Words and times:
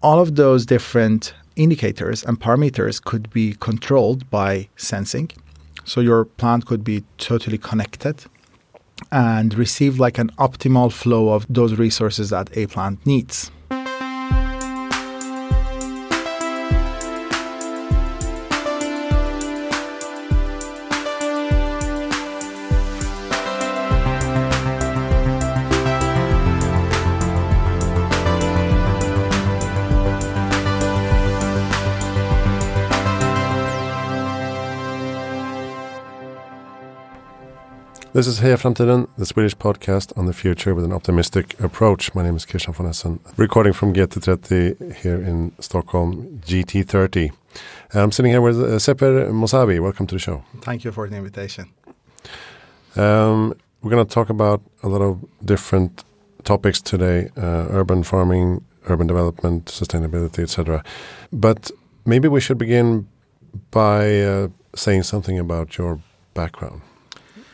All 0.00 0.20
of 0.20 0.36
those 0.36 0.64
different 0.64 1.34
indicators 1.56 2.22
and 2.22 2.38
parameters 2.38 3.02
could 3.02 3.30
be 3.30 3.56
controlled 3.58 4.30
by 4.30 4.68
sensing. 4.76 5.28
So 5.84 6.00
your 6.00 6.24
plant 6.24 6.66
could 6.66 6.84
be 6.84 7.02
totally 7.16 7.58
connected 7.58 8.24
and 9.10 9.54
receive 9.54 9.98
like 9.98 10.18
an 10.18 10.30
optimal 10.38 10.92
flow 10.92 11.30
of 11.30 11.46
those 11.48 11.74
resources 11.74 12.30
that 12.30 12.56
a 12.56 12.68
plant 12.68 13.04
needs. 13.06 13.50
This 38.18 38.26
is 38.26 38.40
Heja 38.40 38.56
Framtiden, 38.56 39.06
the 39.16 39.24
Swedish 39.24 39.56
podcast 39.56 40.12
on 40.18 40.26
the 40.26 40.32
future 40.32 40.74
with 40.74 40.84
an 40.84 40.92
optimistic 40.92 41.54
approach. 41.60 42.16
My 42.16 42.24
name 42.24 42.34
is 42.34 42.44
Christian 42.44 42.72
von 42.72 42.86
Essen, 42.86 43.20
recording 43.36 43.72
from 43.72 43.94
GT30 43.94 44.96
here 44.96 45.22
in 45.22 45.52
Stockholm, 45.60 46.40
GT30. 46.44 47.30
I'm 47.94 48.10
sitting 48.10 48.32
here 48.32 48.40
with 48.40 48.60
uh, 48.60 48.80
Sepehr 48.80 49.30
Mousavi. 49.30 49.80
Welcome 49.80 50.08
to 50.08 50.16
the 50.16 50.18
show. 50.18 50.42
Thank 50.62 50.82
you 50.82 50.90
for 50.90 51.08
the 51.08 51.14
invitation. 51.14 51.66
Um, 52.96 53.54
we're 53.82 53.92
going 53.92 54.04
to 54.04 54.12
talk 54.12 54.30
about 54.30 54.62
a 54.82 54.88
lot 54.88 55.00
of 55.00 55.24
different 55.44 56.02
topics 56.42 56.82
today 56.82 57.30
uh, 57.36 57.68
urban 57.70 58.02
farming, 58.02 58.64
urban 58.88 59.06
development, 59.06 59.66
sustainability, 59.66 60.40
etc. 60.42 60.82
But 61.32 61.70
maybe 62.04 62.26
we 62.26 62.40
should 62.40 62.58
begin 62.58 63.06
by 63.70 64.22
uh, 64.22 64.48
saying 64.74 65.04
something 65.04 65.38
about 65.38 65.78
your 65.78 66.00
background. 66.34 66.82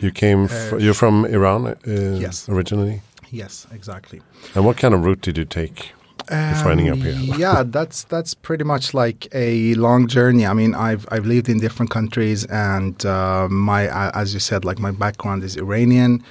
You 0.04 0.12
came. 0.12 0.48
Uh, 0.50 0.76
you're 0.76 0.94
from 1.04 1.24
Iran. 1.24 1.66
Uh, 1.66 1.74
yes. 2.20 2.48
Originally. 2.48 3.00
Yes, 3.30 3.66
exactly. 3.72 4.20
And 4.54 4.64
what 4.66 4.76
kind 4.76 4.92
of 4.94 5.04
route 5.04 5.22
did 5.22 5.38
you 5.38 5.46
take 5.46 5.92
before 6.28 6.70
ending 6.72 6.90
up 6.90 6.98
here? 6.98 7.14
Um, 7.14 7.40
yeah, 7.44 7.62
that's 7.66 8.04
that's 8.04 8.34
pretty 8.34 8.64
much 8.64 8.94
like 8.94 9.28
a 9.32 9.74
long 9.74 10.06
journey. 10.06 10.46
I 10.46 10.52
mean, 10.52 10.74
I've 10.74 11.06
I've 11.10 11.24
lived 11.26 11.48
in 11.48 11.58
different 11.58 11.90
countries, 11.90 12.44
and 12.46 13.04
uh, 13.06 13.48
my 13.48 13.88
uh, 13.88 14.10
as 14.14 14.34
you 14.34 14.40
said, 14.40 14.64
like 14.64 14.78
my 14.78 14.90
background 14.90 15.42
is 15.42 15.56
Iranian. 15.56 16.22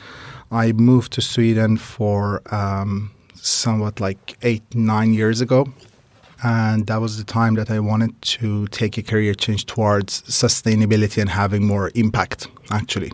I 0.51 0.71
moved 0.73 1.11
to 1.13 1.21
Sweden 1.21 1.77
for 1.77 2.41
um, 2.53 3.09
somewhat 3.33 3.99
like 3.99 4.37
eight 4.43 4.63
nine 4.75 5.13
years 5.13 5.41
ago, 5.41 5.65
and 6.43 6.87
that 6.87 6.99
was 6.99 7.17
the 7.17 7.23
time 7.23 7.55
that 7.55 7.71
I 7.71 7.79
wanted 7.79 8.21
to 8.21 8.67
take 8.67 8.97
a 8.97 9.03
career 9.03 9.33
change 9.33 9.65
towards 9.65 10.21
sustainability 10.23 11.19
and 11.21 11.29
having 11.29 11.65
more 11.65 11.91
impact, 11.95 12.47
actually. 12.69 13.11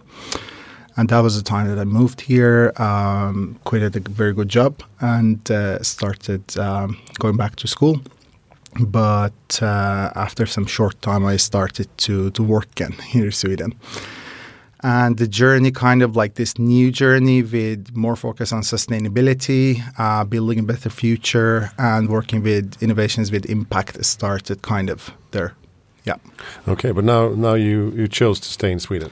And 0.98 1.08
that 1.10 1.20
was 1.20 1.36
the 1.36 1.44
time 1.44 1.68
that 1.68 1.80
I 1.80 1.86
moved 1.86 2.22
here, 2.22 2.74
um, 2.78 3.58
quit 3.64 3.96
a 3.96 4.00
very 4.00 4.34
good 4.34 4.50
job, 4.50 4.84
and 5.00 5.50
uh, 5.52 5.82
started 5.84 6.58
um, 6.58 6.98
going 7.20 7.38
back 7.38 7.56
to 7.58 7.68
school. 7.68 8.02
But 8.80 9.60
uh, 9.62 10.12
after 10.16 10.46
some 10.46 10.66
short 10.66 11.02
time, 11.02 11.26
I 11.26 11.38
started 11.38 11.88
to, 12.00 12.32
to 12.32 12.44
work 12.44 12.68
again 12.72 12.94
here 12.94 13.26
in 13.26 13.32
Sweden. 13.32 13.76
And 14.82 15.18
the 15.18 15.28
journey, 15.28 15.72
kind 15.72 16.02
of 16.02 16.16
like 16.16 16.36
this 16.36 16.58
new 16.58 16.90
journey 16.92 17.44
with 17.44 17.94
more 17.96 18.16
focus 18.16 18.54
on 18.54 18.62
sustainability, 18.62 19.82
uh, 19.98 20.24
building 20.24 20.60
a 20.60 20.64
better 20.64 20.90
future, 20.90 21.72
and 21.78 22.08
working 22.08 22.44
with 22.44 22.82
innovations 22.82 23.30
with 23.30 23.46
impact, 23.46 24.04
started 24.06 24.62
kind 24.62 24.90
of 24.90 25.12
there. 25.32 25.54
Yeah. 26.06 26.16
Okay, 26.68 26.92
but 26.92 27.04
now 27.04 27.30
now 27.30 27.56
you 27.56 27.92
you 27.96 28.08
chose 28.08 28.40
to 28.40 28.50
stay 28.50 28.72
in 28.72 28.80
Sweden. 28.80 29.12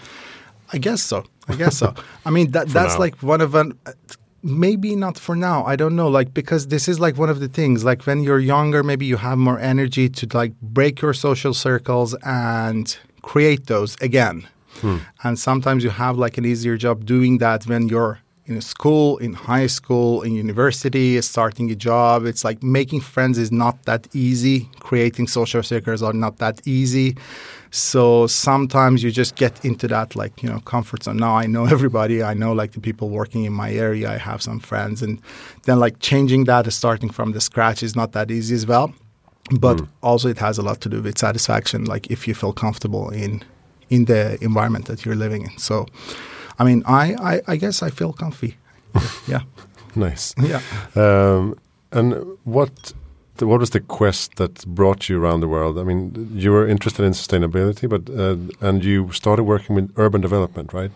I 0.73 0.77
guess 0.77 1.01
so. 1.01 1.25
I 1.47 1.55
guess 1.55 1.77
so. 1.77 1.93
I 2.25 2.29
mean, 2.29 2.51
that 2.51 2.67
that's 2.77 2.93
now. 2.93 2.99
like 2.99 3.15
one 3.21 3.41
of 3.41 3.55
an. 3.55 3.77
Maybe 4.43 4.95
not 4.95 5.17
for 5.17 5.35
now. 5.35 5.65
I 5.65 5.75
don't 5.75 5.95
know. 5.95 6.07
Like 6.07 6.33
because 6.33 6.67
this 6.67 6.87
is 6.87 6.99
like 6.99 7.17
one 7.17 7.29
of 7.29 7.39
the 7.39 7.49
things. 7.49 7.83
Like 7.83 8.05
when 8.05 8.23
you're 8.23 8.39
younger, 8.39 8.83
maybe 8.83 9.05
you 9.05 9.17
have 9.17 9.37
more 9.37 9.59
energy 9.59 10.07
to 10.09 10.27
like 10.37 10.53
break 10.61 11.01
your 11.01 11.13
social 11.13 11.53
circles 11.53 12.15
and 12.23 12.97
create 13.21 13.65
those 13.65 13.97
again. 13.99 14.47
Hmm. 14.81 14.97
And 15.23 15.37
sometimes 15.39 15.83
you 15.83 15.89
have 15.91 16.17
like 16.17 16.37
an 16.37 16.45
easier 16.45 16.77
job 16.77 17.05
doing 17.05 17.39
that 17.39 17.65
when 17.67 17.87
you're 17.89 18.19
in 18.45 18.55
a 18.57 18.61
school, 18.61 19.17
in 19.17 19.33
high 19.33 19.67
school, 19.67 20.21
in 20.21 20.33
university, 20.33 21.19
starting 21.21 21.69
a 21.71 21.75
job. 21.75 22.25
It's 22.25 22.43
like 22.45 22.63
making 22.63 23.01
friends 23.01 23.37
is 23.37 23.51
not 23.51 23.75
that 23.85 24.07
easy. 24.15 24.69
Creating 24.79 25.27
social 25.27 25.61
circles 25.63 26.01
are 26.01 26.13
not 26.13 26.37
that 26.37 26.65
easy. 26.65 27.17
So 27.71 28.27
sometimes 28.27 29.03
you 29.03 29.11
just 29.11 29.35
get 29.35 29.65
into 29.65 29.87
that 29.89 30.15
like, 30.15 30.41
you 30.41 30.49
know, 30.49 30.59
comfort 30.61 31.03
zone. 31.03 31.17
Now 31.17 31.35
I 31.35 31.45
know 31.47 31.65
everybody. 31.77 32.23
I 32.23 32.33
know 32.33 32.53
like 32.53 32.71
the 32.71 32.79
people 32.79 33.09
working 33.09 33.43
in 33.43 33.51
my 33.53 33.71
area. 33.73 34.09
I 34.09 34.17
have 34.17 34.41
some 34.41 34.59
friends. 34.59 35.01
And 35.01 35.19
then 35.63 35.79
like 35.79 35.99
changing 35.99 36.45
that, 36.45 36.71
starting 36.71 37.09
from 37.09 37.33
the 37.33 37.41
scratch 37.41 37.83
is 37.83 37.95
not 37.95 38.13
that 38.13 38.31
easy 38.31 38.55
as 38.55 38.65
well. 38.65 38.93
But 39.59 39.77
Mm. 39.77 39.87
also 40.01 40.29
it 40.29 40.37
has 40.39 40.57
a 40.57 40.61
lot 40.61 40.79
to 40.81 40.89
do 40.89 41.01
with 41.01 41.17
satisfaction, 41.17 41.85
like 41.85 42.07
if 42.11 42.27
you 42.27 42.33
feel 42.35 42.53
comfortable 42.53 43.09
in 43.09 43.43
in 43.89 44.05
the 44.05 44.37
environment 44.43 44.85
that 44.85 45.05
you're 45.05 45.15
living 45.15 45.43
in. 45.43 45.57
So 45.57 45.85
I 46.59 46.63
mean 46.63 46.83
I, 46.85 47.15
I, 47.31 47.41
I 47.47 47.55
guess 47.57 47.83
I 47.83 47.89
feel 47.89 48.13
comfy. 48.13 48.57
yeah. 49.27 49.41
Nice. 49.95 50.35
Yeah. 50.37 50.61
Um, 50.95 51.57
and 51.91 52.37
what 52.43 52.93
what 53.39 53.59
was 53.59 53.69
the 53.69 53.79
quest 53.79 54.35
that 54.37 54.65
brought 54.65 55.09
you 55.09 55.21
around 55.21 55.41
the 55.41 55.47
world? 55.47 55.77
I 55.77 55.83
mean, 55.83 56.29
you 56.33 56.51
were 56.51 56.67
interested 56.67 57.05
in 57.05 57.11
sustainability, 57.11 57.87
but 57.87 58.09
uh, 58.09 58.67
and 58.67 58.83
you 58.83 59.11
started 59.11 59.43
working 59.43 59.75
with 59.75 59.91
urban 59.97 60.21
development, 60.21 60.73
right? 60.73 60.91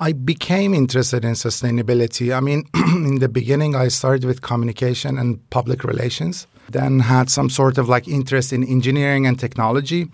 I 0.00 0.12
became 0.12 0.74
interested 0.74 1.24
in 1.24 1.32
sustainability. 1.32 2.36
I 2.36 2.40
mean, 2.40 2.64
in 2.74 3.18
the 3.18 3.28
beginning, 3.28 3.74
I 3.74 3.88
started 3.88 4.24
with 4.24 4.42
communication 4.42 5.18
and 5.18 5.38
public 5.50 5.84
relations. 5.84 6.46
Then 6.72 7.00
had 7.00 7.30
some 7.30 7.48
sort 7.50 7.78
of 7.78 7.88
like 7.88 8.08
interest 8.08 8.52
in 8.52 8.64
engineering 8.64 9.26
and 9.26 9.38
technology. 9.38 10.08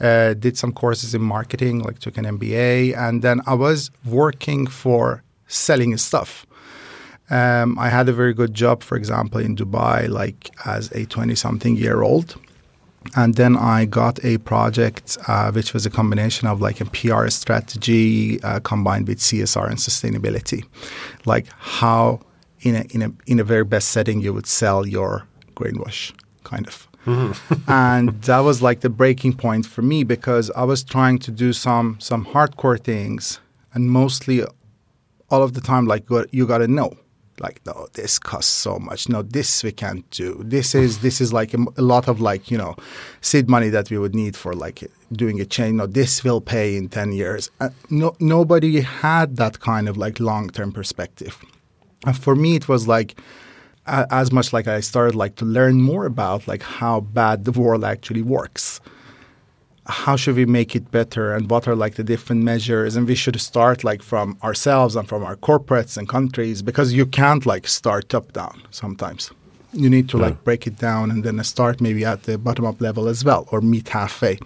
Uh, 0.00 0.34
did 0.34 0.56
some 0.56 0.72
courses 0.72 1.14
in 1.14 1.22
marketing, 1.22 1.80
like 1.80 1.98
took 1.98 2.16
an 2.18 2.24
MBA, 2.24 2.96
and 2.96 3.22
then 3.22 3.40
I 3.46 3.54
was 3.54 3.90
working 4.04 4.66
for 4.66 5.22
selling 5.46 5.96
stuff. 5.96 6.46
Um, 7.30 7.78
I 7.78 7.88
had 7.88 8.08
a 8.08 8.12
very 8.12 8.34
good 8.34 8.54
job, 8.54 8.82
for 8.82 8.96
example, 8.96 9.40
in 9.40 9.54
Dubai, 9.54 10.08
like 10.08 10.50
as 10.64 10.90
a 10.92 11.04
20 11.06 11.34
something 11.34 11.76
year 11.76 12.02
old. 12.02 12.36
And 13.16 13.34
then 13.34 13.56
I 13.56 13.86
got 13.86 14.22
a 14.24 14.38
project 14.38 15.16
uh, 15.26 15.50
which 15.52 15.72
was 15.72 15.86
a 15.86 15.90
combination 15.90 16.46
of 16.48 16.60
like 16.60 16.80
a 16.80 16.84
PR 16.86 17.28
strategy 17.28 18.42
uh, 18.42 18.60
combined 18.60 19.08
with 19.08 19.18
CSR 19.18 19.68
and 19.68 19.78
sustainability, 19.78 20.64
like 21.24 21.46
how 21.58 22.20
in 22.60 22.76
a 22.76 22.84
in 22.90 23.02
a 23.02 23.12
in 23.26 23.40
a 23.40 23.44
very 23.44 23.64
best 23.64 23.88
setting 23.88 24.20
you 24.20 24.34
would 24.34 24.46
sell 24.46 24.86
your 24.86 25.26
greenwash, 25.60 26.12
kind 26.44 26.66
of. 26.66 26.86
and 27.68 28.22
that 28.22 28.40
was 28.40 28.60
like 28.62 28.80
the 28.80 28.90
breaking 28.90 29.34
point 29.44 29.66
for 29.66 29.82
me 29.82 30.04
because 30.04 30.50
I 30.62 30.64
was 30.64 30.80
trying 30.84 31.18
to 31.20 31.30
do 31.30 31.52
some 31.52 31.96
some 31.98 32.24
hardcore 32.32 32.78
things, 32.92 33.40
and 33.74 33.90
mostly 33.90 34.42
all 35.30 35.42
of 35.42 35.52
the 35.54 35.60
time 35.60 35.86
like 35.86 36.04
you 36.32 36.46
got 36.46 36.58
to 36.58 36.68
know 36.68 36.90
like 37.46 37.60
no 37.66 37.86
this 37.94 38.18
costs 38.18 38.52
so 38.52 38.78
much. 38.78 39.08
No 39.08 39.22
this 39.22 39.64
we 39.64 39.72
can't 39.72 40.04
do. 40.10 40.28
This 40.44 40.74
is 40.74 40.98
this 41.00 41.20
is 41.20 41.32
like 41.32 41.54
a 41.54 41.82
lot 41.82 42.08
of 42.08 42.20
like 42.20 42.50
you 42.50 42.58
know 42.58 42.74
seed 43.20 43.48
money 43.48 43.70
that 43.70 43.90
we 43.90 43.96
would 43.98 44.14
need 44.14 44.36
for 44.36 44.52
like 44.52 44.78
doing 45.12 45.40
a 45.40 45.46
chain. 45.46 45.76
No 45.76 45.86
this 45.86 46.22
will 46.24 46.40
pay 46.42 46.76
in 46.76 46.88
10 46.88 47.12
years. 47.12 47.50
Uh, 47.60 47.70
no 47.88 48.14
nobody 48.20 48.80
had 48.82 49.36
that 49.36 49.60
kind 49.60 49.88
of 49.88 49.96
like 49.96 50.20
long 50.20 50.50
term 50.50 50.70
perspective. 50.72 51.34
And 52.06 52.16
for 52.16 52.34
me 52.34 52.56
it 52.56 52.68
was 52.68 52.86
like 52.86 53.10
a- 53.12 53.22
as 54.10 54.30
much 54.32 54.52
like 54.52 54.66
i 54.68 54.80
started 54.80 55.14
like 55.24 55.34
to 55.36 55.44
learn 55.44 55.80
more 55.80 56.04
about 56.06 56.46
like 56.52 56.62
how 56.80 57.00
bad 57.00 57.44
the 57.44 57.52
world 57.60 57.84
actually 57.84 58.22
works. 58.22 58.80
How 59.86 60.14
should 60.16 60.36
we 60.36 60.46
make 60.46 60.76
it 60.76 60.90
better? 60.90 61.34
And 61.34 61.50
what 61.50 61.66
are 61.66 61.74
like 61.84 61.94
the 61.96 62.04
different 62.04 62.42
measures? 62.44 62.94
And 62.96 63.08
we 63.08 63.16
should 63.16 63.40
start 63.40 63.82
like 63.82 64.02
from 64.02 64.36
ourselves 64.42 64.94
and 64.94 65.08
from 65.08 65.24
our 65.24 65.36
corporates 65.36 65.96
and 65.96 66.08
countries 66.08 66.62
because 66.62 66.92
you 66.92 67.06
can't 67.06 67.44
like 67.46 67.66
start 67.66 68.08
top 68.08 68.32
down 68.32 68.62
sometimes. 68.70 69.30
You 69.72 69.90
need 69.90 70.08
to 70.10 70.16
Yeah. 70.18 70.26
like 70.26 70.44
break 70.44 70.66
it 70.66 70.76
down 70.78 71.10
and 71.10 71.24
then 71.24 71.42
start 71.44 71.80
maybe 71.80 72.04
at 72.04 72.22
the 72.22 72.36
bottom 72.38 72.64
up 72.66 72.80
level 72.80 73.08
as 73.08 73.24
well 73.24 73.42
or 73.52 73.60
meet 73.60 73.88
halfway. 73.88 74.38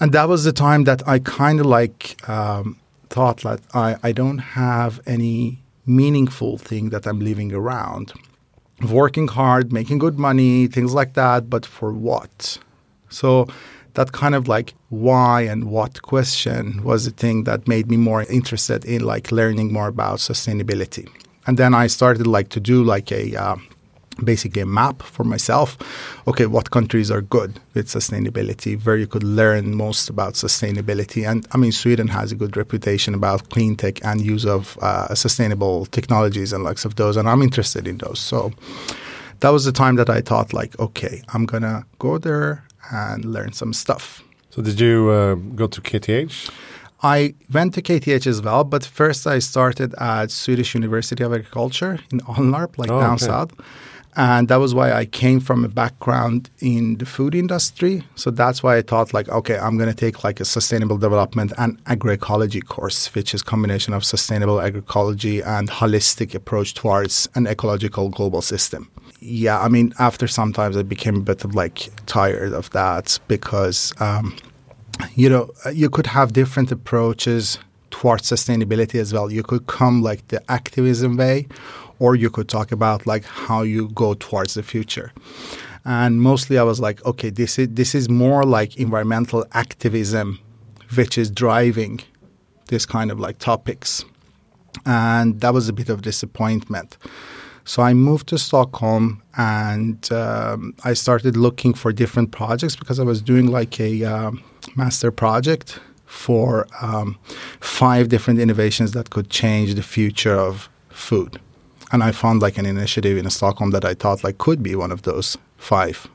And 0.00 0.12
that 0.12 0.28
was 0.28 0.44
the 0.44 0.52
time 0.52 0.84
that 0.84 1.00
i 1.08 1.18
kind 1.18 1.58
of 1.60 1.66
like 1.66 2.00
um, 2.28 2.76
thought 3.10 3.38
that 3.42 3.60
I, 3.74 3.96
I 4.08 4.12
don't 4.12 4.38
have 4.38 5.00
any 5.06 5.58
meaningful 5.86 6.58
thing 6.58 6.90
that 6.90 7.06
i'm 7.06 7.18
living 7.30 7.50
around 7.52 8.12
working 8.82 9.28
hard 9.28 9.72
making 9.72 9.98
good 9.98 10.18
money 10.18 10.66
things 10.66 10.94
like 10.94 11.14
that 11.14 11.50
but 11.50 11.66
for 11.66 11.92
what 11.92 12.58
so 13.08 13.46
that 13.98 14.12
kind 14.12 14.34
of 14.36 14.46
like 14.46 14.74
why 14.90 15.40
and 15.42 15.64
what 15.64 16.02
question 16.02 16.82
was 16.84 17.04
the 17.04 17.10
thing 17.10 17.44
that 17.44 17.66
made 17.66 17.90
me 17.90 17.96
more 17.96 18.22
interested 18.24 18.84
in 18.84 19.02
like 19.02 19.32
learning 19.32 19.72
more 19.72 19.88
about 19.88 20.18
sustainability. 20.18 21.08
And 21.46 21.58
then 21.58 21.74
I 21.74 21.88
started 21.88 22.26
like 22.26 22.48
to 22.50 22.60
do 22.60 22.84
like 22.84 23.10
a 23.10 23.34
uh, 23.34 23.56
basically 24.24 24.62
a 24.62 24.66
map 24.66 25.02
for 25.02 25.24
myself. 25.24 25.76
Okay, 26.26 26.46
what 26.46 26.70
countries 26.70 27.10
are 27.10 27.22
good 27.22 27.60
with 27.74 27.86
sustainability, 27.88 28.84
where 28.84 28.96
you 28.96 29.06
could 29.06 29.22
learn 29.22 29.74
most 29.74 30.08
about 30.10 30.34
sustainability. 30.34 31.28
And 31.28 31.46
I 31.52 31.56
mean, 31.58 31.72
Sweden 31.72 32.08
has 32.08 32.32
a 32.32 32.34
good 32.34 32.56
reputation 32.56 33.14
about 33.14 33.48
clean 33.50 33.76
tech 33.76 34.04
and 34.04 34.20
use 34.20 34.44
of 34.46 34.76
uh, 34.82 35.14
sustainable 35.14 35.86
technologies 35.86 36.52
and 36.52 36.64
likes 36.64 36.84
of 36.84 36.94
those, 36.96 37.16
and 37.16 37.28
I'm 37.28 37.42
interested 37.42 37.86
in 37.86 37.98
those. 37.98 38.18
So 38.20 38.52
that 39.40 39.50
was 39.50 39.64
the 39.64 39.72
time 39.72 39.96
that 39.96 40.10
I 40.10 40.20
thought, 40.20 40.52
like, 40.52 40.78
okay, 40.78 41.22
I'm 41.34 41.46
gonna 41.46 41.84
go 41.98 42.18
there 42.18 42.64
and 42.90 43.24
learn 43.24 43.52
some 43.52 43.72
stuff. 43.72 44.22
So 44.50 44.62
did 44.62 44.80
you 44.80 45.10
uh, 45.10 45.34
go 45.54 45.66
to 45.68 45.80
KTH? 45.80 46.50
I 47.00 47.34
went 47.52 47.74
to 47.74 47.82
KTH 47.82 48.26
as 48.26 48.42
well, 48.42 48.64
but 48.64 48.84
first 48.84 49.24
I 49.26 49.38
started 49.38 49.94
at 50.00 50.32
Swedish 50.32 50.74
University 50.74 51.22
of 51.22 51.32
Agriculture 51.32 52.00
in 52.10 52.18
Alnarp, 52.20 52.76
like 52.76 52.90
Oh, 52.90 53.00
down 53.00 53.14
okay. 53.14 53.26
south. 53.26 53.52
And 54.16 54.48
that 54.48 54.56
was 54.56 54.74
why 54.74 54.92
I 54.92 55.04
came 55.04 55.38
from 55.38 55.64
a 55.64 55.68
background 55.68 56.50
in 56.60 56.96
the 56.98 57.06
food 57.06 57.34
industry. 57.34 58.02
So 58.16 58.30
that's 58.30 58.62
why 58.62 58.76
I 58.76 58.82
thought 58.82 59.14
like, 59.14 59.28
okay, 59.28 59.58
I'm 59.58 59.76
going 59.76 59.88
to 59.88 59.94
take 59.94 60.24
like 60.24 60.40
a 60.40 60.44
sustainable 60.44 60.98
development 60.98 61.52
and 61.56 61.82
agroecology 61.84 62.66
course, 62.66 63.14
which 63.14 63.32
is 63.32 63.42
combination 63.42 63.94
of 63.94 64.04
sustainable 64.04 64.56
agroecology 64.56 65.46
and 65.46 65.70
holistic 65.70 66.34
approach 66.34 66.74
towards 66.74 67.28
an 67.34 67.46
ecological 67.46 68.08
global 68.08 68.42
system. 68.42 68.90
Yeah, 69.20 69.60
I 69.60 69.68
mean, 69.68 69.94
after 69.98 70.26
sometimes 70.26 70.76
I 70.76 70.82
became 70.82 71.16
a 71.16 71.20
bit 71.20 71.44
of 71.44 71.54
like 71.54 71.88
tired 72.06 72.52
of 72.52 72.70
that 72.70 73.18
because 73.28 73.92
um, 74.00 74.36
you 75.14 75.28
know, 75.28 75.50
you 75.72 75.90
could 75.90 76.06
have 76.06 76.32
different 76.32 76.72
approaches 76.72 77.58
towards 77.90 78.24
sustainability 78.24 79.00
as 79.00 79.12
well. 79.12 79.30
You 79.30 79.42
could 79.42 79.66
come 79.66 80.02
like 80.02 80.26
the 80.28 80.42
activism 80.50 81.16
way, 81.16 81.46
or 81.98 82.16
you 82.16 82.30
could 82.30 82.48
talk 82.48 82.72
about 82.72 83.06
like 83.06 83.24
how 83.24 83.62
you 83.62 83.88
go 83.90 84.14
towards 84.14 84.54
the 84.54 84.62
future. 84.62 85.12
And 85.84 86.20
mostly, 86.20 86.58
I 86.58 86.62
was 86.64 86.80
like, 86.80 87.04
okay, 87.04 87.30
this 87.30 87.58
is 87.58 87.68
this 87.70 87.94
is 87.94 88.08
more 88.08 88.44
like 88.44 88.76
environmental 88.76 89.46
activism, 89.52 90.38
which 90.94 91.16
is 91.16 91.30
driving 91.30 92.00
this 92.66 92.84
kind 92.84 93.10
of 93.10 93.18
like 93.18 93.38
topics, 93.38 94.04
and 94.84 95.40
that 95.40 95.54
was 95.54 95.68
a 95.68 95.72
bit 95.72 95.88
of 95.88 96.02
disappointment. 96.02 96.98
So 97.64 97.82
I 97.82 97.92
moved 97.92 98.28
to 98.28 98.38
Stockholm 98.38 99.22
and 99.36 100.10
um, 100.10 100.74
I 100.84 100.94
started 100.94 101.36
looking 101.36 101.74
for 101.74 101.92
different 101.92 102.32
projects 102.32 102.76
because 102.76 102.98
I 102.98 103.02
was 103.04 103.20
doing 103.20 103.48
like 103.48 103.78
a 103.78 104.04
um, 104.04 104.42
master 104.74 105.10
project 105.10 105.78
for 106.06 106.66
um, 106.80 107.18
five 107.60 108.08
different 108.08 108.40
innovations 108.40 108.92
that 108.92 109.10
could 109.10 109.28
change 109.28 109.74
the 109.74 109.82
future 109.82 110.34
of 110.34 110.70
food. 110.88 111.38
And 111.92 112.02
I 112.02 112.12
found 112.12 112.42
like 112.42 112.58
an 112.58 112.66
initiative 112.66 113.16
in 113.16 113.28
Stockholm 113.30 113.70
that 113.70 113.84
I 113.84 113.94
thought 113.94 114.22
like 114.24 114.38
could 114.38 114.62
be 114.62 114.74
one 114.76 114.92
of 114.92 115.02
those 115.02 115.38
five 115.56 116.06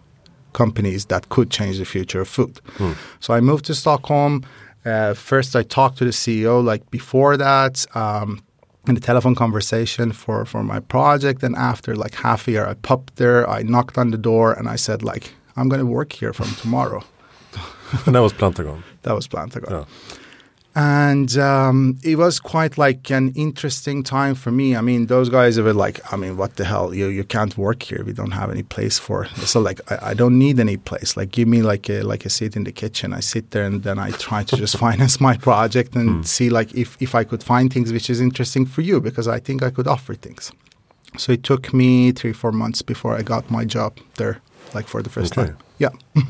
companies 0.53 1.05
that 1.05 1.29
could 1.29 1.49
change 1.49 1.79
the 1.79 1.85
future 1.85 2.21
of 2.21 2.27
food. 2.27 2.59
So 3.19 3.33
I 3.33 3.41
moved 3.41 3.65
to 3.65 3.73
Stockholm. 3.73 4.43
Uh, 4.85 5.13
first, 5.13 5.55
I 5.55 5.63
talked 5.63 5.97
to 5.97 6.05
the 6.05 6.11
CEO 6.11 6.63
like 6.63 6.89
before 6.91 7.37
that 7.37 7.85
um, 7.95 8.43
in 8.87 8.95
the 8.95 9.01
telephone 9.01 9.35
conversation 9.35 10.11
for, 10.11 10.45
for 10.45 10.63
my 10.63 10.79
project. 10.79 11.41
And 11.43 11.55
after 11.55 11.95
like 11.95 12.13
half 12.15 12.47
a 12.47 12.51
year, 12.51 12.67
I 12.67 12.75
popped 12.75 13.15
there, 13.15 13.49
I 13.49 13.63
knocked 13.63 13.97
on 13.97 14.11
the 14.11 14.17
door, 14.17 14.53
and 14.53 14.67
I 14.67 14.75
said 14.75 15.03
like, 15.03 15.33
I'm 15.55 15.69
going 15.69 15.79
to 15.79 15.85
work 15.85 16.13
here 16.13 16.33
from 16.33 16.49
tomorrow. 16.55 17.03
and 18.05 18.15
that 18.15 18.21
was 18.21 18.33
Plantagon. 18.33 18.83
That 19.03 19.15
was 19.15 19.27
Plantagon. 19.27 19.71
Yeah. 19.71 19.85
And 20.75 21.37
um, 21.37 21.99
it 22.03 22.17
was 22.17 22.39
quite 22.39 22.79
like 22.79 23.11
an 23.11 23.31
interesting 23.35 24.01
time 24.03 24.33
for 24.33 24.51
me. 24.51 24.75
I 24.75 24.81
mean, 24.81 25.05
those 25.05 25.29
guys 25.29 25.59
were 25.59 25.73
like, 25.73 25.99
I 26.11 26.15
mean, 26.17 26.35
what 26.35 26.55
the 26.55 26.63
hell? 26.65 26.95
You 26.95 27.07
you 27.09 27.23
can't 27.23 27.55
work 27.57 27.83
here. 27.83 28.03
We 28.03 28.13
don't 28.13 28.31
have 28.31 28.49
any 28.51 28.63
place 28.63 28.97
for. 28.97 29.27
So 29.45 29.59
like, 29.59 29.79
I, 29.91 30.09
I 30.11 30.13
don't 30.15 30.39
need 30.39 30.59
any 30.59 30.77
place. 30.77 31.15
Like, 31.15 31.29
give 31.29 31.47
me 31.47 31.61
like 31.61 31.89
a 31.89 32.01
like 32.01 32.25
a 32.25 32.29
seat 32.29 32.55
in 32.55 32.63
the 32.63 32.71
kitchen. 32.71 33.13
I 33.13 33.21
sit 33.21 33.51
there 33.51 33.65
and 33.65 33.83
then 33.83 33.99
I 33.99 34.11
try 34.11 34.43
to 34.43 34.57
just 34.57 34.77
finance 34.85 35.21
my 35.21 35.37
project 35.37 35.95
and 35.95 36.25
see 36.27 36.49
like 36.49 36.73
if 36.73 36.97
if 36.99 37.13
I 37.13 37.23
could 37.23 37.43
find 37.43 37.71
things 37.71 37.91
which 37.91 38.09
is 38.09 38.19
interesting 38.19 38.65
for 38.65 38.81
you 38.81 38.99
because 38.99 39.27
I 39.27 39.39
think 39.39 39.61
I 39.61 39.69
could 39.69 39.87
offer 39.87 40.15
things. 40.15 40.51
So 41.17 41.31
it 41.33 41.43
took 41.43 41.71
me 41.73 42.11
three 42.13 42.33
four 42.33 42.51
months 42.51 42.81
before 42.81 43.19
I 43.19 43.21
got 43.21 43.51
my 43.51 43.63
job 43.65 43.91
there, 44.15 44.41
like 44.73 44.87
for 44.87 45.03
the 45.03 45.09
first 45.09 45.37
Okay. 45.37 45.49
time. 45.49 45.57
Yeah. 45.77 45.91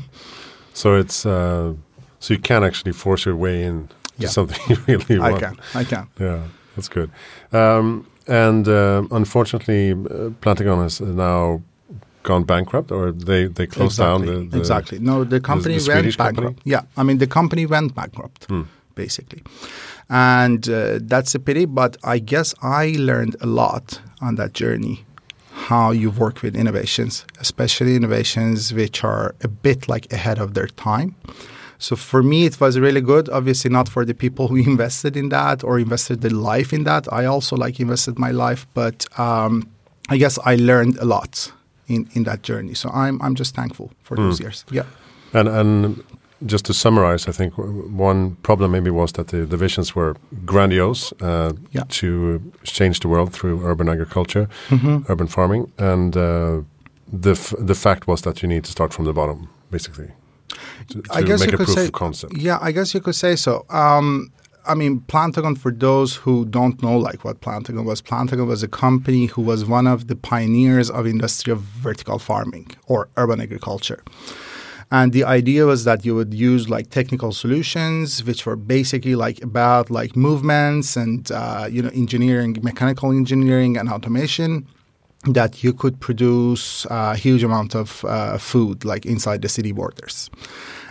So 0.76 0.96
it's 0.96 1.24
uh, 1.24 1.72
so 2.18 2.34
you 2.34 2.40
can 2.40 2.64
actually 2.64 2.92
force 2.92 3.24
your 3.28 3.36
way 3.36 3.62
in 3.62 3.88
to 4.16 4.22
Yeah. 4.22 4.30
something 4.30 4.60
you 4.88 4.98
really 5.08 5.18
want. 5.20 5.34
I 5.34 5.40
can. 5.40 5.56
I 5.74 5.84
can. 5.84 6.06
Yeah, 6.20 6.40
that's 6.76 6.88
good. 6.88 7.10
Um, 7.52 8.06
and 8.26 8.66
uh, 8.68 9.02
unfortunately, 9.10 9.92
uh, 9.92 10.30
Plantagon 10.40 10.82
has 10.82 11.00
now 11.00 11.60
gone 12.22 12.44
bankrupt, 12.44 12.90
or 12.90 13.12
they 13.12 13.48
they 13.48 13.66
closed 13.66 13.98
exactly. 13.98 14.26
down. 14.26 14.48
The, 14.48 14.50
the 14.50 14.58
exactly. 14.58 14.98
No, 14.98 15.24
the 15.24 15.40
company 15.40 15.78
the 15.78 15.88
went 15.94 16.16
bankrupt. 16.16 16.36
company? 16.36 16.56
Yeah, 16.64 16.82
I 16.96 17.02
mean 17.02 17.18
the 17.18 17.26
company 17.26 17.66
went 17.66 17.94
bankrupt, 17.94 18.46
Hmm. 18.48 18.62
basically, 18.94 19.42
and 20.08 20.68
uh, 20.68 20.98
that's 21.10 21.34
a 21.34 21.38
pity. 21.38 21.66
But 21.66 21.96
I 22.04 22.18
guess 22.18 22.54
I 22.62 22.94
learned 22.98 23.36
a 23.40 23.46
lot 23.46 24.00
on 24.20 24.36
that 24.36 24.52
journey. 24.54 25.04
How 25.68 25.92
you 25.92 26.10
work 26.10 26.42
with 26.42 26.56
innovations, 26.56 27.24
especially 27.40 27.94
innovations 27.94 28.72
which 28.72 29.04
are 29.04 29.34
a 29.44 29.48
bit 29.48 29.88
like 29.88 30.12
ahead 30.12 30.38
of 30.38 30.52
their 30.54 30.66
time. 30.68 31.14
So 31.86 31.96
for 31.96 32.22
me, 32.22 32.36
it 32.46 32.56
was 32.60 32.76
really 32.78 33.00
good. 33.02 33.28
Obviously, 33.28 33.70
not 33.70 33.88
for 33.88 34.04
the 34.04 34.14
people 34.14 34.44
who 34.48 34.56
invested 34.72 35.16
in 35.16 35.28
that 35.30 35.62
or 35.64 35.78
invested 35.78 36.20
their 36.20 36.30
life 36.54 36.76
in 36.76 36.84
that. 36.84 37.06
I 37.20 37.26
also 37.26 37.56
like 37.56 37.82
invested 37.82 38.18
my 38.18 38.32
life, 38.32 38.66
but 38.74 39.06
um, 39.18 39.62
I 40.14 40.16
guess 40.18 40.38
I 40.52 40.56
learned 40.56 40.98
a 40.98 41.04
lot 41.04 41.52
in, 41.86 42.06
in 42.14 42.24
that 42.24 42.42
journey. 42.48 42.74
So 42.74 42.88
I'm 42.88 43.16
I'm 43.22 43.34
just 43.34 43.54
thankful 43.54 43.88
for 44.02 44.16
those 44.16 44.40
years. 44.42 44.64
Yeah. 44.72 44.84
And 45.32 45.48
and 45.48 46.02
just 46.46 46.64
to 46.64 46.72
summarize, 46.72 47.30
I 47.30 47.32
think 47.32 47.54
one 47.98 48.36
problem 48.42 48.70
maybe 48.70 48.90
was 48.90 49.12
that 49.12 49.26
the, 49.28 49.46
the 49.46 49.56
visions 49.56 49.94
were 49.96 50.14
grandiose 50.44 51.12
uh, 51.22 51.52
Yeah. 51.72 51.84
to 52.00 52.40
change 52.62 53.00
the 53.00 53.08
world 53.08 53.32
through 53.32 53.60
urban 53.66 53.88
agriculture, 53.88 54.46
Mm-hmm. 54.70 54.96
urban 55.08 55.26
farming, 55.28 55.70
and 55.78 56.16
uh, 56.16 56.62
the 57.22 57.30
f- 57.30 57.54
the 57.66 57.74
fact 57.74 58.06
was 58.06 58.20
that 58.22 58.42
you 58.42 58.48
need 58.48 58.64
to 58.64 58.70
start 58.70 58.92
from 58.94 59.04
the 59.06 59.12
bottom, 59.12 59.48
basically. 59.70 60.08
To, 60.88 61.02
to 61.02 61.14
I 61.14 61.22
guess 61.22 61.40
make 61.40 61.52
you 61.52 61.58
could 61.58 61.68
say 61.68 61.90
concept. 61.90 62.36
Yeah, 62.36 62.58
I 62.60 62.72
guess 62.72 62.94
you 62.94 63.00
could 63.00 63.14
say 63.14 63.36
so. 63.36 63.64
Um, 63.70 64.32
I 64.66 64.74
mean, 64.74 65.00
Plantagon, 65.00 65.58
for 65.58 65.70
those 65.70 66.16
who 66.16 66.46
don't 66.46 66.82
know 66.82 66.96
like 66.96 67.24
what 67.24 67.40
Plantagon 67.40 67.84
was, 67.84 68.00
Plantagon 68.00 68.46
was 68.46 68.62
a 68.62 68.68
company 68.68 69.26
who 69.26 69.42
was 69.42 69.64
one 69.66 69.86
of 69.86 70.06
the 70.06 70.16
pioneers 70.16 70.90
of 70.90 71.06
industry 71.06 71.52
of 71.52 71.60
vertical 71.60 72.18
farming 72.18 72.70
or 72.86 73.08
urban 73.16 73.40
agriculture. 73.40 74.02
And 74.90 75.12
the 75.12 75.24
idea 75.24 75.66
was 75.66 75.84
that 75.84 76.04
you 76.04 76.14
would 76.14 76.32
use 76.32 76.68
like 76.68 76.90
technical 76.90 77.32
solutions, 77.32 78.24
which 78.24 78.46
were 78.46 78.56
basically 78.56 79.16
like 79.16 79.42
about 79.42 79.90
like 79.90 80.14
movements 80.14 80.96
and 80.96 81.30
uh, 81.32 81.66
you 81.70 81.82
know 81.82 81.90
engineering, 81.94 82.56
mechanical 82.62 83.10
engineering 83.10 83.76
and 83.76 83.88
automation, 83.88 84.66
that 85.32 85.62
you 85.64 85.72
could 85.72 85.98
produce 86.00 86.86
a 86.90 87.14
huge 87.16 87.42
amount 87.44 87.74
of 87.74 88.04
uh, 88.04 88.38
food 88.38 88.84
like 88.84 89.06
inside 89.06 89.40
the 89.42 89.48
city 89.48 89.72
borders, 89.72 90.30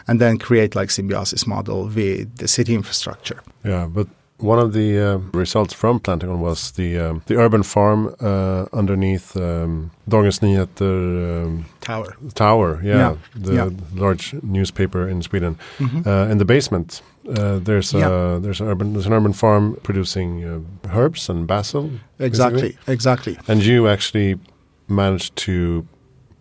and 0.08 0.20
then 0.20 0.38
create 0.38 0.75
like 0.75 0.92
symbiosis 0.92 1.46
model 1.48 1.86
with 1.96 2.36
the 2.38 2.48
city 2.48 2.74
infrastructure. 2.74 3.42
Yeah, 3.66 3.88
but 3.88 4.08
one 4.40 4.60
of 4.60 4.74
the 4.74 5.00
uh, 5.00 5.18
results 5.40 5.74
from 5.74 6.00
Plantagon 6.00 6.40
was 6.40 6.72
the 6.72 6.98
um, 7.00 7.22
the 7.28 7.36
urban 7.38 7.63
farm 7.63 8.08
uh, 8.20 8.66
underneath 8.74 9.36
um, 9.38 9.92
Dagens 10.10 10.40
Nyheter 10.42 11.44
um, 11.46 11.66
Tower. 11.82 12.16
tower. 12.34 12.80
Yeah, 12.84 12.98
Yeah, 12.98 13.16
the 13.36 13.54
yeah. 13.54 13.70
large 13.96 14.34
newspaper 14.42 15.08
in 15.10 15.22
Sweden. 15.22 15.56
Mhm. 15.80 16.06
Uh, 16.06 16.32
in 16.32 16.38
the 16.40 16.46
basement, 16.46 17.02
uh, 17.30 17.60
there's 17.60 17.94
a 17.94 18.39
there's 18.42 18.62
an 18.62 18.68
urban 18.68 18.94
there's 18.94 19.06
an 19.08 19.13
urban 19.13 19.34
farm 19.34 19.75
producing 19.84 20.44
uh, 20.44 20.60
herbs 20.94 21.30
and 21.30 21.48
basil. 21.48 21.89
Exactly, 22.20 22.62
basically. 22.62 22.94
exactly. 22.94 23.38
And 23.48 23.63
you 23.63 23.88
actually 23.88 24.39
managed 24.88 25.36
to 25.46 25.86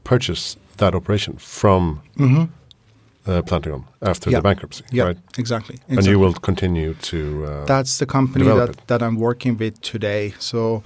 purchase 0.05 0.57
that 0.77 0.95
operation 0.95 1.37
from 1.39 2.03
hmm 2.17 2.45
uh, 3.27 3.41
Plantagon 3.43 3.85
after 4.01 4.31
Yeah. 4.31 4.39
the 4.39 4.43
bankruptcy, 4.43 4.85
Yeah, 4.91 5.05
right? 5.07 5.19
exactly. 5.39 5.77
And 5.89 6.05
you 6.07 6.19
will 6.19 6.33
continue 6.35 6.95
to. 6.95 7.19
Uh, 7.47 7.65
That's 7.67 7.99
the 7.99 8.07
company 8.07 8.45
that, 8.45 8.71
it. 8.71 8.87
that 8.89 9.01
I'm 9.03 9.17
working 9.17 9.57
with 9.59 9.81
today. 9.81 10.35
So 10.39 10.83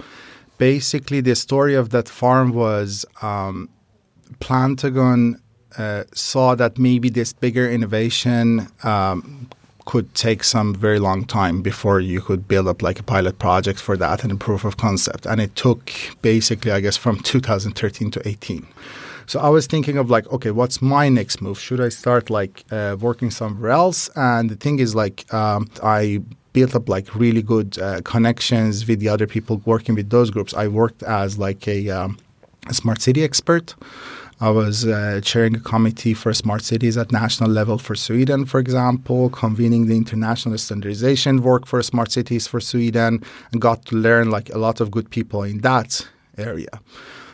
basically, 0.59 1.21
the 1.21 1.35
story 1.35 1.73
of 1.75 1.89
that 1.89 2.07
farm 2.09 2.51
was 2.53 3.05
um, 3.23 3.69
Plantagon 4.39 5.39
uh, 5.77 6.03
saw 6.13 6.55
that 6.55 6.77
maybe 6.77 7.09
this 7.09 7.33
bigger 7.33 7.69
innovation 7.69 8.67
um, 8.83 9.47
could 9.87 10.13
take 10.13 10.43
some 10.43 10.75
very 10.75 10.99
long 10.99 11.23
time 11.23 11.61
before 11.61 11.99
you 12.01 12.19
could 12.21 12.47
build 12.47 12.67
up 12.67 12.81
like 12.81 12.99
a 12.99 13.03
pilot 13.03 13.39
project 13.39 13.79
for 13.79 13.95
that 13.97 14.21
and 14.23 14.31
a 14.33 14.35
proof 14.35 14.65
of 14.65 14.75
concept. 14.75 15.25
And 15.25 15.39
it 15.39 15.55
took 15.55 15.81
basically, 16.21 16.71
I 16.71 16.81
guess, 16.81 16.97
from 16.97 17.19
2013 17.23 18.11
to 18.11 18.27
18. 18.27 18.67
So 19.27 19.39
I 19.39 19.49
was 19.49 19.65
thinking 19.65 19.97
of 19.97 20.09
like, 20.09 20.25
okay, 20.31 20.51
what's 20.51 20.81
my 20.81 21.09
next 21.09 21.41
move? 21.41 21.57
Should 21.59 21.81
I 21.81 21.89
start 21.89 22.29
like 22.29 22.65
uh, 22.69 22.97
working 22.99 23.31
somewhere 23.31 23.71
else? 23.71 24.09
And 24.15 24.49
the 24.49 24.55
thing 24.55 24.79
is, 24.79 24.93
like, 24.93 25.17
um, 25.33 25.69
I 25.81 26.21
built 26.53 26.75
up 26.75 26.89
like 26.89 27.13
really 27.15 27.41
good 27.41 27.77
uh, 27.79 28.01
connections 28.03 28.87
with 28.87 28.99
the 28.99 29.09
other 29.09 29.27
people 29.27 29.61
working 29.65 29.95
with 29.95 30.09
those 30.09 30.29
groups. 30.31 30.53
I 30.53 30.67
worked 30.67 31.01
as 31.03 31.37
like 31.37 31.67
a 31.67 31.79
um, 31.89 32.17
a 32.67 32.73
smart 32.73 33.01
city 33.01 33.23
expert. 33.23 33.75
I 34.39 34.51
was 34.51 34.85
uh, 34.85 35.19
chairing 35.23 35.55
a 35.55 35.59
committee 35.59 36.13
for 36.13 36.31
smart 36.31 36.63
cities 36.63 36.95
at 36.95 37.11
national 37.11 37.49
level 37.49 37.79
for 37.79 37.95
Sweden, 37.95 38.45
for 38.45 38.59
example, 38.59 39.29
convening 39.29 39.87
the 39.87 39.97
international 39.97 40.57
standardization 40.59 41.41
work 41.41 41.65
for 41.65 41.81
smart 41.81 42.11
cities 42.11 42.45
for 42.45 42.59
Sweden, 42.59 43.23
and 43.51 43.61
got 43.61 43.85
to 43.87 43.95
learn 43.95 44.29
like 44.29 44.51
a 44.51 44.59
lot 44.59 44.79
of 44.79 44.91
good 44.91 45.09
people 45.09 45.41
in 45.41 45.61
that 45.61 46.07
area. 46.37 46.79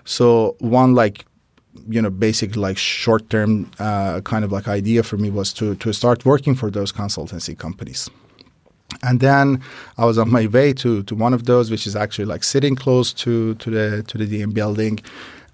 So 0.05 0.55
one 0.59 0.95
like 0.95 1.25
you 1.89 2.01
know 2.01 2.09
basic 2.09 2.55
like 2.55 2.77
short 2.77 3.29
term 3.29 3.69
uh, 3.79 4.21
kind 4.21 4.45
of 4.45 4.51
like 4.51 4.67
idea 4.69 5.03
for 5.03 5.17
me 5.17 5.29
was 5.29 5.51
to 5.53 5.75
to 5.75 5.91
start 5.91 6.25
working 6.25 6.55
for 6.55 6.71
those 6.71 6.93
consultancy 6.93 7.57
companies. 7.57 8.09
And 9.01 9.19
then 9.19 9.61
I 9.97 10.05
was 10.05 10.17
on 10.17 10.31
my 10.31 10.47
way 10.47 10.71
to 10.73 11.03
to 11.03 11.15
one 11.15 11.33
of 11.33 11.45
those, 11.45 11.69
which 11.69 11.85
is 11.85 11.97
actually 11.97 12.25
like 12.25 12.45
sitting 12.45 12.75
close 12.75 13.11
to 13.13 13.55
to 13.55 13.69
the 13.69 14.03
to 14.03 14.17
the 14.17 14.27
DN 14.27 14.53
building, 14.53 14.99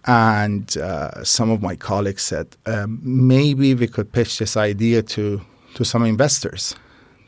and 0.06 0.78
uh, 0.78 1.24
some 1.24 1.50
of 1.50 1.62
my 1.62 1.76
colleagues 1.76 2.24
said 2.24 2.48
um, 2.66 3.00
maybe 3.04 3.74
we 3.74 3.88
could 3.88 4.12
pitch 4.12 4.40
this 4.40 4.56
idea 4.56 5.02
to 5.02 5.42
to 5.76 5.86
some 5.86 6.04
investors 6.04 6.76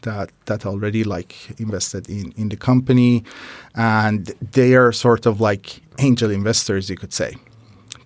that 0.01 0.31
that 0.45 0.65
already 0.65 1.03
like 1.03 1.59
invested 1.59 2.09
in 2.09 2.33
in 2.37 2.49
the 2.49 2.57
company, 2.57 3.23
and 3.75 4.33
they 4.51 4.75
are 4.75 4.91
sort 4.91 5.25
of 5.25 5.39
like 5.41 5.81
angel 5.99 6.31
investors, 6.31 6.89
you 6.89 6.95
could 6.95 7.13
say, 7.13 7.35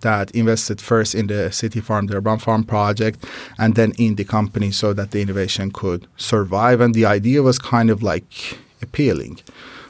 that 0.00 0.30
invested 0.32 0.80
first 0.80 1.14
in 1.14 1.26
the 1.26 1.50
city 1.50 1.80
farm, 1.80 2.06
the 2.06 2.16
urban 2.16 2.38
farm 2.38 2.64
project, 2.64 3.24
and 3.58 3.74
then 3.74 3.92
in 3.98 4.16
the 4.16 4.24
company, 4.24 4.70
so 4.70 4.92
that 4.92 5.10
the 5.10 5.20
innovation 5.20 5.70
could 5.70 6.06
survive. 6.16 6.80
And 6.80 6.94
the 6.94 7.06
idea 7.06 7.42
was 7.42 7.58
kind 7.58 7.90
of 7.90 8.02
like 8.02 8.58
appealing 8.82 9.40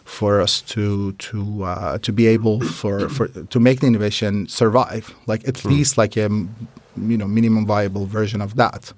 for 0.06 0.40
us 0.40 0.62
to 0.62 1.12
to 1.12 1.64
uh, 1.64 1.98
to 1.98 2.12
be 2.12 2.26
able 2.26 2.60
for, 2.60 3.08
for 3.08 3.28
to 3.28 3.60
make 3.60 3.80
the 3.80 3.86
innovation 3.86 4.48
survive, 4.48 5.14
like 5.26 5.46
at 5.46 5.54
mm. 5.54 5.70
least 5.70 5.98
like 5.98 6.16
a 6.16 6.30
you 6.30 7.18
know 7.18 7.26
minimum 7.26 7.66
viable 7.66 8.06
version 8.06 8.40
of 8.40 8.54
that. 8.56 8.92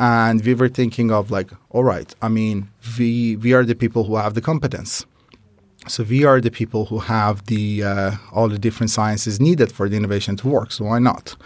And 0.00 0.44
we 0.44 0.54
were 0.54 0.68
thinking 0.68 1.10
of 1.10 1.30
like, 1.30 1.50
all 1.70 1.84
right, 1.84 2.12
I 2.22 2.28
mean, 2.28 2.68
we 2.98 3.36
we 3.36 3.52
are 3.52 3.64
the 3.64 3.74
people 3.74 4.04
who 4.04 4.16
have 4.16 4.34
the 4.34 4.40
competence. 4.40 5.04
So 5.86 6.02
we 6.02 6.24
are 6.24 6.40
the 6.40 6.50
people 6.50 6.86
who 6.86 6.98
have 6.98 7.46
the 7.46 7.84
uh, 7.84 8.10
all 8.32 8.48
the 8.48 8.58
different 8.58 8.90
sciences 8.90 9.40
needed 9.40 9.70
for 9.70 9.88
the 9.88 9.96
innovation 9.96 10.36
to 10.38 10.48
work. 10.48 10.72
So 10.72 10.86
why 10.86 10.98
not? 10.98 11.36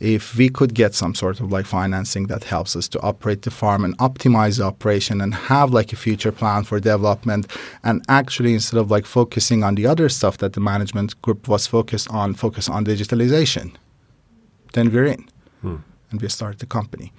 If 0.00 0.36
we 0.36 0.48
could 0.48 0.74
get 0.74 0.94
some 0.94 1.14
sort 1.14 1.40
of 1.40 1.52
like 1.52 1.66
financing 1.66 2.26
that 2.26 2.44
helps 2.44 2.76
us 2.76 2.88
to 2.88 3.00
operate 3.00 3.42
the 3.42 3.50
farm 3.50 3.84
and 3.84 3.96
optimize 3.98 4.58
the 4.58 4.64
operation 4.64 5.20
and 5.20 5.34
have 5.34 5.72
like 5.72 5.92
a 5.92 5.96
future 5.96 6.32
plan 6.32 6.64
for 6.64 6.80
development 6.80 7.46
and 7.82 8.04
actually 8.08 8.54
instead 8.54 8.78
of 8.78 8.90
like 8.90 9.06
focusing 9.06 9.62
on 9.64 9.74
the 9.74 9.86
other 9.86 10.08
stuff 10.08 10.38
that 10.38 10.52
the 10.52 10.60
management 10.60 11.20
group 11.22 11.48
was 11.48 11.66
focused 11.66 12.10
on 12.10 12.34
focus 12.34 12.68
on 12.68 12.84
digitalization 12.84 13.74
then 14.74 14.92
we're 14.92 15.06
in. 15.06 15.28
Hmm. 15.62 15.76
and 16.10 16.20
we 16.20 16.28
start 16.28 16.58
the 16.58 16.66
company. 16.66 17.12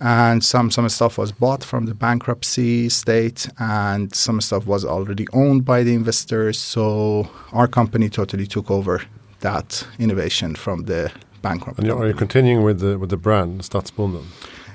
And 0.00 0.42
some 0.44 0.70
some 0.70 0.88
stuff 0.88 1.18
was 1.18 1.32
bought 1.32 1.62
from 1.62 1.86
the 1.86 1.94
bankruptcy 1.94 2.88
state 2.88 3.48
and 3.58 4.14
some 4.14 4.40
stuff 4.40 4.66
was 4.66 4.84
already 4.84 5.26
owned 5.32 5.64
by 5.64 5.82
the 5.84 5.94
investors. 5.94 6.58
So 6.58 7.28
our 7.52 7.68
company 7.68 8.08
totally 8.08 8.46
took 8.46 8.70
over 8.70 9.02
that 9.40 9.86
innovation 9.98 10.54
from 10.56 10.84
the 10.84 11.12
bankrupt. 11.42 11.78
And 11.78 11.90
are 11.90 12.06
you 12.06 12.14
continuing 12.14 12.64
with 12.64 12.80
the 12.80 12.98
with 12.98 13.10
the 13.10 13.16
brand 13.16 13.62
Stadsbonden? 13.62 14.24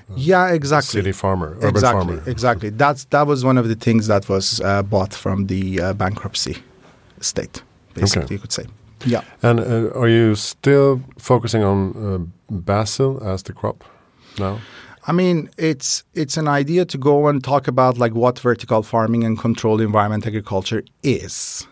Uh, 0.09 0.13
yeah, 0.15 0.53
exactly. 0.53 0.99
City 1.01 1.11
farmer, 1.11 1.55
urban 1.57 1.69
exactly, 1.69 2.15
farmer. 2.15 2.29
Exactly. 2.29 2.69
That's 2.69 3.05
that 3.05 3.27
was 3.27 3.43
one 3.43 3.57
of 3.57 3.67
the 3.67 3.75
things 3.75 4.07
that 4.07 4.29
was 4.29 4.61
uh, 4.61 4.83
bought 4.83 5.13
from 5.13 5.47
the 5.47 5.81
uh, 5.81 5.93
bankruptcy 5.93 6.57
state. 7.19 7.61
Basically, 7.93 8.23
okay. 8.23 8.35
you 8.35 8.39
could 8.39 8.53
say. 8.53 8.65
Yeah. 9.05 9.21
And 9.41 9.59
uh, 9.59 9.99
are 9.99 10.09
you 10.09 10.35
still 10.35 11.01
focusing 11.17 11.63
on 11.63 11.93
uh, 11.95 12.53
basil 12.53 13.21
as 13.23 13.43
the 13.43 13.53
crop 13.53 13.83
now? 14.39 14.59
I 15.07 15.13
mean, 15.13 15.49
it's 15.57 16.03
it's 16.13 16.37
an 16.37 16.47
idea 16.47 16.85
to 16.85 16.97
go 16.97 17.27
and 17.27 17.43
talk 17.43 17.67
about 17.67 17.97
like 17.97 18.13
what 18.13 18.39
vertical 18.39 18.83
farming 18.83 19.23
and 19.23 19.37
controlled 19.39 19.81
environment 19.81 20.27
agriculture 20.27 20.83
is 21.01 21.67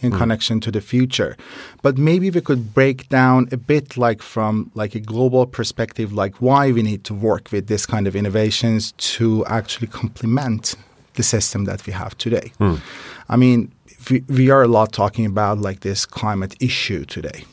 in 0.00 0.12
mm. 0.12 0.18
connection 0.18 0.60
to 0.60 0.70
the 0.70 0.80
future. 0.80 1.36
But 1.82 1.98
maybe 1.98 2.30
we 2.30 2.40
could 2.40 2.74
break 2.74 3.08
down 3.08 3.48
a 3.52 3.56
bit 3.56 3.96
like 3.96 4.22
from 4.22 4.70
like 4.74 4.94
a 4.94 5.00
global 5.00 5.46
perspective, 5.46 6.12
like 6.12 6.36
why 6.40 6.72
we 6.72 6.82
need 6.82 7.04
to 7.04 7.14
work 7.14 7.50
with 7.52 7.66
this 7.66 7.86
kind 7.86 8.06
of 8.06 8.14
innovations 8.14 8.92
to 8.92 9.44
actually 9.46 9.88
complement 9.88 10.74
the 11.14 11.22
system 11.22 11.64
that 11.64 11.86
we 11.86 11.92
have 11.92 12.16
today. 12.18 12.52
Mm. 12.60 12.80
I 13.28 13.36
mean, 13.36 13.72
we, 14.10 14.22
we 14.28 14.50
are 14.50 14.62
a 14.62 14.68
lot 14.68 14.92
talking 14.92 15.26
about 15.26 15.58
like 15.58 15.80
this 15.80 16.06
climate 16.06 16.54
issue 16.60 17.04
today. 17.04 17.44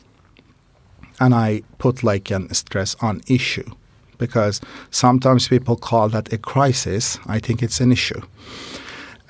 And 1.20 1.34
I 1.34 1.62
put 1.78 2.02
like 2.02 2.30
an 2.30 2.52
stress 2.52 2.96
on 3.00 3.22
issue 3.28 3.70
because 4.18 4.60
sometimes 4.90 5.48
people 5.48 5.76
call 5.76 6.08
that 6.10 6.32
a 6.32 6.38
crisis. 6.38 7.18
I 7.26 7.38
think 7.38 7.62
it's 7.62 7.80
an 7.80 7.92
issue. 7.92 8.20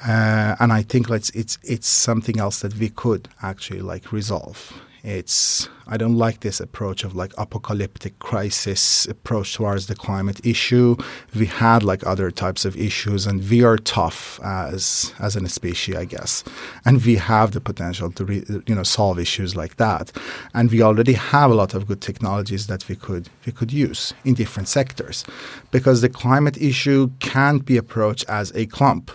Uh, 0.07 0.55
and 0.61 0.73
I 0.73 0.83
think 0.83 1.09
it's 1.09 1.31
it's 1.31 1.59
it's 1.63 1.89
something 1.89 2.39
else 2.39 2.61
that 2.61 2.75
we 2.77 2.91
could 2.91 3.29
actually 3.43 3.81
like 3.81 4.13
resolve. 4.13 4.73
It's 5.03 5.69
I 5.87 5.99
don't 5.99 6.17
like 6.17 6.41
this 6.41 6.61
approach 6.61 7.05
of 7.05 7.15
like 7.15 7.33
apocalyptic 7.37 8.19
crisis 8.21 9.07
approach 9.07 9.55
towards 9.55 9.87
the 9.87 9.95
climate 9.95 10.41
issue. 10.45 10.97
We 11.35 11.45
had 11.45 11.83
like 11.83 12.07
other 12.07 12.31
types 12.31 12.65
of 12.65 12.75
issues, 12.77 13.27
and 13.27 13.47
we 13.51 13.63
are 13.65 13.77
tough 13.77 14.41
as 14.43 15.13
as 15.21 15.37
a 15.37 15.49
species, 15.49 15.97
I 15.97 16.07
guess, 16.07 16.45
and 16.87 17.05
we 17.05 17.17
have 17.17 17.53
the 17.53 17.61
potential 17.61 18.11
to 18.13 18.25
re, 18.25 18.45
you 18.67 18.75
know 18.75 18.83
solve 18.83 19.19
issues 19.19 19.55
like 19.55 19.77
that. 19.77 20.13
And 20.55 20.71
we 20.71 20.83
already 20.83 21.15
have 21.15 21.51
a 21.51 21.55
lot 21.55 21.75
of 21.75 21.87
good 21.87 22.01
technologies 22.01 22.67
that 22.67 22.89
we 22.89 22.97
could 22.97 23.29
we 23.47 23.53
could 23.53 23.73
use 23.73 24.15
in 24.25 24.35
different 24.35 24.69
sectors, 24.69 25.25
because 25.71 26.01
the 26.01 26.09
climate 26.09 26.57
issue 26.59 27.11
can't 27.21 27.65
be 27.65 27.77
approached 27.79 28.25
as 28.29 28.53
a 28.55 28.67
clump 28.67 29.11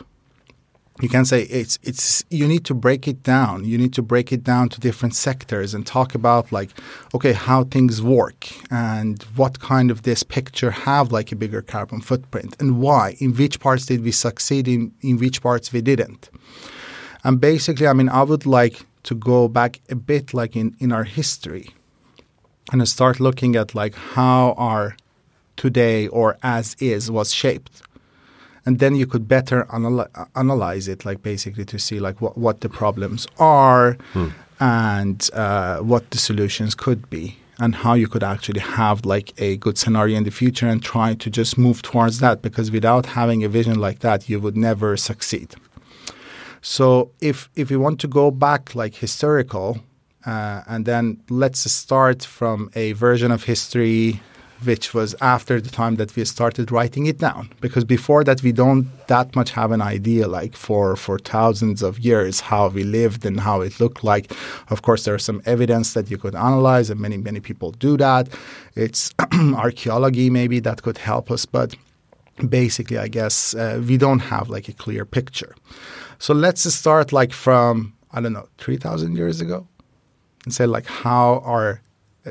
you 1.02 1.08
can 1.08 1.24
say 1.24 1.44
it's 1.44 1.80
it's 1.82 2.26
you 2.30 2.48
need 2.48 2.66
to 2.66 2.74
break 2.74 3.08
it 3.08 3.24
down. 3.24 3.64
You 3.64 3.78
need 3.78 3.94
to 3.94 4.02
break 4.02 4.34
it 4.34 4.44
down 4.44 4.68
to 4.70 4.80
different 4.80 5.16
sectors 5.16 5.74
and 5.74 5.86
talk 5.86 6.14
about 6.14 6.52
like 6.52 6.72
okay 7.16 7.32
how 7.32 7.64
things 7.64 8.02
work 8.02 8.50
and 8.70 9.24
what 9.36 9.60
kind 9.60 9.92
of 9.92 10.04
this 10.04 10.24
picture 10.24 10.72
have 10.72 11.12
like 11.12 11.32
a 11.32 11.36
bigger 11.36 11.62
carbon 11.62 12.02
footprint 12.02 12.56
and 12.60 12.80
why 12.82 13.16
in 13.20 13.34
which 13.34 13.60
parts 13.60 13.86
did 13.86 14.04
we 14.04 14.12
succeed 14.12 14.68
in 14.68 14.92
in 15.02 15.18
which 15.18 15.42
parts 15.42 15.72
we 15.72 15.82
didn't. 15.82 16.30
And 17.24 17.40
basically 17.40 17.88
i 17.88 17.94
mean 17.94 18.10
i 18.10 18.24
would 18.24 18.46
like 18.46 18.86
to 19.04 19.16
go 19.16 19.48
back 19.48 19.80
a 19.90 19.96
bit 19.96 20.34
like 20.34 20.56
in 20.56 20.76
in 20.80 20.92
our 20.92 21.06
history 21.06 21.70
and 22.72 22.88
start 22.88 23.20
looking 23.20 23.56
at 23.56 23.74
like 23.74 23.96
how 23.96 24.54
our 24.58 24.96
today 25.56 26.08
or 26.08 26.38
as 26.44 26.76
is 26.80 27.10
was 27.10 27.34
shaped 27.34 27.82
and 28.66 28.80
then 28.80 28.96
you 28.96 29.08
could 29.08 29.28
better 29.28 29.68
anal- 29.74 30.08
analyze 30.36 30.88
it, 30.88 31.06
like 31.06 31.22
basically 31.24 31.66
to 31.66 31.80
see 31.80 32.00
like 32.00 32.22
what, 32.22 32.38
what 32.38 32.62
the 32.62 32.70
problems 32.70 33.28
are 33.40 33.94
hmm. 34.14 34.30
and 34.60 35.30
uh, 35.34 35.80
what 35.80 36.12
the 36.12 36.18
solutions 36.18 36.76
could 36.76 37.10
be 37.10 37.38
and 37.60 37.76
how 37.76 37.94
you 37.94 38.08
could 38.08 38.24
actually 38.24 38.62
have 38.62 39.06
like 39.06 39.34
a 39.38 39.58
good 39.58 39.78
scenario 39.78 40.18
in 40.18 40.24
the 40.24 40.32
future 40.32 40.68
and 40.68 40.82
try 40.82 41.14
to 41.14 41.30
just 41.30 41.58
move 41.58 41.82
towards 41.82 42.20
that 42.20 42.42
because 42.42 42.72
without 42.72 43.06
having 43.06 43.44
a 43.44 43.50
vision 43.50 43.80
like 43.80 44.00
that 44.00 44.30
you 44.30 44.40
would 44.40 44.56
never 44.56 44.96
succeed 44.96 45.54
so 46.62 47.12
if 47.22 47.50
if 47.56 47.70
you 47.70 47.80
want 47.80 48.00
to 48.00 48.08
go 48.08 48.32
back 48.32 48.76
like 48.76 48.96
historical 48.96 49.80
uh, 50.26 50.62
and 50.68 50.86
then 50.86 51.22
let's 51.30 51.60
start 51.72 52.24
from 52.24 52.70
a 52.76 52.92
version 52.94 53.32
of 53.32 53.44
history 53.44 54.22
which 54.64 54.94
was 54.94 55.16
after 55.22 55.62
the 55.62 55.70
time 55.70 55.96
that 55.96 56.16
we 56.16 56.26
started 56.26 56.72
writing 56.72 57.06
it 57.06 57.18
down. 57.18 57.50
Because 57.62 57.84
before 57.84 58.24
that 58.26 58.44
we 58.44 58.52
don't 58.52 58.88
that 59.08 59.36
much 59.36 59.52
have 59.52 59.72
an 59.72 59.82
idea 59.82 60.28
like 60.28 60.56
for 60.56 60.96
for 60.96 61.18
thousands 61.18 61.82
of 61.82 62.00
years 62.00 62.42
how 62.42 62.68
we 62.68 62.84
lived 62.84 63.26
and 63.26 63.40
how 63.40 63.62
it 63.62 63.80
looked 63.80 64.04
like. 64.04 64.32
Of 64.70 64.82
course 64.82 65.04
there's 65.06 65.24
some 65.24 65.42
evidence 65.46 65.94
that 65.94 66.12
you 66.12 66.18
could 66.18 66.36
analyze 66.36 66.90
and 66.90 67.00
many 67.00 67.18
many 67.18 67.40
people 67.40 67.72
do 67.72 67.98
that. 67.98 68.30
It's 68.76 69.14
archaeology 69.56 70.30
maybe 70.30 70.60
that 70.60 70.82
could 70.82 70.98
help 70.98 71.32
us 71.32 71.46
but 71.46 71.76
basically 72.48 72.98
i 72.98 73.10
guess 73.10 73.54
uh, 73.54 73.82
we 73.86 73.98
don't 73.98 74.20
have 74.20 74.50
like 74.50 74.68
a 74.70 74.74
clear 74.74 75.06
picture. 75.06 75.56
So 76.20 76.34
let's 76.34 76.62
start 76.74 77.14
like 77.14 77.34
from 77.34 77.94
i 78.12 78.20
don't 78.22 78.34
know 78.34 78.48
3000 78.58 79.16
years 79.16 79.40
ago 79.42 79.68
and 80.46 80.54
say 80.54 80.66
like 80.66 80.88
how 80.88 81.42
our 81.46 81.82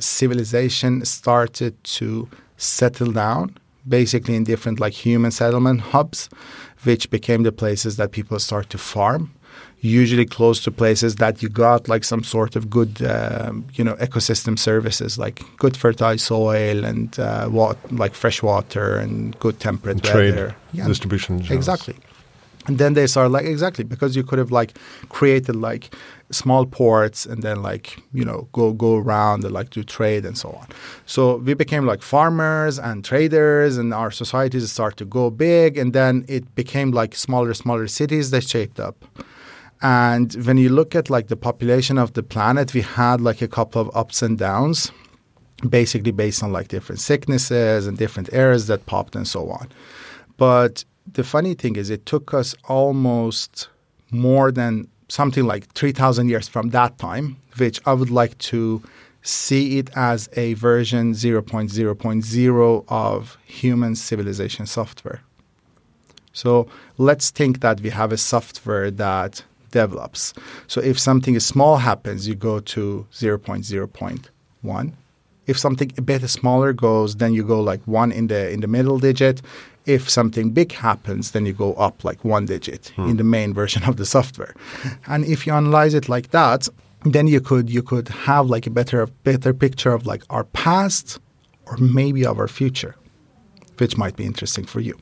civilization 0.00 1.04
started 1.04 1.83
to 1.85 2.28
settle 2.57 3.12
down 3.12 3.57
basically 3.88 4.35
in 4.37 4.45
different 4.45 4.80
like 4.80 4.92
human 4.92 5.30
settlement 5.30 5.80
hubs 5.80 6.28
which 6.85 7.11
became 7.11 7.42
the 7.42 7.52
places 7.52 7.97
that 7.97 8.12
people 8.12 8.38
start 8.38 8.68
to 8.71 8.78
farm 8.78 9.33
usually 9.80 10.26
close 10.26 10.61
to 10.61 10.71
places 10.71 11.16
that 11.16 11.42
you 11.42 11.49
got 11.49 11.88
like 11.88 12.02
some 12.04 12.23
sort 12.25 12.57
of 12.57 12.68
good 12.68 13.00
um, 13.02 13.64
you 13.75 13.85
know 13.85 13.95
ecosystem 13.95 14.59
services 14.59 15.18
like 15.18 15.42
good 15.57 15.76
fertile 15.76 16.18
soil 16.18 16.85
and 16.85 17.18
uh, 17.18 17.47
what 17.47 17.76
like 17.92 18.14
fresh 18.14 18.42
water 18.42 18.97
and 18.97 19.38
good 19.38 19.61
temperate 19.61 19.97
and 19.97 20.04
trade 20.04 20.35
weather. 20.35 20.57
Yeah. 20.73 20.87
distribution 20.87 21.45
exactly 21.50 21.95
And 22.68 22.76
then 22.78 22.92
they 22.92 23.06
started 23.06 23.30
like 23.30 23.46
exactly 23.46 23.82
because 23.82 24.14
you 24.14 24.22
could 24.22 24.38
have 24.38 24.52
like 24.52 24.78
created 25.08 25.56
like 25.56 25.94
small 26.30 26.66
ports 26.66 27.25
and 27.25 27.42
then 27.42 27.62
like 27.62 28.02
you 28.12 28.25
know 28.25 28.46
go 28.52 28.75
go 28.75 28.96
around 28.96 29.42
and 29.44 29.54
like 29.54 29.70
do 29.70 29.82
trade 29.82 30.26
and 30.26 30.37
so 30.37 30.50
on. 30.50 30.66
So 31.06 31.37
we 31.37 31.54
became 31.54 31.87
like 31.87 32.02
farmers 32.02 32.78
and 32.78 33.02
traders, 33.04 33.78
and 33.78 33.94
our 33.94 34.10
societies 34.10 34.70
start 34.70 34.98
to 34.98 35.06
go 35.06 35.30
big, 35.30 35.78
and 35.78 35.92
then 35.94 36.25
it 36.28 36.54
became 36.54 36.90
like 36.92 37.16
smaller 37.16 37.54
smaller 37.54 37.88
cities 37.88 38.30
that 38.30 38.44
shaped 38.44 38.78
up. 38.78 38.96
And 39.80 40.34
when 40.44 40.58
you 40.58 40.68
look 40.68 40.94
at 40.94 41.08
like 41.08 41.28
the 41.28 41.37
population 41.37 41.98
of 41.98 42.12
the 42.12 42.22
planet, 42.22 42.75
we 42.75 42.82
had 42.82 43.20
like 43.20 43.40
a 43.40 43.48
couple 43.48 43.80
of 43.80 43.90
ups 43.96 44.22
and 44.22 44.37
downs, 44.37 44.92
basically 45.68 46.12
based 46.12 46.42
on 46.42 46.52
like 46.52 46.68
different 46.68 47.00
sicknesses 47.00 47.87
and 47.87 47.96
different 47.96 48.28
eras 48.32 48.66
that 48.66 48.84
popped 48.87 49.16
and 49.16 49.26
so 49.26 49.48
on. 49.50 49.68
But 50.37 50.84
the 51.12 51.25
funny 51.25 51.55
thing 51.55 51.77
is, 51.77 51.91
it 51.91 52.07
took 52.07 52.35
us 52.35 52.55
almost 52.65 53.69
more 54.11 54.50
than 54.50 54.88
something 55.09 55.45
like 55.45 55.73
3,000 55.73 56.29
years 56.29 56.49
from 56.49 56.71
that 56.71 56.99
time, 56.99 57.37
which 57.57 57.81
I 57.87 57.93
would 57.95 58.11
like 58.11 58.37
to 58.38 58.83
see 59.23 59.79
it 59.79 59.91
as 59.97 60.29
a 60.37 60.55
version 60.55 61.12
0.0.0 61.12 62.85
of 62.88 63.38
human 63.45 63.95
civilization 63.97 64.67
software. 64.67 65.23
So 66.33 66.69
let's 66.99 67.31
think 67.31 67.61
that 67.61 67.81
we 67.81 67.91
have 67.91 68.12
a 68.12 68.17
software 68.17 68.91
that 68.93 69.45
develops. 69.71 70.35
So 70.67 70.81
if 70.81 70.99
something 70.99 71.38
small 71.41 71.79
happens, 71.79 72.29
you 72.29 72.35
go 72.35 72.61
to 72.61 73.07
0.0.1. 73.12 74.93
If 75.47 75.59
something 75.59 75.93
a 75.97 76.03
bit 76.03 76.29
smaller 76.29 76.73
goes, 76.73 77.17
then 77.17 77.33
you 77.33 77.43
go 77.43 77.61
like 77.61 77.81
one 77.87 78.12
in 78.12 78.27
the 78.29 78.50
in 78.50 78.61
the 78.61 78.67
middle 78.67 78.99
digit 78.99 79.41
if 79.88 80.09
something 80.09 80.50
big 80.50 80.73
happens, 80.73 81.30
then 81.30 81.47
you 81.47 81.54
go 81.54 81.73
up 81.75 82.04
like 82.04 82.23
one 82.25 82.45
digit 82.45 82.92
hmm. 82.95 83.09
in 83.09 83.16
the 83.16 83.25
main 83.25 83.54
version 83.54 83.83
of 83.85 83.97
the 83.97 84.04
software. 84.04 84.54
And 85.07 85.25
if 85.25 85.47
you 85.47 85.52
analyze 85.54 85.95
it 85.95 86.09
like 86.09 86.30
that, 86.30 86.68
then 87.04 87.26
you 87.26 87.40
could 87.40 87.71
you 87.71 87.83
could 87.83 88.09
have 88.09 88.47
like 88.50 88.66
a 88.66 88.71
better 88.71 89.07
better 89.25 89.54
picture 89.54 89.92
of 89.92 90.07
like 90.07 90.23
our 90.30 90.45
past 90.45 91.18
or 91.66 91.76
maybe 91.78 92.26
of 92.26 92.38
our 92.38 92.49
future, 92.49 92.95
which 93.78 93.97
might 93.97 94.16
be 94.16 94.25
interesting 94.25 94.66
for 94.66 94.80
you. 94.80 94.97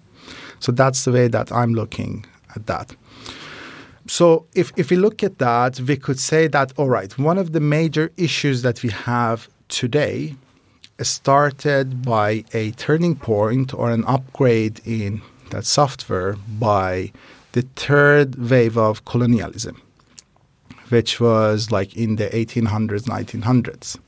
So 0.61 0.73
that's 0.73 1.05
the 1.05 1.13
way 1.13 1.29
that 1.29 1.51
I'm 1.51 1.73
looking 1.75 2.25
at 2.55 2.67
that. 2.67 2.95
So 4.07 4.47
if, 4.55 4.73
if 4.77 4.91
we 4.91 4.97
look 4.97 5.25
at 5.25 5.39
that, 5.39 5.81
we 5.81 5.97
could 5.97 6.21
say 6.21 6.47
that, 6.49 6.73
all 6.77 6.89
right, 6.89 7.17
one 7.19 7.39
of 7.39 7.53
the 7.53 7.61
major 7.61 8.13
issues 8.17 8.63
that 8.63 8.83
we 8.85 8.91
have 8.91 9.49
today 9.69 10.37
started 11.01 12.03
by 12.03 12.45
a 12.53 12.71
turning 12.73 13.17
point 13.17 13.75
or 13.75 13.91
an 13.91 14.05
upgrade 14.07 14.81
in 14.85 15.23
that 15.51 15.65
software 15.65 16.37
by 16.59 17.13
the 17.53 17.63
third 17.77 18.35
wave 18.51 18.77
of 18.77 19.05
colonialism, 19.05 19.81
which 20.89 21.21
was 21.21 21.71
like 21.71 21.97
in 21.97 22.17
the 22.17 22.29
1800s, 22.29 23.03
1900s, 23.03 23.99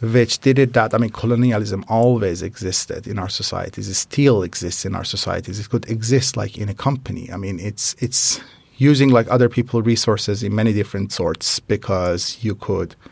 which 0.00 0.38
did 0.40 0.58
it 0.58 0.72
that, 0.74 0.94
I 0.94 0.98
mean, 0.98 1.10
colonialism 1.10 1.84
always 1.88 2.42
existed 2.42 3.06
in 3.06 3.18
our 3.18 3.28
societies. 3.28 3.88
It 3.88 3.94
still 3.94 4.42
exists 4.42 4.84
in 4.84 4.94
our 4.94 5.04
societies. 5.04 5.58
It 5.58 5.70
could 5.70 5.88
exist 5.90 6.36
like 6.36 6.58
in 6.58 6.68
a 6.68 6.74
company. 6.74 7.30
I 7.32 7.36
mean, 7.36 7.58
it's, 7.58 7.94
it's 8.00 8.40
using 8.76 9.08
like 9.08 9.30
other 9.30 9.48
people 9.48 9.82
resources 9.82 10.42
in 10.42 10.54
many 10.54 10.72
different 10.72 11.12
sorts 11.12 11.60
because 11.60 12.38
you 12.42 12.54
could– 12.54 12.94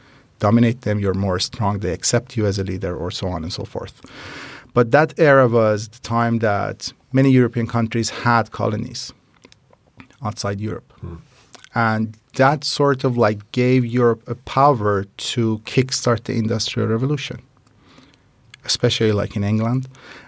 dominate 0.49 0.81
them, 0.87 0.97
you're 1.03 1.23
more 1.29 1.39
strong, 1.51 1.73
they 1.79 1.93
accept 1.99 2.37
you 2.37 2.45
as 2.51 2.59
a 2.59 2.65
leader, 2.71 2.95
or 3.03 3.11
so 3.21 3.27
on 3.35 3.41
and 3.45 3.53
so 3.59 3.65
forth. 3.75 3.95
But 4.77 4.87
that 4.97 5.11
era 5.31 5.47
was 5.61 5.89
the 5.95 6.03
time 6.17 6.35
that 6.51 6.93
many 7.19 7.31
European 7.41 7.67
countries 7.77 8.09
had 8.25 8.45
colonies 8.51 9.01
outside 10.27 10.59
Europe. 10.61 10.91
Hmm. 11.01 11.17
And 11.75 12.05
that 12.43 12.65
sort 12.65 13.05
of 13.05 13.13
like 13.27 13.41
gave 13.53 13.81
Europe 14.01 14.23
a 14.35 14.37
power 14.59 14.95
to 15.33 15.43
kickstart 15.73 16.21
the 16.25 16.35
Industrial 16.45 16.89
Revolution, 16.89 17.39
especially 18.65 19.13
like 19.13 19.33
in 19.39 19.45
England. 19.53 19.83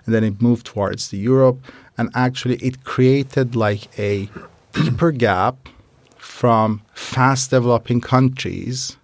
And 0.04 0.14
then 0.14 0.25
it 0.30 0.37
moved 0.40 0.64
towards 0.73 1.02
the 1.09 1.18
Europe. 1.33 1.59
And 1.99 2.06
actually, 2.26 2.56
it 2.68 2.76
created 2.92 3.56
like 3.67 3.82
a 3.99 4.28
deeper 4.73 5.10
gap 5.26 5.56
from 6.17 6.69
fast 6.95 7.50
developing 7.50 8.00
countries 8.00 8.97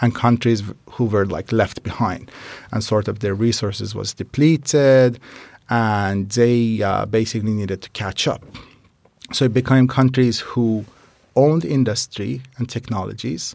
and 0.00 0.14
countries 0.14 0.62
who 0.90 1.04
were 1.04 1.26
like 1.26 1.52
left 1.52 1.82
behind. 1.82 2.30
And 2.72 2.82
sort 2.82 3.08
of 3.08 3.20
their 3.20 3.34
resources 3.34 3.94
was 3.94 4.14
depleted 4.14 5.18
and 5.70 6.30
they 6.30 6.82
uh, 6.82 7.06
basically 7.06 7.52
needed 7.52 7.82
to 7.82 7.90
catch 7.90 8.26
up. 8.26 8.44
So 9.32 9.44
it 9.44 9.52
became 9.52 9.88
countries 9.88 10.40
who 10.40 10.84
owned 11.36 11.64
industry 11.64 12.42
and 12.56 12.68
technologies 12.68 13.54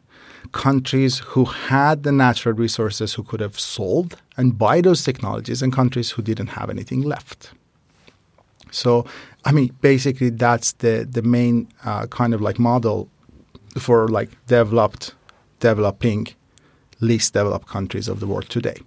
countries 0.51 1.19
who 1.19 1.45
had 1.45 2.03
the 2.03 2.11
natural 2.11 2.53
resources 2.53 3.13
who 3.13 3.23
could 3.23 3.39
have 3.39 3.59
sold 3.59 4.17
and 4.37 4.57
buy 4.57 4.81
those 4.81 5.03
technologies 5.03 5.61
and 5.61 5.73
countries 5.73 6.11
who 6.11 6.21
didn't 6.21 6.47
have 6.47 6.69
anything 6.69 7.01
left. 7.01 7.51
So 8.71 9.05
i 9.45 9.51
mean 9.51 9.75
basically 9.81 10.29
that's 10.29 10.73
the 10.73 11.07
the 11.09 11.21
main 11.21 11.67
uh, 11.85 12.07
kind 12.07 12.33
of 12.33 12.41
like 12.41 12.59
model 12.59 13.09
for 13.77 14.07
like 14.07 14.29
developed 14.47 15.13
developing, 15.69 16.27
least 16.99 17.33
developed 17.33 17.67
countries 17.67 18.07
of 18.07 18.19
the 18.19 18.27
world 18.27 18.49
today. 18.57 18.79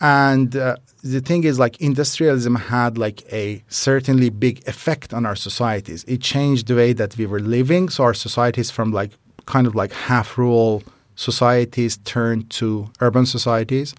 And 0.00 0.54
uh, 0.54 0.76
the 1.02 1.20
thing 1.20 1.44
is, 1.44 1.58
like, 1.58 1.80
industrialism 1.80 2.54
had 2.54 2.98
like 3.06 3.20
a 3.32 3.62
certainly 3.68 4.30
big 4.30 4.56
effect 4.68 5.14
on 5.14 5.22
our 5.24 5.36
societies. 5.48 6.04
It 6.04 6.20
changed 6.20 6.64
the 6.68 6.76
way 6.82 6.92
that 7.00 7.16
we 7.18 7.26
were 7.26 7.40
living. 7.58 7.88
So 7.88 8.04
our 8.04 8.14
societies 8.14 8.70
from 8.70 8.92
like 8.92 9.12
kind 9.46 9.66
of 9.66 9.74
like 9.74 9.92
half 9.92 10.38
rural 10.38 10.82
societies 11.14 11.98
turned 12.04 12.50
to 12.58 12.90
urban 13.00 13.26
societies. 13.26 13.94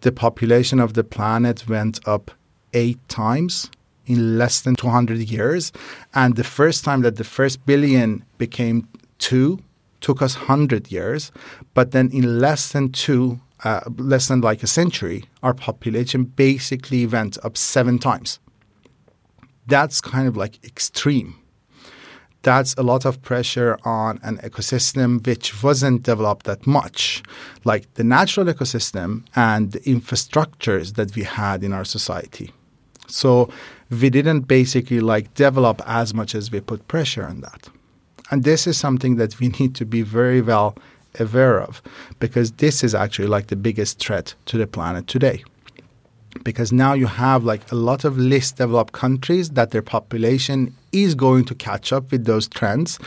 The 0.00 0.12
population 0.12 0.78
of 0.80 0.92
the 0.92 1.04
planet 1.04 1.68
went 1.68 1.96
up 2.06 2.30
eight 2.74 3.00
times 3.08 3.70
in 4.06 4.38
less 4.38 4.60
than 4.60 4.74
200 4.74 5.18
years. 5.18 5.72
And 6.14 6.36
the 6.36 6.44
first 6.44 6.84
time 6.84 7.00
that 7.02 7.16
the 7.16 7.24
first 7.24 7.64
billion 7.64 8.24
became 8.36 8.86
two 9.18 9.58
took 10.00 10.22
us 10.22 10.36
100 10.36 10.90
years, 10.90 11.32
but 11.74 11.90
then 11.92 12.10
in 12.12 12.40
less 12.40 12.72
than 12.72 12.90
two, 12.92 13.40
uh, 13.64 13.80
less 13.96 14.28
than 14.28 14.40
like 14.40 14.62
a 14.62 14.66
century, 14.66 15.24
our 15.42 15.54
population 15.54 16.24
basically 16.24 17.06
went 17.06 17.38
up 17.44 17.56
seven 17.56 17.98
times. 17.98 18.38
That's 19.66 20.00
kind 20.00 20.28
of 20.28 20.36
like 20.36 20.64
extreme. 20.64 21.34
That's 22.42 22.72
a 22.74 22.82
lot 22.82 23.04
of 23.04 23.20
pressure 23.20 23.78
on 23.84 24.20
an 24.22 24.38
ecosystem 24.38 25.26
which 25.26 25.62
wasn't 25.62 26.04
developed 26.04 26.46
that 26.46 26.66
much, 26.66 27.22
like 27.64 27.92
the 27.94 28.04
natural 28.04 28.46
ecosystem 28.46 29.24
and 29.34 29.72
the 29.72 29.80
infrastructures 29.80 30.94
that 30.94 31.14
we 31.16 31.24
had 31.24 31.64
in 31.64 31.72
our 31.72 31.84
society. 31.84 32.52
So 33.08 33.50
we 33.90 34.08
didn't 34.10 34.42
basically 34.42 35.00
like 35.00 35.34
develop 35.34 35.82
as 35.86 36.14
much 36.14 36.34
as 36.34 36.52
we 36.52 36.60
put 36.60 36.86
pressure 36.88 37.24
on 37.24 37.40
that. 37.40 37.68
And 38.30 38.44
this 38.44 38.66
is 38.66 38.76
something 38.76 39.16
that 39.16 39.38
we 39.40 39.48
need 39.60 39.74
to 39.76 39.84
be 39.84 40.02
very 40.02 40.40
well 40.40 40.76
aware 41.18 41.60
of 41.60 41.82
because 42.18 42.52
this 42.52 42.84
is 42.84 42.94
actually 42.94 43.28
like 43.28 43.48
the 43.48 43.56
biggest 43.56 43.98
threat 43.98 44.34
to 44.46 44.58
the 44.58 44.66
planet 44.66 45.06
today. 45.06 45.42
Because 46.44 46.72
now 46.72 46.92
you 46.92 47.06
have 47.06 47.42
like 47.42 47.72
a 47.72 47.74
lot 47.74 48.04
of 48.04 48.18
least 48.18 48.56
developed 48.56 48.92
countries 48.92 49.50
that 49.50 49.70
their 49.70 49.82
population 49.82 50.74
is 50.92 51.14
going 51.14 51.44
to 51.46 51.54
catch 51.54 51.92
up 51.92 52.10
with 52.12 52.26
those 52.26 52.46
trends 52.48 52.98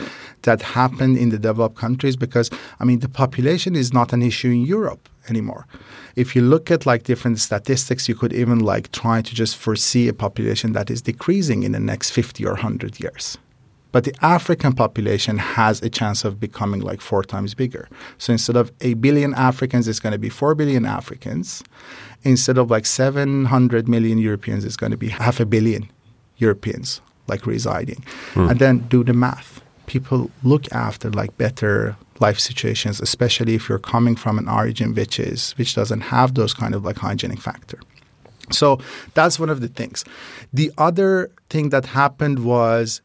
that 0.42 0.60
happened 0.60 1.16
in 1.16 1.30
the 1.30 1.38
developed 1.38 1.76
countries 1.76 2.16
because 2.16 2.50
I 2.80 2.84
mean 2.84 2.98
the 2.98 3.08
population 3.08 3.74
is 3.76 3.92
not 3.92 4.12
an 4.12 4.22
issue 4.22 4.50
in 4.50 4.62
Europe 4.62 5.08
anymore. 5.28 5.66
If 6.16 6.36
you 6.36 6.42
look 6.42 6.70
at 6.70 6.84
like 6.84 7.04
different 7.04 7.38
statistics, 7.38 8.08
you 8.08 8.14
could 8.14 8.32
even 8.32 8.58
like 8.58 8.92
try 8.92 9.22
to 9.22 9.34
just 9.34 9.56
foresee 9.56 10.08
a 10.08 10.12
population 10.12 10.72
that 10.72 10.90
is 10.90 11.02
decreasing 11.02 11.62
in 11.62 11.72
the 11.72 11.80
next 11.80 12.10
50 12.10 12.44
or 12.44 12.52
100 12.52 13.00
years. 13.00 13.38
But 13.92 14.04
the 14.04 14.14
African 14.22 14.72
population 14.72 15.38
has 15.38 15.82
a 15.82 15.90
chance 15.90 16.24
of 16.24 16.40
becoming 16.40 16.80
like 16.80 17.00
four 17.00 17.22
times 17.22 17.54
bigger. 17.54 17.88
So 18.18 18.32
instead 18.32 18.56
of 18.56 18.72
a 18.80 18.94
billion 18.94 19.34
Africans, 19.34 19.86
it's 19.86 20.00
going 20.00 20.12
to 20.12 20.18
be 20.18 20.30
four 20.30 20.54
billion 20.54 20.86
Africans. 20.86 21.62
Instead 22.24 22.58
of 22.58 22.70
like 22.70 22.86
700 22.86 23.88
million 23.88 24.18
Europeans, 24.18 24.64
it's 24.64 24.76
going 24.76 24.92
to 24.92 24.96
be 24.96 25.08
half 25.08 25.40
a 25.40 25.46
billion 25.46 25.90
Europeans 26.38 27.00
like 27.28 27.46
residing. 27.46 28.02
Hmm. 28.34 28.48
And 28.50 28.58
then 28.58 28.78
do 28.88 29.04
the 29.04 29.12
math. 29.12 29.60
People 29.86 30.30
look 30.42 30.72
after 30.72 31.10
like 31.10 31.36
better 31.36 31.96
life 32.20 32.38
situations, 32.38 33.00
especially 33.00 33.54
if 33.54 33.68
you're 33.68 33.78
coming 33.78 34.16
from 34.16 34.38
an 34.38 34.48
origin 34.48 34.94
which 34.94 35.18
is 35.20 35.52
which 35.58 35.74
doesn't 35.74 36.00
have 36.00 36.34
those 36.34 36.54
kind 36.54 36.74
of 36.74 36.84
like 36.84 36.98
hygienic 36.98 37.40
factor. 37.40 37.78
So 38.50 38.78
that's 39.14 39.38
one 39.38 39.50
of 39.50 39.60
the 39.60 39.68
things. 39.68 40.04
The 40.52 40.70
other 40.78 41.30
thing 41.50 41.70
that 41.70 41.86
happened 41.86 42.44
was 42.44 43.00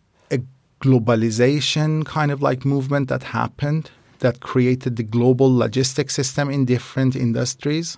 globalization 0.81 2.05
kind 2.05 2.31
of 2.31 2.41
like 2.41 2.65
movement 2.65 3.09
that 3.09 3.23
happened 3.23 3.89
that 4.19 4.39
created 4.39 4.95
the 4.95 5.03
global 5.03 5.49
logistic 5.49 6.09
system 6.11 6.49
in 6.49 6.65
different 6.65 7.15
industries. 7.15 7.97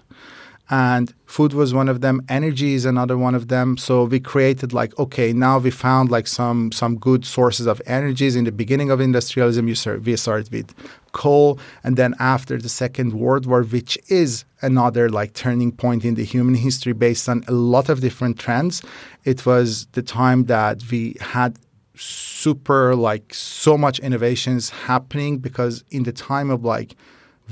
and 0.71 1.13
food 1.25 1.53
was 1.53 1.73
one 1.73 1.89
of 1.89 2.01
them 2.01 2.21
energy 2.29 2.73
is 2.75 2.85
another 2.85 3.17
one 3.17 3.33
of 3.33 3.47
them. 3.47 3.75
So 3.77 4.03
we 4.03 4.19
created 4.19 4.71
like 4.71 4.97
okay 4.99 5.33
now 5.33 5.57
we 5.57 5.71
found 5.71 6.11
like 6.11 6.27
some 6.27 6.71
some 6.71 6.97
good 6.97 7.25
sources 7.25 7.65
of 7.65 7.81
energies. 7.85 8.35
In 8.35 8.43
the 8.43 8.51
beginning 8.51 8.91
of 8.91 9.01
industrialism 9.01 9.67
you 9.67 9.75
start, 9.75 10.03
we 10.03 10.15
started 10.15 10.51
with 10.51 10.69
coal. 11.11 11.59
And 11.83 11.97
then 11.97 12.13
after 12.19 12.57
the 12.59 12.69
second 12.69 13.13
world 13.13 13.45
war 13.45 13.63
which 13.63 13.97
is 14.09 14.45
another 14.61 15.09
like 15.09 15.33
turning 15.33 15.71
point 15.71 16.05
in 16.05 16.13
the 16.15 16.23
human 16.23 16.55
history 16.67 16.93
based 16.93 17.27
on 17.27 17.43
a 17.47 17.51
lot 17.51 17.89
of 17.89 18.01
different 18.01 18.37
trends 18.37 18.83
it 19.23 19.45
was 19.45 19.87
the 19.97 20.01
time 20.01 20.45
that 20.45 20.77
we 20.91 21.15
had 21.35 21.57
super 21.99 22.95
like 22.95 23.33
so 23.33 23.77
much 23.77 23.99
innovations 23.99 24.69
happening 24.69 25.38
because 25.38 25.83
in 25.91 26.03
the 26.03 26.13
time 26.13 26.49
of 26.49 26.63
like 26.63 26.95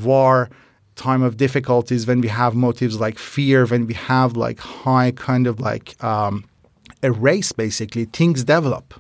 war 0.02 0.50
time 0.98 1.22
of 1.22 1.38
difficulties, 1.38 2.06
when 2.08 2.20
we 2.22 2.28
have 2.28 2.56
motives 2.56 3.00
like 3.00 3.18
fear, 3.18 3.66
when 3.66 3.86
we 3.86 3.94
have 3.94 4.36
like 4.36 4.60
high 4.60 5.12
kind 5.12 5.48
of 5.48 5.60
like 5.60 6.02
um, 6.04 6.44
a 7.04 7.12
race, 7.12 7.52
basically, 7.52 8.06
things 8.06 8.44
develop. 8.44 8.94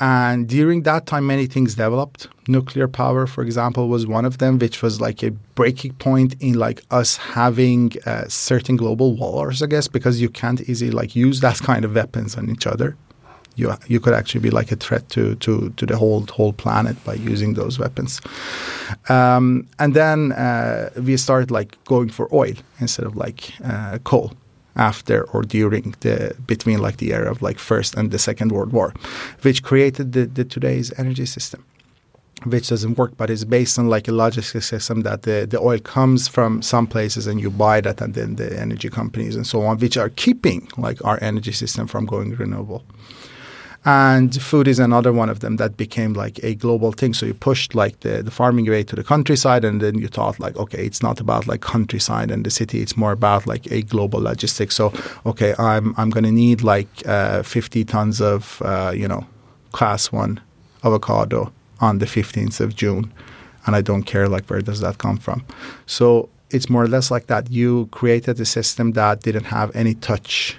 And 0.00 0.48
during 0.48 0.82
that 0.82 1.06
time, 1.06 1.26
many 1.26 1.46
things 1.46 1.74
developed. 1.74 2.28
Nuclear 2.46 2.86
power, 2.86 3.26
for 3.26 3.42
example, 3.42 3.88
was 3.88 4.06
one 4.06 4.24
of 4.24 4.38
them, 4.38 4.58
which 4.58 4.80
was 4.80 5.00
like 5.00 5.24
a 5.24 5.32
breaking 5.54 5.94
point 5.94 6.36
in 6.40 6.54
like 6.54 6.82
us 6.90 7.16
having 7.16 7.92
uh, 8.06 8.28
certain 8.28 8.76
global 8.76 9.16
wars, 9.16 9.60
I 9.60 9.66
guess, 9.66 9.88
because 9.88 10.20
you 10.20 10.28
can't 10.28 10.60
easily 10.68 10.92
like 10.92 11.16
use 11.16 11.40
that 11.40 11.58
kind 11.70 11.84
of 11.84 11.94
weapons 11.94 12.36
on 12.36 12.50
each 12.50 12.66
other 12.66 12.96
you 13.58 13.74
you 13.86 14.00
could 14.00 14.14
actually 14.14 14.40
be 14.40 14.50
like 14.50 14.72
a 14.72 14.76
threat 14.76 15.08
to 15.08 15.34
to 15.36 15.70
to 15.76 15.86
the 15.86 15.96
whole 15.96 16.24
whole 16.36 16.52
planet 16.52 16.96
by 17.04 17.14
using 17.14 17.54
those 17.54 17.78
weapons. 17.78 18.20
Um, 19.08 19.66
and 19.78 19.94
then 19.94 20.32
uh, 20.32 20.90
we 20.96 21.16
started 21.16 21.50
like 21.50 21.76
going 21.84 22.10
for 22.10 22.28
oil 22.32 22.54
instead 22.80 23.06
of 23.06 23.16
like 23.16 23.52
uh, 23.64 23.98
coal 24.04 24.32
after 24.76 25.24
or 25.32 25.42
during 25.42 25.94
the 26.00 26.34
between 26.46 26.78
like 26.78 26.96
the 26.98 27.12
era 27.12 27.30
of 27.30 27.42
like 27.42 27.58
first 27.58 27.96
and 27.96 28.10
the 28.10 28.18
second 28.18 28.52
world 28.52 28.72
war 28.72 28.94
which 29.42 29.62
created 29.62 30.12
the, 30.12 30.26
the 30.26 30.44
today's 30.44 30.92
energy 30.98 31.26
system 31.26 31.64
which 32.44 32.68
doesn't 32.68 32.96
work, 32.96 33.16
but 33.16 33.30
it's 33.30 33.44
based 33.44 33.78
on 33.78 33.88
like 33.88 34.06
a 34.08 34.12
logistics 34.12 34.66
system 34.66 35.02
that 35.02 35.22
the, 35.22 35.46
the 35.48 35.58
oil 35.58 35.78
comes 35.78 36.28
from 36.28 36.62
some 36.62 36.86
places 36.86 37.26
and 37.26 37.40
you 37.40 37.50
buy 37.50 37.80
that 37.80 38.00
and 38.00 38.14
then 38.14 38.36
the 38.36 38.58
energy 38.58 38.88
companies 38.88 39.34
and 39.34 39.46
so 39.46 39.62
on, 39.62 39.78
which 39.78 39.96
are 39.96 40.10
keeping 40.10 40.68
like 40.76 41.04
our 41.04 41.18
energy 41.20 41.52
system 41.52 41.86
from 41.86 42.06
going 42.06 42.34
renewable. 42.36 42.84
And 43.88 44.38
food 44.42 44.68
is 44.68 44.78
another 44.78 45.14
one 45.14 45.30
of 45.30 45.40
them 45.40 45.56
that 45.56 45.78
became 45.78 46.12
like 46.12 46.38
a 46.44 46.54
global 46.54 46.92
thing. 46.92 47.14
So 47.14 47.24
you 47.24 47.32
pushed 47.32 47.74
like 47.74 48.00
the, 48.00 48.22
the 48.22 48.30
farming 48.30 48.68
away 48.68 48.82
to 48.82 48.94
the 48.94 49.02
countryside, 49.02 49.64
and 49.64 49.80
then 49.80 49.96
you 49.96 50.08
thought 50.08 50.38
like, 50.38 50.56
okay, 50.56 50.84
it's 50.84 51.02
not 51.02 51.20
about 51.20 51.46
like 51.46 51.62
countryside 51.62 52.30
and 52.30 52.44
the 52.44 52.50
city. 52.50 52.82
It's 52.82 52.98
more 52.98 53.12
about 53.12 53.46
like 53.46 53.64
a 53.72 53.80
global 53.80 54.20
logistics. 54.20 54.76
So 54.76 54.92
okay, 55.24 55.54
I'm 55.58 55.94
I'm 55.96 56.10
gonna 56.10 56.30
need 56.30 56.62
like 56.62 56.88
uh, 57.06 57.42
50 57.42 57.86
tons 57.86 58.20
of 58.20 58.60
uh, 58.62 58.92
you 58.94 59.08
know 59.08 59.26
class 59.72 60.12
one 60.12 60.38
avocado 60.84 61.50
on 61.80 61.96
the 61.96 62.04
15th 62.06 62.60
of 62.60 62.76
June, 62.76 63.10
and 63.64 63.74
I 63.74 63.80
don't 63.80 64.02
care 64.02 64.28
like 64.28 64.50
where 64.50 64.60
does 64.60 64.80
that 64.80 64.98
come 64.98 65.16
from. 65.16 65.46
So 65.86 66.28
it's 66.50 66.68
more 66.68 66.82
or 66.82 66.88
less 66.88 67.10
like 67.10 67.28
that. 67.28 67.50
You 67.50 67.86
created 67.86 68.38
a 68.38 68.44
system 68.44 68.92
that 68.92 69.22
didn't 69.22 69.44
have 69.44 69.74
any 69.74 69.94
touch 69.94 70.58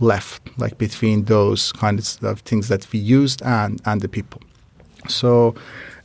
left, 0.00 0.42
like 0.58 0.78
between 0.78 1.24
those 1.24 1.72
kinds 1.72 2.18
of 2.22 2.40
things 2.40 2.68
that 2.68 2.90
we 2.92 2.98
used 2.98 3.42
and 3.42 3.80
and 3.84 4.00
the 4.00 4.08
people. 4.08 4.40
So 5.08 5.54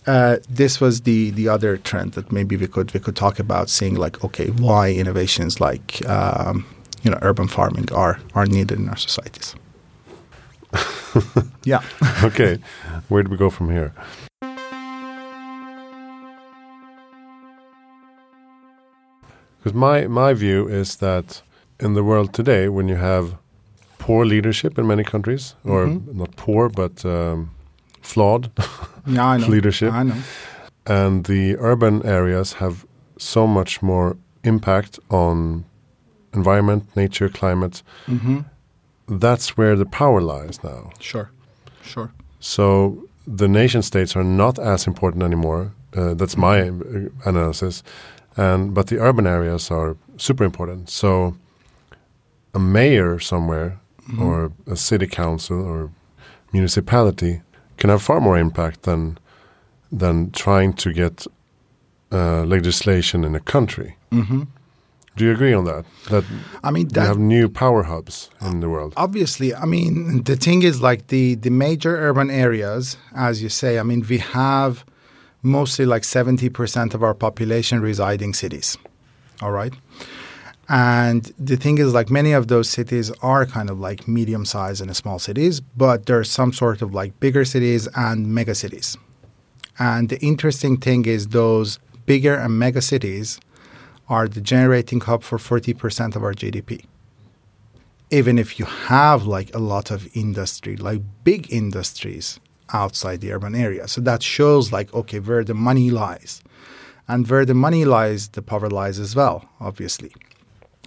uh, 0.08 0.38
this 0.50 0.80
was 0.80 1.02
the 1.02 1.32
the 1.32 1.48
other 1.50 1.78
trend 1.78 2.14
that 2.14 2.32
maybe 2.32 2.56
we 2.58 2.68
could 2.68 2.94
we 2.94 3.00
could 3.00 3.16
talk 3.16 3.40
about, 3.40 3.70
seeing 3.70 3.96
like 3.96 4.24
okay, 4.24 4.50
why 4.52 4.92
innovations 4.92 5.60
like 5.60 6.08
um, 6.08 6.66
you 7.04 7.12
know 7.12 7.18
urban 7.22 7.48
farming 7.48 7.92
are 7.92 8.20
are 8.34 8.46
needed 8.46 8.80
in 8.80 8.90
our 8.90 8.98
societies. 8.98 9.56
yeah. 11.64 11.82
okay, 12.24 12.60
where 13.10 13.24
do 13.24 13.32
we 13.32 13.38
go 13.38 13.50
from 13.50 13.72
here? 13.72 13.94
Because 19.58 19.74
my 19.74 20.08
my 20.08 20.34
view 20.34 20.68
is 20.68 20.98
that 20.98 21.42
in 21.80 21.96
the 21.96 22.04
world 22.04 22.34
today, 22.34 22.70
when 22.70 22.88
you 22.88 22.96
have 22.96 23.38
poor 24.06 24.24
leadership 24.26 24.78
in 24.78 24.86
many 24.86 25.04
countries, 25.04 25.56
or 25.64 25.88
mm-hmm. 25.88 26.20
not 26.20 26.36
poor, 26.36 26.70
but 26.70 27.04
um, 27.06 27.50
flawed 28.02 28.52
yeah, 29.08 29.38
leadership. 29.38 29.92
I 29.92 30.04
know. 30.04 30.22
And 30.86 31.26
the 31.26 31.58
urban 31.58 32.06
areas 32.06 32.54
have 32.54 32.86
so 33.18 33.48
much 33.48 33.82
more 33.82 34.16
impact 34.44 35.00
on 35.10 35.66
environment, 36.34 36.84
nature, 36.96 37.30
climate. 37.30 37.82
Mm-hmm. 38.06 38.42
That's 39.08 39.58
where 39.58 39.76
the 39.76 39.88
power 39.88 40.22
lies 40.22 40.64
now. 40.64 40.92
Sure, 41.00 41.32
sure. 41.82 42.12
So 42.40 43.08
the 43.26 43.48
nation 43.48 43.82
states 43.82 44.16
are 44.16 44.24
not 44.24 44.60
as 44.60 44.86
important 44.86 45.24
anymore. 45.24 45.72
Uh, 45.98 46.14
that's 46.14 46.38
my 46.38 46.70
uh, 46.70 47.10
analysis, 47.26 47.82
and 48.38 48.76
but 48.76 48.86
the 48.88 49.00
urban 49.00 49.26
areas 49.26 49.72
are 49.72 49.98
super 50.18 50.44
important. 50.44 50.90
So 50.92 51.34
a 52.54 52.60
mayor 52.60 53.20
somewhere 53.20 53.80
mm-hmm. 54.08 54.22
or 54.22 54.52
a 54.68 54.76
city 54.76 55.08
council 55.08 55.62
or 55.62 55.92
municipality 56.54 57.42
can 57.78 57.90
have 57.90 58.02
far 58.02 58.20
more 58.22 58.38
impact 58.38 58.84
than 58.84 59.18
than 59.92 60.32
trying 60.32 60.74
to 60.74 60.94
get 60.94 61.28
uh, 62.12 62.44
legislation 62.44 63.24
in 63.24 63.36
a 63.36 63.40
country. 63.40 63.96
Mm-hmm. 64.12 64.44
Do 65.18 65.26
you 65.26 65.32
agree 65.32 65.54
on 65.54 65.64
that? 65.66 65.86
That 66.10 66.26
I 66.64 66.72
mean, 66.72 66.90
we 66.94 67.02
have 67.02 67.18
new 67.18 67.48
power 67.48 67.84
hubs 67.84 68.30
in 68.42 68.60
the 68.60 68.70
world. 68.70 68.94
Obviously, 68.98 69.56
I 69.56 69.66
mean, 69.66 70.24
the 70.24 70.36
thing 70.36 70.64
is 70.64 70.82
like 70.82 71.08
the 71.08 71.36
the 71.36 71.50
major 71.50 71.96
urban 71.96 72.30
areas, 72.30 72.98
as 73.16 73.42
you 73.42 73.50
say. 73.50 73.80
I 73.80 73.84
mean, 73.84 74.06
we 74.10 74.18
have 74.18 74.84
mostly 75.42 75.86
like 75.86 76.04
seventy 76.04 76.50
percent 76.50 76.94
of 76.94 77.02
our 77.02 77.14
population 77.14 77.80
residing 77.82 78.34
cities. 78.34 78.78
All 79.42 79.52
right. 79.52 79.74
And 80.68 81.32
the 81.38 81.58
thing 81.58 81.78
is, 81.78 81.94
like 81.94 82.10
many 82.10 82.32
of 82.32 82.48
those 82.48 82.70
cities 82.70 83.12
are 83.22 83.46
kind 83.46 83.70
of 83.70 83.80
like 83.80 84.08
medium 84.08 84.46
sized 84.46 84.82
and 84.82 84.96
small 84.96 85.20
cities, 85.20 85.60
but 85.60 86.08
there's 86.08 86.30
some 86.30 86.54
sort 86.54 86.82
of 86.82 86.94
like 86.94 87.20
bigger 87.20 87.46
cities 87.46 87.88
and 87.96 88.34
mega 88.34 88.56
cities. 88.56 88.98
And 89.78 90.10
the 90.10 90.20
interesting 90.22 90.78
thing 90.78 91.06
is, 91.06 91.28
those 91.28 91.80
bigger 92.06 92.34
and 92.34 92.58
mega 92.58 92.82
cities 92.82 93.40
are 94.10 94.28
the 94.28 94.42
generating 94.42 95.02
hub 95.02 95.24
for 95.24 95.38
40% 95.38 96.16
of 96.16 96.24
our 96.24 96.34
GDP. 96.34 96.84
Even 98.10 98.40
if 98.40 98.58
you 98.60 98.66
have 98.66 99.26
like 99.26 99.54
a 99.54 99.60
lot 99.60 99.92
of 99.92 100.08
industry, 100.16 100.78
like 100.78 101.02
big 101.24 101.52
industries 101.52 102.40
outside 102.74 103.22
the 103.22 103.34
urban 103.34 103.54
area. 103.54 103.88
So 103.88 104.02
that 104.02 104.24
shows 104.24 104.72
like, 104.72 104.94
okay, 104.94 105.20
where 105.20 105.44
the 105.44 105.54
money 105.54 105.92
lies. 105.92 106.42
And 107.08 107.28
where 107.30 107.46
the 107.46 107.54
money 107.54 107.86
lies, 107.86 108.30
the 108.30 108.42
power 108.42 108.68
lies 108.68 108.98
as 108.98 109.16
well, 109.16 109.48
obviously 109.60 110.12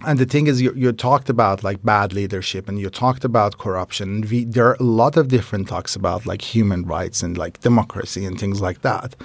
and 0.05 0.17
the 0.17 0.25
thing 0.25 0.47
is, 0.47 0.61
you, 0.61 0.73
you 0.75 0.91
talked 0.91 1.29
about 1.29 1.63
like 1.63 1.83
bad 1.83 2.13
leadership, 2.13 2.69
and 2.69 2.79
you 2.79 2.89
talked 2.89 3.25
about 3.25 3.57
corruption. 3.57 4.21
We, 4.21 4.45
there 4.45 4.67
are 4.67 4.77
a 4.79 4.83
lot 4.83 5.17
of 5.17 5.27
different 5.27 5.67
talks 5.67 5.95
about 5.95 6.25
like 6.25 6.41
human 6.41 6.85
rights 6.85 7.21
and 7.21 7.37
like 7.37 7.59
democracy 7.59 8.25
and 8.25 8.39
things 8.39 8.61
like 8.61 8.81
that. 8.81 9.15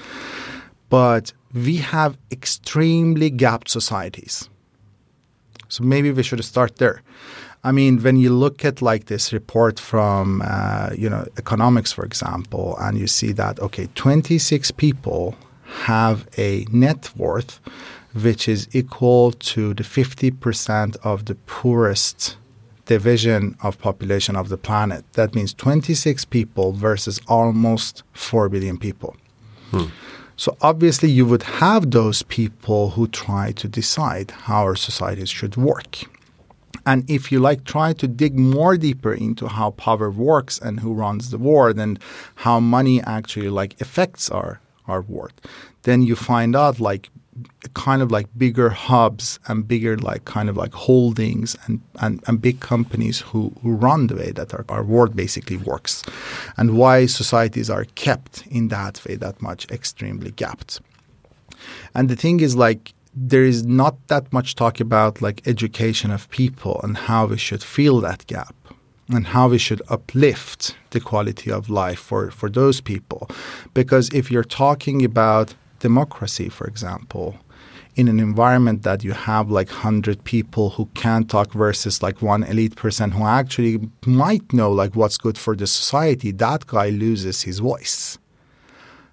But 0.89 1.33
we 1.53 1.77
have 1.77 2.19
extremely 2.31 3.31
gapped 3.31 3.71
societies. 3.71 4.49
So 5.69 5.85
maybe 5.85 6.11
we 6.11 6.23
should 6.23 6.45
start 6.45 6.77
there. 6.77 7.03
I 7.63 7.73
mean, 7.73 8.03
when 8.03 8.17
you 8.17 8.31
look 8.31 8.65
at 8.65 8.83
like 8.83 9.07
this 9.07 9.33
report 9.33 9.81
from 9.81 10.43
uh, 10.45 10.91
you 10.97 11.09
know 11.09 11.27
economics, 11.39 11.93
for 11.93 12.05
example, 12.05 12.77
and 12.81 12.99
you 12.99 13.07
see 13.07 13.33
that 13.33 13.61
okay, 13.61 13.89
26 13.95 14.73
people 14.73 15.35
have 15.85 16.29
a 16.37 16.67
net 16.71 17.11
worth 17.17 17.61
which 18.23 18.49
is 18.49 18.69
equal 18.73 19.33
to 19.33 19.75
the 19.75 19.83
50% 19.83 20.97
of 21.03 21.25
the 21.25 21.35
poorest 21.47 22.37
division 22.87 23.57
of 23.63 23.79
population 23.79 24.37
of 24.37 24.49
the 24.49 24.59
planet. 24.59 25.05
That 25.15 25.35
means 25.35 25.55
26 25.55 26.25
people 26.27 26.73
versus 26.73 27.21
almost 27.29 28.03
4 28.13 28.49
billion 28.49 28.79
people. 28.79 29.17
Hmm. 29.71 29.87
So 30.37 30.57
obviously 30.61 31.11
you 31.11 31.27
would 31.27 31.45
have 31.45 31.91
those 31.91 32.23
people 32.25 32.91
who 32.91 33.07
try 33.09 33.53
to 33.53 33.69
decide 33.69 34.33
how 34.33 34.65
our 34.65 34.77
societies 34.77 35.31
should 35.31 35.57
work. 35.57 36.01
And 36.87 37.09
if 37.09 37.33
you 37.33 37.41
like 37.41 37.65
try 37.65 37.95
to 37.95 38.07
dig 38.07 38.39
more 38.39 38.77
deeper 38.77 39.15
into 39.15 39.49
how 39.49 39.71
power 39.71 40.11
works 40.11 40.59
and 40.59 40.81
who 40.81 40.93
runs 40.93 41.31
the 41.31 41.39
world 41.39 41.79
and 41.79 41.99
how 42.37 42.61
money 42.61 43.01
actually 43.03 43.49
like 43.49 43.81
affects 43.81 44.31
our 44.31 44.61
our 44.87 45.01
world, 45.01 45.33
then 45.85 46.03
you 46.03 46.15
find 46.15 46.55
out 46.55 46.79
like 46.79 47.09
kind 47.75 48.03
of 48.03 48.11
like 48.11 48.27
bigger 48.37 48.71
hubs 48.71 49.39
and 49.49 49.67
bigger 49.67 49.97
like 49.99 50.25
kind 50.25 50.49
of 50.49 50.57
like 50.57 50.73
holdings 50.73 51.57
and, 51.65 51.81
and, 52.01 52.23
and 52.27 52.41
big 52.41 52.61
companies 52.61 53.21
who, 53.21 53.53
who 53.63 53.73
run 53.73 54.07
the 54.07 54.15
way 54.15 54.31
that 54.31 54.55
our, 54.55 54.65
our 54.69 54.85
world 54.85 55.17
basically 55.17 55.57
works 55.57 56.03
and 56.57 56.77
why 56.79 57.07
societies 57.07 57.69
are 57.71 57.85
kept 57.97 58.47
in 58.47 58.69
that 58.69 59.05
way 59.07 59.17
that 59.17 59.41
much 59.43 59.69
extremely 59.71 60.31
gapped 60.33 60.81
and 61.95 62.09
the 62.09 62.17
thing 62.17 62.41
is 62.41 62.55
like 62.55 62.95
there 63.17 63.45
is 63.45 63.65
not 63.65 63.95
that 64.09 64.33
much 64.33 64.55
talk 64.55 64.81
about 64.81 65.23
like 65.23 65.47
education 65.47 66.11
of 66.11 66.29
people 66.31 66.81
and 66.83 66.97
how 66.97 67.27
we 67.27 67.39
should 67.39 67.63
fill 67.63 68.01
that 68.01 68.27
gap 68.27 68.55
and 69.09 69.27
how 69.27 69.49
we 69.49 69.59
should 69.59 69.83
uplift 69.89 70.77
the 70.91 71.01
quality 71.01 71.51
of 71.51 71.69
life 71.69 71.99
for, 71.99 72.31
for 72.31 72.49
those 72.49 72.81
people. 72.81 73.29
Because 73.75 74.09
if 74.15 74.31
you're 74.31 74.45
talking 74.45 75.05
about 75.05 75.55
democracy, 75.89 76.49
for 76.49 76.67
example, 76.67 77.27
in 77.95 78.09
an 78.09 78.19
environment 78.31 78.83
that 78.89 79.05
you 79.07 79.13
have 79.13 79.51
like 79.59 79.69
100 79.69 80.25
people 80.25 80.71
who 80.71 80.85
can't 81.03 81.29
talk 81.29 81.53
versus 81.53 82.03
like 82.03 82.23
one 82.23 82.43
elite 82.53 82.77
person 82.85 83.11
who 83.11 83.25
actually 83.41 83.77
might 84.07 84.47
know 84.59 84.71
like 84.73 84.93
what's 84.97 85.19
good 85.19 85.39
for 85.45 85.55
the 85.55 85.67
society, 85.67 86.33
that 86.33 86.67
guy 86.67 86.89
loses 86.89 87.43
his 87.43 87.59
voice. 87.71 88.19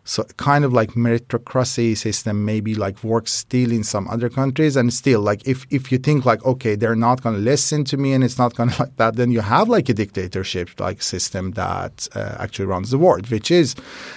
So 0.03 0.23
kind 0.37 0.65
of 0.65 0.73
like 0.73 0.91
meritocracy 0.91 1.95
system 1.95 2.43
maybe 2.43 2.73
like 2.73 3.03
works 3.03 3.31
still 3.31 3.71
in 3.71 3.83
some 3.83 4.07
other 4.07 4.29
countries 4.29 4.75
and 4.75 4.91
still 4.91 5.21
like 5.21 5.47
if 5.47 5.67
if 5.69 5.91
you 5.91 5.99
think 5.99 6.25
like 6.25 6.43
okay 6.43 6.75
they're 6.75 6.95
not 6.95 7.21
going 7.21 7.35
to 7.35 7.41
listen 7.41 7.83
to 7.85 7.97
me 7.97 8.13
and 8.13 8.23
it's 8.23 8.39
not 8.39 8.55
going 8.55 8.69
to 8.71 8.81
like 8.81 8.95
that 8.95 9.15
then 9.15 9.31
you 9.31 9.41
have 9.41 9.69
like 9.69 9.89
a 9.89 9.93
dictatorship 9.93 10.79
like 10.79 11.03
system 11.03 11.51
that 11.51 12.07
uh, 12.15 12.35
actually 12.39 12.65
runs 12.65 12.89
the 12.89 12.97
world 12.97 13.29
which 13.29 13.51
is 13.51 13.75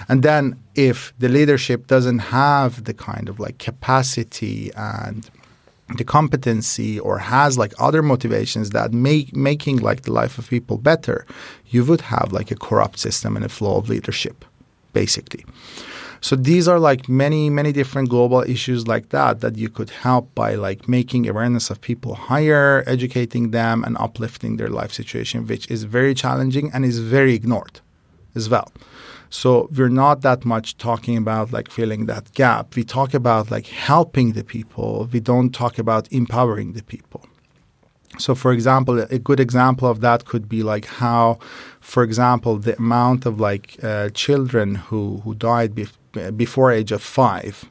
and 0.09 0.23
then 0.23 0.59
if 0.75 1.13
the 1.19 1.29
leadership 1.29 1.87
doesn't 1.87 2.19
have 2.19 2.85
the 2.85 2.95
kind 2.95 3.29
of 3.29 3.39
like 3.39 3.59
capacity 3.59 4.73
and 4.77 5.31
the 5.99 6.05
competency 6.05 6.99
or 6.99 7.19
has 7.19 7.59
like 7.59 7.75
other 7.79 8.03
motivations 8.03 8.71
that 8.71 8.95
make 8.95 9.37
making 9.37 9.77
like 9.77 10.03
the 10.03 10.13
life 10.13 10.39
of 10.39 10.49
people 10.49 10.79
better 10.79 11.27
you 11.67 11.85
would 11.85 12.01
have 12.01 12.33
like 12.33 12.51
a 12.51 12.57
corrupt 12.57 12.99
system 12.99 13.37
and 13.37 13.45
a 13.45 13.51
flow 13.51 13.77
of 13.77 13.91
leadership 13.91 14.47
basically. 14.95 15.45
So 16.23 16.37
these 16.37 16.67
are 16.67 16.79
like 16.79 17.07
many, 17.07 17.51
many 17.51 17.71
different 17.71 18.09
global 18.09 18.41
issues 18.41 18.89
like 18.89 19.11
that 19.11 19.41
that 19.43 19.59
you 19.59 19.69
could 19.69 19.91
help 19.91 20.35
by 20.35 20.55
like 20.55 20.89
making 20.89 21.29
awareness 21.29 21.69
of 21.69 21.83
people 21.83 22.15
higher, 22.15 22.83
educating 22.87 23.51
them, 23.51 23.85
and 23.85 23.95
uplifting 23.99 24.57
their 24.57 24.71
life 24.71 24.91
situation, 24.91 25.47
which 25.47 25.71
is 25.71 25.85
very 25.85 26.15
challenging 26.15 26.71
and 26.73 26.87
is 26.87 26.99
very 26.99 27.35
ignored 27.35 27.83
as 28.35 28.49
well. 28.49 28.73
So 29.29 29.69
we're 29.77 29.91
not 29.91 30.23
that 30.23 30.47
much 30.47 30.79
talking 30.79 31.19
about 31.19 31.53
like 31.53 31.71
filling 31.71 32.07
that 32.07 32.33
gap. 32.33 32.75
We 32.75 32.85
talk 32.85 33.13
about 33.13 33.51
like 33.51 33.67
helping 33.67 34.33
the 34.33 34.45
people. 34.45 35.09
We 35.13 35.21
don't 35.21 35.51
talk 35.51 35.79
about 35.79 36.11
empowering 36.11 36.73
the 36.73 36.85
people. 36.85 37.27
So, 38.19 38.35
for 38.35 38.53
example, 38.53 39.01
a 39.01 39.19
good 39.19 39.41
example 39.41 39.89
of 39.89 40.01
that 40.01 40.25
could 40.25 40.49
be 40.49 40.63
like 40.63 40.87
how, 40.87 41.39
for 41.81 42.03
example, 42.03 42.59
the 42.59 42.77
amount 42.77 43.27
of 43.27 43.41
like 43.41 43.77
uh, 43.83 44.11
children 44.11 44.77
who 44.77 45.19
who 45.25 45.35
died 45.35 45.75
bef- 45.75 46.37
before 46.37 46.71
age 46.71 46.93
of 46.93 47.03
five 47.03 47.65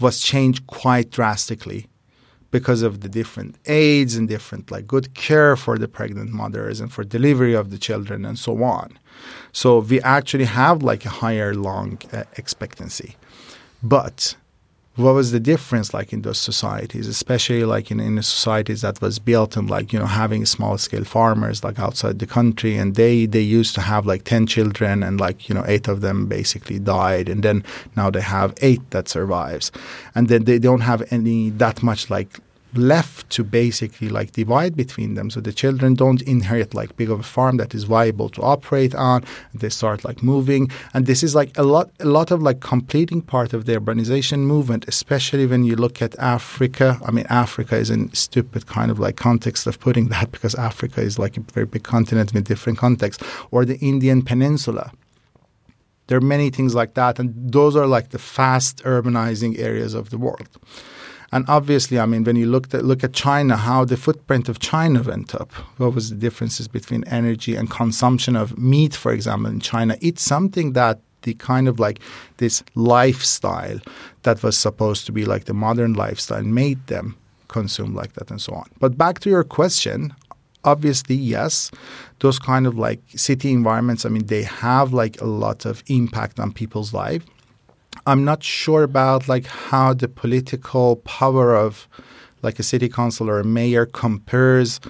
was 0.00 0.20
changed 0.20 0.66
quite 0.66 1.10
drastically 1.10 1.88
because 2.50 2.82
of 2.82 3.00
the 3.00 3.08
different 3.08 3.56
aids 3.66 4.16
and 4.16 4.28
different 4.28 4.70
like 4.70 4.86
good 4.86 5.14
care 5.14 5.56
for 5.56 5.78
the 5.78 5.88
pregnant 5.88 6.30
mothers 6.30 6.80
and 6.80 6.92
for 6.92 7.04
delivery 7.04 7.54
of 7.54 7.70
the 7.70 7.78
children 7.78 8.24
and 8.24 8.38
so 8.38 8.62
on. 8.62 8.98
So 9.52 9.80
we 9.80 10.00
actually 10.02 10.44
have 10.44 10.82
like 10.82 11.04
a 11.04 11.10
higher 11.10 11.54
long 11.54 11.98
uh, 12.12 12.24
expectancy, 12.36 13.16
but 13.82 14.36
what 14.96 15.14
was 15.14 15.30
the 15.30 15.40
difference 15.40 15.92
like 15.92 16.12
in 16.12 16.22
those 16.22 16.38
societies, 16.38 17.06
especially 17.06 17.64
like 17.64 17.90
in, 17.90 18.00
in 18.00 18.14
the 18.14 18.22
societies 18.22 18.80
that 18.80 19.00
was 19.02 19.18
built 19.18 19.54
and 19.56 19.68
like, 19.68 19.92
you 19.92 19.98
know, 19.98 20.06
having 20.06 20.46
small 20.46 20.78
scale 20.78 21.04
farmers 21.04 21.62
like 21.62 21.78
outside 21.78 22.18
the 22.18 22.26
country 22.26 22.76
and 22.76 22.94
they 22.94 23.26
they 23.26 23.40
used 23.40 23.74
to 23.74 23.82
have 23.82 24.06
like 24.06 24.24
10 24.24 24.46
children 24.46 25.02
and 25.02 25.20
like, 25.20 25.48
you 25.50 25.54
know, 25.54 25.64
eight 25.66 25.86
of 25.86 26.00
them 26.00 26.26
basically 26.26 26.78
died 26.78 27.28
and 27.28 27.42
then 27.42 27.62
now 27.94 28.08
they 28.10 28.22
have 28.22 28.54
eight 28.62 28.90
that 28.90 29.06
survives. 29.08 29.70
And 30.14 30.28
then 30.28 30.44
they 30.44 30.58
don't 30.58 30.80
have 30.80 31.06
any 31.12 31.50
that 31.50 31.82
much 31.82 32.08
like 32.08 32.40
left 32.76 33.30
to 33.30 33.44
basically 33.44 34.08
like 34.08 34.32
divide 34.32 34.76
between 34.76 35.14
them. 35.14 35.30
So 35.30 35.40
the 35.40 35.52
children 35.52 35.94
don't 35.94 36.22
inherit 36.22 36.74
like 36.74 36.96
big 36.96 37.10
of 37.10 37.20
a 37.20 37.22
farm 37.22 37.56
that 37.56 37.74
is 37.74 37.84
viable 37.84 38.28
to 38.30 38.42
operate 38.42 38.94
on. 38.94 39.24
They 39.54 39.68
start 39.68 40.04
like 40.04 40.22
moving, 40.22 40.70
and 40.94 41.06
this 41.06 41.22
is 41.22 41.34
like 41.34 41.56
a 41.58 41.62
lot, 41.62 41.90
a 42.00 42.04
lot 42.04 42.30
of 42.30 42.42
like 42.42 42.60
completing 42.60 43.22
part 43.22 43.52
of 43.52 43.64
the 43.64 43.78
urbanization 43.78 44.40
movement, 44.40 44.84
especially 44.88 45.46
when 45.46 45.64
you 45.64 45.76
look 45.76 46.00
at 46.00 46.18
Africa. 46.18 47.00
I 47.06 47.10
mean, 47.10 47.26
Africa 47.28 47.76
is 47.76 47.90
in 47.90 48.12
stupid 48.12 48.66
kind 48.66 48.90
of 48.90 48.98
like 48.98 49.16
context 49.16 49.66
of 49.66 49.80
putting 49.80 50.08
that 50.14 50.30
because 50.32 50.54
Africa 50.54 51.00
is 51.00 51.18
like 51.18 51.36
a 51.36 51.40
very 51.40 51.66
big 51.66 51.82
continent 51.82 52.32
with 52.32 52.44
different 52.44 52.78
contexts, 52.78 53.22
or 53.50 53.64
the 53.64 53.78
Indian 53.78 54.22
Peninsula. 54.22 54.92
There 56.08 56.16
are 56.18 56.20
many 56.20 56.50
things 56.50 56.74
like 56.74 56.94
that, 56.94 57.18
and 57.18 57.34
those 57.52 57.74
are 57.74 57.86
like 57.86 58.10
the 58.10 58.18
fast 58.18 58.78
urbanizing 58.84 59.58
areas 59.58 59.92
of 59.92 60.10
the 60.10 60.18
world. 60.18 60.48
And 61.32 61.44
obviously, 61.48 61.98
I 61.98 62.06
mean, 62.06 62.24
when 62.24 62.36
you 62.36 62.46
look 62.46 62.72
at 62.72 62.84
look 62.84 63.02
at 63.04 63.12
China, 63.12 63.56
how 63.56 63.84
the 63.84 63.96
footprint 63.96 64.48
of 64.48 64.58
China 64.58 65.02
went 65.02 65.34
up. 65.34 65.52
What 65.78 65.94
was 65.94 66.10
the 66.10 66.16
differences 66.16 66.68
between 66.68 67.04
energy 67.04 67.56
and 67.56 67.70
consumption 67.70 68.36
of 68.36 68.58
meat, 68.58 68.94
for 68.94 69.12
example, 69.12 69.50
in 69.50 69.60
China? 69.60 69.96
It's 70.00 70.22
something 70.22 70.72
that 70.74 71.00
the 71.22 71.34
kind 71.34 71.66
of 71.66 71.80
like 71.80 72.00
this 72.36 72.62
lifestyle 72.74 73.80
that 74.22 74.42
was 74.42 74.56
supposed 74.56 75.06
to 75.06 75.12
be 75.12 75.24
like 75.24 75.44
the 75.44 75.54
modern 75.54 75.94
lifestyle 75.94 76.42
made 76.42 76.86
them 76.86 77.16
consume 77.48 77.94
like 77.94 78.12
that 78.14 78.30
and 78.30 78.40
so 78.40 78.54
on. 78.54 78.70
But 78.78 78.96
back 78.96 79.18
to 79.20 79.30
your 79.30 79.44
question, 79.44 80.14
obviously 80.66 81.14
yes 81.14 81.70
those 82.18 82.38
kind 82.38 82.66
of 82.66 82.76
like 82.76 83.00
city 83.10 83.52
environments 83.52 84.04
i 84.04 84.08
mean 84.08 84.26
they 84.26 84.42
have 84.42 84.92
like 84.92 85.20
a 85.20 85.24
lot 85.24 85.64
of 85.64 85.82
impact 85.86 86.40
on 86.40 86.52
people's 86.52 86.92
life 86.92 87.24
I'm 88.06 88.24
not 88.24 88.42
sure 88.42 88.82
about 88.82 89.28
like 89.28 89.46
how 89.46 89.94
the 89.94 90.08
political 90.08 90.96
power 90.96 91.54
of 91.56 91.88
like 92.42 92.58
a 92.58 92.62
city 92.62 92.88
council 92.88 93.28
or 93.28 93.40
a 93.40 93.44
mayor 93.44 93.86
compares 93.86 94.80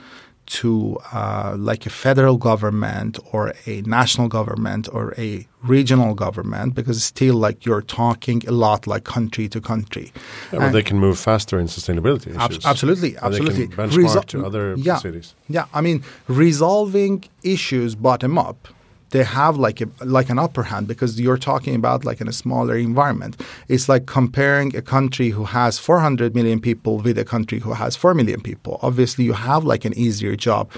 to 0.47 0.97
uh, 1.12 1.57
like 1.59 1.87
a 1.87 1.90
federal 1.90 2.37
government 2.37 3.19
or 3.33 3.53
a 3.66 3.83
national 3.83 4.29
government 4.29 4.88
or 4.92 5.12
a 5.19 5.47
regional 5.62 6.14
government 6.14 6.75
because 6.75 7.03
still 7.03 7.35
like 7.35 7.66
you're 7.66 7.83
talking 7.83 8.47
a 8.47 8.53
lot 8.53 8.87
like 8.87 9.05
country 9.05 9.49
to 9.49 9.61
country. 9.61 10.12
Yeah, 10.53 10.61
well, 10.61 10.73
they 10.73 10.83
can 10.83 10.99
move 10.99 11.19
faster 11.19 11.59
in 11.59 11.66
sustainability 11.66 12.29
issues. 12.29 12.64
Ab- 12.64 12.71
absolutely, 12.71 13.16
absolutely. 13.16 13.66
They 13.66 13.77
can 13.77 13.90
benchmark 13.90 14.05
Resol- 14.05 14.25
to 14.27 14.47
other 14.47 14.75
yeah, 14.77 14.99
cities. 14.99 15.35
Yeah, 15.49 15.66
I 15.75 15.81
mean 15.81 16.05
resolving 16.29 17.25
issues 17.42 17.95
bottom 17.95 18.38
up 18.38 18.69
they 19.16 19.24
have 19.24 19.57
like 19.57 19.81
a 19.81 19.88
like 20.05 20.29
an 20.29 20.38
upper 20.38 20.62
hand 20.62 20.87
because 20.87 21.18
you're 21.18 21.38
talking 21.38 21.74
about 21.74 22.05
like 22.05 22.20
in 22.20 22.29
a 22.29 22.33
smaller 22.33 22.76
environment. 22.76 23.40
It's 23.68 23.88
like 23.88 24.05
comparing 24.05 24.76
a 24.76 24.83
country 24.83 25.31
who 25.31 25.44
has 25.44 25.79
400 25.79 26.35
million 26.35 26.61
people 26.61 26.98
with 26.98 27.16
a 27.16 27.24
country 27.24 27.59
who 27.59 27.72
has 27.72 27.96
4 27.96 28.12
million 28.12 28.42
people. 28.42 28.79
Obviously, 28.83 29.24
you 29.24 29.33
have 29.33 29.64
like 29.64 29.87
an 29.87 29.94
easier 29.96 30.37
job 30.37 30.70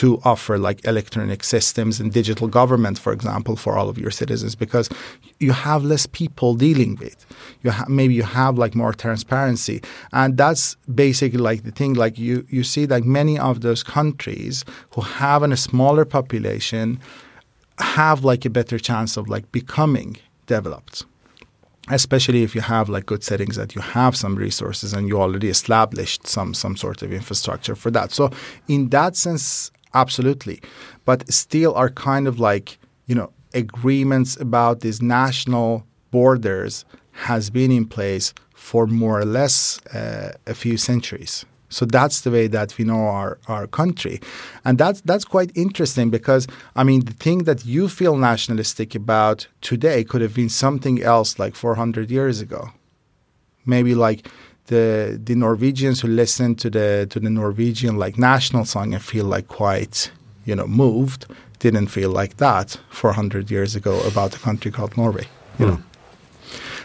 to 0.00 0.20
offer 0.24 0.58
like 0.58 0.84
electronic 0.84 1.42
systems 1.42 1.98
and 2.00 2.12
digital 2.12 2.48
government, 2.48 2.98
for 2.98 3.12
example, 3.14 3.56
for 3.56 3.78
all 3.78 3.88
of 3.88 3.96
your 3.96 4.10
citizens 4.10 4.54
because 4.54 4.90
you 5.38 5.52
have 5.52 5.82
less 5.82 6.04
people 6.04 6.54
dealing 6.54 6.96
with. 6.96 7.24
You 7.62 7.70
ha- 7.70 7.86
maybe 7.88 8.12
you 8.12 8.24
have 8.24 8.58
like 8.58 8.74
more 8.74 8.92
transparency, 8.92 9.80
and 10.12 10.36
that's 10.36 10.76
basically 10.94 11.38
like 11.38 11.62
the 11.62 11.70
thing. 11.70 11.94
Like 11.94 12.18
you 12.18 12.44
you 12.50 12.62
see 12.62 12.86
like 12.86 13.04
many 13.20 13.38
of 13.38 13.62
those 13.62 13.82
countries 13.82 14.64
who 14.92 15.00
have 15.00 15.42
a 15.42 15.56
smaller 15.56 16.04
population 16.04 17.00
have 17.78 18.24
like 18.24 18.44
a 18.44 18.50
better 18.50 18.78
chance 18.78 19.16
of 19.16 19.28
like 19.28 19.50
becoming 19.52 20.16
developed 20.46 21.04
especially 21.88 22.42
if 22.42 22.54
you 22.54 22.60
have 22.60 22.88
like 22.88 23.06
good 23.06 23.22
settings 23.22 23.56
that 23.56 23.74
you 23.74 23.80
have 23.80 24.16
some 24.16 24.34
resources 24.34 24.92
and 24.92 25.08
you 25.08 25.20
already 25.20 25.48
established 25.48 26.26
some 26.26 26.52
some 26.54 26.76
sort 26.76 27.02
of 27.02 27.12
infrastructure 27.12 27.76
for 27.76 27.90
that. 27.90 28.12
So 28.12 28.30
in 28.68 28.88
that 28.90 29.16
sense 29.16 29.70
absolutely. 29.94 30.60
But 31.04 31.32
still 31.32 31.74
are 31.74 31.90
kind 31.90 32.26
of 32.26 32.40
like 32.40 32.78
you 33.06 33.14
know 33.14 33.32
agreements 33.54 34.36
about 34.40 34.80
these 34.80 35.00
national 35.00 35.86
borders 36.10 36.84
has 37.12 37.50
been 37.50 37.70
in 37.70 37.86
place 37.86 38.34
for 38.54 38.86
more 38.86 39.20
or 39.20 39.24
less 39.24 39.80
uh, 39.86 40.32
a 40.46 40.54
few 40.54 40.76
centuries 40.76 41.46
so 41.68 41.84
that's 41.84 42.20
the 42.20 42.30
way 42.30 42.46
that 42.46 42.76
we 42.78 42.84
know 42.84 43.06
our, 43.08 43.38
our 43.48 43.66
country. 43.66 44.20
And 44.64 44.78
that's, 44.78 45.00
that's 45.02 45.24
quite 45.24 45.50
interesting 45.54 46.10
because, 46.10 46.46
I 46.76 46.84
mean, 46.84 47.04
the 47.04 47.12
thing 47.12 47.44
that 47.44 47.64
you 47.64 47.88
feel 47.88 48.16
nationalistic 48.16 48.94
about 48.94 49.48
today 49.60 50.04
could 50.04 50.20
have 50.20 50.34
been 50.34 50.48
something 50.48 51.02
else 51.02 51.38
like 51.38 51.54
400 51.54 52.10
years 52.10 52.40
ago. 52.40 52.70
Maybe 53.64 53.94
like 53.94 54.28
the, 54.66 55.20
the 55.22 55.34
Norwegians 55.34 56.00
who 56.00 56.08
listen 56.08 56.54
to 56.56 56.70
the, 56.70 57.06
to 57.10 57.18
the 57.18 57.30
Norwegian 57.30 57.96
like 57.96 58.16
national 58.18 58.64
song 58.64 58.94
and 58.94 59.02
feel 59.02 59.24
like 59.24 59.48
quite, 59.48 60.10
you 60.44 60.54
know, 60.54 60.66
moved 60.66 61.26
didn't 61.58 61.88
feel 61.88 62.10
like 62.10 62.36
that 62.36 62.78
400 62.90 63.50
years 63.50 63.74
ago 63.74 64.00
about 64.06 64.36
a 64.36 64.38
country 64.38 64.70
called 64.70 64.96
Norway, 64.96 65.26
you 65.58 65.66
mm. 65.66 65.68
know. 65.70 65.82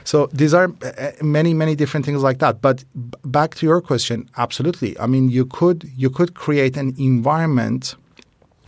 So 0.03 0.27
these 0.27 0.53
are 0.53 0.71
uh, 0.83 1.11
many 1.21 1.53
many 1.53 1.75
different 1.75 2.05
things 2.05 2.21
like 2.23 2.39
that. 2.39 2.61
But 2.61 2.83
back 3.25 3.55
to 3.55 3.65
your 3.65 3.81
question, 3.81 4.29
absolutely. 4.37 4.97
I 4.99 5.07
mean, 5.07 5.29
you 5.29 5.45
could 5.45 5.89
you 5.95 6.09
could 6.09 6.33
create 6.33 6.77
an 6.77 6.95
environment 6.97 7.95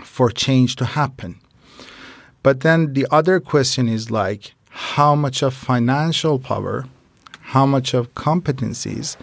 for 0.03 0.29
change 0.29 0.75
to 0.77 0.85
happen. 0.85 1.39
But 2.43 2.59
then 2.59 2.93
the 2.93 3.07
other 3.09 3.39
question 3.39 3.87
is 3.87 4.11
like 4.11 4.53
how 4.69 5.15
much 5.15 5.41
of 5.41 5.53
financial 5.53 6.39
power, 6.39 6.85
how 7.53 7.65
much 7.65 7.93
of 7.93 8.13
competencies, 8.15 9.15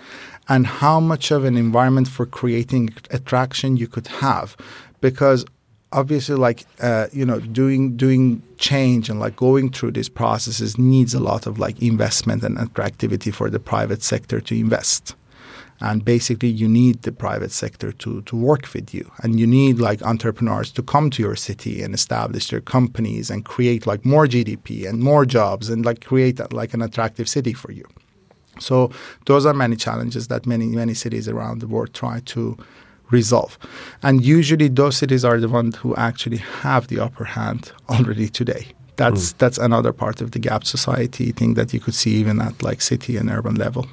and 0.49 0.67
how 0.67 1.01
much 1.01 1.31
of 1.31 1.45
an 1.45 1.57
environment 1.57 2.09
for 2.09 2.27
creating 2.27 2.91
attraction 3.11 3.77
you 3.77 3.87
could 3.87 4.07
have 4.07 4.57
because 5.01 5.45
obviously 5.93 6.37
like 6.37 6.65
uh, 6.81 7.07
you 7.13 7.25
know 7.25 7.41
doing 7.41 7.97
doing 7.97 8.43
change 8.59 9.09
and 9.09 9.19
like 9.19 9.37
going 9.37 9.71
through 9.71 9.93
these 9.93 10.09
processes 10.09 10.79
needs 10.79 11.15
a 11.15 11.21
lot 11.21 11.47
of 11.47 11.59
like 11.59 11.81
investment 11.83 12.43
and 12.43 12.59
attractivity 12.59 13.31
for 13.31 13.51
the 13.51 13.61
private 13.61 14.03
sector 14.03 14.41
to 14.41 14.55
invest. 14.55 15.15
And 15.83 16.05
basically 16.05 16.51
you 16.51 16.69
need 16.69 17.03
the 17.03 17.13
private 17.13 17.51
sector 17.51 17.91
to 17.93 18.23
to 18.23 18.37
work 18.37 18.73
with 18.75 18.93
you. 18.95 19.11
And 19.23 19.41
you 19.41 19.47
need 19.47 19.79
like 19.79 20.03
entrepreneurs 20.03 20.71
to 20.73 20.83
come 20.83 21.11
to 21.11 21.23
your 21.23 21.37
city 21.37 21.83
and 21.83 21.95
establish 21.95 22.51
their 22.51 22.61
companies 22.61 23.31
and 23.31 23.45
create 23.45 23.87
like 23.87 24.05
more 24.05 24.27
gdp 24.27 24.89
and 24.89 25.01
more 25.01 25.25
jobs 25.25 25.71
and 25.71 25.85
like 25.85 26.05
create 26.05 26.39
like 26.53 26.75
an 26.75 26.83
attractive 26.83 27.29
city 27.29 27.55
for 27.55 27.73
you. 27.73 27.87
So 28.59 28.91
those 29.25 29.47
are 29.47 29.55
many 29.55 29.75
challenges 29.75 30.29
that 30.29 30.47
many 30.47 30.67
many 30.67 30.95
cities 30.95 31.29
around 31.29 31.61
the 31.61 31.67
world 31.67 31.95
try 31.95 32.21
to 32.27 32.59
resolve. 33.11 33.59
And 34.03 34.25
usually 34.25 34.69
those 34.69 34.97
cities 34.97 35.25
are 35.25 35.39
the 35.41 35.49
ones 35.49 35.77
who 35.77 35.95
actually 35.97 36.39
have 36.39 36.89
the 36.89 37.01
upper 37.01 37.25
hand 37.25 37.73
already 37.89 38.29
today. 38.29 38.67
That's 38.97 39.33
mm. 39.33 39.39
that's 39.39 39.59
another 39.59 39.93
part 39.93 40.21
of 40.21 40.31
the 40.31 40.39
gap 40.39 40.65
society 40.65 41.33
thing 41.33 41.55
that 41.55 41.73
you 41.73 41.81
could 41.81 41.95
see 41.95 42.11
even 42.11 42.41
at 42.41 42.63
like 42.63 42.81
city 42.81 43.17
and 43.17 43.31
urban 43.31 43.55
level. 43.55 43.87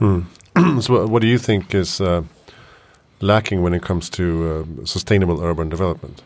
Mm. 0.00 0.24
so 0.82 1.06
what 1.06 1.22
do 1.22 1.28
you 1.28 1.38
think 1.38 1.74
is 1.74 2.00
uh, 2.00 2.22
lacking 3.20 3.62
when 3.62 3.74
it 3.74 3.82
comes 3.82 4.08
to 4.10 4.24
uh, 4.80 4.84
sustainable 4.86 5.42
urban 5.42 5.68
development? 5.68 6.22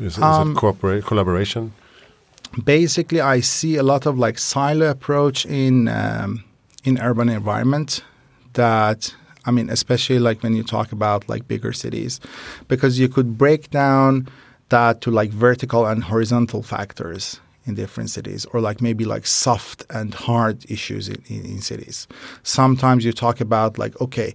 Is, 0.00 0.16
is 0.16 0.22
um, 0.22 0.56
it 0.56 1.04
collaboration? 1.04 1.72
Basically, 2.64 3.20
I 3.20 3.40
see 3.40 3.76
a 3.76 3.82
lot 3.82 4.06
of 4.06 4.18
like 4.18 4.38
silo 4.38 4.90
approach 4.90 5.46
in 5.46 5.88
um, 5.88 6.44
in 6.84 6.98
urban 6.98 7.28
environment 7.28 8.02
that 8.54 9.14
I 9.44 9.50
mean, 9.50 9.70
especially 9.70 10.18
like 10.18 10.42
when 10.42 10.54
you 10.54 10.62
talk 10.62 10.92
about 10.92 11.28
like 11.28 11.48
bigger 11.48 11.72
cities, 11.72 12.20
because 12.68 12.98
you 12.98 13.08
could 13.08 13.36
break 13.36 13.70
down 13.70 14.28
that 14.68 15.00
to 15.02 15.10
like 15.10 15.30
vertical 15.30 15.86
and 15.86 16.04
horizontal 16.04 16.62
factors 16.62 17.40
in 17.64 17.74
different 17.74 18.10
cities, 18.10 18.44
or 18.46 18.60
like 18.60 18.80
maybe 18.80 19.04
like 19.04 19.26
soft 19.26 19.84
and 19.90 20.14
hard 20.14 20.68
issues 20.70 21.08
in, 21.08 21.22
in, 21.28 21.44
in 21.44 21.60
cities. 21.60 22.08
Sometimes 22.42 23.04
you 23.04 23.12
talk 23.12 23.40
about 23.40 23.78
like, 23.78 24.00
okay, 24.00 24.34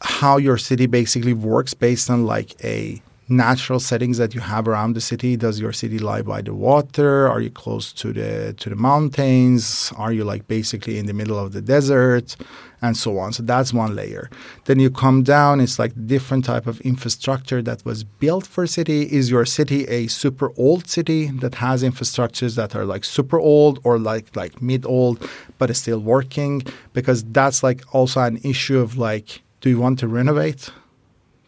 how 0.00 0.36
your 0.36 0.58
city 0.58 0.86
basically 0.86 1.32
works 1.32 1.74
based 1.74 2.10
on 2.10 2.26
like 2.26 2.54
a 2.64 3.00
natural 3.28 3.80
settings 3.80 4.18
that 4.18 4.34
you 4.34 4.40
have 4.40 4.68
around 4.68 4.94
the 4.94 5.00
city? 5.00 5.36
Does 5.36 5.60
your 5.60 5.72
city 5.72 5.98
lie 5.98 6.22
by 6.22 6.42
the 6.42 6.54
water? 6.54 7.28
Are 7.28 7.40
you 7.40 7.50
close 7.50 7.92
to 7.94 8.12
the 8.12 8.54
to 8.58 8.68
the 8.70 8.76
mountains? 8.76 9.92
Are 9.96 10.12
you 10.12 10.24
like 10.24 10.46
basically 10.46 10.98
in 10.98 11.06
the 11.06 11.12
middle 11.12 11.38
of 11.38 11.52
the 11.52 11.62
desert? 11.62 12.36
And 12.82 12.96
so 12.98 13.18
on. 13.18 13.32
So 13.32 13.42
that's 13.42 13.72
one 13.72 13.96
layer. 13.96 14.28
Then 14.66 14.78
you 14.78 14.90
come 14.90 15.22
down 15.22 15.60
it's 15.60 15.78
like 15.78 15.92
different 16.06 16.44
type 16.44 16.66
of 16.66 16.82
infrastructure 16.82 17.62
that 17.62 17.82
was 17.86 18.04
built 18.04 18.46
for 18.46 18.66
city. 18.66 19.02
Is 19.10 19.30
your 19.30 19.46
city 19.46 19.84
a 19.84 20.06
super 20.08 20.52
old 20.58 20.86
city 20.88 21.28
that 21.42 21.54
has 21.54 21.82
infrastructures 21.82 22.56
that 22.56 22.76
are 22.76 22.84
like 22.84 23.04
super 23.04 23.38
old 23.38 23.80
or 23.84 23.98
like 23.98 24.36
like 24.36 24.60
mid 24.60 24.84
old 24.84 25.26
but 25.58 25.70
is 25.70 25.78
still 25.78 26.00
working? 26.00 26.62
Because 26.92 27.24
that's 27.24 27.62
like 27.62 27.82
also 27.94 28.20
an 28.20 28.38
issue 28.44 28.78
of 28.78 28.98
like 28.98 29.40
do 29.62 29.70
you 29.70 29.80
want 29.80 29.98
to 30.00 30.06
renovate 30.06 30.70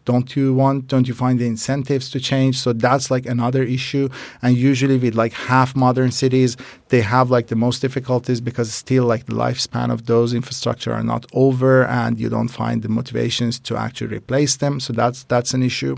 don't 0.07 0.37
you 0.37 0.53
want 0.53 0.87
don't 0.87 1.07
you 1.09 1.13
find 1.13 1.37
the 1.37 1.45
incentives 1.45 2.09
to 2.11 2.19
change? 2.31 2.55
So 2.57 2.71
that's 2.71 3.11
like 3.11 3.25
another 3.25 3.63
issue. 3.77 4.07
And 4.41 4.55
usually 4.55 4.97
with 4.97 5.15
like 5.15 5.33
half 5.33 5.75
modern 5.75 6.11
cities 6.11 6.55
they 6.93 7.01
have 7.01 7.29
like 7.29 7.47
the 7.47 7.59
most 7.65 7.81
difficulties 7.81 8.39
because 8.39 8.73
still 8.73 9.05
like 9.13 9.25
the 9.25 9.33
lifespan 9.33 9.91
of 9.91 10.05
those 10.05 10.33
infrastructure 10.33 10.93
are 10.93 11.03
not 11.03 11.25
over 11.33 11.85
and 11.85 12.17
you 12.21 12.29
don't 12.29 12.53
find 12.61 12.77
the 12.83 12.89
motivations 12.99 13.59
to 13.67 13.75
actually 13.75 14.15
replace 14.19 14.55
them. 14.63 14.79
So 14.79 14.93
that's 14.93 15.19
that's 15.33 15.53
an 15.53 15.61
issue. 15.61 15.95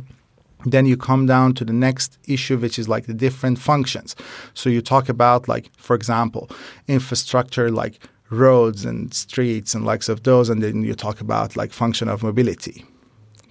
Then 0.66 0.86
you 0.88 0.98
come 0.98 1.24
down 1.28 1.54
to 1.58 1.64
the 1.64 1.78
next 1.88 2.18
issue 2.36 2.58
which 2.64 2.80
is 2.82 2.90
like 2.90 3.06
the 3.06 3.18
different 3.26 3.60
functions. 3.60 4.16
So 4.56 4.66
you 4.76 4.82
talk 4.82 5.08
about 5.08 5.48
like 5.48 5.66
for 5.78 5.96
example 5.96 6.50
infrastructure 6.88 7.70
like 7.84 7.96
roads 8.32 8.86
and 8.86 9.14
streets 9.14 9.76
and 9.76 9.86
likes 9.86 10.10
of 10.10 10.18
those 10.24 10.50
and 10.52 10.64
then 10.64 10.82
you 10.90 10.96
talk 10.96 11.22
about 11.22 11.56
like 11.56 11.72
function 11.84 12.08
of 12.10 12.24
mobility 12.24 12.86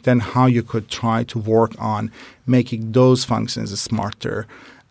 then 0.03 0.21
how 0.21 0.47
you 0.47 0.63
could 0.63 0.89
try 0.89 1.25
to 1.25 1.39
work 1.39 1.73
on 1.79 2.11
making 2.47 2.93
those 2.93 3.25
functions 3.25 3.79
smarter 3.81 4.47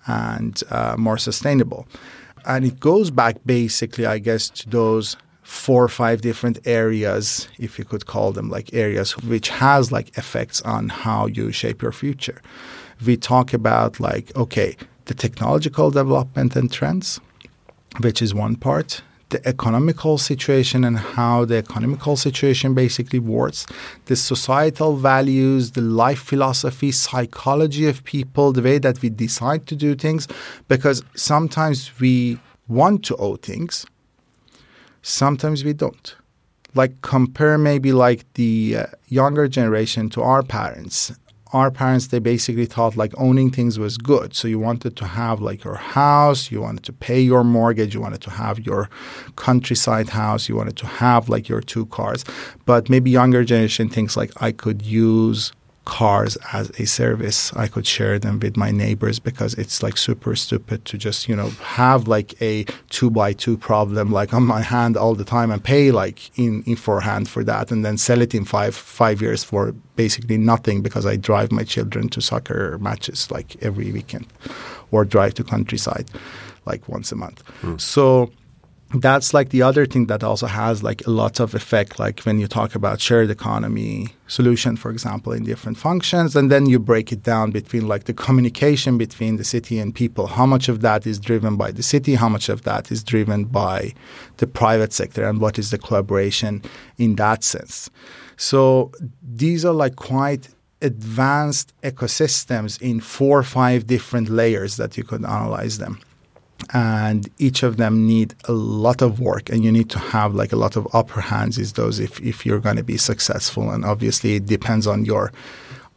and 0.05 0.63
uh, 0.69 0.95
more 0.97 1.17
sustainable. 1.17 1.87
And 2.45 2.65
it 2.65 2.79
goes 2.79 3.11
back 3.11 3.37
basically, 3.45 4.05
I 4.05 4.19
guess, 4.19 4.49
to 4.49 4.69
those 4.69 5.17
four 5.43 5.83
or 5.83 5.89
five 5.89 6.21
different 6.21 6.59
areas, 6.65 7.47
if 7.57 7.79
you 7.79 7.85
could 7.85 8.05
call 8.05 8.31
them 8.31 8.49
like 8.49 8.73
areas, 8.73 9.17
which 9.17 9.49
has 9.49 9.91
like 9.91 10.17
effects 10.17 10.61
on 10.61 10.89
how 10.89 11.25
you 11.27 11.51
shape 11.51 11.81
your 11.81 11.91
future. 11.93 12.41
We 13.05 13.15
talk 13.17 13.53
about 13.53 13.99
like, 13.99 14.35
okay, 14.35 14.75
the 15.05 15.13
technological 15.13 15.89
development 15.91 16.55
and 16.55 16.71
trends, 16.71 17.19
which 18.01 18.21
is 18.21 18.33
one 18.33 18.55
part 18.55 19.01
the 19.29 19.45
economical 19.47 20.17
situation 20.17 20.83
and 20.83 20.97
how 20.97 21.43
the 21.45 21.57
economical 21.57 22.15
situation 22.15 22.73
basically 22.73 23.19
works, 23.19 23.65
the 24.05 24.15
societal 24.15 24.95
values, 24.95 25.71
the 25.71 25.81
life 25.81 26.19
philosophy, 26.19 26.91
psychology 26.91 27.87
of 27.87 28.03
people, 28.03 28.53
the 28.53 28.61
way 28.61 28.77
that 28.77 29.01
we 29.01 29.09
decide 29.09 29.67
to 29.67 29.75
do 29.75 29.95
things, 29.95 30.27
because 30.67 31.03
sometimes 31.15 31.91
we 31.99 32.39
want 32.67 33.03
to 33.03 33.15
owe 33.17 33.35
things, 33.35 33.85
sometimes 35.01 35.63
we 35.63 35.73
don't. 35.73 36.15
Like 36.73 37.01
compare 37.01 37.57
maybe 37.57 37.91
like 37.91 38.31
the 38.33 38.77
uh, 38.77 38.85
younger 39.07 39.47
generation 39.47 40.09
to 40.11 40.21
our 40.21 40.43
parents 40.43 41.11
our 41.57 41.71
parents 41.71 42.07
they 42.07 42.19
basically 42.19 42.65
thought 42.65 42.95
like 42.95 43.13
owning 43.17 43.49
things 43.51 43.77
was 43.77 43.97
good. 43.97 44.35
So 44.35 44.47
you 44.47 44.59
wanted 44.59 44.95
to 45.01 45.05
have 45.05 45.41
like 45.41 45.63
your 45.63 45.75
house 45.75 46.51
you 46.51 46.61
wanted 46.61 46.83
to 46.85 46.93
pay 46.93 47.19
your 47.19 47.43
mortgage 47.43 47.93
you 47.95 48.01
wanted 48.01 48.21
to 48.21 48.31
have 48.31 48.59
your 48.69 48.89
countryside 49.35 50.09
house 50.09 50.47
you 50.49 50.55
wanted 50.55 50.77
to 50.77 50.87
have 50.87 51.29
like 51.29 51.49
your 51.49 51.61
two 51.61 51.85
cars. 51.87 52.23
But 52.65 52.89
maybe 52.89 53.09
younger 53.11 53.43
generation 53.43 53.89
thinks 53.89 54.15
like 54.15 54.31
i 54.41 54.51
could 54.51 54.81
use 54.81 55.51
cars 55.87 56.37
as 56.51 56.69
a 56.79 56.85
service. 56.85 57.53
I 57.55 57.67
could 57.67 57.87
share 57.87 58.19
them 58.19 58.39
with 58.39 58.57
my 58.57 58.71
neighbors 58.71 59.19
because 59.19 59.53
it's 59.53 59.81
like 59.81 59.97
super 59.97 60.35
stupid 60.35 60.83
to 60.85 60.97
just, 60.97 61.29
you 61.29 61.35
know, 61.35 61.49
have 61.79 62.09
like 62.09 62.39
a 62.41 62.65
two 62.89 63.09
by 63.09 63.31
two 63.31 63.57
problem 63.57 64.11
like 64.11 64.33
on 64.33 64.43
my 64.43 64.61
hand 64.61 64.97
all 64.97 65.15
the 65.15 65.23
time 65.23 65.49
and 65.49 65.63
pay 65.63 65.91
like 65.91 66.37
in, 66.37 66.61
in 66.63 66.75
forehand 66.75 67.29
for 67.29 67.41
that 67.45 67.71
and 67.71 67.85
then 67.85 67.97
sell 67.97 68.21
it 68.21 68.35
in 68.35 68.43
five 68.43 68.75
five 68.75 69.21
years 69.21 69.45
for 69.45 69.71
basically 69.95 70.37
nothing 70.37 70.81
because 70.81 71.05
I 71.05 71.15
drive 71.15 71.51
my 71.53 71.63
children 71.63 72.09
to 72.09 72.21
soccer 72.21 72.77
matches 72.79 73.31
like 73.31 73.55
every 73.63 73.91
weekend 73.93 74.27
or 74.91 75.05
drive 75.05 75.33
to 75.35 75.43
countryside 75.43 76.09
like 76.65 76.89
once 76.89 77.13
a 77.13 77.15
month. 77.15 77.43
Mm. 77.61 77.79
So 77.79 78.29
that's 78.95 79.33
like 79.33 79.49
the 79.49 79.61
other 79.61 79.85
thing 79.85 80.05
that 80.07 80.23
also 80.23 80.47
has 80.47 80.81
like 80.81 81.05
a 81.05 81.09
lot 81.09 81.41
of 81.41 81.53
effect 81.53 81.99
like 81.99 82.21
when 82.21 82.39
you 82.39 82.47
talk 82.47 82.73
about 82.73 83.01
shared 83.01 83.29
economy 83.29 84.07
solution 84.27 84.77
for 84.77 84.91
example 84.91 85.33
in 85.33 85.43
different 85.43 85.77
functions 85.77 86.35
and 86.37 86.49
then 86.49 86.65
you 86.67 86.79
break 86.79 87.11
it 87.11 87.21
down 87.21 87.51
between 87.51 87.85
like 87.85 88.05
the 88.05 88.13
communication 88.13 88.97
between 88.97 89.35
the 89.35 89.43
city 89.43 89.77
and 89.77 89.93
people. 89.93 90.27
How 90.27 90.45
much 90.45 90.69
of 90.69 90.81
that 90.81 91.05
is 91.05 91.19
driven 91.19 91.57
by 91.57 91.71
the 91.71 91.83
city? 91.83 92.15
How 92.15 92.29
much 92.29 92.47
of 92.47 92.61
that 92.63 92.89
is 92.89 93.03
driven 93.03 93.43
by 93.43 93.93
the 94.37 94.47
private 94.47 94.93
sector? 94.93 95.27
And 95.27 95.41
what 95.41 95.59
is 95.59 95.71
the 95.71 95.77
collaboration 95.77 96.63
in 96.97 97.15
that 97.15 97.43
sense? 97.43 97.89
So 98.37 98.91
these 99.21 99.65
are 99.65 99.73
like 99.73 99.97
quite 99.97 100.47
advanced 100.81 101.73
ecosystems 101.81 102.81
in 102.81 103.01
four 103.01 103.39
or 103.39 103.43
five 103.43 103.87
different 103.87 104.29
layers 104.29 104.77
that 104.77 104.95
you 104.95 105.03
could 105.03 105.25
analyze 105.25 105.77
them 105.79 105.99
and 106.73 107.29
each 107.37 107.63
of 107.63 107.77
them 107.77 108.05
need 108.05 108.35
a 108.45 108.51
lot 108.51 109.01
of 109.01 109.19
work 109.19 109.49
and 109.49 109.63
you 109.63 109.71
need 109.71 109.89
to 109.89 109.99
have 109.99 110.35
like 110.35 110.51
a 110.51 110.55
lot 110.55 110.75
of 110.75 110.87
upper 110.93 111.21
hands 111.21 111.57
is 111.57 111.73
those 111.73 111.99
if, 111.99 112.19
if 112.21 112.45
you're 112.45 112.59
going 112.59 112.75
to 112.75 112.83
be 112.83 112.97
successful. 112.97 113.71
And 113.71 113.85
obviously 113.85 114.35
it 114.35 114.45
depends 114.45 114.87
on 114.87 115.05
your 115.05 115.31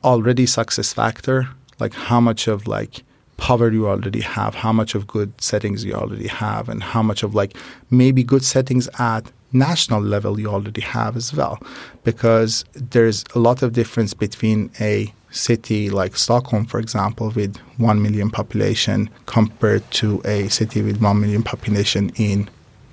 already 0.05 0.47
success 0.47 0.93
factor 0.93 1.49
like 1.79 1.93
how 1.93 2.21
much 2.21 2.49
of 2.49 2.67
like 2.67 3.03
power 3.37 3.71
you 3.71 3.89
already 3.89 4.21
have 4.21 4.55
how 4.55 4.73
much 4.73 4.95
of 4.95 5.07
good 5.07 5.33
settings 5.41 5.85
you 5.85 5.93
already 5.95 6.27
have 6.27 6.69
and 6.69 6.83
how 6.83 7.03
much 7.03 7.23
of 7.23 7.35
like 7.35 7.57
maybe 7.91 8.23
good 8.23 8.45
settings 8.45 8.89
at 8.99 9.31
national 9.53 10.01
level 10.01 10.39
you 10.39 10.49
already 10.49 10.81
have 10.81 11.17
as 11.17 11.35
well. 11.35 11.61
Because 12.05 12.65
there's 12.75 13.25
a 13.35 13.39
lot 13.39 13.63
of 13.63 13.73
difference 13.73 14.15
between 14.15 14.71
a 14.81 15.13
city 15.31 15.91
like 15.91 16.17
Stockholm, 16.17 16.65
for 16.67 16.81
example, 16.81 17.31
with 17.31 17.57
1 17.79 18.03
million 18.03 18.31
population 18.31 19.09
compared 19.27 19.89
to 19.93 20.21
a 20.25 20.49
city 20.49 20.83
with 20.83 21.01
1 21.01 21.21
million 21.21 21.43
population 21.43 22.11
in 22.17 22.49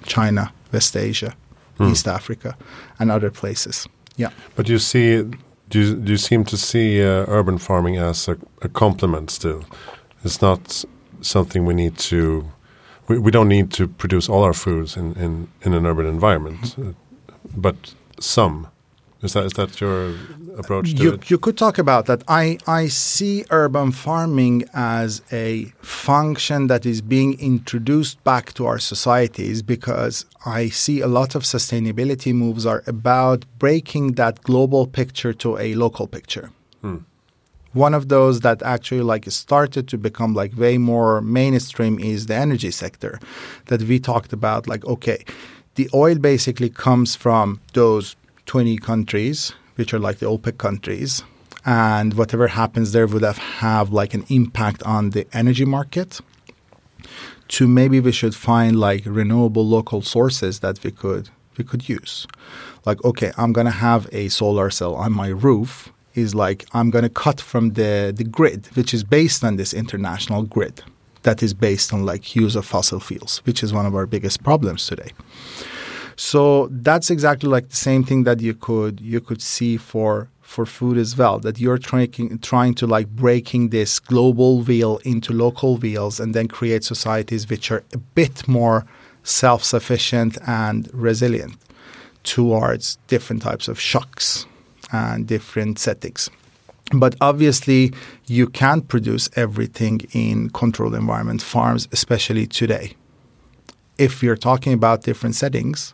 China, 0.06 0.52
West 0.72 0.96
Asia, 0.96 1.34
mm. 1.80 1.92
East 1.92 2.08
Africa, 2.08 2.56
and 3.00 3.12
other 3.12 3.32
places. 3.32 3.88
Yeah. 4.16 4.30
But 4.56 4.70
you 4.70 4.80
see, 4.80 5.24
do 5.70 5.80
you, 5.80 5.96
do 5.96 6.12
you 6.12 6.18
seem 6.18 6.44
to 6.46 6.58
see 6.58 7.02
uh, 7.04 7.26
urban 7.28 7.58
farming 7.58 7.98
as 7.98 8.28
a, 8.28 8.38
a, 8.62 8.70
complement 8.70 9.30
still? 9.32 9.64
It's 10.24 10.42
not 10.42 10.86
something 11.22 11.66
we 11.66 11.74
need 11.74 11.98
to, 11.98 12.50
we, 13.08 13.20
we 13.20 13.32
don't 13.32 13.50
need 13.50 13.72
to 13.74 13.88
produce 13.88 14.30
all 14.30 14.44
our 14.44 14.54
foods 14.54 14.98
in, 14.98 15.14
in, 15.14 15.48
in 15.62 15.74
an 15.74 15.86
urban 15.86 16.06
environment, 16.06 16.78
mm 16.78 16.84
-hmm. 16.84 16.94
but 17.56 17.96
some 18.20 18.68
Is 19.24 19.34
that 19.34 19.46
is 19.46 19.54
that 19.54 19.82
your 19.82 20.14
approach 20.58 20.94
to 20.94 21.04
you, 21.04 21.14
it? 21.14 21.30
you 21.32 21.40
could 21.40 21.58
talk 21.58 21.80
about 21.80 22.06
that. 22.06 22.24
I, 22.28 22.60
I 22.68 22.88
see 22.88 23.46
urban 23.50 23.92
farming 23.92 24.66
as 24.74 25.24
a 25.32 25.66
function 25.82 26.68
that 26.68 26.86
is 26.86 27.02
being 27.02 27.40
introduced 27.40 28.24
back 28.24 28.54
to 28.54 28.68
our 28.68 28.78
societies 28.78 29.64
because 29.64 30.26
I 30.46 30.70
see 30.70 31.02
a 31.02 31.08
lot 31.08 31.34
of 31.34 31.44
sustainability 31.44 32.34
moves 32.34 32.66
are 32.66 32.84
about 32.86 33.46
breaking 33.58 34.14
that 34.14 34.44
global 34.44 34.86
picture 34.86 35.34
to 35.34 35.58
a 35.58 35.74
local 35.74 36.06
picture. 36.08 36.52
Hmm. 36.82 36.98
One 37.74 37.96
of 37.96 38.10
those 38.10 38.42
that 38.42 38.62
actually 38.62 39.02
like 39.02 39.26
started 39.32 39.88
to 39.88 39.98
become 39.98 40.36
like 40.36 40.56
way 40.56 40.78
more 40.78 41.22
mainstream 41.22 41.98
is 42.00 42.28
the 42.28 42.36
energy 42.36 42.72
sector 42.72 43.20
that 43.66 43.82
we 43.84 44.00
talked 44.00 44.32
about 44.32 44.68
like 44.68 44.86
okay 44.86 45.24
the 45.76 45.88
oil 45.94 46.16
basically 46.16 46.70
comes 46.70 47.16
from 47.16 47.62
those 47.74 48.16
20 48.48 48.78
countries 48.78 49.54
which 49.76 49.94
are 49.94 50.00
like 50.00 50.18
the 50.18 50.26
OPEC 50.26 50.58
countries 50.58 51.24
and 51.66 52.14
whatever 52.16 52.48
happens 52.48 52.94
there 52.94 53.06
would 53.06 53.22
have 53.22 53.38
have 53.38 53.92
like 53.92 54.14
an 54.14 54.26
impact 54.30 54.82
on 54.84 55.12
the 55.12 55.28
energy 55.34 55.66
market. 55.66 56.20
To 57.50 57.68
maybe 57.68 58.00
we 58.00 58.12
should 58.12 58.36
find 58.36 58.80
like 58.80 59.04
renewable 59.06 59.66
local 59.66 60.02
sources 60.02 60.60
that 60.62 60.84
we 60.84 60.92
could 60.92 61.30
we 61.58 61.64
could 61.64 61.88
use. 61.90 62.26
Like 62.86 63.04
okay 63.04 63.32
i'm 63.38 63.52
going 63.52 63.66
to 63.66 63.80
have 63.90 64.08
a 64.14 64.30
solar 64.30 64.70
cell 64.70 64.96
on 64.96 65.12
my 65.12 65.28
roof 65.28 65.92
is 66.16 66.34
like 66.34 66.66
i'm 66.74 66.90
going 66.90 67.04
to 67.04 67.10
cut 67.26 67.42
from 67.42 67.74
the 67.74 68.14
the 68.16 68.24
grid 68.24 68.68
which 68.78 68.94
is 68.94 69.04
based 69.04 69.44
on 69.44 69.58
this 69.58 69.74
international 69.74 70.44
grid 70.44 70.84
that 71.24 71.44
is 71.44 71.54
based 71.54 71.94
on 71.94 72.06
like 72.06 72.34
use 72.34 72.56
of 72.56 72.66
fossil 72.66 73.02
fuels 73.02 73.42
which 73.44 73.62
is 73.62 73.74
one 73.74 73.86
of 73.86 73.94
our 73.94 74.06
biggest 74.06 74.42
problems 74.42 74.88
today 74.88 75.12
so 76.18 76.68
that's 76.72 77.12
exactly 77.12 77.48
like 77.48 77.70
the 77.70 77.76
same 77.76 78.04
thing 78.04 78.24
that 78.24 78.42
you 78.42 78.56
could 78.56 79.00
you 79.00 79.22
could 79.22 79.42
see 79.42 79.78
for 79.78 80.30
for 80.42 80.66
food 80.66 80.98
as 80.98 81.16
well 81.16 81.40
that 81.40 81.60
you're 81.60 81.78
trying 81.78 82.40
trying 82.40 82.74
to 82.74 82.88
like 82.88 83.08
breaking 83.10 83.70
this 83.70 84.00
global 84.00 84.62
wheel 84.62 84.98
into 85.04 85.32
local 85.32 85.78
wheels 85.78 86.20
and 86.20 86.34
then 86.34 86.48
create 86.48 86.84
societies 86.84 87.48
which 87.50 87.70
are 87.70 87.84
a 87.94 87.98
bit 87.98 88.48
more 88.48 88.86
self-sufficient 89.24 90.38
and 90.48 90.90
resilient 90.94 91.56
towards 92.24 92.98
different 93.08 93.42
types 93.42 93.68
of 93.68 93.80
shocks 93.80 94.46
and 94.92 95.28
different 95.28 95.78
settings. 95.78 96.30
But 96.94 97.16
obviously 97.22 97.94
you 98.26 98.48
can't 98.48 98.88
produce 98.88 99.30
everything 99.36 100.02
in 100.14 100.50
controlled 100.50 100.96
environment 100.96 101.42
farms 101.42 101.88
especially 101.92 102.48
today. 102.48 102.94
If 103.98 104.24
you're 104.24 104.38
talking 104.38 104.74
about 104.74 105.04
different 105.04 105.36
settings 105.36 105.94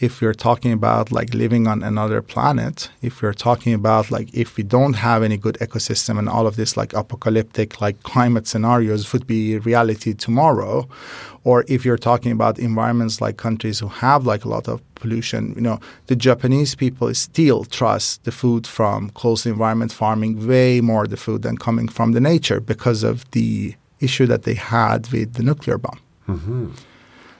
if 0.00 0.22
you're 0.22 0.34
talking 0.34 0.72
about 0.72 1.10
like 1.10 1.34
living 1.34 1.66
on 1.66 1.82
another 1.82 2.22
planet, 2.22 2.88
if 3.02 3.20
you're 3.20 3.34
talking 3.34 3.74
about 3.74 4.10
like 4.10 4.32
if 4.32 4.56
we 4.56 4.62
don't 4.62 4.94
have 4.94 5.22
any 5.24 5.36
good 5.36 5.56
ecosystem 5.56 6.18
and 6.18 6.28
all 6.28 6.46
of 6.46 6.54
this 6.56 6.76
like 6.76 6.92
apocalyptic 6.92 7.80
like 7.80 8.00
climate 8.04 8.46
scenarios 8.46 9.12
would 9.12 9.26
be 9.26 9.58
reality 9.58 10.14
tomorrow, 10.14 10.88
or 11.42 11.64
if 11.66 11.84
you're 11.84 11.98
talking 11.98 12.30
about 12.30 12.58
environments 12.58 13.20
like 13.20 13.38
countries 13.38 13.80
who 13.80 13.88
have 13.88 14.24
like 14.24 14.44
a 14.44 14.48
lot 14.48 14.68
of 14.68 14.80
pollution, 14.94 15.52
you 15.56 15.62
know, 15.62 15.80
the 16.06 16.16
Japanese 16.16 16.76
people 16.76 17.12
still 17.14 17.64
trust 17.64 18.22
the 18.22 18.32
food 18.32 18.66
from 18.66 19.10
closed 19.10 19.46
environment 19.46 19.92
farming 19.92 20.46
way 20.46 20.80
more 20.80 21.08
the 21.08 21.16
food 21.16 21.42
than 21.42 21.56
coming 21.56 21.88
from 21.88 22.12
the 22.12 22.20
nature 22.20 22.60
because 22.60 23.02
of 23.02 23.28
the 23.32 23.74
issue 24.00 24.26
that 24.26 24.44
they 24.44 24.54
had 24.54 25.10
with 25.10 25.34
the 25.34 25.42
nuclear 25.42 25.76
bomb. 25.76 25.98
Mm-hmm. 26.28 26.70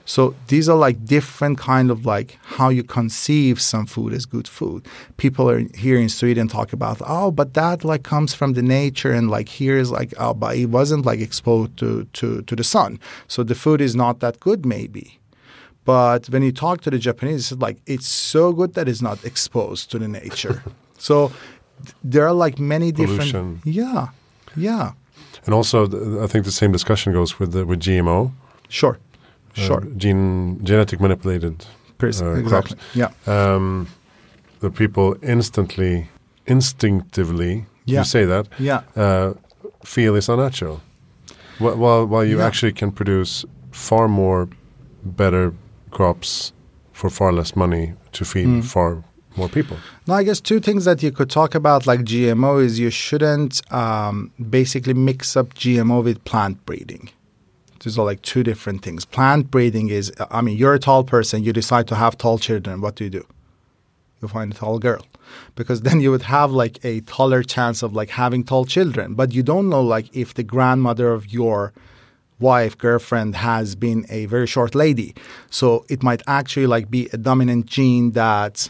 So 0.09 0.33
these 0.47 0.67
are 0.67 0.75
like 0.75 1.05
different 1.05 1.59
kind 1.59 1.91
of 1.91 2.03
like 2.03 2.39
how 2.41 2.69
you 2.69 2.83
conceive 2.83 3.61
some 3.61 3.85
food 3.85 4.11
as 4.11 4.25
good 4.25 4.47
food. 4.47 4.87
People 5.17 5.47
are 5.47 5.59
here 5.75 5.99
in 5.99 6.09
Sweden 6.09 6.47
talk 6.47 6.73
about 6.73 6.99
oh, 7.05 7.29
but 7.29 7.53
that 7.53 7.83
like 7.83 8.01
comes 8.01 8.33
from 8.33 8.53
the 8.53 8.63
nature 8.63 9.11
and 9.11 9.29
like 9.29 9.47
here 9.47 9.77
is 9.77 9.91
like 9.91 10.11
oh, 10.17 10.33
but 10.33 10.57
it 10.57 10.65
wasn't 10.65 11.05
like 11.05 11.19
exposed 11.19 11.77
to 11.77 12.05
to 12.13 12.41
to 12.41 12.55
the 12.55 12.63
sun, 12.63 12.99
so 13.27 13.43
the 13.43 13.53
food 13.53 13.81
is 13.81 13.95
not 13.95 14.19
that 14.19 14.39
good 14.39 14.65
maybe. 14.65 15.19
But 15.85 16.27
when 16.31 16.41
you 16.41 16.51
talk 16.51 16.81
to 16.81 16.89
the 16.89 16.97
Japanese, 16.97 17.51
it's 17.51 17.61
like 17.61 17.77
it's 17.85 18.07
so 18.07 18.51
good 18.51 18.73
that 18.73 18.87
it's 18.89 19.03
not 19.03 19.23
exposed 19.23 19.91
to 19.91 19.99
the 19.99 20.07
nature. 20.07 20.63
so 20.97 21.31
th- 21.85 21.95
there 22.03 22.25
are 22.25 22.33
like 22.33 22.57
many 22.57 22.91
different 22.91 23.31
Pollution. 23.31 23.61
yeah 23.63 24.07
yeah 24.55 24.93
And 25.45 25.53
also, 25.53 25.85
I 26.23 26.27
think 26.27 26.45
the 26.45 26.57
same 26.61 26.71
discussion 26.71 27.13
goes 27.13 27.37
with 27.39 27.51
the, 27.51 27.63
with 27.63 27.79
GMO, 27.79 28.31
sure 28.69 28.97
sure 29.53 29.81
gene 29.97 30.59
genetic 30.63 30.99
manipulated 30.99 31.65
uh, 32.01 32.07
exactly 32.07 32.43
crops. 32.43 32.75
yeah 32.95 33.09
Um, 33.27 33.87
the 34.61 34.69
people 34.69 35.15
instantly, 35.21 36.07
instinctively, 36.47 37.65
Yeah. 37.85 37.99
you 37.99 38.05
say 38.05 38.25
that, 38.25 38.47
yeah 38.59 38.81
uh, 38.95 39.33
feel 39.85 40.15
is 40.15 40.29
unnatural. 40.29 40.79
Wh- 41.57 41.77
While 41.81 42.05
while 42.07 42.25
you 42.25 42.37
Yeah. 42.37 42.47
actually 42.47 42.73
can 42.73 42.91
produce 42.91 43.45
far 43.71 44.07
more 44.07 44.47
better 45.03 45.51
crops 45.91 46.53
for 46.93 47.09
far 47.09 47.31
less 47.33 47.55
money 47.55 47.93
to 48.11 48.25
feed 48.25 48.47
Mm. 48.47 48.63
far 48.63 49.03
more 49.37 49.49
people. 49.49 49.77
No, 50.07 50.15
I 50.19 50.23
guess 50.23 50.41
two 50.41 50.59
things 50.59 50.83
that 50.85 51.01
you 51.03 51.11
could 51.11 51.29
talk 51.29 51.55
about, 51.55 51.85
like 51.87 52.03
GMO, 52.03 52.57
is 52.65 52.79
you 52.79 52.89
shouldn't 52.91 53.61
um, 53.71 54.31
basically 54.49 54.93
mix 54.93 55.37
up 55.37 55.53
GMO 55.53 56.03
with 56.03 56.17
plant 56.25 56.57
breeding. 56.65 57.09
These 57.81 57.97
are 57.97 58.05
like 58.05 58.21
two 58.21 58.43
different 58.43 58.81
things. 58.81 59.05
Plant 59.05 59.49
breeding 59.51 59.89
is, 59.89 60.11
I 60.31 60.41
mean, 60.41 60.57
you're 60.57 60.73
a 60.73 60.79
tall 60.79 61.03
person, 61.03 61.43
you 61.43 61.53
decide 61.53 61.87
to 61.87 61.95
have 61.95 62.17
tall 62.17 62.37
children. 62.37 62.81
What 62.81 62.95
do 62.95 63.05
you 63.05 63.09
do? 63.09 63.25
You 64.21 64.27
find 64.27 64.53
a 64.53 64.55
tall 64.55 64.79
girl, 64.79 65.05
because 65.55 65.81
then 65.81 66.01
you 66.01 66.11
would 66.11 66.23
have 66.23 66.51
like 66.51 66.83
a 66.83 66.99
taller 67.01 67.41
chance 67.41 67.81
of 67.81 67.93
like 67.93 68.09
having 68.09 68.43
tall 68.43 68.65
children. 68.65 69.13
But 69.13 69.33
you 69.33 69.43
don't 69.43 69.69
know 69.69 69.81
like 69.81 70.13
if 70.13 70.33
the 70.33 70.43
grandmother 70.43 71.13
of 71.13 71.31
your 71.31 71.71
wife, 72.37 72.77
girlfriend 72.77 73.35
has 73.35 73.75
been 73.75 74.05
a 74.09 74.25
very 74.25 74.47
short 74.47 74.75
lady. 74.75 75.15
So 75.49 75.85
it 75.89 76.03
might 76.03 76.21
actually 76.27 76.67
like 76.67 76.89
be 76.91 77.09
a 77.13 77.17
dominant 77.17 77.67
gene 77.67 78.11
that 78.11 78.69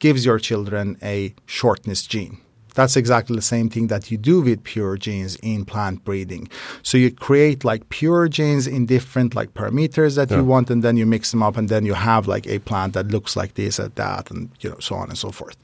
gives 0.00 0.26
your 0.26 0.38
children 0.38 0.98
a 1.02 1.34
shortness 1.46 2.06
gene. 2.06 2.38
That's 2.74 2.96
exactly 2.96 3.36
the 3.36 3.42
same 3.42 3.68
thing 3.68 3.88
that 3.88 4.10
you 4.10 4.18
do 4.18 4.40
with 4.40 4.62
pure 4.64 4.96
genes 4.96 5.36
in 5.42 5.64
plant 5.64 6.04
breeding. 6.04 6.48
So 6.82 6.98
you 6.98 7.10
create 7.10 7.64
like 7.64 7.88
pure 7.88 8.28
genes 8.28 8.66
in 8.66 8.86
different 8.86 9.34
like 9.34 9.54
parameters 9.54 10.16
that 10.16 10.30
Yeah. 10.30 10.38
you 10.38 10.44
want, 10.44 10.70
and 10.70 10.82
then 10.82 10.96
you 10.96 11.06
mix 11.06 11.30
them 11.30 11.42
up, 11.42 11.56
and 11.56 11.68
then 11.68 11.84
you 11.86 11.94
have 11.94 12.26
like 12.26 12.46
a 12.46 12.58
plant 12.58 12.94
that 12.94 13.08
looks 13.08 13.36
like 13.36 13.54
this 13.54 13.78
or 13.80 13.88
that, 13.94 14.30
and 14.30 14.50
you 14.60 14.70
know 14.70 14.78
so 14.80 14.94
on 14.96 15.08
and 15.08 15.18
so 15.18 15.30
forth. 15.30 15.56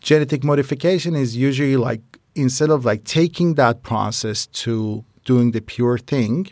Genetic 0.00 0.44
modification 0.44 1.14
is 1.14 1.36
usually 1.36 1.76
like 1.76 2.02
instead 2.34 2.70
of 2.70 2.84
like 2.84 3.04
taking 3.04 3.54
that 3.54 3.82
process 3.82 4.46
to 4.46 5.04
doing 5.24 5.52
the 5.52 5.60
pure 5.60 5.98
thing, 5.98 6.46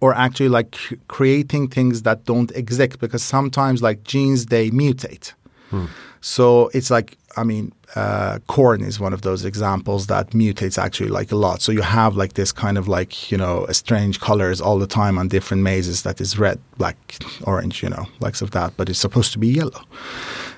or 0.00 0.14
actually 0.14 0.48
like 0.48 0.76
creating 1.08 1.68
things 1.68 2.02
that 2.02 2.24
don't 2.24 2.50
exist 2.52 2.98
because 2.98 3.22
sometimes 3.22 3.82
like 3.82 4.02
genes 4.04 4.46
they 4.46 4.70
mutate 4.70 5.32
hmm. 5.70 5.86
so 6.20 6.68
it's 6.74 6.90
like 6.90 7.16
i 7.36 7.44
mean 7.44 7.72
uh, 7.94 8.38
corn 8.46 8.82
is 8.82 8.98
one 8.98 9.12
of 9.12 9.22
those 9.22 9.44
examples 9.44 10.08
that 10.08 10.30
mutates 10.30 10.76
actually 10.76 11.08
like 11.08 11.30
a 11.30 11.36
lot. 11.36 11.62
So 11.62 11.70
you 11.70 11.82
have 11.82 12.16
like 12.16 12.32
this 12.32 12.52
kind 12.52 12.76
of 12.78 12.88
like 12.88 13.30
you 13.30 13.38
know 13.38 13.66
strange 13.70 14.20
colors 14.20 14.60
all 14.60 14.78
the 14.78 14.86
time 14.86 15.18
on 15.18 15.28
different 15.28 15.62
mazes 15.62 16.02
that 16.02 16.20
is 16.20 16.38
red 16.38 16.58
black 16.78 16.96
orange 17.44 17.82
you 17.82 17.88
know 17.88 18.06
likes 18.20 18.42
of 18.42 18.50
that 18.50 18.76
but 18.76 18.88
it's 18.88 18.98
supposed 18.98 19.32
to 19.32 19.38
be 19.38 19.48
yellow. 19.48 19.82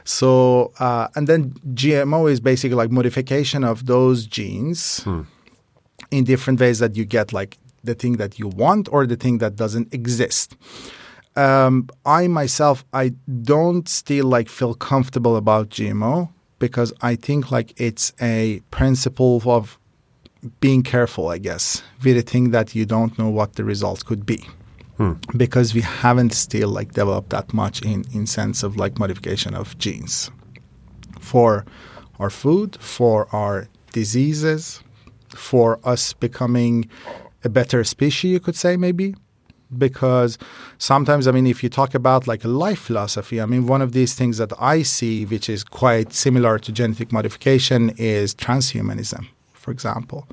So 0.05 0.72
uh, 0.79 1.09
and 1.14 1.26
then 1.26 1.53
gmo 1.74 2.31
is 2.31 2.41
basically 2.41 2.76
like 2.76 2.91
modification 2.91 3.62
of 3.62 3.87
those 3.87 4.26
genes 4.26 5.05
in 6.11 6.24
different 6.24 6.61
ways 6.61 6.79
that 6.79 6.97
you 6.97 7.05
get 7.05 7.33
like 7.33 7.59
the 7.85 7.95
thing 7.95 8.16
that 8.16 8.39
you 8.39 8.49
want 8.49 8.89
or 8.91 9.07
the 9.07 9.16
thing 9.16 9.39
that 9.39 9.57
doesn't 9.57 9.93
exist. 9.93 10.57
Um, 11.37 11.89
I 12.05 12.26
myself, 12.26 12.85
I 12.93 13.11
don't 13.43 13.89
still 13.89 14.26
like 14.26 14.49
feel 14.49 14.74
comfortable 14.74 15.37
about 15.37 15.68
GMO 15.68 16.31
because 16.59 16.92
I 17.00 17.16
think 17.16 17.50
like 17.50 17.72
it's 17.80 18.12
a 18.20 18.61
principle 18.70 19.42
of 19.46 19.78
being 20.61 20.82
careful, 20.82 21.28
I 21.28 21.38
guess, 21.38 21.82
with 22.04 22.16
a 22.16 22.22
thing 22.22 22.50
that 22.50 22.74
you 22.74 22.86
don't 22.86 23.18
know 23.18 23.28
what 23.28 23.54
the 23.54 23.64
result 23.64 24.04
could 24.04 24.24
be. 24.24 24.46
Hmm. 24.96 25.14
Because 25.36 25.74
we 25.74 25.80
haven't 25.80 26.32
still 26.32 26.68
like 26.68 26.92
developed 26.92 27.30
that 27.30 27.52
much 27.54 27.82
in 27.82 28.04
in 28.12 28.26
sense 28.26 28.62
of 28.62 28.76
like 28.76 28.98
modification 28.98 29.54
of 29.54 29.76
genes 29.78 30.30
for 31.20 31.64
our 32.18 32.30
food, 32.30 32.76
for 32.80 33.28
our 33.32 33.68
diseases, 33.92 34.82
for 35.28 35.78
us 35.84 36.12
becoming 36.12 36.88
a 37.44 37.48
better 37.48 37.84
species, 37.84 38.32
you 38.32 38.40
could 38.40 38.56
say, 38.56 38.76
maybe. 38.76 39.14
Because 39.76 40.38
sometimes, 40.78 41.26
I 41.28 41.32
mean, 41.32 41.46
if 41.46 41.62
you 41.62 41.68
talk 41.68 41.94
about 41.94 42.26
like 42.26 42.44
a 42.44 42.48
life 42.48 42.78
philosophy, 42.78 43.40
I 43.40 43.46
mean, 43.46 43.66
one 43.66 43.82
of 43.82 43.92
these 43.92 44.14
things 44.14 44.38
that 44.38 44.52
I 44.58 44.82
see, 44.82 45.26
which 45.26 45.48
is 45.50 45.62
quite 45.62 46.12
similar 46.12 46.58
to 46.60 46.72
genetic 46.72 47.12
modification, 47.12 47.90
is 47.98 48.34
transhumanism, 48.34 49.26
for 49.52 49.70
example. 49.70 50.26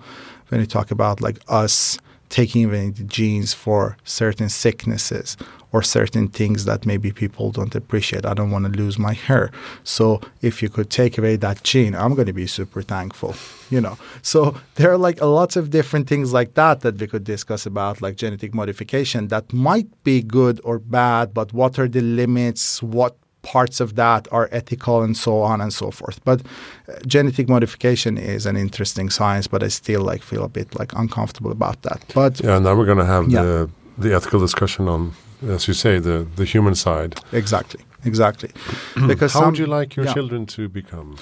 When 0.50 0.62
you 0.62 0.68
talk 0.68 0.92
about 0.92 1.22
like 1.22 1.40
us 1.48 1.98
taking 2.30 2.70
the 2.72 2.92
genes 3.04 3.54
for 3.54 3.98
certain 4.04 4.50
sicknesses 4.50 5.38
or 5.76 5.82
certain 6.00 6.28
things 6.40 6.60
that 6.70 6.80
maybe 6.92 7.10
people 7.24 7.46
don't 7.58 7.76
appreciate. 7.82 8.24
I 8.32 8.34
don't 8.40 8.52
want 8.56 8.66
to 8.68 8.72
lose 8.84 8.98
my 9.10 9.14
hair. 9.28 9.46
So 9.84 10.06
if 10.50 10.54
you 10.64 10.70
could 10.76 10.90
take 11.02 11.14
away 11.22 11.36
that 11.46 11.58
gene, 11.70 11.94
I'm 12.02 12.14
going 12.18 12.32
to 12.34 12.38
be 12.44 12.48
super 12.60 12.82
thankful, 12.96 13.34
you 13.74 13.82
know. 13.86 13.96
So 14.32 14.40
there 14.76 14.90
are 14.94 15.02
like 15.08 15.20
a 15.28 15.30
lots 15.42 15.56
of 15.62 15.64
different 15.78 16.06
things 16.12 16.28
like 16.40 16.52
that 16.62 16.76
that 16.84 16.96
we 17.02 17.08
could 17.12 17.26
discuss 17.36 17.66
about 17.74 17.96
like 18.06 18.16
genetic 18.24 18.52
modification 18.62 19.22
that 19.34 19.46
might 19.70 19.90
be 20.10 20.18
good 20.40 20.58
or 20.64 20.76
bad, 20.80 21.26
but 21.40 21.48
what 21.60 21.74
are 21.80 21.90
the 21.98 22.02
limits? 22.22 22.82
What 22.98 23.14
parts 23.56 23.80
of 23.86 23.90
that 24.04 24.28
are 24.32 24.48
ethical 24.60 24.98
and 25.06 25.16
so 25.26 25.32
on 25.52 25.58
and 25.62 25.72
so 25.82 25.88
forth. 26.00 26.18
But 26.30 26.40
uh, 26.42 26.94
genetic 27.16 27.48
modification 27.56 28.18
is 28.36 28.46
an 28.52 28.56
interesting 28.66 29.08
science, 29.12 29.46
but 29.54 29.62
I 29.68 29.70
still 29.82 30.02
like 30.12 30.24
feel 30.32 30.44
a 30.44 30.50
bit 30.60 30.68
like 30.80 30.92
uncomfortable 31.04 31.52
about 31.52 31.78
that. 31.88 32.00
But 32.20 32.34
Yeah, 32.44 32.60
now 32.66 32.74
we're 32.78 32.90
going 32.94 33.04
to 33.08 33.12
have 33.16 33.26
Yeah. 33.30 33.44
the 33.46 33.70
the 33.98 34.12
ethical 34.18 34.40
discussion 34.48 34.88
on, 34.96 35.02
as 35.48 35.68
you 35.68 35.74
say, 35.74 36.00
the 36.00 36.26
the 36.36 36.46
human 36.46 36.76
side. 36.76 37.16
exactly, 37.32 37.82
exactly. 38.04 38.50
because 39.08 39.34
How 39.34 39.46
would 39.46 39.58
you 39.60 39.68
like 39.80 39.96
your 39.96 40.06
yeah. 40.06 40.14
children 40.14 40.46
to 40.48 40.70
become? 40.70 41.16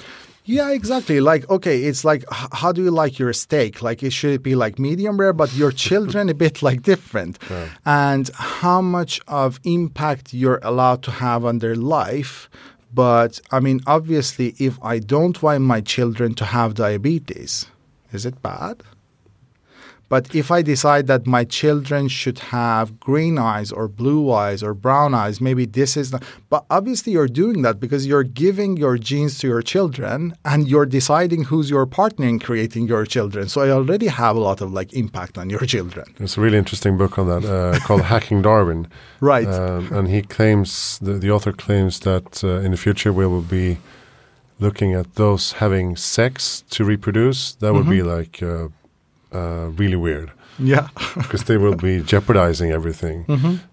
Yeah, 0.46 0.72
exactly. 0.72 1.20
Like, 1.20 1.48
okay, 1.48 1.84
it's 1.84 2.04
like, 2.04 2.22
h- 2.30 2.48
how 2.52 2.70
do 2.72 2.82
you 2.82 2.90
like 2.90 3.18
your 3.18 3.32
steak? 3.32 3.80
Like, 3.80 4.02
it 4.02 4.12
should 4.12 4.32
it 4.34 4.42
be 4.42 4.54
like 4.54 4.78
medium 4.78 5.16
rare, 5.18 5.32
but 5.32 5.54
your 5.54 5.72
children 5.72 6.28
a 6.34 6.34
bit 6.34 6.62
like 6.62 6.82
different, 6.82 7.38
Yeah. 7.50 7.68
and 7.86 8.28
how 8.34 8.82
much 8.82 9.20
of 9.26 9.58
impact 9.64 10.34
you're 10.34 10.60
allowed 10.62 11.02
to 11.04 11.10
have 11.10 11.46
on 11.46 11.60
their 11.60 11.74
life. 11.76 12.50
But 12.92 13.40
I 13.50 13.60
mean, 13.60 13.80
obviously, 13.86 14.54
if 14.58 14.74
I 14.82 14.98
don't 15.00 15.40
want 15.42 15.62
my 15.62 15.80
children 15.80 16.34
to 16.34 16.44
have 16.44 16.74
diabetes, 16.74 17.66
is 18.12 18.26
it 18.26 18.42
bad? 18.42 18.82
But 20.14 20.32
if 20.32 20.52
I 20.52 20.62
decide 20.62 21.08
that 21.08 21.26
my 21.26 21.42
children 21.42 22.06
should 22.06 22.38
have 22.38 23.00
green 23.00 23.36
eyes 23.36 23.72
or 23.72 23.88
blue 23.88 24.30
eyes 24.30 24.62
or 24.62 24.72
brown 24.72 25.12
eyes, 25.12 25.40
maybe 25.40 25.66
this 25.66 25.96
is 25.96 26.12
not. 26.12 26.22
But 26.48 26.64
obviously, 26.70 27.14
you're 27.14 27.34
doing 27.42 27.62
that 27.62 27.80
because 27.80 28.06
you're 28.06 28.22
giving 28.22 28.76
your 28.76 28.96
genes 28.96 29.38
to 29.40 29.48
your 29.48 29.60
children 29.60 30.36
and 30.44 30.68
you're 30.68 30.86
deciding 30.86 31.42
who's 31.50 31.68
your 31.68 31.84
partner 31.84 32.28
in 32.28 32.38
creating 32.38 32.86
your 32.86 33.04
children. 33.06 33.48
So 33.48 33.62
I 33.62 33.70
already 33.70 34.06
have 34.06 34.36
a 34.36 34.38
lot 34.38 34.60
of 34.60 34.72
like 34.72 34.92
impact 34.92 35.36
on 35.36 35.50
your 35.50 35.66
children. 35.74 36.06
There's 36.18 36.36
a 36.38 36.40
really 36.40 36.58
interesting 36.58 36.96
book 36.96 37.18
on 37.18 37.26
that 37.32 37.44
uh, 37.44 37.80
called 37.80 38.02
Hacking 38.12 38.40
Darwin. 38.40 38.86
Right. 39.20 39.48
Um, 39.48 39.92
and 39.92 40.06
he 40.06 40.22
claims, 40.22 41.00
the, 41.00 41.14
the 41.14 41.32
author 41.32 41.52
claims 41.52 41.98
that 42.08 42.44
uh, 42.44 42.60
in 42.64 42.70
the 42.70 42.76
future 42.76 43.12
we 43.12 43.26
will 43.26 43.48
be 43.60 43.78
looking 44.60 44.94
at 44.94 45.16
those 45.16 45.54
having 45.54 45.96
sex 45.96 46.62
to 46.70 46.84
reproduce. 46.84 47.54
That 47.54 47.74
would 47.74 47.90
be 47.90 48.04
like 48.04 48.40
uh, 48.40 48.68
uh, 49.34 49.70
really 49.80 49.96
weird 49.96 50.30
yeah. 50.58 50.88
because 51.16 51.44
they 51.44 51.56
will 51.56 51.74
be 51.76 52.00
jeopardizing 52.00 52.70
everything. 52.72 53.24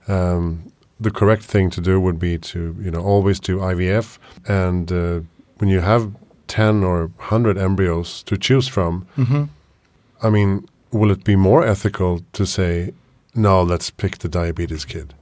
Um, 0.08 0.72
the 1.00 1.12
correct 1.12 1.44
thing 1.44 1.70
to 1.72 1.82
do 1.82 2.00
would 2.00 2.20
be 2.20 2.38
to, 2.38 2.76
you 2.80 2.92
know, 2.92 3.02
always 3.02 3.40
do 3.40 3.58
IVF. 3.58 4.18
And 4.48 4.92
uh, 4.92 5.20
when 5.60 5.70
you 5.70 5.82
have 5.82 6.12
10 6.48 6.84
or 6.84 7.08
100 7.18 7.58
embryos 7.58 8.24
to 8.24 8.38
choose 8.38 8.68
from, 8.68 9.06
hmm 9.16 9.44
I 10.24 10.30
mean, 10.30 10.68
will 10.92 11.10
it 11.12 11.24
be 11.24 11.36
more 11.36 11.66
ethical 11.66 12.22
to 12.34 12.46
say, 12.46 12.94
no, 13.34 13.64
let's 13.64 13.90
pick 13.90 14.18
the 14.20 14.30
diabetes 14.30 14.86
kid? 14.86 15.16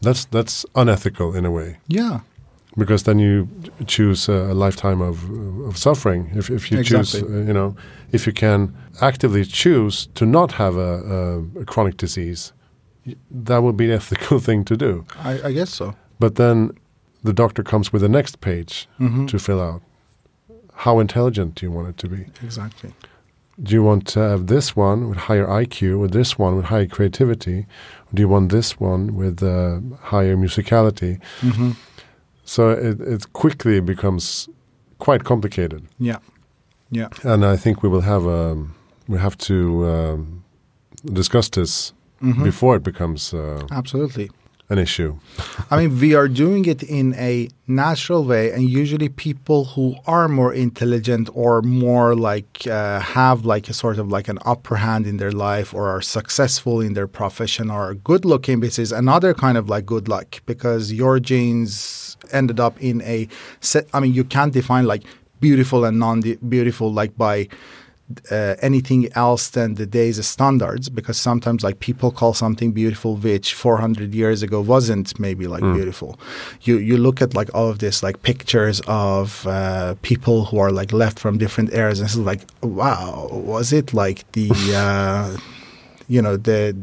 That's 0.00 0.24
that's 0.26 0.64
unethical 0.74 1.34
in 1.36 1.44
a 1.44 1.50
way 1.50 1.78
Yeah. 1.88 2.20
Because 2.78 3.02
then 3.02 3.18
you 3.18 3.48
choose 3.86 4.28
a, 4.28 4.52
a 4.52 4.54
lifetime 4.54 5.00
of 5.02 5.16
of 5.68 5.76
suffering. 5.76 6.30
If 6.34 6.48
if 6.50 6.70
you 6.70 6.82
choose, 6.84 7.14
Exactly. 7.14 7.42
uh, 7.42 7.46
you 7.46 7.52
know, 7.52 7.74
if 8.12 8.26
you 8.26 8.32
can 8.32 8.72
actively 9.00 9.44
choose 9.44 10.08
to 10.14 10.24
not 10.24 10.52
have 10.52 10.76
a, 10.76 10.92
a, 11.16 11.60
a 11.60 11.64
chronic 11.64 11.96
disease, 11.96 12.52
that 13.44 13.62
would 13.62 13.76
be 13.76 13.84
an 13.86 13.90
ethical 14.00 14.38
thing 14.40 14.64
to 14.64 14.76
do. 14.76 15.04
I, 15.24 15.48
I 15.48 15.52
guess 15.52 15.70
so. 15.70 15.94
But 16.18 16.34
then 16.34 16.70
the 17.24 17.32
doctor 17.32 17.62
comes 17.62 17.92
with 17.92 18.02
the 18.02 18.08
next 18.08 18.40
page 18.40 18.88
hmm 18.98 19.26
to 19.26 19.38
fill 19.38 19.60
out. 19.60 19.82
How 20.84 21.00
intelligent 21.00 21.54
do 21.56 21.66
you 21.66 21.72
want 21.72 21.88
it 21.88 21.96
to 21.98 22.08
be? 22.08 22.26
Exactly. 22.44 22.90
Do 23.60 23.74
you 23.74 23.82
want 23.82 24.06
to 24.14 24.20
have 24.20 24.46
this 24.46 24.76
one 24.76 25.08
with 25.08 25.18
higher 25.18 25.46
IQ, 25.64 25.98
or 25.98 26.06
this 26.08 26.38
one 26.38 26.54
with 26.56 26.66
higher 26.66 26.86
creativity? 26.86 27.58
Or 28.06 28.10
do 28.14 28.22
you 28.22 28.28
want 28.28 28.50
this 28.52 28.78
one 28.80 29.16
with 29.16 29.42
uh, 29.42 29.80
higher 30.12 30.36
musicality? 30.36 31.18
hmm 31.40 31.72
So 32.48 32.70
it, 32.70 33.00
it 33.00 33.32
quickly 33.34 33.80
becomes 33.80 34.48
quite 34.98 35.24
complicated, 35.24 35.82
Yeah. 35.98 36.18
Yeah. 36.90 37.08
and 37.22 37.44
I 37.44 37.56
think 37.56 37.82
we 37.82 37.88
will 37.90 38.00
have 38.04 38.26
um, 38.26 38.74
we 39.06 39.18
have 39.18 39.36
to 39.36 39.86
um, 39.86 40.42
discuss 41.12 41.48
this 41.50 41.92
Mhm. 42.22 42.42
before 42.44 42.76
it 42.76 42.82
becomes 42.82 43.34
uh, 43.34 43.66
Absolutely. 43.70 44.30
An 44.70 44.78
issue. 44.78 45.18
I 45.70 45.78
mean, 45.78 45.98
we 45.98 46.14
are 46.14 46.28
doing 46.28 46.66
it 46.66 46.82
in 46.82 47.14
a 47.14 47.48
natural 47.66 48.24
way, 48.24 48.52
and 48.52 48.68
usually 48.68 49.08
people 49.08 49.64
who 49.64 49.96
are 50.06 50.28
more 50.28 50.52
intelligent 50.52 51.30
or 51.32 51.62
more 51.62 52.14
like 52.14 52.66
uh, 52.66 53.00
have 53.00 53.46
like 53.46 53.68
a 53.68 53.72
sort 53.72 53.98
of 53.98 54.08
like 54.08 54.28
an 54.28 54.38
upper 54.44 54.76
hand 54.76 55.06
in 55.06 55.16
their 55.16 55.32
life 55.32 55.72
or 55.72 55.88
are 55.88 56.02
successful 56.02 56.80
in 56.80 56.92
their 56.92 57.06
profession 57.06 57.70
or 57.70 57.94
good 57.94 58.24
looking, 58.26 58.60
this 58.60 58.78
is 58.78 58.92
another 58.92 59.32
kind 59.32 59.56
of 59.56 59.70
like 59.70 59.86
good 59.86 60.06
luck 60.06 60.42
because 60.44 60.92
your 60.92 61.18
genes 61.18 62.16
ended 62.32 62.60
up 62.60 62.78
in 62.82 63.00
a 63.02 63.26
set. 63.60 63.86
I 63.94 64.00
mean, 64.00 64.12
you 64.12 64.24
can't 64.24 64.52
define 64.52 64.84
like 64.84 65.02
beautiful 65.40 65.84
and 65.86 65.98
non 65.98 66.20
beautiful 66.20 66.92
like 66.92 67.16
by 67.16 67.48
uh, 68.30 68.54
anything 68.62 69.08
else 69.14 69.50
than 69.50 69.74
the 69.74 69.86
day's 69.86 70.18
of 70.18 70.24
standards 70.24 70.88
because 70.88 71.18
sometimes 71.18 71.62
like 71.62 71.80
people 71.80 72.10
call 72.10 72.32
something 72.32 72.72
beautiful 72.72 73.16
which 73.16 73.54
400 73.54 74.14
years 74.14 74.42
ago 74.42 74.60
wasn't 74.60 75.18
maybe 75.20 75.46
like 75.46 75.62
beautiful. 75.74 76.18
You 76.62 76.78
you 76.78 76.96
look 76.96 77.20
at 77.20 77.34
like 77.34 77.54
all 77.54 77.68
of 77.68 77.78
this 77.80 78.02
like 78.02 78.22
pictures 78.22 78.80
of 78.86 79.46
uh, 79.46 79.94
people 80.02 80.46
who 80.46 80.58
are 80.58 80.72
like 80.72 80.92
left 80.92 81.18
from 81.18 81.38
different 81.38 81.72
eras 81.74 82.00
and 82.00 82.08
it's 82.08 82.16
like 82.16 82.40
wow 82.62 83.28
was 83.30 83.72
it 83.72 83.92
like 83.92 84.30
the 84.32 84.50
uh, 84.74 85.36
you 86.08 86.22
know 86.22 86.36
the 86.36 86.74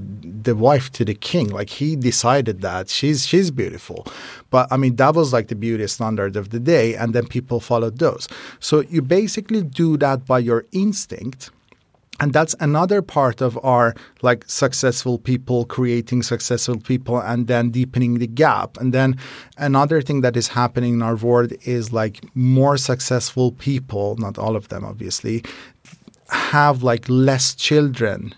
the 0.43 0.55
wife 0.55 0.91
to 0.93 1.03
the 1.03 1.15
king? 1.15 1.49
Like 1.49 1.69
he 1.69 1.95
decided 1.95 2.61
that 2.61 2.89
she's 2.89 3.25
she's 3.25 3.49
beautiful 3.51 4.05
but 4.55 4.65
i 4.75 4.77
mean 4.77 4.95
that 4.95 5.13
was 5.19 5.29
like 5.33 5.47
the 5.49 5.59
beauty 5.65 5.87
standard 5.87 6.33
of 6.41 6.45
the 6.53 6.61
day 6.75 6.87
and 6.95 7.13
then 7.13 7.25
people 7.27 7.59
followed 7.59 7.99
those. 7.99 8.23
So 8.59 8.75
you 8.93 9.01
basically 9.01 9.63
do 9.81 9.97
that 9.97 10.25
by 10.25 10.39
your 10.39 10.61
instinct 10.71 11.41
and 12.21 12.31
that's 12.31 12.55
another 12.61 13.01
part 13.01 13.41
of 13.41 13.59
our 13.63 13.93
like 14.21 14.45
successful 14.47 15.17
people 15.19 15.65
creating 15.65 16.23
successful 16.23 16.79
people 16.79 17.19
and 17.19 17.47
then 17.47 17.71
deepening 17.71 18.19
the 18.19 18.27
gap. 18.27 18.77
And 18.77 18.93
then 18.93 19.17
another 19.57 20.01
thing 20.01 20.21
that 20.21 20.37
is 20.37 20.47
happening 20.47 20.93
in 20.93 21.01
our 21.01 21.17
world 21.17 21.51
is 21.65 21.91
like 21.91 22.23
more 22.33 22.77
successful 22.77 23.51
people 23.51 24.15
not 24.25 24.37
all 24.37 24.55
of 24.55 24.69
them 24.69 24.85
obviously 24.85 25.43
have 26.29 26.83
like 26.83 27.05
less 27.09 27.53
children 27.55 28.33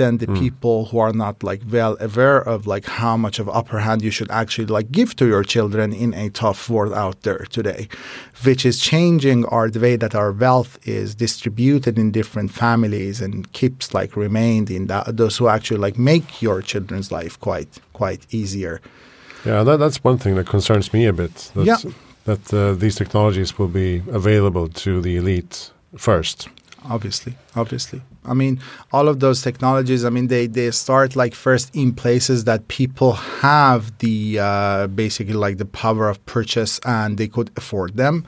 than 0.00 0.12
the 0.22 0.26
people 0.42 0.76
who 0.88 0.98
are 1.04 1.12
not 1.24 1.36
like 1.50 1.60
well 1.76 1.94
aware 2.08 2.40
of 2.52 2.58
like 2.74 2.86
how 3.02 3.14
much 3.24 3.36
of 3.42 3.46
upper 3.60 3.78
hand 3.86 4.00
you 4.06 4.12
should 4.16 4.30
actually 4.30 4.66
like 4.78 4.88
give 4.98 5.10
to 5.20 5.24
your 5.34 5.44
children 5.54 5.92
in 6.04 6.10
a 6.14 6.26
tough 6.42 6.60
world 6.74 6.94
out 7.04 7.18
there 7.26 7.44
today 7.58 7.82
which 8.46 8.62
is 8.70 8.76
changing 8.92 9.38
our 9.54 9.66
the 9.74 9.80
way 9.86 9.96
that 10.04 10.14
our 10.14 10.32
wealth 10.44 10.72
is 11.00 11.08
distributed 11.26 11.94
in 12.02 12.06
different 12.20 12.50
families 12.64 13.16
and 13.24 13.32
keeps 13.60 13.84
like 13.98 14.10
remained 14.26 14.68
in 14.76 14.86
that 14.86 15.04
those 15.20 15.36
who 15.38 15.46
actually 15.56 15.80
like 15.86 15.98
make 16.12 16.28
your 16.46 16.58
children's 16.62 17.08
life 17.18 17.34
quite 17.48 17.70
quite 18.00 18.22
easier 18.40 18.74
Yeah, 19.46 19.64
that, 19.68 19.78
that's 19.82 19.98
one 20.10 20.18
thing 20.18 20.34
that 20.38 20.46
concerns 20.56 20.86
me 20.92 21.02
a 21.08 21.12
bit. 21.12 21.34
That, 21.54 21.64
Yeah. 21.70 21.80
that 22.24 22.44
uh, 22.52 22.60
these 22.82 22.96
technologies 23.02 23.50
will 23.58 23.72
be 23.82 23.90
available 24.20 24.66
to 24.84 24.90
the 25.06 25.12
elite 25.20 25.56
first. 25.96 26.38
obviously 26.94 27.32
obviously 27.62 28.00
i 28.28 28.34
mean 28.34 28.60
all 28.92 29.08
of 29.08 29.20
those 29.20 29.42
technologies 29.42 30.04
i 30.04 30.10
mean 30.10 30.28
they 30.28 30.46
they 30.46 30.70
start 30.70 31.16
like 31.16 31.34
first 31.34 31.74
in 31.74 31.92
places 31.92 32.44
that 32.44 32.68
people 32.68 33.12
have 33.12 33.98
the 33.98 34.38
uh, 34.38 34.86
basically 34.88 35.34
like 35.34 35.58
the 35.58 35.64
power 35.64 36.08
of 36.08 36.24
purchase 36.26 36.80
and 36.84 37.18
they 37.18 37.28
could 37.28 37.50
afford 37.56 37.96
them. 37.96 38.24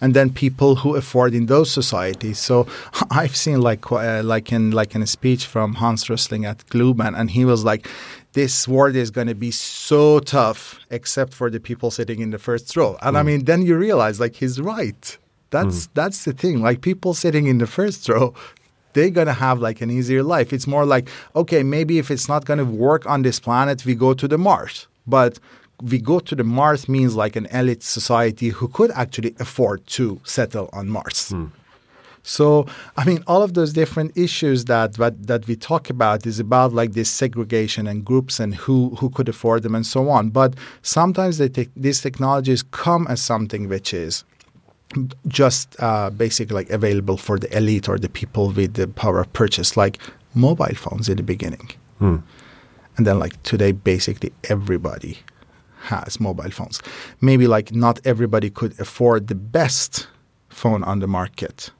And 0.00 0.12
then 0.14 0.30
people 0.30 0.76
who 0.76 0.96
afford 0.96 1.34
in 1.34 1.46
those 1.46 1.70
societies. 1.70 2.38
So 2.38 2.66
i've 3.10 3.36
seen 3.36 3.60
like 3.60 3.90
uh, 3.90 4.22
like 4.22 4.52
in 4.52 4.70
like 4.70 4.94
in 4.94 5.02
a 5.02 5.06
speech 5.06 5.46
from 5.46 5.74
hans 5.74 6.08
rosling 6.10 6.44
at 6.44 6.58
Globen, 6.66 7.18
and 7.18 7.30
he 7.30 7.44
was 7.44 7.64
like 7.64 7.88
this 8.32 8.66
world 8.66 8.96
is 8.96 9.10
going 9.10 9.28
to 9.28 9.34
be 9.34 9.52
so 9.52 10.18
tough 10.18 10.80
except 10.90 11.32
for 11.32 11.48
the 11.50 11.60
people 11.60 11.90
sitting 11.90 12.20
in 12.20 12.30
the 12.30 12.38
first 12.38 12.76
row. 12.76 12.96
And 13.02 13.16
i 13.16 13.22
mean 13.22 13.44
then 13.44 13.62
you 13.62 13.76
realize 13.76 14.20
like 14.20 14.34
he's 14.36 14.60
right. 14.60 15.18
That's 15.50 15.86
that's 15.94 16.24
the 16.24 16.32
thing. 16.32 16.60
Like 16.62 16.80
people 16.80 17.14
sitting 17.14 17.46
in 17.46 17.58
the 17.58 17.68
first 17.68 18.08
row, 18.08 18.34
they're 18.94 19.10
gonna 19.10 19.34
have 19.34 19.60
like 19.60 19.80
an 19.80 19.90
easier 19.90 20.22
life. 20.22 20.52
It's 20.52 20.66
more 20.66 20.86
like 20.86 21.08
okay, 21.36 21.62
maybe 21.62 21.98
if 21.98 22.10
it's 22.10 22.28
not 22.28 22.44
gonna 22.44 22.64
work 22.64 23.06
on 23.06 23.22
this 23.22 23.38
planet, 23.40 23.84
we 23.84 23.94
go 23.94 24.14
to 24.14 24.26
the 24.26 24.38
Mars. 24.38 24.86
But 25.06 25.38
we 25.82 25.98
go 25.98 26.20
to 26.20 26.34
the 26.34 26.44
Mars 26.44 26.88
means 26.88 27.14
like 27.14 27.36
an 27.36 27.46
elite 27.46 27.82
society 27.82 28.48
who 28.48 28.68
could 28.68 28.90
actually 28.92 29.34
afford 29.38 29.86
to 29.88 30.20
settle 30.24 30.70
on 30.72 30.88
Mars. 30.88 31.30
Hmm. 31.30 31.46
So, 32.26 32.66
I 32.96 33.04
mean, 33.04 33.22
all 33.26 33.42
of 33.42 33.52
those 33.52 33.74
different 33.74 34.16
issues 34.16 34.64
that, 34.64 34.94
that 34.94 35.26
that 35.26 35.46
we 35.46 35.56
talk 35.56 35.90
about 35.90 36.26
is 36.26 36.40
about 36.40 36.72
like 36.72 36.92
this 36.92 37.10
segregation 37.10 37.86
and 37.86 38.02
groups 38.02 38.40
and 38.40 38.54
who 38.54 38.96
who 38.98 39.10
could 39.10 39.28
afford 39.28 39.62
them 39.62 39.74
and 39.74 39.86
so 39.86 40.08
on. 40.08 40.30
But 40.30 40.54
sometimes 40.80 41.36
they 41.36 41.50
te- 41.50 41.68
these 41.76 42.00
technologies 42.00 42.62
come 42.62 43.06
as 43.08 43.20
something 43.20 43.68
which 43.68 43.92
is 43.92 44.24
just 45.28 45.76
uh, 45.80 46.10
basically 46.10 46.54
like 46.54 46.70
available 46.70 47.16
for 47.16 47.38
the 47.38 47.54
elite 47.56 47.88
or 47.88 47.98
the 47.98 48.08
people 48.08 48.50
with 48.50 48.74
the 48.74 48.88
power 48.88 49.20
of 49.20 49.32
purchase, 49.32 49.76
like 49.76 49.98
mobile 50.34 50.74
phones 50.74 51.08
in 51.08 51.16
the 51.16 51.22
beginning. 51.22 51.70
Hmm. 51.98 52.18
And 52.96 53.06
then 53.06 53.18
like 53.18 53.40
today, 53.42 53.72
basically 53.72 54.32
everybody 54.44 55.18
has 55.82 56.20
mobile 56.20 56.50
phones. 56.50 56.80
Maybe 57.20 57.46
like 57.46 57.72
not 57.74 58.00
everybody 58.04 58.50
could 58.50 58.78
afford 58.80 59.28
the 59.28 59.34
best 59.34 60.06
phone 60.48 60.82
on 60.84 61.00
the 61.00 61.06
market, 61.06 61.70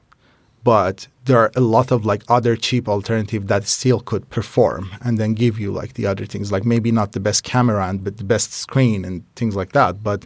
but 0.63 1.07
there 1.25 1.37
are 1.37 1.51
a 1.55 1.61
lot 1.61 1.91
of 1.91 2.05
like 2.05 2.23
other 2.27 2.55
cheap 2.55 2.87
alternative 2.87 3.47
that 3.47 3.67
still 3.67 3.99
could 3.99 4.29
perform 4.29 4.91
and 5.01 5.17
then 5.17 5.33
give 5.33 5.59
you 5.59 5.71
like 5.71 5.93
the 5.93 6.05
other 6.05 6.25
things 6.25 6.51
like 6.51 6.65
maybe 6.65 6.91
not 6.91 7.13
the 7.13 7.19
best 7.19 7.43
camera 7.43 7.87
and 7.87 8.03
but 8.03 8.17
the 8.17 8.23
best 8.23 8.51
screen 8.53 9.05
and 9.05 9.23
things 9.35 9.55
like 9.55 9.71
that 9.71 10.03
but 10.03 10.25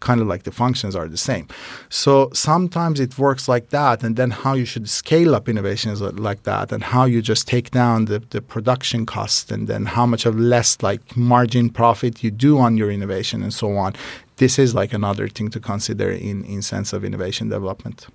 kind 0.00 0.20
of 0.20 0.26
like 0.26 0.42
the 0.42 0.50
functions 0.50 0.94
are 0.94 1.08
the 1.08 1.16
same. 1.16 1.46
So 1.88 2.30
sometimes 2.32 3.00
it 3.00 3.18
works 3.18 3.48
like 3.48 3.70
that 3.70 4.02
and 4.02 4.16
then 4.16 4.30
how 4.30 4.54
you 4.54 4.64
should 4.64 4.88
scale 4.88 5.34
up 5.34 5.48
innovations 5.48 6.00
like 6.00 6.42
that 6.44 6.72
and 6.72 6.82
how 6.82 7.04
you 7.04 7.22
just 7.22 7.48
take 7.48 7.70
down 7.70 8.06
the, 8.06 8.20
the 8.30 8.40
production 8.40 9.06
cost 9.06 9.50
and 9.50 9.68
then 9.68 9.86
how 9.86 10.06
much 10.06 10.26
of 10.26 10.38
less 10.38 10.82
like 10.82 11.16
margin 11.16 11.70
profit 11.70 12.22
you 12.22 12.30
do 12.30 12.58
on 12.58 12.76
your 12.76 12.90
innovation 12.90 13.42
and 13.42 13.54
so 13.54 13.76
on. 13.76 13.94
This 14.36 14.58
is 14.58 14.74
like 14.74 14.92
another 14.92 15.28
thing 15.28 15.48
to 15.50 15.60
consider 15.60 16.10
in 16.10 16.44
in 16.44 16.60
sense 16.62 16.92
of 16.92 17.04
innovation 17.04 17.48
development. 17.48 18.06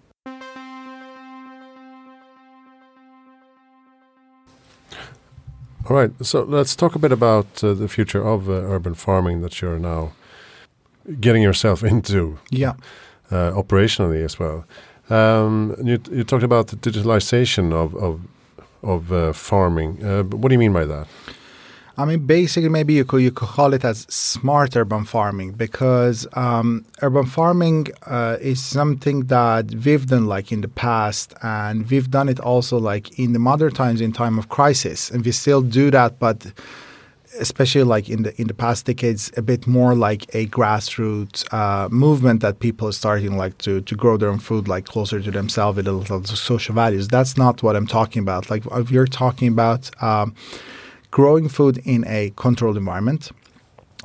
All 5.89 5.97
right, 5.97 6.11
so 6.21 6.43
let's 6.43 6.75
talk 6.75 6.95
a 6.95 6.99
bit 6.99 7.11
about 7.11 7.63
uh, 7.63 7.73
the 7.73 7.87
future 7.87 8.25
of 8.25 8.47
uh, 8.47 8.53
urban 8.53 8.93
farming 8.93 9.41
that 9.41 9.61
you're 9.61 9.79
now 9.79 10.13
getting 11.19 11.41
yourself 11.41 11.83
into. 11.83 12.37
Yeah. 12.49 12.73
Uh, 13.31 13.51
operationally 13.51 14.25
as 14.25 14.37
well. 14.37 14.65
Um, 15.09 15.75
you, 15.83 15.99
you 16.11 16.23
talked 16.23 16.43
about 16.43 16.67
the 16.67 16.75
digitalization 16.75 17.73
of 17.73 17.95
of, 17.95 18.19
of 18.83 19.11
uh, 19.11 19.33
farming. 19.33 20.03
Uh, 20.03 20.23
what 20.23 20.49
do 20.49 20.53
you 20.53 20.59
mean 20.59 20.73
by 20.73 20.85
that? 20.85 21.07
I 21.97 22.05
mean, 22.05 22.25
basically, 22.25 22.69
maybe 22.69 22.93
you 22.93 23.05
could 23.05 23.21
you 23.21 23.31
could 23.31 23.49
call 23.49 23.73
it 23.73 23.83
as 23.83 24.07
smart 24.09 24.75
urban 24.75 25.05
farming 25.05 25.51
because 25.51 26.25
um, 26.33 26.85
urban 27.01 27.25
farming 27.25 27.87
uh, 28.07 28.37
is 28.41 28.63
something 28.63 29.25
that 29.27 29.65
we've 29.85 30.07
done 30.07 30.25
like 30.25 30.51
in 30.51 30.61
the 30.61 30.69
past, 30.69 31.33
and 31.43 31.89
we've 31.91 32.09
done 32.09 32.29
it 32.29 32.39
also 32.39 32.77
like 32.77 33.19
in 33.19 33.33
the 33.33 33.39
modern 33.39 33.71
times 33.71 34.01
in 34.01 34.13
time 34.13 34.39
of 34.39 34.47
crisis, 34.47 35.11
and 35.11 35.25
we 35.25 35.31
still 35.31 35.61
do 35.61 35.91
that, 35.91 36.17
but 36.17 36.53
especially 37.39 37.83
like 37.83 38.09
in 38.09 38.23
the 38.23 38.41
in 38.41 38.47
the 38.47 38.53
past 38.53 38.85
decades, 38.85 39.31
a 39.37 39.41
bit 39.41 39.67
more 39.67 39.95
like 39.95 40.23
a 40.35 40.47
grassroots 40.47 41.51
uh, 41.53 41.89
movement 41.89 42.41
that 42.41 42.59
people 42.59 42.87
are 42.87 42.93
starting 42.93 43.37
like 43.37 43.57
to 43.59 43.81
to 43.81 43.95
grow 43.95 44.17
their 44.17 44.29
own 44.29 44.39
food 44.39 44.67
like 44.67 44.85
closer 44.85 45.21
to 45.21 45.31
themselves 45.31 45.77
with 45.77 45.87
a 45.87 45.91
little 45.91 46.23
social 46.23 46.75
values. 46.75 47.07
That's 47.07 47.37
not 47.37 47.63
what 47.63 47.75
I'm 47.75 47.87
talking 47.87 48.21
about. 48.21 48.49
Like 48.49 48.63
if 48.71 48.91
you're 48.91 49.07
talking 49.07 49.47
about. 49.47 49.89
Um, 50.01 50.35
growing 51.11 51.49
food 51.49 51.77
in 51.83 52.05
a 52.07 52.31
controlled 52.37 52.77
environment 52.77 53.31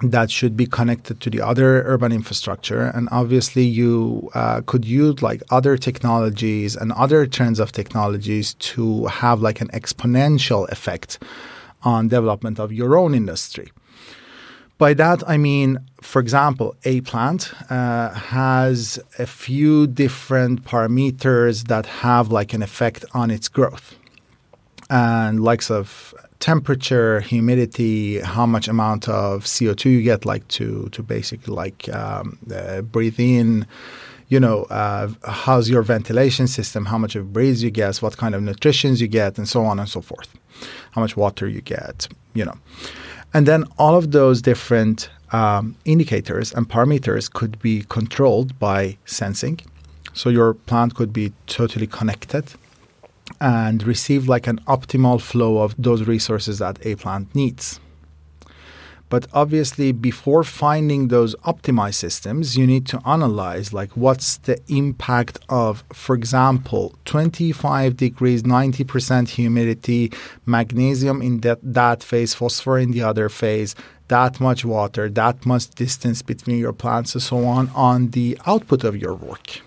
that 0.03 0.31
should 0.31 0.57
be 0.57 0.66
connected 0.66 1.20
to 1.20 1.31
the 1.31 1.41
other 1.41 1.83
urban 1.85 2.12
infrastructure 2.12 2.83
and 2.95 3.09
obviously 3.11 3.64
you 3.64 4.29
uh, 4.35 4.61
could 4.66 4.85
use 4.85 5.22
like 5.22 5.43
other 5.51 5.79
technologies 5.79 6.77
and 6.77 6.93
other 6.93 7.27
trends 7.27 7.59
of 7.59 7.72
technologies 7.72 8.55
to 8.55 9.07
have 9.07 9.41
like 9.41 9.61
an 9.61 9.68
exponential 9.68 10.68
effect 10.68 11.18
on 11.93 12.01
development 12.09 12.57
of 12.59 12.68
your 12.80 12.91
own 13.03 13.12
industry 13.22 13.68
by 14.78 14.91
that 15.03 15.18
i 15.34 15.37
mean 15.49 15.70
for 16.11 16.20
example 16.20 16.68
a 16.84 17.01
plant 17.11 17.41
uh, 17.70 18.09
has 18.39 18.78
a 19.18 19.26
few 19.45 19.87
different 19.87 20.64
parameters 20.72 21.55
that 21.72 21.87
have 22.05 22.24
like 22.39 22.51
an 22.57 22.62
effect 22.62 23.01
on 23.20 23.30
its 23.37 23.49
growth 23.49 23.87
and 24.89 25.43
likes 25.43 25.70
of 25.70 26.14
temperature, 26.41 27.20
humidity, 27.20 28.20
how 28.20 28.47
much 28.47 28.68
amount 28.68 29.09
of 29.09 29.45
CO2 29.45 29.84
you 29.87 30.03
get, 30.03 30.24
like 30.24 30.47
to 30.49 30.89
to 30.91 31.03
basically 31.03 31.55
like 31.55 31.89
um, 31.95 32.39
uh, 32.55 32.82
breathe 32.82 33.18
in. 33.18 33.66
You 34.28 34.41
know, 34.41 34.64
uh, 34.64 35.09
how's 35.24 35.70
your 35.70 35.82
ventilation 35.82 36.49
system? 36.49 36.87
How 36.87 36.99
much 36.99 37.14
of 37.14 37.32
breeze 37.32 37.62
you 37.62 37.70
get? 37.70 37.97
What 38.03 38.16
kind 38.16 38.34
of 38.34 38.43
nutritions 38.43 39.01
you 39.01 39.09
get, 39.09 39.39
and 39.39 39.49
so 39.49 39.64
on 39.64 39.78
and 39.78 39.89
so 39.89 40.01
forth. 40.01 40.37
How 40.97 41.03
much 41.03 41.16
water 41.16 41.47
you 41.47 41.61
get? 41.61 42.09
You 42.34 42.47
know, 42.47 42.55
and 43.32 43.47
then 43.47 43.64
all 43.78 43.94
of 43.94 44.11
those 44.11 44.42
different 44.42 45.09
um, 45.30 45.76
indicators 45.84 46.53
and 46.53 46.68
parameters 46.68 47.32
could 47.32 47.59
be 47.61 47.84
controlled 47.88 48.59
by 48.59 48.97
sensing. 49.05 49.61
So 50.14 50.30
your 50.30 50.55
plant 50.55 50.94
could 50.94 51.12
be 51.12 51.32
totally 51.47 51.86
connected 51.86 52.44
and 53.40 53.82
receive 53.82 54.26
like 54.26 54.47
an 54.47 54.59
optimal 54.66 55.20
flow 55.20 55.59
of 55.59 55.74
those 55.76 56.05
resources 56.05 56.59
that 56.59 56.78
a 56.86 56.94
plant 56.94 57.34
needs. 57.34 57.78
But 59.09 59.26
obviously, 59.32 59.92
before 59.92 60.42
finding 60.42 61.09
those 61.09 61.36
optimized 61.36 61.94
systems, 61.94 62.57
you 62.57 62.66
need 62.66 62.86
to 62.88 63.00
analyze 63.07 63.72
like 63.72 63.92
what's 63.92 64.38
the 64.38 64.59
impact 64.68 65.38
of, 65.48 65.84
for 65.92 66.16
example, 66.16 66.94
25 67.04 67.96
degrees, 67.96 68.42
90% 68.42 69.28
humidity, 69.28 70.12
magnesium 70.44 71.22
in 71.22 71.40
that, 71.42 71.61
that 71.62 72.02
phase, 72.02 72.34
phosphor 72.34 72.78
in 72.78 72.90
the 72.90 73.02
other 73.02 73.28
phase, 73.28 73.76
that 74.09 74.40
much 74.40 74.64
water, 74.64 75.09
that 75.09 75.46
much 75.46 75.70
distance 75.70 76.22
between 76.22 76.59
your 76.59 76.72
plants, 76.72 77.14
and 77.14 77.22
so 77.22 77.44
on, 77.44 77.70
on 77.74 78.11
the 78.11 78.36
output 78.46 78.82
of 78.82 78.96
your 78.96 79.14
work. 79.14 79.61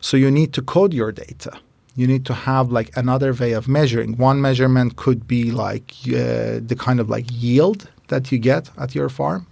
So 0.00 0.16
you 0.16 0.30
need 0.30 0.52
to 0.54 0.62
code 0.62 0.94
your 0.94 1.12
data 1.12 1.58
you 1.94 2.06
need 2.06 2.24
to 2.26 2.34
have 2.34 2.72
like 2.72 2.96
another 2.96 3.32
way 3.34 3.52
of 3.52 3.68
measuring. 3.68 4.16
One 4.16 4.40
measurement 4.40 4.96
could 4.96 5.28
be 5.28 5.50
like 5.50 5.92
uh, 6.06 6.60
the 6.64 6.76
kind 6.78 7.00
of 7.00 7.10
like 7.10 7.26
yield 7.28 7.90
that 8.12 8.30
you 8.30 8.38
get 8.38 8.64
at 8.84 8.90
your 8.98 9.08
farm. 9.18 9.42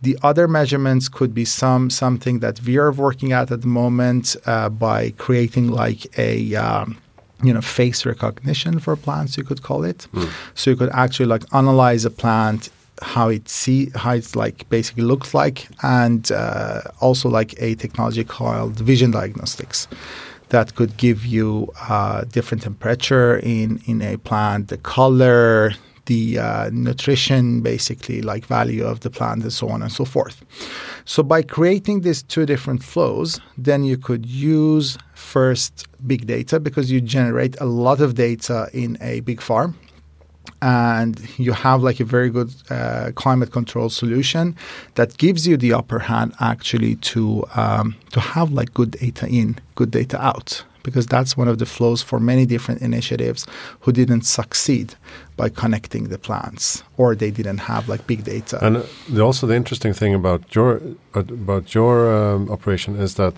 The 0.00 0.14
other 0.22 0.46
measurements 0.58 1.08
could 1.08 1.32
be 1.40 1.44
some 1.44 1.90
something 1.90 2.36
that 2.44 2.56
we 2.66 2.74
are 2.82 2.92
working 2.92 3.30
at 3.32 3.46
at 3.50 3.60
the 3.66 3.72
moment 3.82 4.24
uh, 4.46 4.68
by 4.68 5.00
creating 5.24 5.66
like 5.82 6.00
a 6.18 6.54
um, 6.66 6.86
you 7.46 7.52
know 7.54 7.64
face 7.78 8.00
recognition 8.12 8.74
for 8.84 8.94
plants. 9.06 9.36
You 9.38 9.44
could 9.48 9.62
call 9.68 9.82
it. 9.92 10.00
Mm. 10.14 10.30
So 10.54 10.64
you 10.70 10.76
could 10.80 10.92
actually 11.04 11.30
like 11.34 11.44
analyze 11.52 12.04
a 12.04 12.14
plant 12.22 12.70
how 13.14 13.28
it 13.36 13.48
see 13.48 13.80
how 14.02 14.12
it's 14.20 14.34
like 14.34 14.68
basically 14.76 15.04
looks 15.12 15.32
like 15.32 15.68
and 15.82 16.22
uh, 16.32 16.80
also 17.00 17.28
like 17.28 17.50
a 17.62 17.74
technology 17.76 18.24
called 18.24 18.74
vision 18.90 19.10
diagnostics 19.12 19.86
that 20.48 20.74
could 20.74 20.96
give 20.96 21.24
you 21.26 21.70
uh, 21.88 22.24
different 22.24 22.62
temperature 22.62 23.38
in, 23.38 23.80
in 23.86 24.00
a 24.02 24.16
plant, 24.16 24.68
the 24.68 24.78
color, 24.78 25.72
the 26.08 26.38
uh, 26.38 26.70
nutrition, 26.72 27.60
basically, 27.62 28.20
like 28.20 28.44
value 28.46 28.84
of 28.84 29.00
the 29.00 29.10
plant, 29.10 29.42
and 29.44 29.52
so 29.52 29.68
on 29.68 29.82
and 29.82 29.92
so 29.92 30.04
forth. 30.04 30.44
So, 31.04 31.22
by 31.22 31.40
creating 31.42 32.00
these 32.00 32.22
two 32.22 32.44
different 32.44 32.82
flows, 32.82 33.40
then 33.56 33.84
you 33.84 33.96
could 33.96 34.26
use 34.26 34.98
first 35.14 35.86
big 36.06 36.26
data 36.26 36.58
because 36.60 36.90
you 36.90 37.00
generate 37.00 37.54
a 37.60 37.64
lot 37.64 38.00
of 38.00 38.14
data 38.14 38.68
in 38.72 38.98
a 39.00 39.20
big 39.20 39.40
farm 39.40 39.78
and 40.62 41.20
you 41.38 41.52
have 41.52 41.82
like 41.82 42.00
a 42.00 42.04
very 42.04 42.30
good 42.30 42.52
uh, 42.70 43.12
climate 43.14 43.52
control 43.52 43.88
solution 43.88 44.56
that 44.94 45.16
gives 45.18 45.46
you 45.46 45.56
the 45.56 45.72
upper 45.72 46.00
hand 46.00 46.32
actually 46.40 46.96
to 46.96 47.44
um, 47.54 47.94
to 48.12 48.20
have 48.20 48.52
like 48.52 48.72
good 48.74 48.92
data 48.92 49.26
in, 49.28 49.56
good 49.74 49.90
data 49.90 50.20
out, 50.20 50.64
because 50.88 51.06
that's 51.06 51.36
one 51.36 51.48
of 51.52 51.56
the 51.58 51.66
flows 51.66 52.00
for 52.02 52.18
many 52.20 52.44
different 52.46 52.80
initiatives 52.82 53.46
who 53.82 53.90
didn't 53.92 54.24
succeed 54.38 54.88
by 55.36 55.48
connecting 55.62 56.04
the 56.08 56.18
plants 56.18 56.82
or 56.96 57.14
they 57.14 57.30
didn't 57.30 57.60
have 57.72 57.82
like 57.92 58.02
big 58.06 58.20
data. 58.24 58.56
And 58.66 58.74
the, 59.14 59.22
also 59.28 59.46
the 59.46 59.56
interesting 59.62 59.94
thing 59.94 60.14
about 60.14 60.40
your 60.54 60.80
about 61.14 61.64
your 61.74 61.96
um, 62.16 62.50
operation 62.50 62.96
is 62.96 63.14
that 63.14 63.34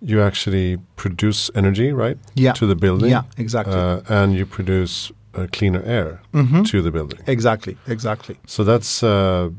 you 0.00 0.22
actually 0.22 0.78
produce 0.96 1.50
energy, 1.54 1.92
right? 1.92 2.18
Yeah. 2.34 2.52
To 2.52 2.66
the 2.66 2.76
building. 2.76 3.10
Yeah, 3.10 3.22
exactly. 3.36 3.74
Uh, 3.74 4.00
and 4.08 4.34
you 4.34 4.46
produce 4.46 5.12
uh, 5.34 5.46
cleaner 5.52 5.82
air 5.84 6.20
mm-hmm. 6.32 6.62
to 6.62 6.82
the 6.82 6.90
building. 6.90 7.20
Exactly, 7.26 7.76
exactly. 7.86 8.36
So 8.46 8.64
that's 8.64 9.02
uh, 9.02 9.50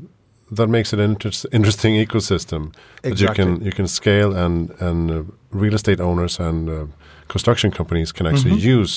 that 0.50 0.68
makes 0.68 0.92
it 0.92 0.98
an 0.98 1.10
inter- 1.10 1.48
interesting 1.52 1.94
ecosystem 1.94 2.74
exactly. 3.02 3.10
that 3.10 3.20
you 3.20 3.34
can 3.34 3.64
you 3.64 3.72
can 3.72 3.88
scale 3.88 4.36
and 4.36 4.70
and 4.80 5.10
uh, 5.10 5.22
real 5.50 5.74
estate 5.74 6.00
owners 6.00 6.40
and 6.40 6.68
uh, 6.68 6.86
construction 7.34 7.70
companies 7.70 8.12
can 8.12 8.26
actually 8.26 8.56
mm-hmm. 8.56 8.78
use 8.80 8.94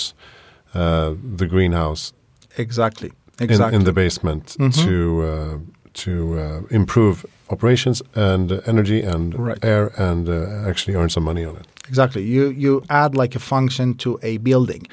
uh, 0.74 1.14
the 1.40 1.48
greenhouse 1.54 2.14
exactly 2.58 3.12
exactly 3.40 3.76
in, 3.76 3.82
in 3.82 3.86
the 3.86 3.94
basement 4.04 4.46
mm-hmm. 4.60 4.82
to 4.84 4.96
uh, 5.32 5.58
to 5.94 6.14
improve 6.72 7.16
operations 7.50 8.02
and 8.16 8.48
energy 8.66 9.00
and 9.14 9.26
right. 9.38 9.64
air 9.64 9.86
and 10.08 10.28
actually 10.68 10.96
earn 10.96 11.10
some 11.10 11.24
money 11.24 11.46
on 11.46 11.56
it. 11.56 11.68
Exactly. 11.88 12.24
You 12.24 12.50
you 12.50 12.82
add 12.90 13.16
like 13.16 13.36
a 13.36 13.40
function 13.40 13.94
to 14.04 14.20
a 14.24 14.38
building. 14.38 14.88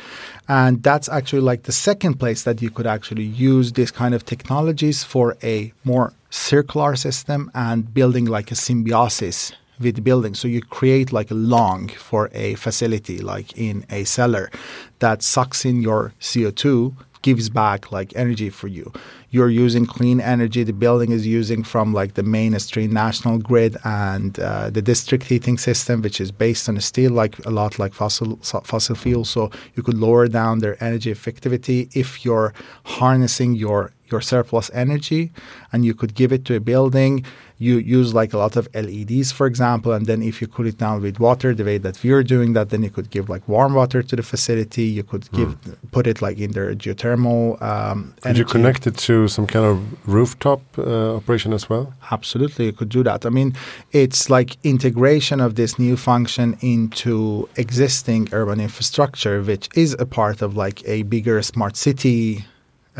And 0.49 0.83
that's 0.83 1.09
actually 1.09 1.43
like 1.43 1.63
the 1.63 1.73
second 1.73 2.15
place 2.19 2.43
that 2.43 2.61
you 2.61 2.71
could 2.71 2.87
actually 2.87 3.25
use 3.25 3.73
these 3.73 3.93
kind 3.93 4.15
of 4.15 4.25
technologies 4.25 5.05
for 5.05 5.37
a 5.43 5.73
more 5.85 6.13
circular 6.31 6.97
system 6.97 7.51
and 7.55 7.95
building 7.95 8.25
like 8.37 8.51
a 8.51 8.57
symbiosis 8.57 9.53
with 9.81 9.97
the 9.97 10.03
building. 10.03 10.35
So 10.35 10.49
you 10.49 10.61
create 10.61 11.13
like 11.13 11.31
a 11.31 11.35
lung 11.35 11.89
for 11.89 12.31
a 12.33 12.55
facility, 12.55 13.19
like 13.19 13.57
in 13.57 13.85
a 13.91 14.05
cellar, 14.05 14.51
that 14.99 15.23
sucks 15.23 15.65
in 15.65 15.81
your 15.83 16.13
CO2 16.21 16.95
gives 17.23 17.49
back 17.51 17.93
like 17.93 18.13
energy 18.17 18.51
for 18.51 18.69
you. 18.69 18.93
You're 19.31 19.51
using 19.51 19.87
clean 19.87 20.21
energy. 20.21 20.65
The 20.65 20.73
building 20.73 21.13
is 21.13 21.27
using 21.27 21.63
from 21.63 21.93
like 21.93 22.15
the 22.15 22.23
mainstream 22.23 22.93
national 22.93 23.39
grid 23.39 23.77
and 23.85 24.39
uh, 24.41 24.71
the 24.71 24.83
district 24.83 25.25
heating 25.25 25.59
system, 25.59 26.03
which 26.03 26.21
is 26.21 26.33
based 26.33 26.69
on 26.69 26.81
steel, 26.81 27.13
like 27.13 27.39
a 27.45 27.51
lot 27.51 27.79
like 27.79 27.93
fossil 27.93 28.37
fossil 28.39 28.95
fuel. 28.95 29.25
So 29.25 29.51
you 29.75 29.83
could 29.83 29.99
lower 29.99 30.27
down 30.29 30.59
their 30.59 30.83
energy 30.83 31.13
effectivity 31.13 31.95
if 31.95 32.25
you're 32.25 32.53
harnessing 32.85 33.55
your 33.55 33.93
your 34.11 34.21
surplus 34.21 34.71
energy 34.75 35.33
and 35.73 35.85
you 35.85 35.95
could 35.95 36.15
give 36.15 36.33
it 36.33 36.45
to 36.47 36.55
a 36.57 36.61
building. 36.61 37.25
You 37.59 37.77
use 37.77 38.15
like 38.15 38.33
a 38.33 38.39
lot 38.39 38.57
of 38.57 38.69
leds 38.75 39.33
for 39.33 39.47
example 39.47 39.93
and 39.93 40.07
then 40.07 40.23
if 40.23 40.41
you 40.41 40.47
cool 40.47 40.67
it 40.67 40.79
down 40.79 41.03
with 41.03 41.21
water 41.21 41.55
the 41.55 41.65
way 41.65 41.77
that 41.79 42.03
we're 42.03 42.23
doing 42.23 42.55
that 42.55 42.71
then 42.71 42.83
you 42.83 42.91
could 42.91 43.11
give 43.11 43.29
like 43.29 43.47
warm 43.47 43.75
water 43.75 44.03
to 44.03 44.17
the 44.17 44.23
facility. 44.23 44.85
You 44.85 45.03
could 45.03 45.31
give 45.33 45.61
mm. 45.61 45.77
put 45.91 46.07
it 46.07 46.23
like 46.23 46.39
in 46.39 46.53
their 46.53 46.75
geothermal 46.75 47.61
um, 47.61 48.15
could 48.23 48.39
you 48.39 48.47
connect 48.47 48.87
it 48.87 48.97
to 49.09 49.29
some 49.29 49.47
kind 49.47 49.67
of 49.67 50.09
rooftop 50.09 50.63
uh, 50.79 51.17
operation 51.17 51.53
as 51.53 51.69
well? 51.69 51.93
Absolutely 52.11 52.65
you 52.67 52.73
could 52.73 52.89
do 52.89 53.03
that. 53.03 53.27
I 53.27 53.29
mean 53.29 53.55
it's 53.93 54.31
like 54.31 54.57
integration 54.65 55.39
of 55.41 55.57
this 55.57 55.79
new 55.79 55.97
function 55.97 56.57
into 56.63 57.49
existing 57.57 58.29
urban 58.33 58.59
infrastructure 58.61 59.43
which 59.43 59.69
is 59.75 59.95
a 59.99 60.07
part 60.07 60.41
of 60.41 60.57
like 60.57 60.83
a 60.87 61.03
bigger 61.03 61.43
smart 61.43 61.77
city 61.77 62.45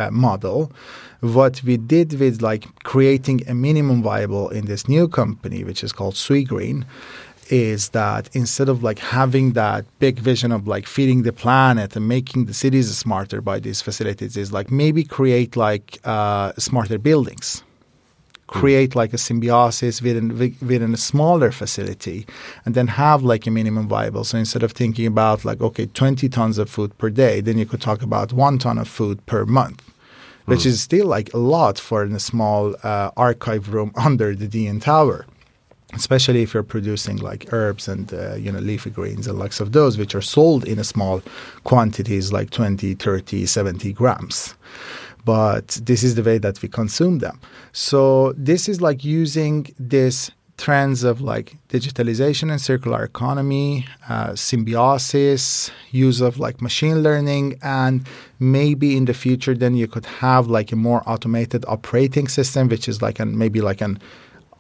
uh, 0.01 0.11
model. 0.11 0.73
What 1.21 1.63
we 1.63 1.77
did 1.77 2.19
with 2.19 2.41
like 2.41 2.65
creating 2.83 3.47
a 3.47 3.55
minimum 3.55 4.03
viable 4.03 4.49
in 4.49 4.65
this 4.67 4.89
new 4.89 5.07
company, 5.07 5.65
which 5.65 5.85
is 5.85 5.93
called 5.93 6.15
Swegreen, 6.15 6.87
is 7.51 7.91
that 7.91 8.35
instead 8.35 8.69
of 8.69 8.83
like 8.83 8.99
having 8.99 9.53
that 9.53 9.85
big 9.99 10.19
vision 10.19 10.53
of 10.53 10.67
like 10.67 10.87
feeding 10.87 11.23
the 11.23 11.33
planet 11.33 11.97
and 11.97 12.07
making 12.09 12.47
the 12.47 12.55
cities 12.55 12.97
smarter 12.97 13.41
by 13.41 13.59
these 13.59 13.83
facilities, 13.83 14.37
is 14.37 14.53
like 14.53 14.71
maybe 14.71 15.05
create 15.05 15.57
like 15.57 15.99
uh, 16.05 16.53
smarter 16.59 16.99
buildings. 16.99 17.63
Create 18.47 18.97
like 18.97 19.13
a 19.13 19.19
symbiosis 19.19 20.03
within 20.03 20.37
within 20.37 20.93
a 20.93 20.97
smaller 20.97 21.53
facility 21.53 22.27
and 22.65 22.75
then 22.75 22.89
have 22.89 23.23
like 23.23 23.47
a 23.47 23.51
minimum 23.51 23.87
viable. 23.87 24.25
So 24.25 24.39
instead 24.39 24.65
of 24.65 24.73
thinking 24.73 25.07
about 25.07 25.45
like 25.45 25.61
okay 25.61 25.87
20 25.87 26.29
tons 26.29 26.59
of 26.59 26.69
food 26.69 26.97
per 26.99 27.11
day 27.11 27.41
then 27.41 27.59
you 27.59 27.67
could 27.67 27.81
talk 27.81 28.03
about 28.03 28.33
1 28.33 28.59
ton 28.59 28.79
of 28.79 28.89
food 28.89 29.25
per 29.27 29.45
month 29.47 29.90
which 30.51 30.67
is 30.67 30.81
still 30.81 31.07
like 31.07 31.33
a 31.35 31.39
lot 31.39 31.79
for 31.79 32.03
a 32.03 32.21
small 32.21 32.75
uh, 32.83 33.11
archive 33.17 33.73
room 33.73 33.93
under 34.09 34.35
the 34.35 34.49
DN 34.49 34.81
Tower 34.83 35.27
especially 35.93 36.41
if 36.41 36.55
you're 36.55 36.63
producing 36.63 37.17
like 37.17 37.53
herbs 37.53 37.89
and 37.89 38.15
uh, 38.15 38.35
you 38.35 38.53
know 38.53 38.61
leafy 38.61 38.91
greens 38.91 39.27
and 39.27 39.37
likes 39.39 39.59
of 39.59 39.73
those 39.73 39.99
which 39.99 40.15
are 40.15 40.23
sold 40.23 40.65
in 40.65 40.79
a 40.79 40.85
small 40.85 41.21
quantities 41.65 42.33
like 42.33 42.51
20 42.51 42.95
30 42.95 43.45
70 43.45 43.93
grams 43.93 44.55
but 45.25 45.81
this 45.83 46.03
is 46.03 46.15
the 46.15 46.23
way 46.23 46.39
that 46.39 46.61
we 46.63 46.69
consume 46.69 47.19
them. 47.19 47.41
So 47.73 48.33
this 48.37 48.69
is 48.69 48.81
like 48.81 49.05
using 49.05 49.73
this 49.79 50.31
trends 50.61 51.03
of 51.05 51.21
like 51.21 51.57
digitalization 51.69 52.51
and 52.51 52.61
circular 52.61 53.03
economy, 53.03 53.87
uh, 54.09 54.35
symbiosis, 54.35 55.71
use 55.91 56.21
of 56.21 56.39
like 56.39 56.61
machine 56.61 57.03
learning, 57.03 57.59
and 57.63 58.07
maybe 58.39 58.97
in 58.97 59.07
the 59.07 59.15
future 59.15 59.55
then 59.55 59.75
you 59.75 59.89
could 59.89 60.07
have 60.25 60.47
like 60.47 60.71
a 60.71 60.77
more 60.77 61.03
automated 61.07 61.65
operating 61.67 62.29
system, 62.29 62.69
which 62.69 62.87
is 62.89 63.01
like 63.01 63.19
an 63.19 63.37
maybe 63.37 63.61
like 63.61 63.81
an 63.81 63.99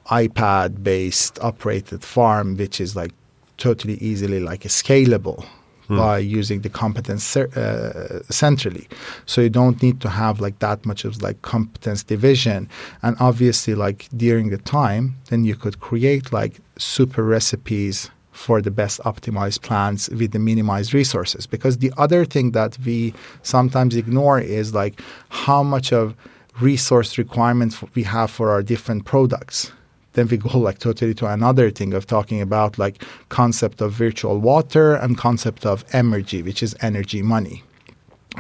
iPad 0.07 0.83
based 0.83 1.39
operated 1.41 2.03
farm, 2.03 2.57
which 2.57 2.81
is 2.81 2.97
like 2.97 3.13
totally 3.59 3.97
easily 4.11 4.41
like 4.41 4.63
scalable 4.63 5.45
mm. 5.91 5.97
by 5.97 6.18
using 6.18 6.61
the 6.61 6.68
competence 6.68 7.36
uh, 7.36 8.22
centrally. 8.30 8.88
So 9.26 9.41
you 9.41 9.51
don't 9.51 9.82
need 9.82 10.01
to 10.03 10.09
have 10.09 10.41
like 10.41 10.59
that 10.61 10.86
much 10.86 11.05
of 11.05 11.20
like 11.20 11.43
competence 11.43 12.03
division. 12.03 12.68
And 13.03 13.16
obviously, 13.20 13.74
like 13.74 14.09
during 14.16 14.51
the 14.51 14.59
time, 14.59 15.16
then 15.28 15.45
you 15.45 15.57
could 15.57 15.80
create 15.80 16.32
like 16.32 16.61
super 16.78 17.24
recipes 17.24 18.11
for 18.32 18.62
the 18.62 18.70
best 18.70 19.01
optimized 19.01 19.61
plans 19.61 20.09
with 20.09 20.30
the 20.30 20.38
minimized 20.38 20.95
resources. 20.95 21.47
Because 21.47 21.78
the 21.78 21.93
other 21.99 22.24
thing 22.24 22.53
that 22.53 22.78
we 22.86 23.12
sometimes 23.43 23.97
ignore 23.97 24.41
is 24.41 24.72
like 24.72 25.01
how 25.28 25.62
much 25.62 25.93
of 25.93 26.14
resource 26.61 27.18
requirements 27.18 27.82
we 27.95 28.03
have 28.05 28.30
for 28.30 28.51
our 28.51 28.62
different 28.62 29.05
products 29.05 29.72
then 30.15 30.27
we 30.29 30.37
go 30.37 30.59
like 30.59 30.79
totally 30.79 31.15
to 31.15 31.27
another 31.27 31.71
thing 31.71 31.95
of 31.95 32.07
talking 32.07 32.41
about 32.41 32.79
like 32.79 33.03
concept 33.29 33.81
of 33.81 33.93
virtual 33.93 34.39
water 34.39 34.95
and 34.95 35.17
concept 35.19 35.65
of 35.67 35.85
energy 35.93 36.43
which 36.43 36.63
is 36.63 36.75
energy 36.81 37.23
money 37.23 37.63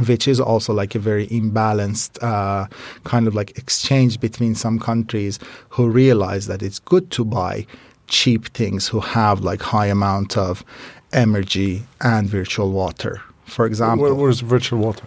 which 0.06 0.28
is 0.28 0.40
also 0.40 0.72
like 0.72 0.94
a 0.94 0.98
very 0.98 1.26
imbalanced 1.28 2.22
uh, 2.22 2.66
kind 3.04 3.26
of 3.26 3.34
like 3.34 3.56
exchange 3.58 4.20
between 4.20 4.54
some 4.54 4.78
countries 4.78 5.38
who 5.70 5.88
realize 5.88 6.46
that 6.46 6.62
it's 6.62 6.78
good 6.78 7.10
to 7.10 7.24
buy 7.24 7.66
cheap 8.06 8.48
things 8.48 8.88
who 8.88 9.00
have 9.00 9.40
like 9.40 9.60
high 9.60 9.86
amount 9.86 10.36
of 10.36 10.64
energy 11.12 11.82
and 12.00 12.28
virtual 12.28 12.70
water. 12.70 13.20
For 13.46 13.66
example 13.66 14.14
what 14.14 14.28
is 14.28 14.40
virtual 14.40 14.78
water? 14.78 15.04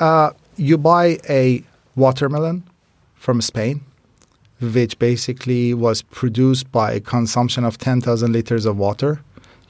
Uh, 0.00 0.30
you 0.56 0.78
buy 0.78 1.18
a 1.28 1.62
watermelon 1.94 2.64
from 3.14 3.40
spain 3.40 3.82
which 4.72 4.98
basically 4.98 5.74
was 5.74 6.02
produced 6.02 6.70
by 6.72 7.00
consumption 7.00 7.64
of 7.64 7.78
10,000 7.78 8.32
liters 8.32 8.64
of 8.66 8.76
water, 8.76 9.20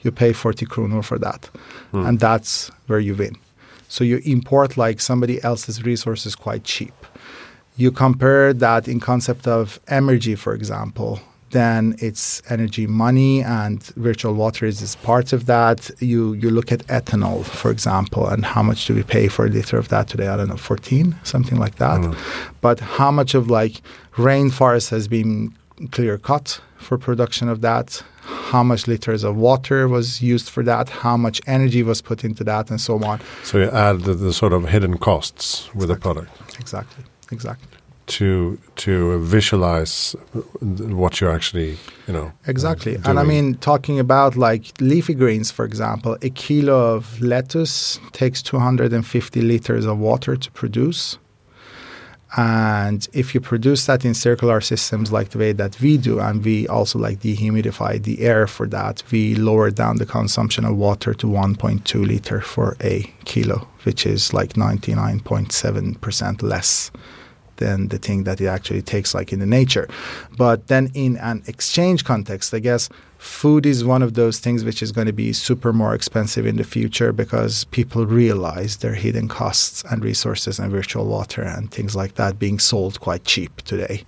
you 0.01 0.11
pay 0.11 0.33
40 0.33 0.65
kronor 0.65 1.03
for 1.03 1.17
that. 1.19 1.49
Mm. 1.93 2.07
And 2.07 2.19
that's 2.19 2.69
where 2.87 2.99
you 2.99 3.15
win. 3.15 3.37
So 3.87 4.03
you 4.03 4.21
import 4.23 4.77
like 4.77 4.99
somebody 4.99 5.43
else's 5.43 5.83
resources 5.83 6.35
quite 6.35 6.63
cheap. 6.63 6.93
You 7.77 7.91
compare 7.91 8.53
that 8.53 8.87
in 8.87 8.99
concept 8.99 9.47
of 9.47 9.79
energy, 9.87 10.35
for 10.35 10.53
example, 10.53 11.19
then 11.51 11.95
it's 11.99 12.41
energy 12.49 12.87
money 12.87 13.41
and 13.41 13.81
virtual 13.95 14.33
water 14.33 14.65
is, 14.65 14.81
is 14.81 14.95
part 14.95 15.31
of 15.31 15.45
that. 15.45 15.89
You 15.99 16.33
you 16.33 16.49
look 16.49 16.71
at 16.71 16.79
ethanol, 16.87 17.45
for 17.45 17.71
example, 17.71 18.27
and 18.27 18.45
how 18.45 18.63
much 18.63 18.85
do 18.87 18.93
we 18.93 19.03
pay 19.03 19.27
for 19.27 19.45
a 19.45 19.49
liter 19.49 19.77
of 19.77 19.87
that 19.89 20.07
today? 20.07 20.27
I 20.27 20.35
don't 20.37 20.49
know, 20.49 20.57
14, 20.57 21.15
something 21.23 21.57
like 21.57 21.75
that. 21.75 22.01
Mm. 22.01 22.17
But 22.61 22.79
how 22.79 23.11
much 23.11 23.35
of 23.35 23.49
like 23.49 23.81
rainforest 24.15 24.89
has 24.89 25.07
been 25.07 25.55
clear 25.91 26.17
cut 26.17 26.61
for 26.77 26.97
production 26.97 27.49
of 27.49 27.61
that? 27.61 28.03
How 28.21 28.63
much 28.63 28.87
liters 28.87 29.23
of 29.23 29.35
water 29.35 29.87
was 29.87 30.21
used 30.21 30.49
for 30.49 30.63
that? 30.63 30.89
How 30.89 31.17
much 31.17 31.41
energy 31.47 31.83
was 31.83 32.01
put 32.01 32.23
into 32.23 32.43
that, 32.43 32.69
and 32.69 32.79
so 32.79 33.03
on. 33.03 33.21
So 33.43 33.57
you 33.59 33.69
add 33.69 34.01
the, 34.01 34.13
the 34.13 34.33
sort 34.33 34.53
of 34.53 34.69
hidden 34.69 34.97
costs 34.97 35.73
with 35.73 35.89
exactly. 35.89 35.95
the 35.95 35.99
product. 35.99 36.59
Exactly. 36.59 37.03
Exactly 37.31 37.67
to 38.07 38.59
to 38.75 39.17
visualize 39.19 40.15
what 40.61 41.19
you're 41.19 41.31
actually 41.31 41.77
you 42.07 42.13
know 42.13 42.25
uh, 42.25 42.31
exactly 42.47 42.95
and 43.05 43.19
i 43.19 43.23
mean 43.23 43.55
talking 43.55 43.99
about 43.99 44.35
like 44.35 44.79
leafy 44.79 45.13
greens 45.13 45.49
for 45.49 45.65
example 45.65 46.17
a 46.21 46.29
kilo 46.29 46.95
of 46.95 47.19
lettuce 47.19 47.99
takes 48.11 48.41
250 48.43 49.41
liters 49.41 49.85
of 49.85 49.97
water 49.97 50.35
to 50.35 50.51
produce 50.51 51.17
and 52.37 53.07
if 53.13 53.33
you 53.33 53.39
produce 53.39 53.85
that 53.85 54.03
in 54.03 54.13
circular 54.13 54.59
systems 54.59 55.11
like 55.11 55.29
the 55.29 55.37
way 55.37 55.53
that 55.53 55.79
we 55.79 55.97
do 55.97 56.19
and 56.19 56.43
we 56.43 56.67
also 56.67 56.99
like 56.99 57.19
dehumidify 57.19 58.01
the 58.03 58.21
air 58.21 58.45
for 58.45 58.67
that 58.67 59.01
we 59.11 59.35
lower 59.35 59.71
down 59.71 59.95
the 59.97 60.05
consumption 60.05 60.65
of 60.65 60.75
water 60.75 61.13
to 61.13 61.27
1.2 61.27 62.05
liter 62.05 62.41
for 62.41 62.75
a 62.81 63.03
kilo 63.23 63.67
which 63.83 64.05
is 64.05 64.33
like 64.33 64.53
99.7% 64.53 66.43
less 66.43 66.91
than 67.57 67.87
the 67.87 67.97
thing 67.97 68.25
that 68.25 68.41
it 68.41 68.47
actually 68.47 68.81
takes 68.81 69.13
like 69.13 69.31
in 69.31 69.39
the 69.39 69.45
nature. 69.45 69.87
But 70.37 70.67
then 70.67 70.91
in 70.93 71.15
an 71.17 71.43
exchange 71.47 72.03
context 72.03 72.53
i 72.53 72.59
guess 72.59 72.89
food 73.25 73.65
is 73.65 73.83
one 73.83 74.03
of 74.03 74.13
those 74.13 74.39
things 74.39 74.63
which 74.63 74.83
is 74.83 74.91
going 74.91 75.07
to 75.07 75.13
be 75.13 75.33
super 75.33 75.73
more 75.73 75.95
expensive 75.95 76.45
in 76.45 76.57
the 76.57 76.63
future 76.63 77.11
because 77.11 77.65
people 77.65 78.05
realize 78.05 78.77
their 78.77 78.93
hidden 78.93 79.27
costs 79.27 79.83
and 79.89 80.03
resources 80.03 80.59
and 80.59 80.71
virtual 80.71 81.07
water 81.07 81.41
and 81.41 81.71
things 81.71 81.95
like 81.95 82.15
that 82.15 82.37
being 82.37 82.59
sold 82.59 82.99
quite 82.99 83.25
cheap 83.25 83.61
today. 83.63 84.03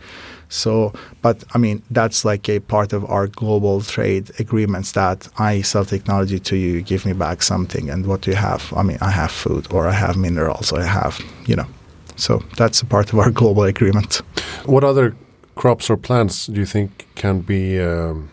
So 0.50 0.94
but 1.22 1.44
i 1.56 1.58
mean 1.58 1.82
that's 1.92 2.24
like 2.24 2.48
a 2.48 2.60
part 2.60 2.94
of 2.94 3.04
our 3.06 3.28
global 3.28 3.82
trade 3.82 4.32
agreements 4.40 4.94
that 4.94 5.28
i 5.38 5.62
sell 5.62 5.84
technology 5.84 6.40
to 6.40 6.56
you, 6.56 6.70
you 6.76 6.82
give 6.82 7.06
me 7.06 7.12
back 7.12 7.42
something 7.42 7.90
and 7.90 8.06
what 8.06 8.22
do 8.22 8.32
you 8.32 8.38
have? 8.38 8.72
I 8.74 8.84
mean 8.84 9.00
i 9.02 9.12
have 9.12 9.32
food 9.32 9.64
or 9.74 9.88
i 9.88 9.98
have 10.06 10.16
minerals 10.16 10.72
or 10.72 10.80
i 10.80 10.90
have 11.02 11.20
you 11.48 11.56
know. 11.56 11.68
So 12.16 12.44
that's 12.56 12.82
a 12.82 12.86
part 12.86 13.12
of 13.14 13.20
our 13.20 13.32
global 13.42 13.64
agreement. 13.64 14.22
What 14.66 14.84
other 14.84 15.16
crops 15.56 15.90
or 15.90 15.98
plants 15.98 16.48
do 16.48 16.60
you 16.60 16.66
think 16.66 17.08
can 17.16 17.42
be 17.42 17.82
um, 17.82 18.30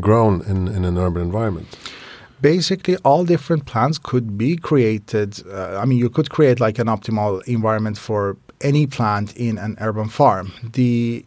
grown 0.00 0.42
in, 0.42 0.68
in 0.68 0.84
an 0.84 0.98
urban 0.98 1.22
environment? 1.22 1.68
basically 2.40 2.96
all 2.98 3.24
different 3.24 3.64
plants 3.64 3.98
could 3.98 4.36
be 4.36 4.56
created 4.56 5.42
uh, 5.48 5.78
i 5.82 5.84
mean 5.84 5.98
you 5.98 6.10
could 6.10 6.28
create 6.30 6.60
like 6.60 6.78
an 6.78 6.86
optimal 6.86 7.42
environment 7.46 7.96
for 7.96 8.36
any 8.60 8.86
plant 8.86 9.34
in 9.36 9.58
an 9.58 9.76
urban 9.80 10.08
farm 10.08 10.52
the 10.72 11.24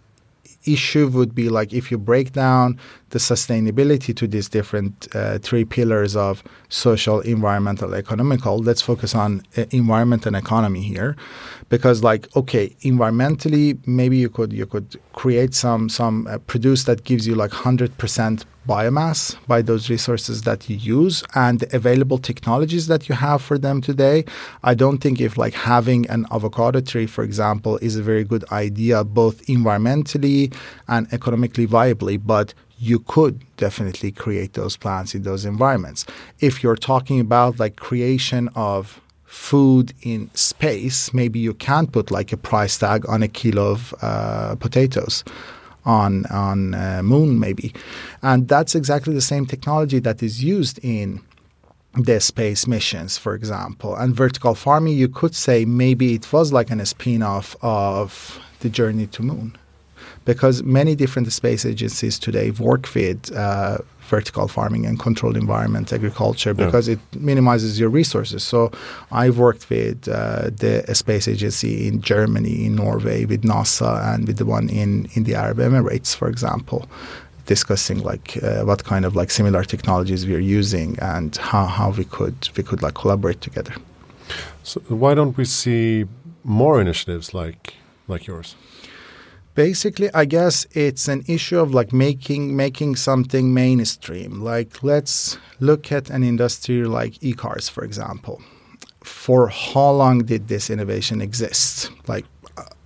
issue 0.66 1.08
would 1.08 1.34
be 1.34 1.50
like 1.50 1.74
if 1.74 1.90
you 1.90 1.98
break 1.98 2.34
down 2.34 2.78
the 3.10 3.20
sustainability 3.20 4.16
to 4.16 4.28
these 4.28 4.50
different 4.50 5.08
uh, 5.16 5.40
three 5.40 5.66
pillars 5.66 6.16
of 6.16 6.44
social 6.70 7.20
environmental 7.22 7.94
economical. 7.94 8.58
Let's 8.58 8.82
focus 8.82 9.16
on 9.16 9.44
uh, 9.58 9.66
environment 9.72 10.26
and 10.26 10.36
economy 10.36 10.82
here. 10.82 11.16
Because 11.70 12.04
like 12.04 12.36
okay 12.36 12.70
environmentally 12.82 13.78
maybe 13.86 14.18
you 14.18 14.30
could 14.30 14.52
you 14.52 14.66
could 14.66 15.00
create 15.14 15.54
some 15.54 15.88
some 15.90 16.28
uh, 16.28 16.40
produce 16.40 16.86
that 16.86 17.04
gives 17.04 17.28
you 17.28 17.36
like 17.36 17.52
100% 17.52 18.46
biomass 18.68 19.36
by 19.48 19.62
those 19.62 19.90
resources 19.90 20.44
that 20.44 20.70
you 20.70 20.76
use 20.76 21.24
and 21.34 21.60
the 21.60 21.76
available 21.76 22.18
technologies 22.18 22.88
that 22.88 23.10
you 23.10 23.16
have 23.16 23.42
for 23.42 23.58
them 23.58 23.82
today. 23.82 24.26
I 24.64 24.74
don't 24.76 25.00
think 25.00 25.20
if 25.20 25.38
like 25.38 25.54
having 25.54 26.08
an 26.10 26.26
avocado 26.32 26.82
tree 26.82 27.08
for 27.08 27.24
example 27.24 27.78
is 27.82 27.96
a 27.96 28.04
very 28.04 28.24
good 28.24 28.46
idea 28.52 29.04
both 29.04 29.46
environmentally 29.48 30.54
and 30.88 31.12
economically 31.12 31.68
viably 31.68 32.20
but 32.24 32.54
you 32.80 33.00
could 33.00 33.42
definitely 33.58 34.12
create 34.12 34.54
those 34.54 34.78
plants 34.78 35.14
in 35.14 35.24
those 35.24 35.46
environments. 35.46 36.06
If 36.40 36.64
you're 36.64 36.78
talking 36.78 37.20
about 37.20 37.60
like 37.60 37.76
creation 37.76 38.50
of 38.56 39.02
food 39.26 39.94
in 40.02 40.30
space, 40.34 41.14
maybe 41.14 41.40
you 41.40 41.54
can't 41.54 41.92
put 41.92 42.10
like 42.10 42.32
a 42.32 42.38
price 42.38 42.78
tag 42.78 43.08
on 43.10 43.22
a 43.22 43.28
kilo 43.28 43.72
of 43.72 43.94
uh, 44.02 44.56
potatoes 44.56 45.24
on 45.86 46.26
on 46.28 46.74
uh, 46.74 47.02
moon 47.04 47.40
maybe. 47.40 47.74
And 48.22 48.48
that's 48.48 48.76
exactly 48.76 49.14
the 49.14 49.22
same 49.22 49.46
technology 49.46 50.00
that 50.00 50.24
is 50.24 50.44
used 50.44 50.80
in 50.82 51.22
the 51.96 52.20
space 52.22 52.66
missions 52.66 53.18
for 53.18 53.36
example. 53.36 53.96
And 53.96 54.16
vertical 54.16 54.56
farming 54.56 54.98
you 54.98 55.10
could 55.10 55.36
say 55.36 55.66
maybe 55.66 56.14
it 56.14 56.32
was 56.32 56.54
like 56.54 56.70
an 56.70 56.86
spin-off 56.86 57.56
of 57.62 58.40
the 58.62 58.70
journey 58.70 59.08
to 59.08 59.22
moon 59.22 59.58
because 60.26 60.64
many 60.64 60.96
different 60.96 61.32
space 61.32 61.66
agencies 61.66 62.20
today 62.20 62.52
work 62.52 62.94
with 62.94 63.36
uh, 63.36 63.80
vertical 64.10 64.48
farming 64.48 64.86
and 64.86 65.00
controlled 65.00 65.38
environment 65.38 65.94
agriculture 65.94 66.54
because 66.54 66.88
yeah. 66.88 66.96
it 66.96 67.22
minimizes 67.22 67.80
your 67.80 67.90
resources. 67.90 68.44
So 68.44 68.72
I've 69.12 69.38
worked 69.38 69.70
with 69.70 70.08
uh, 70.08 70.50
the 70.64 70.84
space 70.94 71.28
agency 71.28 71.88
in 71.88 72.02
Germany, 72.02 72.66
in 72.66 72.76
Norway, 72.76 73.26
with 73.26 73.44
NASA, 73.44 74.14
and 74.14 74.28
with 74.28 74.38
the 74.38 74.46
one 74.46 74.68
in, 74.70 75.10
in 75.14 75.24
the 75.24 75.36
Arab 75.36 75.58
Emirates, 75.58 76.16
for 76.16 76.28
example 76.28 76.88
discussing 77.46 77.98
like 78.12 78.28
uh, 78.44 78.62
what 78.70 78.84
kind 78.84 79.04
of 79.06 79.16
like 79.16 79.32
similar 79.32 79.64
technologies 79.64 80.28
we 80.28 80.36
are 80.36 80.48
using 80.60 80.90
and 81.00 81.36
how, 81.38 81.66
how 81.66 81.90
we 81.90 82.06
could 82.06 82.48
we 82.56 82.62
could 82.62 82.82
like 82.84 82.94
collaborate 82.94 83.42
together. 83.42 83.74
So 84.62 84.82
why 85.04 85.16
don't 85.16 85.36
we 85.36 85.46
see 85.46 86.06
more 86.44 86.80
initiatives 86.80 87.34
like 87.34 87.74
like 88.08 88.28
yours? 88.28 88.56
Basically 89.60 90.10
i 90.14 90.24
guess 90.24 90.66
it's 90.72 91.10
an 91.10 91.22
issue 91.28 91.60
of 91.60 91.74
like 91.74 91.92
making 91.92 92.56
making 92.56 92.96
something 92.96 93.54
mainstream. 93.54 94.32
Like 94.52 94.72
let's 94.84 95.38
look 95.60 95.92
at 95.92 96.10
an 96.10 96.24
industry 96.24 96.86
like 96.86 97.14
e-cars 97.22 97.68
for 97.68 97.84
example. 97.84 98.42
For 99.04 99.50
how 99.50 99.92
long 99.92 100.20
did 100.32 100.48
this 100.48 100.70
innovation 100.70 101.22
exist? 101.22 101.92
Like 102.08 102.26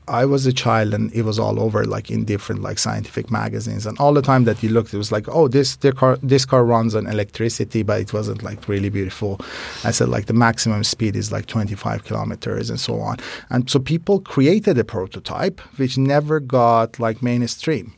I 0.08 0.26
was 0.26 0.46
a 0.46 0.54
child 0.54 0.94
and 0.94 1.14
it 1.14 1.24
was 1.24 1.40
all 1.40 1.60
over 1.60 1.86
like 1.86 2.12
in 2.12 2.26
different 2.26 2.62
like 2.62 2.78
scientific 2.78 3.32
magazines 3.32 3.86
and 3.86 3.98
all 4.00 4.14
the 4.14 4.22
time 4.22 4.44
that 4.44 4.62
you 4.62 4.70
looked 4.70 4.94
it 4.94 4.98
was 4.98 5.12
like 5.12 5.28
oh 5.30 5.48
this 5.48 5.78
car 5.96 6.18
this 6.22 6.46
car 6.46 6.66
runs 6.66 6.94
on 6.96 7.08
electricity 7.08 7.84
but 7.84 8.02
it 8.02 8.14
wasn't 8.14 8.44
like 8.44 8.68
really 8.68 8.90
beautiful. 8.90 9.40
I 9.84 9.92
said 9.92 10.10
like 10.10 10.26
the 10.26 10.34
maximum 10.34 10.84
speed 10.84 11.16
is 11.16 11.32
like 11.32 11.46
25 11.46 12.04
kilometers 12.04 12.70
and 12.70 12.80
so 12.80 13.00
on. 13.00 13.18
And 13.50 13.70
so 13.70 13.80
people 13.80 14.20
created 14.20 14.78
a 14.78 14.84
prototype 14.84 15.60
which 15.78 15.98
never 15.98 16.40
got 16.40 17.00
like 17.00 17.22
mainstream 17.22 17.94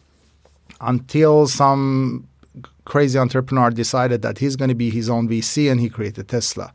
until 0.81 1.47
some 1.47 2.27
crazy 2.85 3.17
entrepreneur 3.17 3.71
decided 3.71 4.21
that 4.21 4.37
he's 4.37 4.55
going 4.55 4.69
to 4.69 4.75
be 4.75 4.89
his 4.89 5.09
own 5.09 5.27
VC 5.27 5.71
and 5.71 5.79
he 5.79 5.89
created 5.89 6.27
Tesla. 6.27 6.71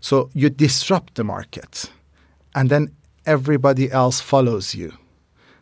So 0.00 0.30
you 0.34 0.50
disrupt 0.50 1.16
the 1.16 1.24
market. 1.24 1.90
And 2.54 2.70
then 2.70 2.92
everybody 3.26 3.90
else 3.90 4.20
follows 4.20 4.74
you. 4.74 4.92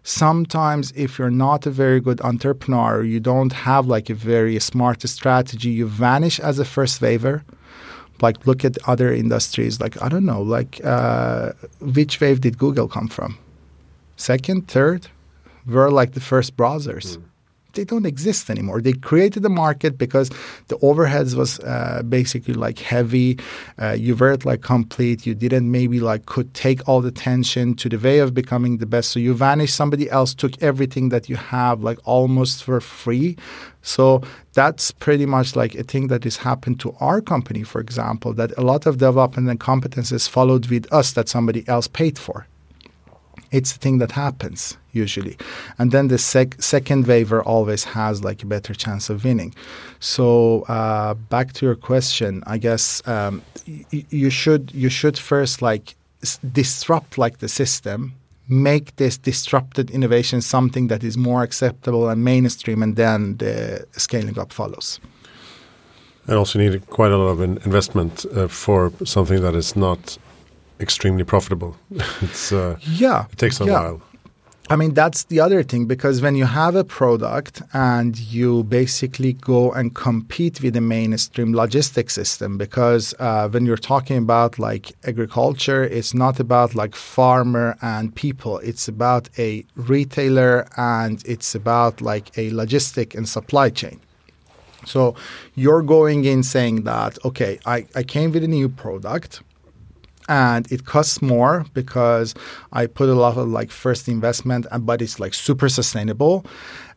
Sometimes, 0.02 0.92
if 0.92 1.18
you're 1.18 1.30
not 1.30 1.66
a 1.66 1.70
very 1.70 1.98
good 1.98 2.20
entrepreneur, 2.20 3.02
you 3.02 3.20
don't 3.20 3.52
have 3.52 3.86
like 3.86 4.10
a 4.10 4.14
very 4.14 4.58
smart 4.60 5.00
strategy, 5.08 5.70
you 5.70 5.86
vanish 5.86 6.38
as 6.38 6.58
a 6.58 6.64
first 6.64 7.00
waver. 7.00 7.44
Like, 8.20 8.46
look 8.46 8.64
at 8.64 8.78
other 8.86 9.12
industries. 9.12 9.80
Like, 9.80 10.00
I 10.00 10.08
don't 10.08 10.24
know, 10.24 10.40
like, 10.40 10.80
uh, 10.84 11.52
which 11.80 12.20
wave 12.20 12.40
did 12.40 12.58
Google 12.58 12.86
come 12.86 13.08
from? 13.08 13.38
Second, 14.16 14.68
third? 14.68 15.08
We're 15.66 15.90
like 15.90 16.12
the 16.12 16.20
first 16.20 16.56
browsers. 16.56 17.16
Mm 17.16 17.24
they 17.74 17.84
don't 17.84 18.06
exist 18.06 18.50
anymore. 18.50 18.80
They 18.80 18.92
created 18.92 19.42
the 19.42 19.48
market 19.48 19.98
because 19.98 20.30
the 20.68 20.76
overheads 20.78 21.34
was 21.34 21.60
uh, 21.60 22.02
basically 22.08 22.54
like 22.54 22.78
heavy. 22.78 23.38
Uh, 23.80 23.92
you 23.92 24.16
weren't 24.16 24.44
like 24.44 24.62
complete. 24.62 25.26
You 25.26 25.34
didn't 25.34 25.70
maybe 25.70 26.00
like 26.00 26.26
could 26.26 26.54
take 26.54 26.88
all 26.88 27.00
the 27.00 27.10
tension 27.10 27.74
to 27.76 27.88
the 27.88 27.98
way 27.98 28.18
of 28.18 28.34
becoming 28.34 28.78
the 28.78 28.86
best. 28.86 29.10
So 29.10 29.20
you 29.20 29.34
vanished. 29.34 29.74
Somebody 29.74 30.10
else 30.10 30.34
took 30.34 30.60
everything 30.62 31.08
that 31.10 31.28
you 31.28 31.36
have 31.36 31.82
like 31.82 31.98
almost 32.04 32.64
for 32.64 32.80
free. 32.80 33.36
So 33.82 34.22
that's 34.54 34.92
pretty 34.92 35.26
much 35.26 35.56
like 35.56 35.74
a 35.74 35.82
thing 35.82 36.06
that 36.08 36.24
has 36.24 36.38
happened 36.38 36.80
to 36.80 36.96
our 37.00 37.20
company, 37.20 37.62
for 37.64 37.80
example, 37.80 38.32
that 38.34 38.56
a 38.56 38.62
lot 38.62 38.86
of 38.86 38.98
development 38.98 39.48
and 39.48 39.60
competences 39.60 40.28
followed 40.28 40.66
with 40.66 40.90
us 40.92 41.12
that 41.12 41.28
somebody 41.28 41.68
else 41.68 41.86
paid 41.86 42.18
for. 42.18 42.46
It's 43.50 43.76
a 43.76 43.78
thing 43.78 43.98
that 43.98 44.12
happens 44.12 44.78
usually. 44.94 45.36
And 45.78 45.90
then 45.90 46.08
the 46.08 46.18
sec- 46.18 46.60
second 46.60 47.06
waiver 47.06 47.42
always 47.42 47.84
has 47.84 48.22
like 48.22 48.42
a 48.42 48.46
better 48.46 48.74
chance 48.74 49.10
of 49.10 49.24
winning. 49.24 49.54
So 50.00 50.62
uh, 50.62 51.14
back 51.14 51.52
to 51.54 51.66
your 51.66 51.76
question, 51.76 52.42
I 52.46 52.58
guess 52.58 53.06
um, 53.06 53.42
y- 53.66 54.06
you 54.10 54.30
should 54.30 54.72
you 54.74 54.88
should 54.88 55.18
first 55.18 55.62
like 55.62 55.94
s- 56.22 56.38
disrupt 56.52 57.18
like 57.18 57.38
the 57.38 57.48
system 57.48 58.14
make 58.46 58.94
this 58.96 59.16
disrupted 59.16 59.90
innovation 59.90 60.40
something 60.42 60.88
that 60.88 61.02
is 61.02 61.16
more 61.16 61.42
acceptable 61.42 62.10
and 62.10 62.22
mainstream 62.22 62.82
and 62.82 62.94
then 62.96 63.38
the 63.38 63.86
scaling 63.92 64.38
up 64.38 64.52
follows 64.52 65.00
and 66.26 66.36
also 66.36 66.58
need 66.58 66.86
quite 66.90 67.10
a 67.10 67.16
lot 67.16 67.28
of 67.28 67.40
investment 67.40 68.24
uh, 68.34 68.48
for 68.48 68.92
something 69.04 69.40
that 69.42 69.54
is 69.54 69.76
not 69.76 70.18
extremely 70.80 71.24
profitable. 71.24 71.76
it's 72.22 72.52
uh, 72.52 72.76
yeah, 72.80 73.26
it 73.30 73.38
takes 73.38 73.60
a 73.60 73.64
yeah. 73.64 73.72
while. 73.72 74.02
I 74.70 74.76
mean, 74.76 74.94
that's 74.94 75.24
the 75.24 75.40
other 75.40 75.62
thing 75.62 75.84
because 75.84 76.22
when 76.22 76.36
you 76.36 76.46
have 76.46 76.74
a 76.74 76.84
product 76.84 77.60
and 77.74 78.18
you 78.18 78.64
basically 78.64 79.34
go 79.34 79.70
and 79.72 79.94
compete 79.94 80.62
with 80.62 80.72
the 80.72 80.80
mainstream 80.80 81.52
logistics 81.52 82.14
system, 82.14 82.56
because 82.56 83.14
uh, 83.18 83.46
when 83.50 83.66
you're 83.66 83.76
talking 83.76 84.16
about 84.16 84.58
like 84.58 84.92
agriculture, 85.04 85.84
it's 85.84 86.14
not 86.14 86.40
about 86.40 86.74
like 86.74 86.94
farmer 86.94 87.76
and 87.82 88.14
people, 88.14 88.58
it's 88.60 88.88
about 88.88 89.28
a 89.38 89.66
retailer 89.76 90.66
and 90.78 91.22
it's 91.26 91.54
about 91.54 92.00
like 92.00 92.30
a 92.38 92.50
logistic 92.50 93.14
and 93.14 93.28
supply 93.28 93.68
chain. 93.68 94.00
So 94.86 95.14
you're 95.54 95.82
going 95.82 96.24
in 96.24 96.42
saying 96.42 96.84
that, 96.84 97.18
okay, 97.22 97.58
I, 97.66 97.86
I 97.94 98.02
came 98.02 98.32
with 98.32 98.42
a 98.42 98.48
new 98.48 98.70
product 98.70 99.42
and 100.28 100.70
it 100.72 100.84
costs 100.84 101.20
more 101.20 101.64
because 101.74 102.34
I 102.72 102.86
put 102.86 103.08
a 103.08 103.14
lot 103.14 103.36
of 103.36 103.48
like 103.48 103.70
first 103.70 104.08
investment, 104.08 104.66
but 104.80 105.02
it's 105.02 105.20
like 105.20 105.34
super 105.34 105.68
sustainable. 105.68 106.44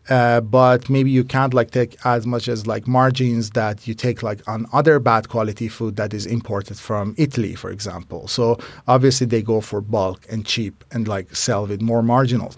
Uh, 0.10 0.40
but 0.40 0.90
maybe 0.90 1.12
you 1.12 1.24
can't 1.24 1.54
like 1.54 1.72
take 1.72 1.98
as 2.06 2.26
much 2.26 2.48
as 2.48 2.66
like 2.66 2.88
margins 2.88 3.50
that 3.52 3.88
you 3.88 3.94
take 3.94 4.24
like 4.24 4.48
on 4.48 4.66
other 4.72 5.00
bad 5.00 5.28
quality 5.28 5.68
food 5.68 5.98
that 5.98 6.14
is 6.14 6.26
imported 6.26 6.78
from 6.78 7.14
Italy, 7.18 7.56
for 7.56 7.70
example. 7.70 8.26
So 8.28 8.58
obviously 8.88 9.28
they 9.28 9.42
go 9.42 9.60
for 9.60 9.82
bulk 9.82 10.26
and 10.30 10.46
cheap 10.46 10.86
and 10.92 11.10
like 11.10 11.36
sell 11.36 11.68
with 11.68 11.82
more 11.82 12.02
marginals. 12.02 12.56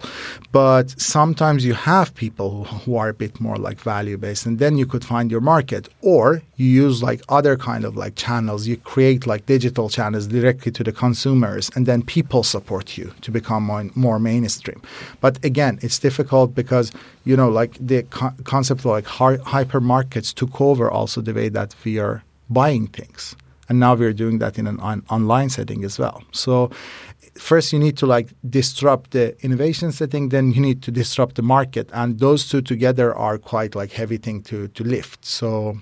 But 0.52 0.90
sometimes 1.00 1.64
you 1.64 1.74
have 1.74 2.14
people 2.14 2.64
who 2.64 2.96
are 2.96 3.08
a 3.08 3.14
bit 3.14 3.40
more 3.40 3.56
like 3.56 3.80
value 3.80 4.16
based, 4.16 4.46
and 4.46 4.60
then 4.60 4.78
you 4.78 4.86
could 4.86 5.04
find 5.04 5.28
your 5.30 5.40
market, 5.40 5.88
or 6.02 6.42
you 6.60 6.68
use 6.84 7.02
like 7.02 7.22
other 7.30 7.56
kind 7.56 7.84
of 7.86 7.96
like 7.96 8.14
channels. 8.16 8.66
You 8.66 8.76
create 8.76 9.26
like 9.26 9.46
digital 9.46 9.88
channels 9.88 10.26
directly 10.26 10.70
to 10.72 10.84
the 10.84 10.92
consumers, 10.92 11.70
and 11.74 11.86
then 11.86 12.02
people 12.02 12.42
support 12.42 12.98
you 12.98 13.14
to 13.22 13.30
become 13.30 13.62
more, 13.64 13.86
more 13.94 14.18
mainstream. 14.18 14.82
But 15.22 15.42
again, 15.42 15.78
it's 15.80 15.98
difficult 15.98 16.54
because 16.54 16.92
you 17.24 17.34
know, 17.34 17.48
like 17.48 17.72
the 17.80 18.02
co- 18.02 18.34
concept 18.44 18.80
of 18.80 18.86
like 18.86 19.06
hi- 19.06 19.38
hypermarkets 19.38 20.34
took 20.34 20.60
over 20.60 20.90
also 20.90 21.22
the 21.22 21.32
way 21.32 21.48
that 21.48 21.74
we 21.84 21.98
are 21.98 22.22
buying 22.50 22.88
things. 22.88 23.36
And 23.70 23.80
now 23.80 23.94
we're 23.94 24.12
doing 24.12 24.38
that 24.40 24.58
in 24.58 24.66
an 24.66 24.80
on- 24.80 25.04
online 25.08 25.48
setting 25.48 25.82
as 25.84 25.98
well. 25.98 26.24
So 26.32 26.70
first 27.34 27.72
you 27.72 27.78
need 27.78 27.96
to 27.98 28.06
like 28.06 28.28
disrupt 28.48 29.12
the 29.12 29.34
innovation 29.42 29.92
setting, 29.92 30.28
then 30.28 30.52
you 30.52 30.60
need 30.60 30.82
to 30.82 30.90
disrupt 30.90 31.36
the 31.36 31.42
market. 31.42 31.88
And 31.94 32.18
those 32.18 32.48
two 32.48 32.60
together 32.60 33.14
are 33.14 33.38
quite 33.38 33.74
like 33.74 33.92
heavy 33.92 34.18
thing 34.18 34.42
to, 34.42 34.68
to 34.68 34.84
lift. 34.84 35.24
So 35.24 35.78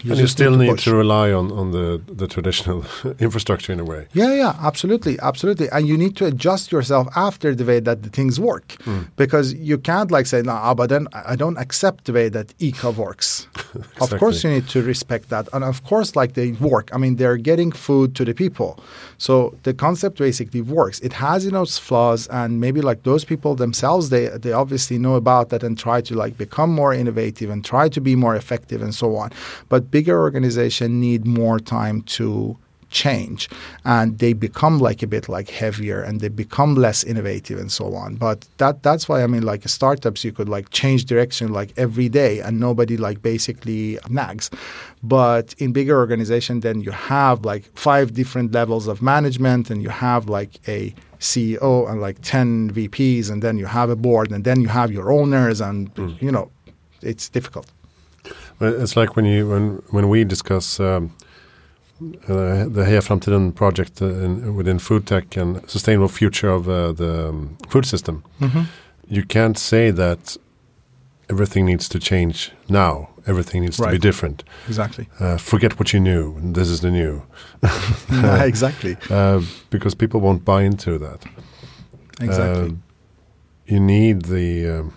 You 0.00 0.14
you 0.14 0.26
still 0.26 0.56
need 0.56 0.70
push. 0.70 0.84
to 0.84 0.94
rely 0.94 1.32
on, 1.32 1.52
on 1.52 1.70
the, 1.70 2.00
the 2.06 2.26
traditional 2.26 2.84
infrastructure 3.18 3.72
in 3.72 3.80
a 3.80 3.84
way. 3.84 4.08
Yeah, 4.14 4.32
yeah, 4.34 4.56
absolutely, 4.60 5.18
absolutely. 5.20 5.68
And 5.70 5.86
you 5.86 5.98
need 5.98 6.16
to 6.16 6.24
adjust 6.26 6.72
yourself 6.72 7.08
after 7.14 7.54
the 7.54 7.64
way 7.64 7.78
that 7.80 8.02
the 8.02 8.08
things 8.08 8.40
work, 8.40 8.76
because 9.16 9.52
you 9.54 9.76
can't 9.78 10.10
like 10.10 10.26
say, 10.26 10.40
"No, 10.42 10.52
ah, 10.52 10.74
but 10.74 10.88
then 10.88 11.08
I 11.12 11.36
don't 11.36 11.58
accept 11.58 12.06
the 12.06 12.12
way 12.12 12.28
that 12.30 12.56
ICA 12.58 12.94
works." 12.96 13.46
Of 14.00 14.10
course, 14.18 14.44
you 14.44 14.50
need 14.50 14.68
to 14.68 14.82
respect 14.82 15.28
that, 15.30 15.48
and 15.52 15.64
of 15.64 15.84
course, 15.84 16.16
like 16.16 16.34
they 16.34 16.52
work. 16.52 16.90
I 16.92 16.98
mean, 16.98 17.16
they're 17.16 17.36
getting 17.36 17.70
food 17.72 18.14
to 18.16 18.24
the 18.24 18.34
people, 18.34 18.78
so 19.18 19.54
the 19.62 19.72
concept 19.72 20.18
basically 20.18 20.60
works. 20.60 21.00
It 21.00 21.14
has 21.14 21.44
you 21.44 21.52
know 21.52 21.62
its 21.62 21.78
flaws, 21.78 22.26
and 22.28 22.60
maybe 22.60 22.80
like 22.80 23.02
those 23.04 23.24
people 23.24 23.54
themselves, 23.54 24.10
they 24.10 24.28
they 24.28 24.52
obviously 24.52 24.98
know 24.98 25.14
about 25.14 25.50
that 25.50 25.62
and 25.62 25.78
try 25.78 26.00
to 26.02 26.14
like 26.14 26.36
become 26.36 26.70
more 26.70 26.92
innovative 26.92 27.48
and 27.50 27.64
try 27.64 27.88
to 27.88 28.00
be 28.00 28.14
more 28.16 28.36
effective 28.36 28.82
and 28.82 28.94
so 28.94 29.16
on. 29.16 29.30
But 29.68 29.81
bigger 29.90 30.18
organization 30.18 31.00
need 31.00 31.26
more 31.26 31.58
time 31.58 32.02
to 32.02 32.56
change. 32.92 33.48
And 33.84 34.18
they 34.18 34.34
become 34.34 34.78
like 34.78 35.02
a 35.02 35.06
bit 35.06 35.28
like 35.28 35.50
heavier 35.50 36.00
and 36.00 36.20
they 36.20 36.28
become 36.28 36.76
less 36.76 37.02
innovative 37.02 37.58
and 37.58 37.72
so 37.72 37.94
on. 37.94 38.14
But 38.14 38.46
that 38.58 38.82
that's 38.82 39.08
why 39.08 39.24
i 39.24 39.26
mean 39.26 39.42
like 39.42 39.66
startups 39.68 40.24
you 40.24 40.32
could 40.32 40.48
like 40.48 40.70
change 40.70 41.06
direction 41.06 41.52
like 41.52 41.72
every 41.76 42.08
day 42.08 42.40
and 42.40 42.60
nobody 42.60 42.96
like 42.96 43.22
basically 43.22 43.98
nags. 44.08 44.50
But 45.02 45.54
in 45.58 45.72
bigger 45.72 45.98
organization 45.98 46.60
then 46.60 46.80
you 46.80 46.92
have 46.92 47.44
like 47.44 47.64
five 47.76 48.12
different 48.12 48.52
levels 48.52 48.86
of 48.86 49.02
management 49.02 49.70
and 49.70 49.82
you 49.82 49.88
have 49.88 50.28
like 50.28 50.60
a 50.68 50.94
ceo 51.18 51.88
and 51.88 52.00
like 52.00 52.20
10 52.22 52.72
vps 52.72 53.30
and 53.30 53.42
then 53.44 53.56
you 53.56 53.66
have 53.66 53.88
a 53.88 53.94
board 53.94 54.32
and 54.32 54.42
then 54.42 54.60
you 54.60 54.66
have 54.66 54.90
your 54.90 55.12
owners 55.12 55.60
and 55.60 55.88
hmm. 55.90 56.10
you 56.18 56.32
know 56.32 56.50
it's 57.00 57.28
difficult 57.28 57.70
It's 58.62 58.96
like 58.96 59.16
when 59.16 59.24
you 59.24 59.48
when 59.48 59.82
when 59.90 60.08
we 60.08 60.24
discuss 60.24 60.80
um, 60.80 61.10
uh, 62.28 62.66
the 62.68 62.84
Heja 62.84 63.02
Framtiden 63.02 63.54
project 63.54 64.00
in, 64.00 64.54
within 64.56 64.78
food 64.78 65.06
tech 65.06 65.36
and 65.36 65.68
sustainable 65.68 66.08
future 66.08 66.50
of 66.50 66.68
uh, 66.68 66.92
the 66.92 67.28
um, 67.28 67.56
food 67.68 67.86
system. 67.86 68.22
You 69.08 69.24
can't 69.24 69.58
say 69.58 69.90
that 69.90 70.36
everything 71.28 71.66
needs 71.66 71.88
to 71.88 71.98
change 71.98 72.52
now. 72.68 73.08
Everything 73.26 73.62
needs 73.62 73.76
to 73.76 73.88
be 73.90 73.98
different. 73.98 74.42
exactly 74.68 75.06
Uh, 75.20 75.36
forget 75.38 75.78
what 75.78 75.92
you 75.92 76.00
knew. 76.00 76.36
This 76.52 76.68
is 76.68 76.80
the 76.80 76.90
new. 76.90 77.22
yeah, 78.10 78.44
exactly 78.44 78.96
Uh, 79.10 79.42
because 79.70 79.94
people 79.96 80.20
won't 80.20 80.44
buy 80.44 80.62
into 80.62 80.98
that. 80.98 81.24
exactly 82.20 82.68
Uh, 82.68 82.74
you 83.66 83.80
need 83.80 84.22
the 84.22 84.68
um, 84.68 84.92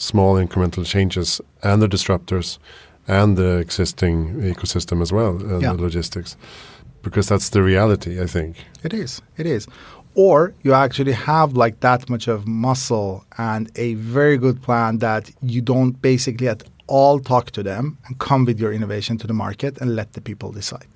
small 0.00 0.34
incremental 0.36 0.84
changes 0.84 1.40
and 1.62 1.82
the 1.82 1.88
disruptors 1.88 2.58
and 3.06 3.36
the 3.36 3.58
existing 3.58 4.34
ecosystem 4.52 5.02
as 5.02 5.12
well, 5.12 5.36
and 5.36 5.62
Yeah. 5.62 5.74
the 5.76 5.82
logistics, 5.82 6.36
because 7.02 7.28
that's 7.28 7.50
the 7.50 7.62
reality, 7.62 8.20
I 8.20 8.26
think. 8.26 8.56
It 8.82 8.92
is. 8.94 9.22
It 9.36 9.46
is. 9.46 9.66
Or 10.14 10.52
you 10.62 10.72
actually 10.74 11.12
have 11.12 11.52
like 11.64 11.80
that 11.80 12.08
much 12.08 12.28
of 12.28 12.46
muscle 12.46 13.24
and 13.36 13.70
a 13.76 13.94
very 13.94 14.38
good 14.38 14.60
plan 14.62 14.98
that 14.98 15.30
you 15.40 15.60
don't 15.62 16.00
basically 16.02 16.48
at 16.48 16.62
all 16.86 17.20
talk 17.20 17.50
to 17.52 17.62
them 17.62 17.96
and 18.06 18.18
come 18.18 18.44
with 18.44 18.58
your 18.60 18.72
innovation 18.72 19.18
to 19.18 19.26
the 19.26 19.32
market 19.32 19.80
and 19.80 19.94
let 19.94 20.12
the 20.12 20.20
people 20.20 20.50
decide. 20.52 20.86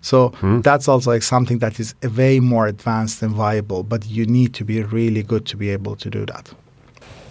So 0.00 0.28
hmm. 0.40 0.60
that's 0.60 0.88
also 0.88 1.12
like 1.12 1.22
something 1.22 1.60
that 1.60 1.78
is 1.80 1.94
way 2.16 2.40
more 2.40 2.66
advanced 2.66 3.22
and 3.22 3.34
viable, 3.34 3.82
but 3.82 4.06
you 4.06 4.26
need 4.26 4.52
to 4.54 4.64
be 4.64 4.82
really 4.82 5.22
good 5.22 5.44
to 5.46 5.56
be 5.56 5.70
able 5.70 5.96
to 5.96 6.10
do 6.10 6.26
that. 6.26 6.52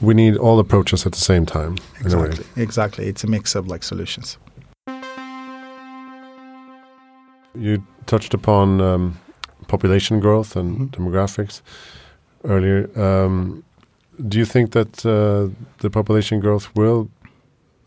We 0.02 0.14
need 0.14 0.38
all 0.38 0.60
approaches 0.60 1.06
at 1.06 1.12
the 1.12 1.20
same 1.20 1.46
time. 1.46 1.78
in 2.04 2.14
a 2.14 2.18
way. 2.18 2.26
Exactly. 2.30 2.64
Exactly. 2.64 3.06
It's 3.08 3.24
a 3.24 3.28
mix 3.28 3.56
of 3.56 3.68
like 3.68 3.84
solutions. 3.84 4.38
You 7.56 7.84
touched 8.06 8.34
upon 8.34 8.82
um, 8.82 9.20
population 9.68 10.20
growth 10.20 10.56
and 10.56 10.78
Mhm. 10.78 10.90
demographics 10.92 11.62
earlier. 12.44 12.90
Um, 12.96 13.64
do 14.28 14.38
you 14.38 14.46
think 14.46 14.72
that 14.72 15.06
uh, 15.06 15.50
the 15.80 15.90
population 15.90 16.40
growth 16.40 16.70
will 16.76 17.08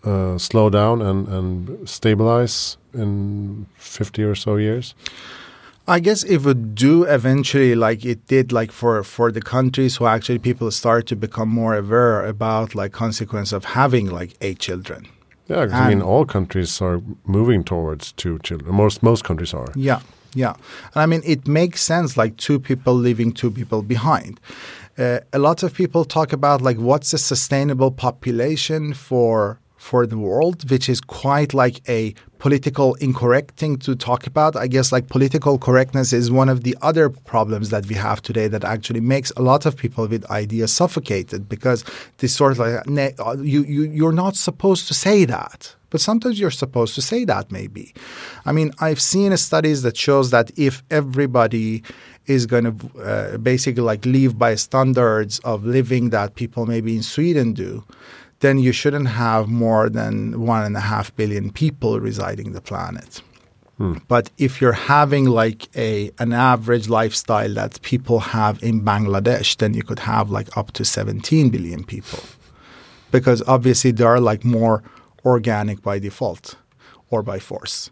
uh, 0.05 0.39
slow 0.39 0.71
down 0.71 1.03
and, 1.03 1.29
and 1.29 1.89
stabilize 1.89 2.77
in 2.93 3.67
50 3.77 4.23
or 4.25 4.35
so 4.35 4.57
years? 4.57 4.95
I 5.87 6.01
guess 6.01 6.22
it 6.22 6.39
would 6.39 6.74
do 6.74 7.05
eventually, 7.05 7.74
like 7.74 8.05
it 8.07 8.26
did, 8.26 8.53
like 8.53 8.72
for 8.72 9.03
for 9.03 9.30
the 9.30 9.43
countries 9.43 9.97
who 9.97 10.07
actually 10.07 10.39
people 10.39 10.70
start 10.70 11.07
to 11.09 11.16
become 11.16 11.49
more 11.49 11.76
aware 11.76 12.24
about 12.24 12.74
like 12.74 12.93
consequence 12.93 13.53
of 13.53 13.64
having 13.64 14.07
like 14.11 14.35
eight 14.41 14.59
children. 14.59 15.07
Yeah, 15.47 15.68
I 15.72 15.89
mean, 15.91 16.01
all 16.01 16.24
countries 16.24 16.80
are 16.80 17.03
moving 17.26 17.64
towards 17.64 18.12
two 18.12 18.39
children. 18.39 18.74
Most 18.74 19.03
most 19.03 19.24
countries 19.24 19.53
are. 19.53 19.70
Yeah, 19.74 20.01
yeah, 20.35 20.55
and 20.95 21.03
I 21.03 21.07
mean 21.07 21.20
it 21.24 21.47
makes 21.47 21.82
sense, 21.82 22.16
like 22.16 22.39
two 22.39 22.59
people 22.59 22.95
leaving 22.95 23.32
two 23.32 23.51
people 23.51 23.82
behind. 23.82 24.41
Uh, 24.97 25.18
a 25.35 25.39
lot 25.39 25.62
of 25.62 25.74
people 25.74 26.05
talk 26.07 26.32
about 26.32 26.62
like 26.62 26.78
what's 26.78 27.12
a 27.12 27.18
sustainable 27.18 27.91
population 27.91 28.95
for 28.95 29.61
for 29.76 30.07
the 30.07 30.16
world, 30.16 30.70
which 30.70 30.89
is 30.89 31.03
quite 31.03 31.53
like 31.53 31.87
a 31.87 32.14
political 32.45 32.92
incorrect 32.97 33.57
thing 33.57 33.78
to 33.78 33.97
talk 33.97 34.26
about. 34.26 34.55
I 34.55 34.66
guess 34.66 34.92
like 34.92 35.09
political 35.09 35.57
correctness 35.57 36.12
is 36.12 36.30
one 36.30 36.51
of 36.51 36.62
the 36.62 36.76
other 36.82 37.09
problems 37.09 37.70
that 37.70 37.86
we 37.86 37.95
have 37.95 38.20
today 38.20 38.49
that 38.49 38.64
actually 38.64 39.01
makes 39.01 39.30
a 39.38 39.40
lot 39.40 39.64
of 39.64 39.78
people 39.78 40.07
with 40.07 40.30
ideas 40.30 40.70
suffocated 40.70 41.49
because 41.49 41.86
this 42.18 42.36
sort 42.36 42.53
of 42.53 42.59
like 42.59 43.18
uh, 43.18 43.36
you 43.40 43.61
you 43.64 43.84
you're 43.99 44.18
not 44.24 44.36
supposed 44.36 44.86
to 44.88 44.95
say 45.07 45.24
that. 45.24 45.74
But 45.88 46.03
sometimes 46.03 46.38
you're 46.38 46.59
supposed 46.64 46.95
to 46.97 47.03
say 47.03 47.24
that 47.24 47.51
maybe. 47.51 47.95
I 48.45 48.53
mean, 48.53 48.72
I've 48.78 49.01
seen 49.01 49.34
studies 49.38 49.80
that 49.86 49.97
shows 49.97 50.30
that 50.30 50.51
if 50.59 50.82
everybody 50.90 51.82
is 52.26 52.45
going 52.45 52.66
to 52.70 52.74
uh, 53.01 53.38
basically 53.38 53.84
like 53.92 54.05
live 54.05 54.32
by 54.38 54.57
standards 54.57 55.38
of 55.45 55.64
living 55.64 56.11
that 56.11 56.34
people 56.34 56.66
maybe 56.66 56.95
in 56.95 57.03
Sweden 57.03 57.55
do, 57.55 57.84
then 58.41 58.59
you 58.59 58.72
shouldn't 58.72 59.09
have 59.09 59.49
more 59.49 59.89
than 59.89 60.41
one 60.41 60.64
and 60.64 60.76
a 60.76 60.80
half 60.80 61.14
billion 61.16 61.51
people 61.51 62.01
residing 62.01 62.53
the 62.53 62.61
planet. 62.61 63.22
Hmm. 63.78 63.95
But 64.07 64.30
if 64.39 64.61
you're 64.61 64.72
having 64.72 65.24
like 65.26 65.68
a 65.76 66.11
an 66.18 66.32
average 66.32 66.89
lifestyle 66.89 67.55
that 67.55 67.82
people 67.82 68.20
have 68.20 68.62
in 68.62 68.82
Bangladesh, 68.82 69.57
then 69.57 69.74
you 69.74 69.82
could 69.82 69.99
have 69.99 70.30
like 70.30 70.57
up 70.57 70.72
to 70.72 70.85
17 70.85 71.51
billion 71.51 71.85
people. 71.85 72.20
Because 73.11 73.43
obviously 73.49 73.91
they 73.91 74.05
are 74.05 74.20
like 74.20 74.45
more 74.45 74.82
organic 75.24 75.82
by 75.82 75.99
default 75.99 76.57
or 77.11 77.22
by 77.22 77.39
force. 77.39 77.91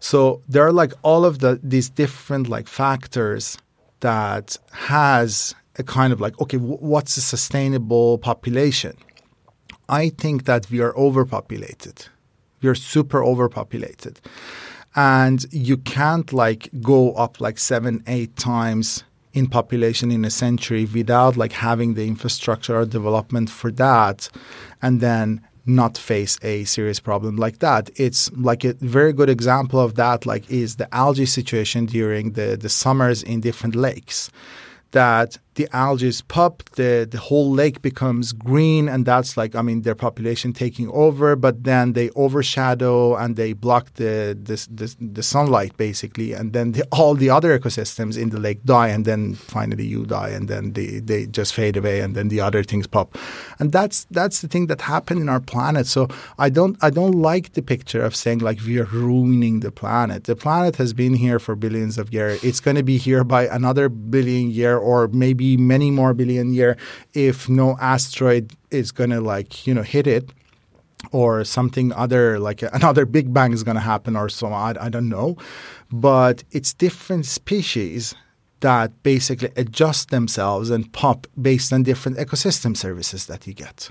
So 0.00 0.42
there 0.48 0.66
are 0.66 0.72
like 0.72 0.92
all 1.02 1.24
of 1.24 1.38
the 1.38 1.60
these 1.62 1.88
different 1.88 2.48
like 2.48 2.68
factors 2.68 3.58
that 4.00 4.56
has 4.72 5.54
a 5.78 5.84
kind 5.84 6.12
of 6.12 6.20
like 6.20 6.40
okay, 6.40 6.58
w- 6.58 6.78
what's 6.78 7.16
a 7.16 7.20
sustainable 7.20 8.18
population? 8.18 8.96
I 9.88 10.10
think 10.10 10.44
that 10.44 10.70
we 10.70 10.80
are 10.80 10.96
overpopulated. 10.96 12.06
We 12.62 12.68
are 12.68 12.74
super 12.74 13.22
overpopulated. 13.24 14.20
And 14.94 15.44
you 15.52 15.76
can't 15.76 16.32
like 16.32 16.70
go 16.80 17.12
up 17.12 17.40
like 17.40 17.58
seven, 17.58 18.02
eight 18.06 18.36
times 18.36 19.04
in 19.34 19.46
population 19.46 20.10
in 20.10 20.24
a 20.24 20.30
century 20.30 20.86
without 20.86 21.36
like 21.36 21.52
having 21.52 21.94
the 21.94 22.06
infrastructure 22.06 22.78
or 22.78 22.86
development 22.86 23.50
for 23.50 23.70
that 23.72 24.30
and 24.80 25.00
then 25.00 25.46
not 25.66 25.98
face 25.98 26.38
a 26.42 26.64
serious 26.64 27.00
problem 27.00 27.36
like 27.36 27.58
that. 27.58 27.90
It's 27.96 28.32
like 28.32 28.64
a 28.64 28.72
very 28.74 29.12
good 29.12 29.28
example 29.28 29.78
of 29.78 29.96
that 29.96 30.24
like 30.24 30.50
is 30.50 30.76
the 30.76 30.92
algae 30.94 31.26
situation 31.26 31.86
during 31.86 32.32
the, 32.32 32.56
the 32.56 32.68
summers 32.68 33.22
in 33.22 33.40
different 33.40 33.74
lakes 33.74 34.30
that 34.92 35.38
the 35.56 35.68
algae 35.74 36.06
is 36.06 36.22
pop, 36.22 36.62
the, 36.76 37.06
the 37.10 37.18
whole 37.18 37.50
lake 37.50 37.82
becomes 37.82 38.32
green, 38.32 38.88
and 38.88 39.04
that's 39.04 39.36
like, 39.36 39.54
I 39.54 39.62
mean, 39.62 39.82
their 39.82 39.94
population 39.94 40.52
taking 40.52 40.88
over, 40.90 41.34
but 41.34 41.64
then 41.64 41.94
they 41.94 42.10
overshadow 42.10 43.16
and 43.16 43.36
they 43.36 43.52
block 43.52 43.94
the, 43.94 44.38
the, 44.40 44.56
the, 44.70 44.96
the 45.00 45.22
sunlight 45.22 45.76
basically, 45.76 46.32
and 46.32 46.52
then 46.52 46.72
the, 46.72 46.86
all 46.92 47.14
the 47.14 47.30
other 47.30 47.58
ecosystems 47.58 48.18
in 48.18 48.30
the 48.30 48.38
lake 48.38 48.62
die, 48.64 48.88
and 48.88 49.04
then 49.04 49.34
finally 49.34 49.84
you 49.84 50.04
die, 50.04 50.28
and 50.28 50.48
then 50.48 50.72
they, 50.74 51.00
they 51.00 51.26
just 51.26 51.54
fade 51.54 51.76
away, 51.76 52.00
and 52.00 52.14
then 52.14 52.28
the 52.28 52.40
other 52.40 52.62
things 52.62 52.86
pop. 52.86 53.16
And 53.58 53.72
that's 53.72 54.06
that's 54.10 54.42
the 54.42 54.48
thing 54.48 54.66
that 54.66 54.82
happened 54.82 55.20
in 55.20 55.28
our 55.28 55.40
planet. 55.40 55.86
So 55.86 56.08
I 56.38 56.50
don't 56.50 56.76
I 56.82 56.90
don't 56.90 57.12
like 57.12 57.54
the 57.54 57.62
picture 57.62 58.02
of 58.02 58.14
saying 58.14 58.40
like 58.40 58.60
we 58.60 58.78
are 58.78 58.84
ruining 58.84 59.60
the 59.60 59.72
planet. 59.72 60.24
The 60.24 60.36
planet 60.36 60.76
has 60.76 60.92
been 60.92 61.14
here 61.14 61.38
for 61.38 61.56
billions 61.56 61.96
of 61.96 62.12
years. 62.12 62.44
It's 62.44 62.60
going 62.60 62.76
to 62.76 62.82
be 62.82 62.98
here 62.98 63.24
by 63.24 63.46
another 63.46 63.88
billion 63.88 64.50
year 64.50 64.76
or 64.76 65.08
maybe 65.08 65.45
many 65.56 65.90
more 65.90 66.14
billion 66.14 66.52
year 66.52 66.76
if 67.14 67.48
no 67.48 67.76
asteroid 67.80 68.52
is 68.70 68.90
going 68.90 69.10
to 69.10 69.20
like 69.20 69.66
you 69.66 69.74
know 69.74 69.82
hit 69.82 70.06
it 70.06 70.30
or 71.12 71.44
something 71.44 71.92
other 71.92 72.38
like 72.38 72.62
another 72.72 73.04
big 73.06 73.32
bang 73.32 73.52
is 73.52 73.62
going 73.62 73.76
to 73.76 73.88
happen 73.94 74.16
or 74.16 74.28
so 74.28 74.48
I, 74.48 74.74
I 74.80 74.88
don't 74.88 75.08
know. 75.08 75.36
But 75.92 76.42
it's 76.50 76.72
different 76.72 77.26
species 77.26 78.14
that 78.60 78.90
basically 79.02 79.50
adjust 79.56 80.10
themselves 80.10 80.70
and 80.70 80.92
pop 80.92 81.26
based 81.40 81.72
on 81.72 81.82
different 81.82 82.18
ecosystem 82.18 82.76
services 82.76 83.26
that 83.26 83.46
you 83.46 83.54
get. 83.54 83.90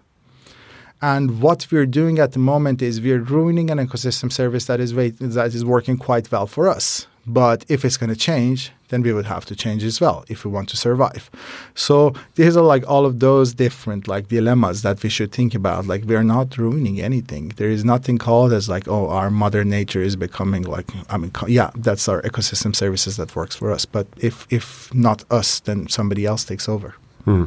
And 1.01 1.41
what 1.41 1.68
we're 1.72 1.86
doing 1.86 2.20
at 2.20 2.32
the 2.32 2.39
moment 2.39 2.82
is 2.82 2.99
we're 2.99 3.22
ruining 3.22 3.70
an 3.70 3.78
ecosystem 3.78 4.32
service 4.32 4.66
that 4.66 4.80
is 4.80 4.93
that 4.93 5.51
is 5.53 5.64
working 5.64 5.97
quite 5.97 6.32
well 6.32 6.47
for 6.47 6.68
us. 6.68 7.08
But 7.28 7.65
if 7.69 7.84
it's 7.84 7.97
going 7.97 8.11
to 8.11 8.15
change, 8.15 8.71
then 8.89 9.01
we 9.01 9.11
would 9.11 9.26
have 9.26 9.45
to 9.45 9.55
change 9.55 9.84
as 9.84 9.99
well 9.99 10.23
if 10.28 10.45
we 10.45 10.51
want 10.51 10.69
to 10.69 10.78
survive. 10.78 11.30
So 11.73 12.13
these 12.36 12.55
are 12.55 12.63
like 12.63 12.88
all 12.88 13.05
of 13.05 13.19
those 13.19 13.53
different 13.53 14.07
like 14.07 14.28
dilemmas 14.28 14.84
that 14.84 15.01
we 15.01 15.09
should 15.09 15.32
think 15.32 15.55
about. 15.55 15.88
Like 15.88 16.03
we're 16.05 16.23
not 16.23 16.57
ruining 16.57 17.01
anything. 17.01 17.53
There 17.55 17.69
is 17.69 17.84
nothing 17.84 18.17
called 18.17 18.53
as 18.53 18.69
like 18.69 18.88
oh 18.88 19.09
our 19.09 19.32
mother 19.32 19.63
nature 19.63 20.01
is 20.01 20.15
becoming 20.15 20.63
like 20.63 20.88
I 21.09 21.17
mean 21.17 21.32
yeah 21.47 21.71
that's 21.76 22.07
our 22.07 22.21
ecosystem 22.21 22.76
services 22.76 23.17
that 23.17 23.36
works 23.36 23.55
for 23.55 23.71
us. 23.71 23.86
But 23.86 24.07
if 24.17 24.45
if 24.51 24.93
not 24.93 25.23
us, 25.32 25.59
then 25.61 25.88
somebody 25.88 26.26
else 26.26 26.45
takes 26.45 26.69
over. 26.69 26.93
Hmm. 27.23 27.45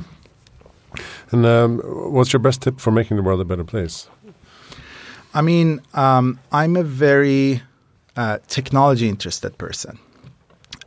And 1.30 1.46
um, 1.46 1.78
what's 2.12 2.32
your 2.32 2.40
best 2.40 2.62
tip 2.62 2.80
for 2.80 2.90
making 2.90 3.16
the 3.16 3.22
world 3.22 3.40
a 3.40 3.44
better 3.44 3.64
place? 3.64 4.08
I 5.34 5.42
mean, 5.42 5.80
um, 5.94 6.40
I'm 6.50 6.74
a 6.74 6.82
very 6.82 7.62
technology 8.48 9.08
interested 9.08 9.56
person. 9.58 9.98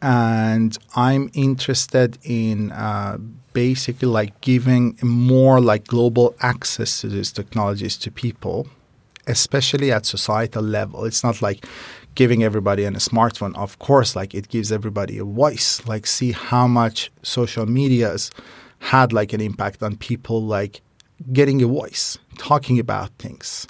And 0.01 0.77
I'm 0.95 1.29
interested 1.33 2.17
in 2.23 2.71
uh, 2.71 3.17
basically 3.53 4.07
like 4.07 4.39
giving 4.41 4.97
more 5.01 5.61
like 5.61 5.87
global 5.87 6.35
access 6.41 7.01
to 7.01 7.07
these 7.07 7.31
technologies 7.31 7.97
to 7.97 8.11
people, 8.11 8.67
especially 9.27 9.91
at 9.91 10.05
societal 10.05 10.63
level. 10.63 11.05
It's 11.05 11.23
not 11.23 11.41
like 11.41 11.65
giving 12.15 12.43
everybody 12.43 12.83
a 12.83 12.91
smartphone. 12.91 13.55
Of 13.55 13.79
course, 13.79 14.15
like 14.15 14.33
it 14.33 14.49
gives 14.49 14.71
everybody 14.71 15.17
a 15.19 15.23
voice. 15.23 15.81
Like 15.87 16.07
see 16.07 16.31
how 16.31 16.67
much 16.67 17.11
social 17.21 17.65
medias 17.65 18.31
had 18.79 19.13
like 19.13 19.31
an 19.31 19.41
impact 19.41 19.83
on 19.83 19.95
people 19.95 20.41
like 20.43 20.81
getting 21.31 21.61
a 21.61 21.67
voice, 21.67 22.17
talking 22.37 22.79
about 22.79 23.11
things 23.19 23.67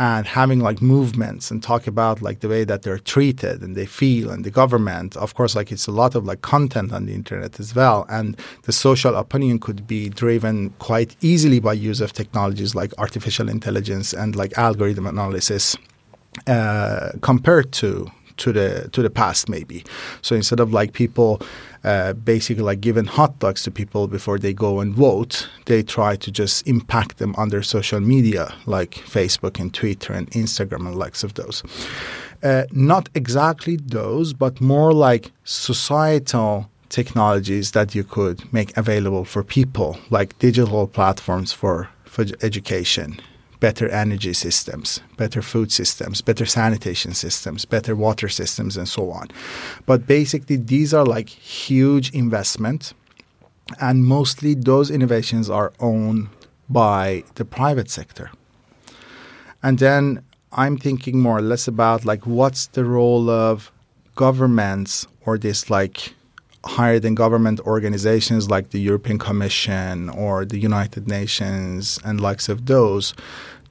and 0.00 0.26
having 0.26 0.60
like 0.60 0.80
movements 0.80 1.50
and 1.50 1.62
talk 1.62 1.86
about 1.86 2.22
like 2.22 2.40
the 2.40 2.48
way 2.48 2.64
that 2.64 2.80
they're 2.80 2.98
treated 2.98 3.60
and 3.60 3.76
they 3.76 3.84
feel 3.84 4.30
and 4.30 4.46
the 4.46 4.50
government 4.50 5.14
of 5.18 5.34
course 5.34 5.54
like 5.54 5.70
it's 5.70 5.86
a 5.86 5.90
lot 5.92 6.14
of 6.14 6.24
like 6.24 6.40
content 6.40 6.90
on 6.90 7.04
the 7.04 7.12
internet 7.12 7.60
as 7.60 7.74
well. 7.74 8.06
And 8.08 8.34
the 8.62 8.72
social 8.72 9.14
opinion 9.14 9.58
could 9.58 9.86
be 9.86 10.08
driven 10.08 10.70
quite 10.78 11.16
easily 11.20 11.60
by 11.60 11.74
use 11.74 12.00
of 12.00 12.14
technologies 12.14 12.74
like 12.74 12.94
artificial 12.96 13.50
intelligence 13.50 14.14
and 14.14 14.34
like 14.34 14.56
algorithm 14.56 15.06
analysis 15.06 15.76
uh, 16.46 17.10
compared 17.20 17.70
to 17.72 18.10
to 18.40 18.52
the 18.52 18.88
to 18.92 19.02
the 19.02 19.10
past 19.10 19.48
maybe. 19.48 19.84
So 20.22 20.34
instead 20.34 20.60
of 20.60 20.72
like 20.72 20.92
people 20.92 21.40
uh, 21.84 22.12
basically 22.12 22.62
like 22.62 22.80
giving 22.80 23.06
hot 23.06 23.38
dogs 23.38 23.62
to 23.62 23.70
people 23.70 24.08
before 24.08 24.38
they 24.38 24.52
go 24.52 24.80
and 24.80 24.94
vote, 24.94 25.48
they 25.66 25.82
try 25.82 26.16
to 26.16 26.30
just 26.30 26.66
impact 26.66 27.18
them 27.18 27.34
on 27.36 27.48
their 27.50 27.62
social 27.62 28.00
media 28.00 28.54
like 28.66 28.90
Facebook 28.90 29.60
and 29.60 29.72
Twitter 29.72 30.12
and 30.12 30.30
Instagram 30.32 30.86
and 30.86 30.96
likes 30.96 31.24
of 31.24 31.34
those. 31.34 31.62
Uh, 32.42 32.64
not 32.72 33.08
exactly 33.14 33.76
those, 33.76 34.32
but 34.32 34.60
more 34.60 34.92
like 34.92 35.30
societal 35.44 36.70
technologies 36.88 37.70
that 37.72 37.94
you 37.94 38.04
could 38.04 38.52
make 38.52 38.76
available 38.76 39.24
for 39.24 39.44
people, 39.44 39.98
like 40.10 40.38
digital 40.38 40.86
platforms 40.86 41.52
for 41.52 41.88
for 42.04 42.24
education, 42.42 43.20
better 43.60 43.88
energy 43.88 44.32
systems, 44.32 45.00
better 45.16 45.42
food 45.42 45.70
systems, 45.70 46.22
better 46.22 46.46
sanitation 46.46 47.12
systems, 47.14 47.64
better 47.64 47.94
water 47.94 48.28
systems, 48.28 48.76
and 48.76 48.88
so 48.88 49.10
on. 49.10 49.28
But 49.86 50.06
basically, 50.06 50.56
these 50.56 50.92
are 50.94 51.04
like 51.04 51.28
huge 51.28 52.10
investments, 52.12 52.94
and 53.80 54.04
mostly 54.04 54.54
those 54.54 54.90
innovations 54.90 55.48
are 55.48 55.72
owned 55.78 56.28
by 56.68 57.24
the 57.34 57.44
private 57.44 57.90
sector. 57.90 58.30
And 59.62 59.78
then 59.78 60.24
I'm 60.52 60.78
thinking 60.78 61.20
more 61.20 61.38
or 61.38 61.42
less 61.42 61.68
about 61.68 62.04
like 62.04 62.26
what's 62.26 62.66
the 62.68 62.84
role 62.84 63.28
of 63.28 63.70
governments 64.16 65.06
or 65.24 65.38
this 65.38 65.70
like 65.70 66.14
higher 66.64 66.98
than 66.98 67.14
government 67.14 67.60
organizations 67.60 68.50
like 68.50 68.70
the 68.70 68.80
European 68.80 69.18
Commission 69.18 70.10
or 70.10 70.44
the 70.44 70.58
United 70.58 71.08
Nations 71.08 71.98
and 72.04 72.20
likes 72.20 72.48
of 72.48 72.66
those 72.66 73.14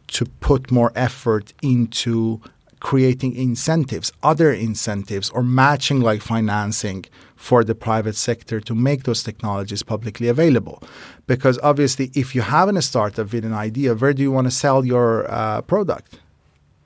to 0.07 0.25
put 0.39 0.71
more 0.71 0.91
effort 0.95 1.53
into 1.61 2.41
creating 2.79 3.35
incentives, 3.35 4.11
other 4.23 4.51
incentives, 4.51 5.29
or 5.31 5.43
matching 5.43 5.99
like 5.99 6.21
financing 6.21 7.05
for 7.35 7.63
the 7.63 7.75
private 7.75 8.15
sector 8.15 8.59
to 8.61 8.73
make 8.73 9.03
those 9.03 9.23
technologies 9.23 9.83
publicly 9.83 10.27
available. 10.27 10.81
Because 11.27 11.59
obviously, 11.61 12.09
if 12.15 12.33
you 12.33 12.41
have 12.41 12.69
a 12.69 12.81
startup 12.81 13.31
with 13.31 13.45
an 13.45 13.53
idea, 13.53 13.93
where 13.93 14.13
do 14.13 14.21
you 14.21 14.31
want 14.31 14.47
to 14.47 14.51
sell 14.51 14.85
your 14.85 15.29
uh, 15.31 15.61
product? 15.61 16.19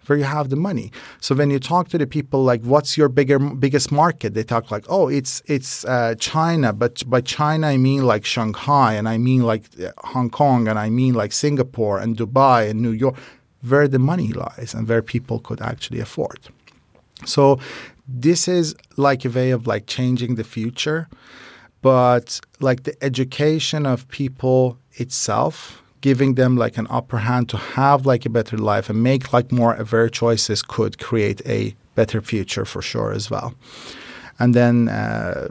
Where 0.08 0.18
you 0.18 0.24
have 0.24 0.50
the 0.50 0.56
money. 0.56 0.92
So 1.20 1.36
when 1.36 1.50
you 1.50 1.60
talk 1.60 1.90
to 1.90 1.98
the 1.98 2.08
people, 2.08 2.44
like, 2.44 2.62
what's 2.62 2.98
your 2.98 3.10
bigger 3.10 3.40
biggest 3.40 3.92
market? 3.92 4.34
They 4.34 4.44
talk 4.44 4.72
like, 4.72 4.86
oh, 4.90 5.08
it's 5.08 5.42
it's 5.46 5.86
uh, 5.86 6.16
China, 6.20 6.74
but 6.74 7.08
by 7.10 7.22
China 7.22 7.68
I 7.68 7.78
mean 7.78 8.04
like 8.06 8.26
Shanghai, 8.26 8.94
and 8.94 9.08
I 9.08 9.18
mean 9.18 9.44
like 9.44 9.66
uh, 9.80 9.92
Hong 10.14 10.30
Kong, 10.30 10.68
and 10.68 10.80
I 10.80 10.90
mean 10.90 11.14
like 11.14 11.32
Singapore 11.32 12.00
and 12.00 12.18
Dubai 12.18 12.70
and 12.70 12.82
New 12.82 12.92
York, 12.92 13.16
where 13.68 13.88
the 13.88 14.00
money 14.00 14.34
lies 14.34 14.74
and 14.74 14.88
where 14.88 15.02
people 15.02 15.40
could 15.40 15.62
actually 15.62 16.00
afford. 16.00 16.40
So 17.26 17.60
this 18.08 18.48
is 18.48 18.76
like 18.98 19.24
a 19.26 19.30
way 19.30 19.52
of 19.52 19.68
like 19.68 19.86
changing 19.88 20.36
the 20.36 20.44
future, 20.44 21.08
but 21.82 22.42
like 22.60 22.84
the 22.84 23.02
education 23.04 23.86
of 23.86 24.08
people 24.10 24.78
itself 24.94 25.83
giving 26.04 26.36
them 26.36 26.58
like 26.58 26.78
an 26.78 26.86
upper 26.90 27.18
hand 27.18 27.48
to 27.48 27.58
have 27.58 28.06
like 28.06 28.26
a 28.26 28.30
better 28.30 28.58
life 28.58 28.90
and 28.90 29.02
make 29.02 29.32
like 29.32 29.54
more 29.54 29.74
aware 29.76 30.10
choices 30.10 30.62
could 30.62 31.00
create 31.00 31.42
a 31.46 31.74
better 31.96 32.22
future 32.22 32.66
for 32.66 32.82
sure 32.82 33.14
as 33.14 33.32
well. 33.32 33.56
And 34.38 34.54
then 34.54 34.90
uh, 34.90 35.48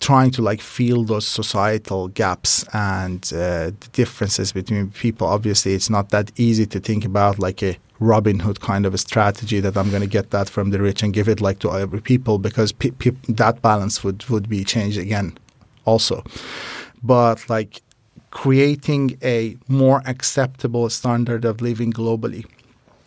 trying 0.00 0.32
to 0.32 0.42
like 0.42 0.60
fill 0.60 1.04
those 1.04 1.24
societal 1.24 2.08
gaps 2.08 2.64
and 2.74 3.22
uh, 3.32 3.70
the 3.82 3.88
differences 3.92 4.52
between 4.52 4.90
people. 4.90 5.28
Obviously, 5.28 5.72
it's 5.74 5.88
not 5.88 6.08
that 6.08 6.32
easy 6.36 6.66
to 6.66 6.80
think 6.80 7.04
about 7.04 7.38
like 7.38 7.62
a 7.62 7.76
Robin 8.00 8.40
Hood 8.40 8.60
kind 8.60 8.86
of 8.86 8.92
a 8.92 8.98
strategy 8.98 9.60
that 9.60 9.76
I'm 9.76 9.90
going 9.90 10.02
to 10.02 10.08
get 10.18 10.30
that 10.30 10.48
from 10.50 10.70
the 10.70 10.80
rich 10.80 11.04
and 11.04 11.14
give 11.14 11.28
it 11.28 11.40
like 11.40 11.60
to 11.60 11.70
every 11.72 12.00
people 12.00 12.38
because 12.38 12.72
pe- 12.72 12.96
pe- 13.02 13.34
that 13.42 13.62
balance 13.62 14.02
would 14.02 14.24
would 14.30 14.48
be 14.48 14.64
changed 14.64 14.98
again, 14.98 15.38
also. 15.84 16.24
But 17.04 17.48
like 17.48 17.82
creating 18.30 19.18
a 19.22 19.56
more 19.68 20.02
acceptable 20.06 20.88
standard 20.88 21.44
of 21.44 21.60
living 21.60 21.92
globally. 21.92 22.44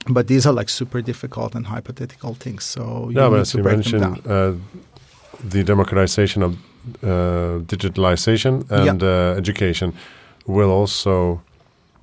But 0.07 0.27
these 0.27 0.45
are 0.45 0.53
like 0.53 0.69
super 0.69 1.01
difficult 1.01 1.55
and 1.55 1.65
hypothetical 1.65 2.33
things. 2.33 2.65
So 2.65 3.09
you 3.09 3.21
yeah, 3.21 3.29
but 3.29 3.39
as 3.39 3.53
you 3.53 3.63
mentioned, 3.63 4.27
uh, 4.27 4.53
the 5.43 5.63
democratization 5.63 6.43
of 6.43 6.57
uh, 7.01 7.63
digitalization 7.65 8.69
and 8.69 9.01
yeah. 9.01 9.07
uh, 9.07 9.37
education 9.37 9.93
will 10.45 10.69
also 10.69 11.41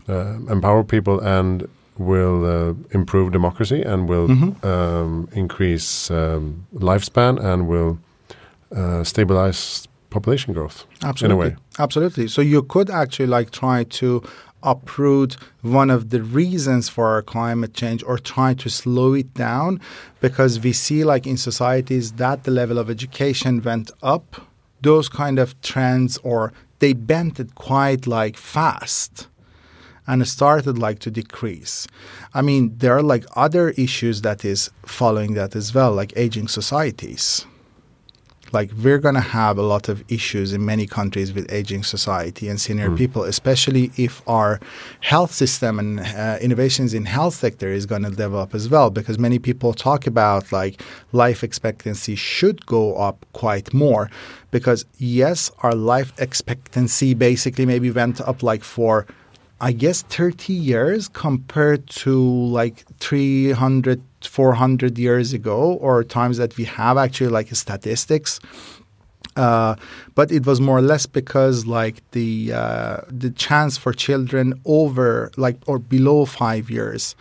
uh, 0.08 0.38
empower 0.48 0.82
people 0.82 1.20
and 1.20 1.68
will 1.98 2.46
uh, 2.46 2.74
improve 2.92 3.32
democracy 3.32 3.82
and 3.82 4.08
will 4.08 4.28
mm 4.28 4.38
-hmm. 4.38 4.64
um, 4.64 5.28
increase 5.32 6.14
um, 6.14 6.64
lifespan 6.72 7.38
and 7.38 7.68
will 7.68 7.98
uh, 8.76 9.02
stabilize 9.04 9.89
population 10.11 10.52
growth 10.52 10.86
absolutely 11.02 11.34
in 11.34 11.40
a 11.40 11.50
way. 11.50 11.56
Absolutely. 11.78 12.28
So 12.28 12.42
you 12.42 12.62
could 12.62 12.90
actually 12.90 13.26
like 13.26 13.51
try 13.51 13.85
to 13.85 14.22
uproot 14.62 15.36
one 15.62 15.90
of 15.90 16.10
the 16.10 16.22
reasons 16.22 16.89
for 16.89 17.06
our 17.09 17.22
climate 17.22 17.74
change 17.74 18.02
or 18.05 18.18
try 18.18 18.55
to 18.55 18.68
slow 18.68 19.14
it 19.14 19.32
down 19.35 19.80
because 20.20 20.60
we 20.60 20.72
see 20.72 21.05
like 21.05 21.26
in 21.26 21.36
societies 21.36 22.12
that 22.12 22.44
the 22.44 22.51
level 22.51 22.78
of 22.78 22.90
education 22.90 23.62
went 23.62 23.90
up 24.02 24.47
those 24.82 25.09
kind 25.09 25.39
of 25.39 25.60
trends 25.62 26.18
or 26.18 26.52
they 26.78 26.93
bent 26.93 27.39
it 27.40 27.55
quite 27.55 28.06
like 28.06 28.36
fast 28.36 29.28
and 30.06 30.26
started 30.26 30.78
like 30.78 30.98
to 30.98 31.10
decrease. 31.10 31.86
I 32.35 32.43
mean, 32.43 32.76
there 32.78 32.97
are 32.97 33.02
like 33.02 33.24
other 33.36 33.70
issues 33.70 34.22
that 34.22 34.44
is 34.44 34.70
following 34.85 35.35
that 35.35 35.55
as 35.55 35.74
well, 35.74 35.93
like 35.93 36.12
aging 36.16 36.48
societies 36.48 37.47
like 38.52 38.70
we're 38.82 38.98
going 38.98 39.14
to 39.14 39.20
have 39.20 39.59
a 39.59 39.62
lot 39.62 39.89
of 39.89 40.05
issues 40.10 40.52
in 40.52 40.64
many 40.64 40.86
countries 40.86 41.32
with 41.32 41.51
aging 41.52 41.82
society 41.82 42.48
and 42.48 42.60
senior 42.60 42.90
mm. 42.90 42.98
people 42.98 43.24
especially 43.24 43.90
if 43.97 44.22
our 44.28 44.60
health 45.01 45.32
system 45.32 45.78
and 45.78 46.01
uh, 46.01 46.39
innovations 46.40 46.94
in 46.94 47.05
health 47.05 47.35
sector 47.35 47.68
is 47.68 47.86
going 47.86 48.02
to 48.02 48.10
develop 48.10 48.55
as 48.55 48.68
well 48.68 48.90
because 48.90 49.18
many 49.18 49.39
people 49.39 49.72
talk 49.72 50.06
about 50.06 50.52
like 50.52 50.82
life 51.12 51.43
expectancy 51.44 52.14
should 52.14 52.64
go 52.66 52.97
up 52.97 53.27
quite 53.32 53.72
more 53.72 54.10
because 54.51 54.85
yes 54.98 55.51
our 55.62 55.74
life 55.74 56.12
expectancy 56.18 57.14
basically 57.14 57.66
maybe 57.66 57.90
went 57.90 58.20
up 58.20 58.43
like 58.43 58.64
for 58.64 59.06
I 59.61 59.73
guess 59.73 60.03
30 60.03 60.53
years 60.55 61.09
compared 61.09 61.87
to 62.05 62.19
like 62.19 62.85
300 62.99 64.01
400 64.23 64.99
years 64.99 65.32
ago 65.32 65.74
or 65.81 66.05
times 66.05 66.37
that 66.39 66.57
we 66.57 66.65
have 66.65 66.97
actually 66.99 67.31
like 67.31 67.55
statistics 67.55 68.41
Uh, 69.37 69.77
but 70.15 70.32
it 70.32 70.45
was 70.45 70.61
more 70.61 70.78
or 70.78 70.82
less 70.82 71.07
because 71.07 71.65
like 71.65 72.03
the 72.11 72.53
uh, 72.53 72.99
the 73.09 73.31
chance 73.31 73.78
for 73.78 73.93
children 73.93 74.55
over 74.65 75.31
like 75.37 75.57
or 75.66 75.78
below 75.78 76.24
five 76.27 76.69
years 76.69 77.15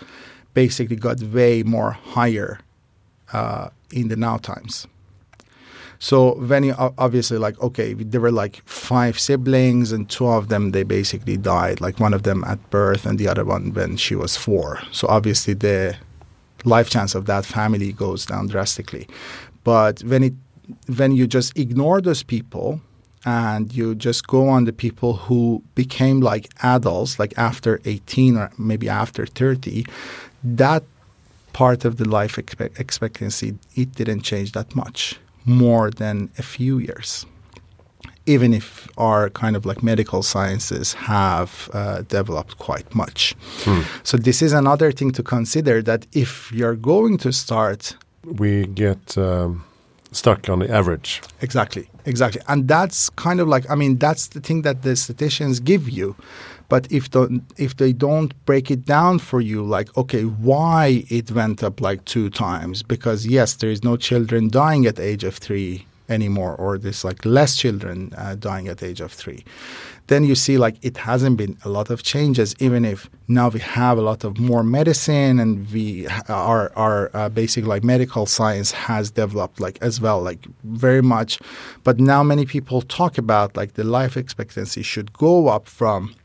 basically 0.54 0.96
got 0.96 1.22
way 1.22 1.64
more 1.64 1.92
higher 1.92 2.60
uh, 3.32 3.70
in 3.92 4.08
the 4.08 4.16
now 4.16 4.38
times. 4.38 4.88
So 6.00 6.36
when 6.36 6.64
you 6.64 6.76
obviously 6.98 7.38
like 7.38 7.60
okay, 7.62 7.94
there 7.94 8.22
were 8.22 8.32
like 8.32 8.62
five 8.66 9.20
siblings 9.20 9.92
and 9.92 10.10
two 10.10 10.28
of 10.28 10.48
them 10.48 10.72
they 10.72 10.84
basically 10.84 11.36
died. 11.38 11.82
Like 11.82 12.00
one 12.00 12.14
of 12.14 12.24
them 12.24 12.44
at 12.46 12.70
birth 12.70 13.06
and 13.06 13.20
the 13.20 13.28
other 13.28 13.44
one 13.44 13.74
when 13.74 13.98
she 13.98 14.16
was 14.16 14.38
four. 14.38 14.82
So 14.92 15.08
obviously 15.10 15.54
the 15.54 15.98
life 16.64 16.90
chance 16.90 17.16
of 17.16 17.26
that 17.26 17.46
family 17.46 17.92
goes 17.92 18.26
down 18.26 18.48
drastically. 18.48 19.08
But 19.66 20.02
when 20.04 20.24
it 20.24 20.34
when 20.96 21.12
you 21.12 21.28
just 21.28 21.58
ignore 21.58 22.00
those 22.00 22.24
people 22.24 22.80
and 23.26 23.74
you 23.74 23.94
just 23.94 24.28
go 24.28 24.48
on 24.48 24.64
the 24.64 24.72
people 24.72 25.14
who 25.16 25.62
became 25.76 26.22
like 26.22 26.48
adults, 26.64 27.20
like 27.20 27.34
after 27.38 27.82
18 27.84 28.38
or 28.38 28.52
maybe 28.58 28.88
after 28.88 29.26
30, 29.26 29.86
that 30.44 30.84
part 31.52 31.84
of 31.84 31.98
the 31.98 32.08
life 32.08 32.38
expectancy, 32.38 33.58
it 33.76 33.92
didn't 33.96 34.22
change 34.22 34.54
that 34.54 34.74
much 34.74 35.20
more 35.46 35.92
than 35.92 36.30
a 36.38 36.44
few 36.44 36.78
years. 36.78 37.26
Even 38.26 38.54
if 38.54 38.88
our 38.98 39.30
kind 39.30 39.56
of 39.56 39.66
like 39.66 39.82
medical 39.82 40.22
sciences 40.22 40.94
have 40.94 41.70
uh, 41.74 42.04
developed 42.04 42.60
quite 42.60 42.94
much. 42.94 43.36
Hmm. 43.64 43.82
So, 44.04 44.18
this 44.18 44.42
is 44.42 44.54
another 44.54 44.92
thing 44.92 45.12
to 45.12 45.24
consider 45.24 45.82
that 45.84 46.06
if 46.14 46.52
you're 46.52 46.76
going 46.76 47.18
to 47.20 47.32
start. 47.32 47.96
We 48.24 48.68
get 48.68 49.18
um, 49.18 49.64
stuck 50.12 50.50
on 50.50 50.60
the 50.60 50.70
average. 50.70 51.22
Exactly, 51.42 51.90
exactly. 52.06 52.42
And 52.48 52.68
that's 52.68 53.10
kind 53.10 53.40
of 53.40 53.48
like, 53.48 53.70
I 53.70 53.76
mean, 53.76 53.98
that's 53.98 54.28
the 54.28 54.42
thing 54.42 54.62
that 54.64 54.84
the 54.84 54.96
statisticians 54.96 55.60
give 55.60 55.90
you. 55.90 56.16
But 56.70 56.92
if 56.92 57.10
the, 57.10 57.42
if 57.58 57.76
they 57.78 57.94
don't 57.94 58.34
break 58.46 58.72
it 58.72 58.86
down 58.86 59.20
for 59.20 59.42
you, 59.42 59.64
like 59.64 59.96
okay, 59.98 60.24
why 60.24 61.04
it 61.10 61.32
went 61.32 61.64
up 61.64 61.82
like 61.82 62.06
two 62.06 62.30
times? 62.30 62.84
Because 62.84 63.26
yes, 63.28 63.56
there 63.56 63.72
is 63.72 63.84
no 63.84 63.98
children 63.98 64.50
dying 64.50 64.86
at 64.86 65.00
age 65.00 65.24
of 65.24 65.36
three 65.36 65.86
anymore, 66.08 66.56
or 66.56 66.78
there's 66.78 67.04
like 67.04 67.26
less 67.26 67.58
children 67.58 68.14
uh, 68.18 68.36
dying 68.36 68.68
at 68.68 68.82
age 68.84 69.02
of 69.02 69.12
three. 69.12 69.44
Then 70.08 70.24
you 70.24 70.34
see 70.34 70.58
like 70.58 70.78
it 70.82 70.98
hasn't 70.98 71.38
been 71.38 71.56
a 71.64 71.70
lot 71.70 71.92
of 71.92 72.02
changes, 72.02 72.56
even 72.60 72.84
if 72.84 73.10
now 73.28 73.50
we 73.50 73.60
have 73.60 73.98
a 74.00 74.02
lot 74.02 74.24
of 74.24 74.40
more 74.40 74.64
medicine 74.64 75.40
and 75.40 75.72
we 75.72 76.08
our 76.28 76.72
our 76.76 77.12
uh, 77.14 77.30
basic 77.30 77.66
like 77.66 77.84
medical 77.84 78.26
science 78.26 78.72
has 78.72 79.12
developed 79.12 79.60
like 79.60 79.78
as 79.82 80.02
well 80.02 80.20
like 80.22 80.48
very 80.64 81.04
much. 81.04 81.40
But 81.84 82.00
now 82.00 82.24
many 82.24 82.46
people 82.46 82.82
talk 82.82 83.18
about 83.20 83.56
like 83.56 83.74
the 83.74 83.84
life 83.84 84.18
expectancy 84.18 84.82
should 84.82 85.14
go 85.14 85.48
up 85.48 85.68
from 85.68 86.16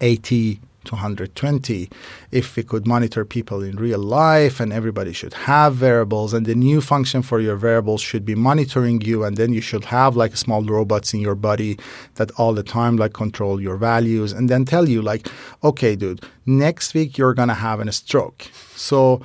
80 0.00 0.60
to 0.86 0.94
120 0.94 1.90
if 2.30 2.56
we 2.56 2.62
could 2.62 2.86
monitor 2.86 3.24
people 3.24 3.62
in 3.62 3.76
real 3.76 3.98
life 3.98 4.60
and 4.60 4.72
everybody 4.72 5.12
should 5.12 5.34
have 5.34 5.74
variables 5.74 6.32
and 6.32 6.46
the 6.46 6.54
new 6.54 6.80
function 6.80 7.22
for 7.22 7.40
your 7.40 7.56
variables 7.56 8.00
should 8.00 8.24
be 8.24 8.34
monitoring 8.34 9.00
you 9.00 9.24
and 9.24 9.36
then 9.36 9.52
you 9.52 9.60
should 9.60 9.84
have 9.84 10.16
like 10.16 10.36
small 10.36 10.62
robots 10.62 11.12
in 11.12 11.20
your 11.20 11.34
body 11.34 11.78
that 12.14 12.30
all 12.38 12.54
the 12.54 12.62
time 12.62 12.96
like 12.96 13.12
control 13.12 13.60
your 13.60 13.76
values 13.76 14.32
and 14.32 14.48
then 14.48 14.64
tell 14.64 14.88
you 14.88 15.02
like 15.02 15.28
okay 15.62 15.94
dude 15.94 16.22
next 16.46 16.94
week 16.94 17.18
you're 17.18 17.34
going 17.34 17.48
to 17.48 17.54
have 17.54 17.80
a 17.80 17.92
stroke. 17.92 18.42
So 18.74 19.20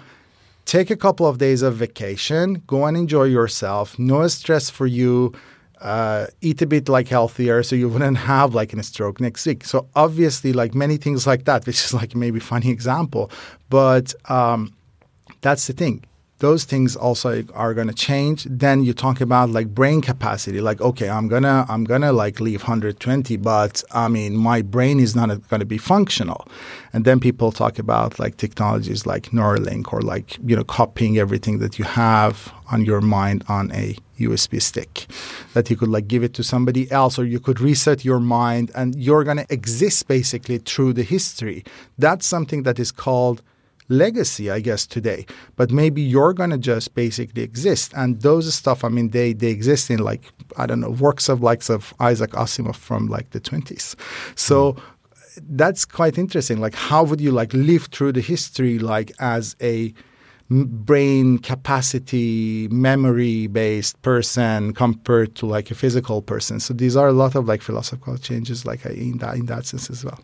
take 0.65 0.89
a 0.89 0.95
couple 0.95 1.25
of 1.25 1.37
days 1.37 1.61
of 1.61 1.75
vacation 1.75 2.61
go 2.67 2.85
and 2.85 2.97
enjoy 2.97 3.23
yourself 3.23 3.97
no 3.97 4.27
stress 4.27 4.69
for 4.69 4.87
you 4.87 5.33
uh, 5.81 6.27
eat 6.41 6.61
a 6.61 6.67
bit 6.67 6.87
like 6.87 7.07
healthier 7.07 7.63
so 7.63 7.75
you 7.75 7.89
wouldn't 7.89 8.17
have 8.17 8.53
like 8.53 8.73
a 8.73 8.83
stroke 8.83 9.19
next 9.19 9.45
week. 9.45 9.65
So 9.65 9.87
obviously, 9.95 10.53
like 10.53 10.75
many 10.75 10.97
things 10.97 11.25
like 11.25 11.45
that, 11.45 11.65
which 11.65 11.83
is 11.83 11.93
like 11.93 12.15
maybe 12.15 12.39
funny 12.39 12.69
example, 12.77 13.31
but 13.69 14.13
um, 14.29 14.73
that's 15.41 15.67
the 15.67 15.73
thing. 15.73 16.03
Those 16.41 16.63
things 16.63 16.95
also 16.95 17.43
are 17.53 17.75
going 17.75 17.87
to 17.87 17.93
change. 17.93 18.47
Then 18.49 18.83
you 18.83 18.93
talk 18.93 19.21
about 19.21 19.51
like 19.51 19.67
brain 19.75 20.01
capacity, 20.01 20.59
like 20.59 20.81
okay, 20.81 21.07
I'm 21.07 21.27
gonna 21.27 21.67
I'm 21.69 21.83
gonna 21.83 22.11
like 22.11 22.39
leave 22.39 22.61
120, 22.63 23.37
but 23.37 23.83
I 23.91 24.07
mean 24.07 24.35
my 24.35 24.63
brain 24.63 24.99
is 24.99 25.15
not 25.15 25.27
going 25.49 25.59
to 25.59 25.67
be 25.67 25.77
functional. 25.77 26.47
And 26.93 27.05
then 27.05 27.19
people 27.19 27.51
talk 27.51 27.77
about 27.77 28.17
like 28.17 28.37
technologies 28.37 29.05
like 29.05 29.25
Neuralink 29.29 29.93
or 29.93 30.01
like 30.01 30.37
you 30.43 30.55
know 30.55 30.63
copying 30.63 31.19
everything 31.19 31.59
that 31.59 31.77
you 31.77 31.85
have 31.85 32.51
on 32.71 32.85
your 32.85 33.01
mind 33.01 33.43
on 33.47 33.71
a 33.71 33.95
USB 34.17 34.59
stick 34.59 35.05
that 35.53 35.69
you 35.69 35.75
could 35.75 35.89
like 35.89 36.07
give 36.07 36.23
it 36.23 36.33
to 36.33 36.43
somebody 36.43 36.91
else 36.91 37.19
or 37.19 37.25
you 37.25 37.39
could 37.39 37.59
reset 37.59 38.03
your 38.03 38.19
mind 38.19 38.71
and 38.73 38.95
you're 38.95 39.23
going 39.23 39.37
to 39.37 39.53
exist 39.53 40.07
basically 40.07 40.57
through 40.57 40.93
the 40.93 41.03
history. 41.03 41.63
That's 41.99 42.25
something 42.25 42.63
that 42.63 42.79
is 42.79 42.91
called 42.91 43.43
legacy, 43.89 44.49
I 44.49 44.59
guess, 44.59 44.85
today. 44.85 45.25
But 45.55 45.71
maybe 45.71 46.01
you're 46.01 46.33
gonna 46.33 46.57
just 46.57 46.95
basically 46.95 47.43
exist. 47.43 47.93
And 47.95 48.21
those 48.21 48.53
stuff, 48.53 48.83
I 48.83 48.89
mean, 48.89 49.09
they 49.09 49.33
they 49.33 49.49
exist 49.49 49.89
in 49.89 49.99
like, 49.99 50.31
I 50.57 50.65
don't 50.65 50.79
know, 50.79 50.91
works 50.91 51.29
of 51.29 51.41
likes 51.41 51.69
of 51.69 51.93
Isaac 51.99 52.31
Asimov 52.31 52.75
from 52.75 53.07
like 53.07 53.31
the 53.31 53.41
20s. 53.41 53.95
So 54.35 54.73
mm. 54.73 54.81
that's 55.49 55.85
quite 55.85 56.17
interesting. 56.17 56.59
Like 56.59 56.75
how 56.75 57.03
would 57.03 57.21
you 57.21 57.31
like 57.31 57.53
live 57.53 57.85
through 57.85 58.13
the 58.13 58.21
history 58.21 58.79
like 58.79 59.11
as 59.19 59.55
a 59.61 59.93
brain 60.51 61.37
capacity 61.37 62.67
memory 62.69 63.47
based 63.47 64.01
person 64.01 64.73
compared 64.73 65.33
to 65.33 65.45
like 65.45 65.71
a 65.71 65.75
physical 65.75 66.21
person 66.21 66.59
so 66.59 66.73
these 66.73 66.97
are 66.97 67.07
a 67.07 67.13
lot 67.13 67.35
of 67.35 67.47
like 67.47 67.61
philosophical 67.61 68.17
changes 68.17 68.65
like 68.65 68.85
in 68.85 69.17
that 69.19 69.35
in 69.35 69.45
that 69.45 69.65
sense 69.65 69.89
as 69.89 70.03
well 70.03 70.19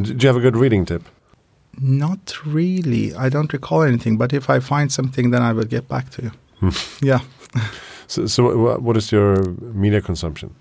do 0.00 0.14
you 0.14 0.26
have 0.26 0.36
a 0.36 0.40
good 0.40 0.56
reading 0.56 0.86
tip 0.86 1.02
not 1.80 2.44
really 2.46 3.14
i 3.14 3.28
don't 3.28 3.52
recall 3.52 3.82
anything 3.82 4.16
but 4.16 4.32
if 4.32 4.50
i 4.50 4.58
find 4.60 4.92
something 4.92 5.30
then 5.30 5.42
i 5.42 5.52
will 5.52 5.64
get 5.64 5.88
back 5.88 6.10
to 6.10 6.22
you 6.22 6.32
hmm. 6.60 7.04
yeah 7.06 7.20
so, 8.06 8.26
so 8.26 8.78
what 8.78 8.96
is 8.96 9.12
your 9.12 9.42
media 9.60 10.00
consumption 10.00 10.54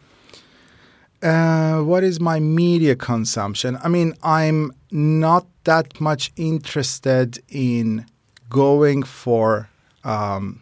uh, 1.24 1.80
what 1.80 2.04
is 2.04 2.20
my 2.20 2.38
media 2.38 2.98
consumption? 2.98 3.78
I 3.82 3.88
mean, 3.88 4.14
I'm 4.24 4.74
not 4.92 5.48
that 5.64 6.02
much 6.02 6.34
interested 6.36 7.42
in 7.48 8.06
going 8.50 9.04
for 9.04 9.70
um, 10.04 10.62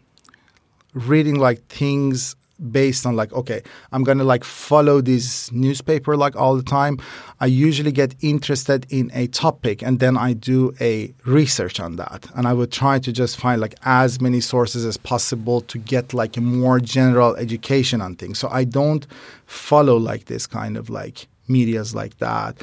reading 0.94 1.40
like 1.40 1.66
things 1.68 2.36
based 2.72 3.06
on 3.06 3.16
like 3.16 3.32
okay 3.34 3.62
i'm 3.92 4.04
gonna 4.04 4.24
like 4.24 4.44
follow 4.44 5.02
this 5.02 5.52
newspaper 5.52 6.16
like 6.16 6.36
all 6.36 6.56
the 6.56 6.64
time. 6.64 6.98
I 7.40 7.48
usually 7.48 7.92
get 7.92 8.16
interested 8.22 8.86
in 8.90 9.10
a 9.14 9.28
topic 9.28 9.82
and 9.82 10.00
then 10.00 10.16
i 10.18 10.34
do 10.34 10.74
a 10.80 11.14
research 11.26 11.80
on 11.80 11.96
that. 11.96 12.28
And 12.36 12.48
i 12.48 12.54
would 12.54 12.72
try 12.72 13.00
to 13.00 13.12
just 13.12 13.38
find 13.38 13.60
like 13.60 13.76
as 13.84 14.22
many 14.22 14.42
sources 14.42 14.86
as 14.86 14.98
possible 14.98 15.62
to 15.62 15.78
get 15.78 16.14
like 16.14 16.38
a 16.38 16.42
more 16.42 16.80
general 16.80 17.36
education 17.36 18.02
on 18.02 18.16
things. 18.16 18.40
So 18.40 18.48
i 18.50 18.64
don't 18.64 19.08
follow 19.46 19.98
like 19.98 20.26
this 20.26 20.48
kind 20.48 20.78
of 20.78 20.90
like 20.90 21.28
medias 21.48 21.94
like 21.96 22.18
that 22.20 22.56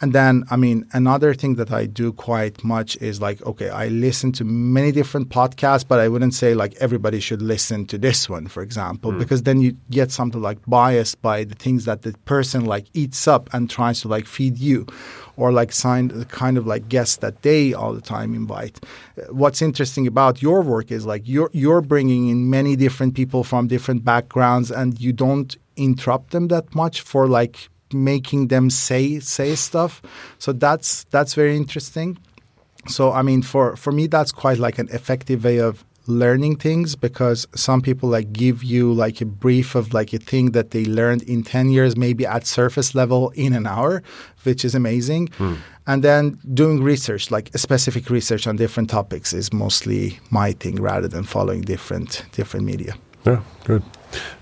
and 0.00 0.12
then, 0.12 0.44
I 0.48 0.56
mean, 0.56 0.86
another 0.92 1.34
thing 1.34 1.56
that 1.56 1.72
I 1.72 1.86
do 1.86 2.12
quite 2.12 2.62
much 2.62 2.96
is 2.98 3.20
like, 3.20 3.42
okay, 3.42 3.68
I 3.68 3.88
listen 3.88 4.30
to 4.32 4.44
many 4.44 4.92
different 4.92 5.28
podcasts, 5.28 5.86
but 5.86 5.98
I 5.98 6.06
wouldn't 6.06 6.34
say 6.34 6.54
like 6.54 6.76
everybody 6.76 7.18
should 7.18 7.42
listen 7.42 7.84
to 7.86 7.98
this 7.98 8.28
one, 8.28 8.46
for 8.46 8.62
example, 8.62 9.10
mm. 9.10 9.18
because 9.18 9.42
then 9.42 9.60
you 9.60 9.76
get 9.90 10.12
something 10.12 10.40
like 10.40 10.58
biased 10.68 11.20
by 11.20 11.42
the 11.42 11.56
things 11.56 11.84
that 11.86 12.02
the 12.02 12.12
person 12.26 12.64
like 12.64 12.86
eats 12.94 13.26
up 13.26 13.52
and 13.52 13.68
tries 13.68 14.00
to 14.02 14.08
like 14.08 14.26
feed 14.26 14.56
you 14.58 14.86
or 15.36 15.50
like 15.50 15.72
sign 15.72 16.08
the 16.08 16.24
kind 16.24 16.56
of 16.56 16.64
like 16.64 16.88
guests 16.88 17.16
that 17.16 17.42
they 17.42 17.74
all 17.74 17.92
the 17.92 18.00
time 18.00 18.34
invite. 18.34 18.78
What's 19.30 19.60
interesting 19.60 20.06
about 20.06 20.42
your 20.42 20.62
work 20.62 20.92
is 20.92 21.06
like 21.06 21.22
you're 21.24 21.50
you're 21.52 21.80
bringing 21.80 22.28
in 22.28 22.48
many 22.48 22.76
different 22.76 23.14
people 23.14 23.42
from 23.42 23.66
different 23.66 24.04
backgrounds 24.04 24.70
and 24.70 25.00
you 25.00 25.12
don't 25.12 25.56
interrupt 25.76 26.30
them 26.30 26.48
that 26.48 26.72
much 26.74 27.00
for 27.00 27.26
like 27.26 27.68
making 27.92 28.48
them 28.48 28.70
say 28.70 29.20
say 29.20 29.54
stuff. 29.54 30.02
So 30.38 30.52
that's 30.52 31.04
that's 31.04 31.34
very 31.34 31.56
interesting. 31.56 32.18
So 32.86 33.12
I 33.12 33.22
mean, 33.22 33.42
for 33.42 33.76
for 33.76 33.92
me, 33.92 34.06
that's 34.06 34.32
quite 34.32 34.58
like 34.58 34.78
an 34.78 34.88
effective 34.90 35.44
way 35.44 35.58
of 35.58 35.84
learning 36.08 36.56
things 36.56 36.96
because 36.96 37.46
some 37.54 37.82
people 37.82 38.08
like 38.08 38.32
give 38.32 38.64
you 38.64 38.92
like 38.92 39.20
a 39.20 39.26
brief 39.26 39.74
of 39.74 39.92
like 39.92 40.14
a 40.14 40.18
thing 40.18 40.52
that 40.52 40.70
they 40.70 40.86
learned 40.86 41.22
in 41.24 41.42
10 41.42 41.68
years 41.68 41.98
maybe 41.98 42.24
at 42.24 42.46
surface 42.46 42.94
level 42.94 43.28
in 43.34 43.52
an 43.52 43.66
hour 43.66 44.02
which 44.44 44.64
is 44.64 44.74
amazing 44.74 45.26
hmm. 45.36 45.54
and 45.86 46.02
then 46.02 46.38
doing 46.54 46.82
research 46.82 47.30
like 47.30 47.50
specific 47.58 48.08
research 48.08 48.46
on 48.46 48.56
different 48.56 48.88
topics 48.88 49.34
is 49.34 49.52
mostly 49.52 50.18
my 50.30 50.52
thing 50.52 50.80
rather 50.80 51.08
than 51.08 51.24
following 51.24 51.60
different 51.60 52.24
different 52.32 52.64
media 52.64 52.94
yeah 53.26 53.42
good 53.64 53.82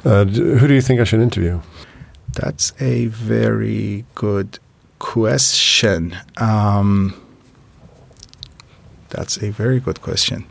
uh, 0.04 0.24
who 0.24 0.68
do 0.68 0.74
you 0.74 0.80
think 0.80 1.00
i 1.00 1.04
should 1.04 1.20
interview 1.20 1.60
that's 2.36 2.72
a 2.80 3.06
very 3.06 4.04
good 4.14 4.58
question. 4.98 6.16
Um, 6.36 7.20
that's 9.10 9.42
a 9.42 9.50
very 9.50 9.80
good 9.80 10.00
question. 10.00 10.46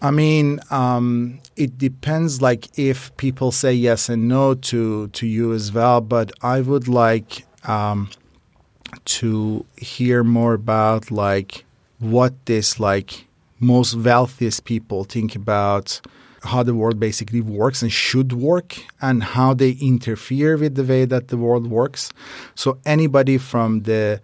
I 0.00 0.10
mean, 0.10 0.60
um, 0.70 1.40
it 1.56 1.78
depends 1.78 2.42
like 2.42 2.78
if 2.78 3.16
people 3.16 3.52
say 3.52 3.72
yes 3.72 4.08
and 4.08 4.28
no 4.28 4.54
to 4.54 5.08
to 5.08 5.26
you 5.26 5.52
as 5.52 5.72
well 5.72 6.00
but 6.00 6.32
i 6.42 6.60
would 6.60 6.88
like 6.88 7.44
um, 7.66 8.10
to 9.04 9.64
hear 9.76 10.22
more 10.22 10.54
about 10.54 11.10
like 11.10 11.64
what 11.98 12.32
this 12.46 12.78
like 12.78 13.26
most 13.60 13.94
wealthiest 13.94 14.64
people 14.64 15.04
think 15.04 15.34
about 15.34 16.00
how 16.44 16.62
the 16.62 16.74
world 16.74 17.00
basically 17.00 17.40
works 17.40 17.82
and 17.82 17.92
should 17.92 18.32
work 18.32 18.76
and 19.00 19.22
how 19.22 19.54
they 19.54 19.72
interfere 19.80 20.56
with 20.56 20.74
the 20.74 20.84
way 20.84 21.04
that 21.04 21.28
the 21.28 21.36
world 21.36 21.66
works. 21.66 22.12
So 22.54 22.78
anybody 22.84 23.38
from 23.38 23.82
the 23.82 24.20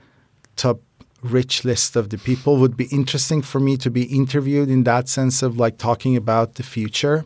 top 0.57 0.81
rich 1.23 1.65
list 1.65 1.97
of 1.97 2.11
the 2.11 2.19
people 2.19 2.57
would 2.57 2.77
be 2.77 2.87
interesting 2.87 3.43
for 3.43 3.61
me 3.61 3.77
to 3.77 3.91
be 3.91 4.05
interviewed 4.05 4.71
in 4.71 4.85
that 4.85 5.09
sense 5.09 5.43
of 5.43 5.59
like 5.59 5.79
talking 5.79 6.17
about 6.17 6.55
the 6.55 6.63
future. 6.63 7.25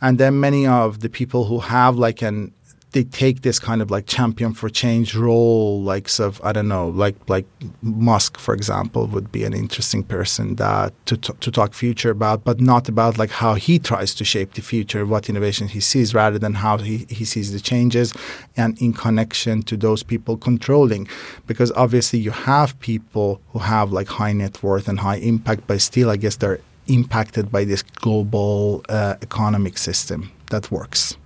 And 0.00 0.18
then 0.18 0.40
many 0.40 0.66
of 0.66 1.00
the 1.00 1.08
people 1.08 1.44
who 1.44 1.60
have 1.60 1.96
like 1.96 2.20
an 2.22 2.52
they 2.94 3.04
take 3.04 3.42
this 3.42 3.58
kind 3.58 3.82
of 3.82 3.90
like 3.90 4.06
champion 4.06 4.54
for 4.54 4.68
change 4.70 5.14
role, 5.16 5.82
like 5.82 6.08
of 6.20 6.40
I 6.44 6.52
don't 6.52 6.68
know, 6.68 6.88
like 6.88 7.16
like 7.28 7.46
Musk, 7.82 8.38
for 8.38 8.54
example, 8.54 9.06
would 9.08 9.30
be 9.32 9.44
an 9.44 9.52
interesting 9.52 10.04
person 10.04 10.54
that 10.56 10.92
to 11.06 11.16
to 11.16 11.50
talk 11.50 11.74
future 11.74 12.10
about, 12.10 12.44
but 12.44 12.60
not 12.60 12.88
about 12.88 13.18
like 13.18 13.32
how 13.42 13.54
he 13.54 13.78
tries 13.78 14.14
to 14.14 14.24
shape 14.24 14.54
the 14.54 14.62
future, 14.62 15.04
what 15.04 15.28
innovation 15.28 15.68
he 15.68 15.80
sees, 15.80 16.14
rather 16.14 16.38
than 16.38 16.54
how 16.54 16.78
he, 16.78 17.06
he 17.08 17.24
sees 17.24 17.52
the 17.52 17.60
changes, 17.60 18.14
and 18.56 18.80
in 18.80 18.92
connection 18.92 19.62
to 19.64 19.76
those 19.76 20.04
people 20.04 20.36
controlling, 20.36 21.08
because 21.46 21.72
obviously 21.72 22.20
you 22.20 22.30
have 22.30 22.78
people 22.78 23.40
who 23.50 23.58
have 23.58 23.92
like 23.92 24.08
high 24.08 24.32
net 24.32 24.62
worth 24.62 24.88
and 24.88 25.00
high 25.00 25.16
impact, 25.16 25.66
but 25.66 25.80
still, 25.80 26.10
I 26.10 26.16
guess 26.16 26.36
they're 26.36 26.60
impacted 26.86 27.50
by 27.50 27.64
this 27.64 27.82
global 27.82 28.84
uh, 28.88 29.16
economic 29.20 29.78
system 29.78 30.30
that 30.50 30.70
works. 30.70 31.16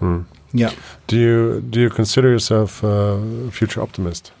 Mm. 0.00 0.24
Yeah. 0.54 0.72
Do 1.08 1.18
you 1.18 1.60
do 1.60 1.80
you 1.80 1.90
consider 1.90 2.30
yourself 2.30 2.82
a 2.82 3.50
future 3.50 3.82
optimist? 3.82 4.32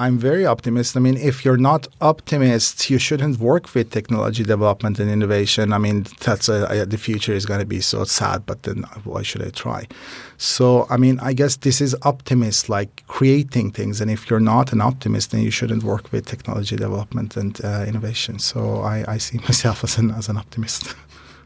I'm 0.00 0.16
very 0.16 0.46
optimist. 0.46 0.96
I 0.96 1.00
mean, 1.00 1.16
if 1.16 1.44
you're 1.44 1.56
not 1.56 1.88
optimist, 2.00 2.88
you 2.88 2.98
shouldn't 2.98 3.40
work 3.40 3.74
with 3.74 3.90
technology 3.90 4.44
development 4.44 5.00
and 5.00 5.10
innovation. 5.10 5.72
I 5.72 5.78
mean, 5.78 6.06
that's 6.20 6.48
a, 6.48 6.86
the 6.86 6.96
future 6.96 7.32
is 7.32 7.44
going 7.44 7.58
to 7.58 7.66
be 7.66 7.80
so 7.80 8.04
sad, 8.04 8.46
but 8.46 8.62
then 8.62 8.84
why 9.02 9.22
should 9.22 9.42
I 9.42 9.50
try? 9.50 9.88
So, 10.36 10.86
I 10.88 10.98
mean, 10.98 11.18
I 11.18 11.32
guess 11.32 11.56
this 11.56 11.80
is 11.80 11.96
optimist, 12.02 12.68
like 12.68 13.02
creating 13.08 13.72
things. 13.72 14.00
And 14.00 14.08
if 14.08 14.30
you're 14.30 14.38
not 14.54 14.72
an 14.72 14.80
optimist, 14.80 15.32
then 15.32 15.40
you 15.40 15.50
shouldn't 15.50 15.82
work 15.82 16.12
with 16.12 16.26
technology 16.26 16.76
development 16.76 17.36
and 17.36 17.60
uh, 17.64 17.84
innovation. 17.84 18.38
So, 18.38 18.82
I, 18.82 19.04
I, 19.08 19.18
see 19.18 19.38
myself 19.48 19.82
as 19.82 19.98
an 19.98 20.12
as 20.12 20.28
an 20.28 20.36
optimist. 20.36 20.94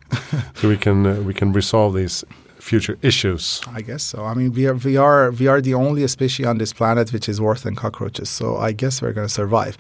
so 0.56 0.68
we 0.68 0.76
can 0.76 1.06
uh, 1.06 1.14
we 1.22 1.32
can 1.32 1.54
resolve 1.54 1.94
these 1.94 2.22
future 2.62 2.96
issues. 3.02 3.60
I 3.66 3.82
guess 3.82 4.02
so. 4.04 4.24
I 4.24 4.34
mean, 4.34 4.52
we 4.52 4.66
are 4.66 4.74
we 4.74 4.96
are 4.96 5.32
we 5.32 5.46
are 5.48 5.60
the 5.60 5.74
only 5.74 6.06
species 6.06 6.46
on 6.46 6.58
this 6.58 6.72
planet 6.72 7.12
which 7.12 7.28
is 7.28 7.40
worse 7.40 7.62
than 7.62 7.74
cockroaches. 7.74 8.30
So 8.30 8.56
I 8.56 8.70
guess 8.72 9.02
we're 9.02 9.12
going 9.12 9.26
to 9.26 9.32
survive, 9.42 9.76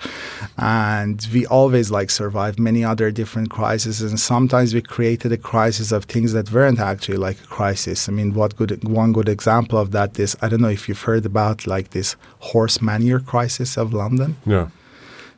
and 0.58 1.24
we 1.32 1.46
always 1.46 1.90
like 1.90 2.10
survive 2.10 2.58
many 2.58 2.84
other 2.84 3.10
different 3.12 3.50
crises. 3.50 4.02
And 4.02 4.18
sometimes 4.18 4.74
we 4.74 4.82
created 4.82 5.30
a 5.32 5.36
crisis 5.36 5.92
of 5.92 6.04
things 6.04 6.32
that 6.32 6.50
weren't 6.50 6.80
actually 6.80 7.18
like 7.18 7.38
a 7.40 7.46
crisis. 7.46 8.08
I 8.08 8.12
mean, 8.12 8.34
what 8.34 8.56
good 8.56 8.72
one 8.82 9.12
good 9.12 9.28
example 9.28 9.78
of 9.78 9.92
that 9.92 10.18
is 10.18 10.36
I 10.42 10.48
don't 10.48 10.60
know 10.60 10.74
if 10.78 10.88
you've 10.88 11.02
heard 11.02 11.24
about 11.24 11.66
like 11.66 11.90
this 11.90 12.16
horse 12.50 12.82
manure 12.82 13.20
crisis 13.20 13.78
of 13.78 13.94
London. 13.94 14.36
Yeah. 14.44 14.68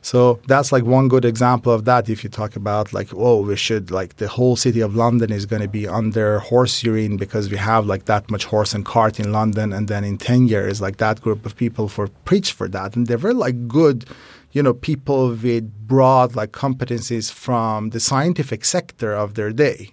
So 0.05 0.39
that's 0.45 0.71
like 0.71 0.83
one 0.83 1.07
good 1.07 1.25
example 1.25 1.71
of 1.73 1.85
that. 1.85 2.09
If 2.09 2.23
you 2.23 2.29
talk 2.29 2.55
about 2.55 2.93
like, 2.93 3.09
oh, 3.11 3.41
we 3.41 3.55
should 3.55 3.89
like 3.89 4.17
the 4.17 4.27
whole 4.27 4.55
city 4.55 4.79
of 4.79 4.95
London 4.95 5.31
is 5.31 5.47
going 5.47 5.63
to 5.63 5.67
be 5.67 5.87
under 5.87 6.37
horse 6.37 6.83
urine 6.83 7.17
because 7.17 7.49
we 7.49 7.57
have 7.57 7.87
like 7.87 8.05
that 8.05 8.29
much 8.29 8.45
horse 8.45 8.75
and 8.75 8.85
cart 8.85 9.19
in 9.19 9.31
London, 9.31 9.73
and 9.73 9.87
then 9.87 10.03
in 10.03 10.19
ten 10.19 10.47
years, 10.47 10.79
like 10.79 10.97
that 10.97 11.21
group 11.21 11.43
of 11.43 11.55
people 11.55 11.89
for 11.89 12.07
preach 12.23 12.51
for 12.51 12.67
that, 12.67 12.95
and 12.95 13.07
they 13.07 13.15
were 13.15 13.33
like 13.33 13.67
good, 13.67 14.05
you 14.51 14.61
know, 14.61 14.75
people 14.75 15.29
with 15.29 15.87
broad 15.87 16.35
like 16.35 16.51
competencies 16.51 17.31
from 17.31 17.89
the 17.89 17.99
scientific 17.99 18.63
sector 18.63 19.11
of 19.11 19.33
their 19.33 19.51
day. 19.51 19.89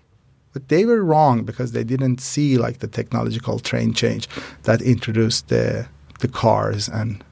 But 0.52 0.68
they 0.68 0.84
were 0.84 1.02
wrong 1.02 1.44
because 1.44 1.72
they 1.72 1.84
didn't 1.84 2.20
see 2.20 2.58
like 2.58 2.80
the 2.80 2.86
technological 2.98 3.58
train 3.60 3.94
change 3.94 4.28
that 4.64 4.82
introduced 4.82 5.48
the 5.48 5.86
the 6.18 6.28
cars 6.28 6.86
and 6.86 7.24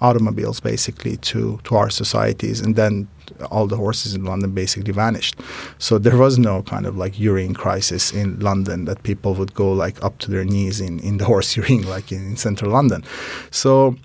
automobiles 0.00 0.60
basically 0.60 1.16
to, 1.18 1.58
to 1.64 1.76
our 1.76 1.90
societies 1.90 2.60
and 2.60 2.76
then 2.76 3.08
all 3.50 3.66
the 3.66 3.76
horses 3.76 4.14
in 4.14 4.24
London 4.24 4.52
basically 4.52 4.92
vanished. 4.92 5.36
So 5.78 5.98
there 5.98 6.16
was 6.16 6.38
no 6.38 6.62
kind 6.62 6.86
of 6.86 6.96
like 6.96 7.18
urine 7.18 7.54
crisis 7.54 8.12
in 8.12 8.38
London 8.40 8.84
that 8.84 9.02
people 9.02 9.34
would 9.34 9.54
go 9.54 9.72
like 9.72 10.02
up 10.02 10.18
to 10.18 10.30
their 10.30 10.44
knees 10.44 10.80
in, 10.80 11.00
in 11.00 11.18
the 11.18 11.24
horse 11.24 11.56
urine 11.56 11.88
like 11.88 12.12
in, 12.12 12.26
in 12.26 12.36
central 12.36 12.70
London. 12.70 13.04
So 13.50 13.96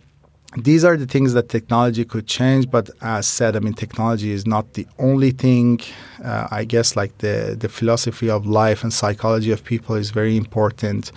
these 0.57 0.83
are 0.83 0.97
the 0.97 1.05
things 1.05 1.31
that 1.33 1.47
technology 1.47 2.03
could 2.03 2.27
change 2.27 2.69
but 2.69 2.89
as 3.01 3.25
said 3.25 3.55
i 3.55 3.59
mean 3.59 3.73
technology 3.73 4.31
is 4.31 4.45
not 4.45 4.73
the 4.73 4.85
only 4.99 5.31
thing. 5.31 5.79
Uh, 6.23 6.47
i 6.51 6.63
guess 6.65 6.95
like 6.95 7.17
the 7.19 7.55
the 7.57 7.69
philosophy 7.69 8.29
of 8.29 8.45
life 8.45 8.83
and 8.83 8.93
psychology 8.93 9.51
of 9.51 9.63
people 9.63 9.95
is 9.95 10.11
very 10.11 10.35
important. 10.37 11.11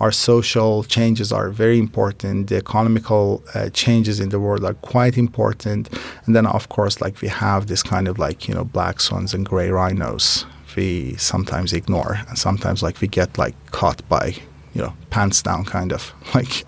Our 0.00 0.12
social 0.12 0.84
changes 0.84 1.32
are 1.32 1.48
very 1.50 1.78
important. 1.78 2.48
The 2.48 2.56
economical 2.56 3.42
uh, 3.54 3.70
changes 3.70 4.20
in 4.20 4.28
the 4.28 4.40
world 4.40 4.64
are 4.64 4.74
quite 4.74 5.16
important. 5.16 5.88
And 6.26 6.36
then 6.36 6.46
of 6.46 6.68
course 6.68 7.00
like 7.00 7.20
we 7.22 7.28
have 7.28 7.68
this 7.68 7.82
kind 7.82 8.06
of 8.08 8.18
like 8.18 8.48
you 8.48 8.54
know 8.54 8.64
black 8.64 9.00
swans 9.00 9.32
and 9.34 9.46
gray 9.46 9.70
rhinos 9.70 10.44
we 10.76 11.16
sometimes 11.16 11.72
ignore 11.72 12.18
and 12.28 12.38
sometimes 12.38 12.82
like 12.82 13.00
we 13.00 13.08
get 13.08 13.38
like 13.38 13.56
caught 13.70 14.06
by 14.08 14.34
you 14.74 14.82
know 14.82 14.92
pants 15.10 15.42
down 15.42 15.64
kind 15.64 15.92
of 15.92 16.12
like 16.34 16.64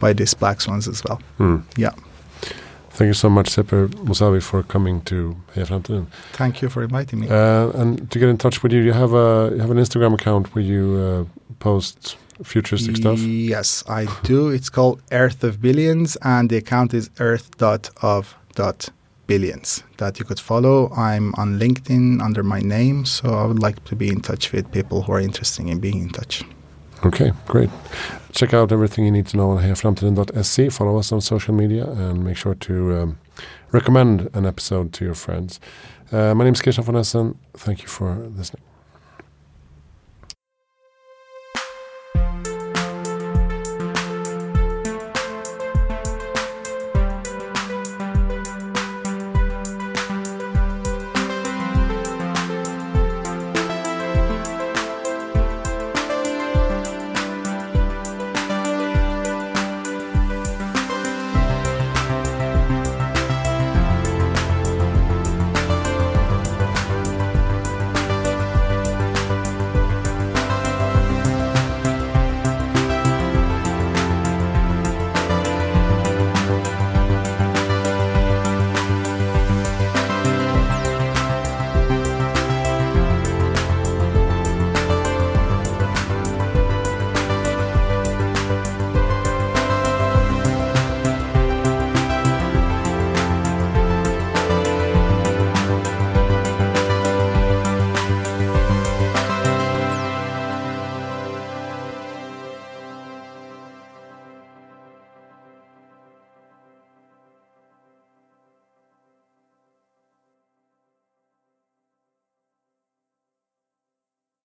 by 0.00 0.12
these 0.12 0.34
black 0.34 0.60
swans 0.60 0.88
as 0.88 1.02
well. 1.04 1.20
Mm. 1.38 1.62
Yeah. 1.76 1.92
Thank 2.98 3.08
you 3.08 3.14
so 3.14 3.30
much, 3.30 3.50
Sepehr 3.50 3.88
Mousavi, 4.06 4.42
for 4.42 4.64
coming 4.64 5.02
to 5.02 5.36
Heja 5.54 5.66
Framtiden. 5.66 6.06
Thank 6.32 6.62
you 6.62 6.68
for 6.68 6.82
inviting 6.82 7.20
me. 7.20 7.28
Uh, 7.28 7.68
and 7.80 8.10
to 8.10 8.18
get 8.18 8.28
in 8.28 8.38
touch 8.38 8.64
with 8.64 8.72
you, 8.72 8.82
you 8.82 8.92
have 8.92 9.12
a 9.12 9.52
you 9.54 9.60
have 9.60 9.70
an 9.70 9.78
Instagram 9.78 10.14
account 10.14 10.52
where 10.52 10.64
you 10.64 10.98
uh, 10.98 11.24
post 11.60 12.16
futuristic 12.42 12.96
stuff. 12.96 13.20
Yes, 13.20 13.84
I 13.88 14.08
do. 14.24 14.48
It's 14.48 14.68
called 14.68 15.00
Earth 15.12 15.44
of 15.44 15.60
Billions, 15.60 16.16
and 16.22 16.50
the 16.50 16.56
account 16.56 16.92
is 16.92 17.08
earth.of.billions 17.20 19.82
that 19.98 20.18
you 20.18 20.24
could 20.24 20.40
follow. 20.40 20.90
I'm 20.96 21.36
on 21.36 21.60
LinkedIn 21.60 22.20
under 22.20 22.42
my 22.42 22.60
name, 22.60 23.04
so 23.04 23.34
I 23.34 23.44
would 23.44 23.60
like 23.60 23.84
to 23.84 23.94
be 23.94 24.08
in 24.08 24.20
touch 24.20 24.50
with 24.50 24.72
people 24.72 25.02
who 25.02 25.12
are 25.12 25.20
interested 25.20 25.68
in 25.68 25.78
being 25.78 26.02
in 26.02 26.10
touch. 26.10 26.42
Okay, 27.04 27.32
great. 27.46 27.70
Check 28.32 28.52
out 28.52 28.72
everything 28.72 29.04
you 29.04 29.10
need 29.10 29.26
to 29.28 29.36
know 29.36 29.50
on 29.50 29.62
hejaframtiden.se. 29.62 30.68
Follow 30.70 30.98
us 30.98 31.12
on 31.12 31.20
social 31.20 31.54
media 31.54 31.84
and 31.84 32.24
make 32.24 32.36
sure 32.36 32.54
to 32.54 32.96
um, 32.96 33.18
recommend 33.72 34.28
an 34.34 34.44
episode 34.44 34.92
to 34.94 35.04
your 35.04 35.14
friends. 35.14 35.60
Uh, 36.10 36.34
my 36.34 36.44
name 36.44 36.54
is 36.54 36.60
Christian 36.62 36.84
von 36.84 36.96
Essen. 36.96 37.38
Thank 37.54 37.82
you 37.82 37.88
for 37.88 38.16
listening. 38.36 38.67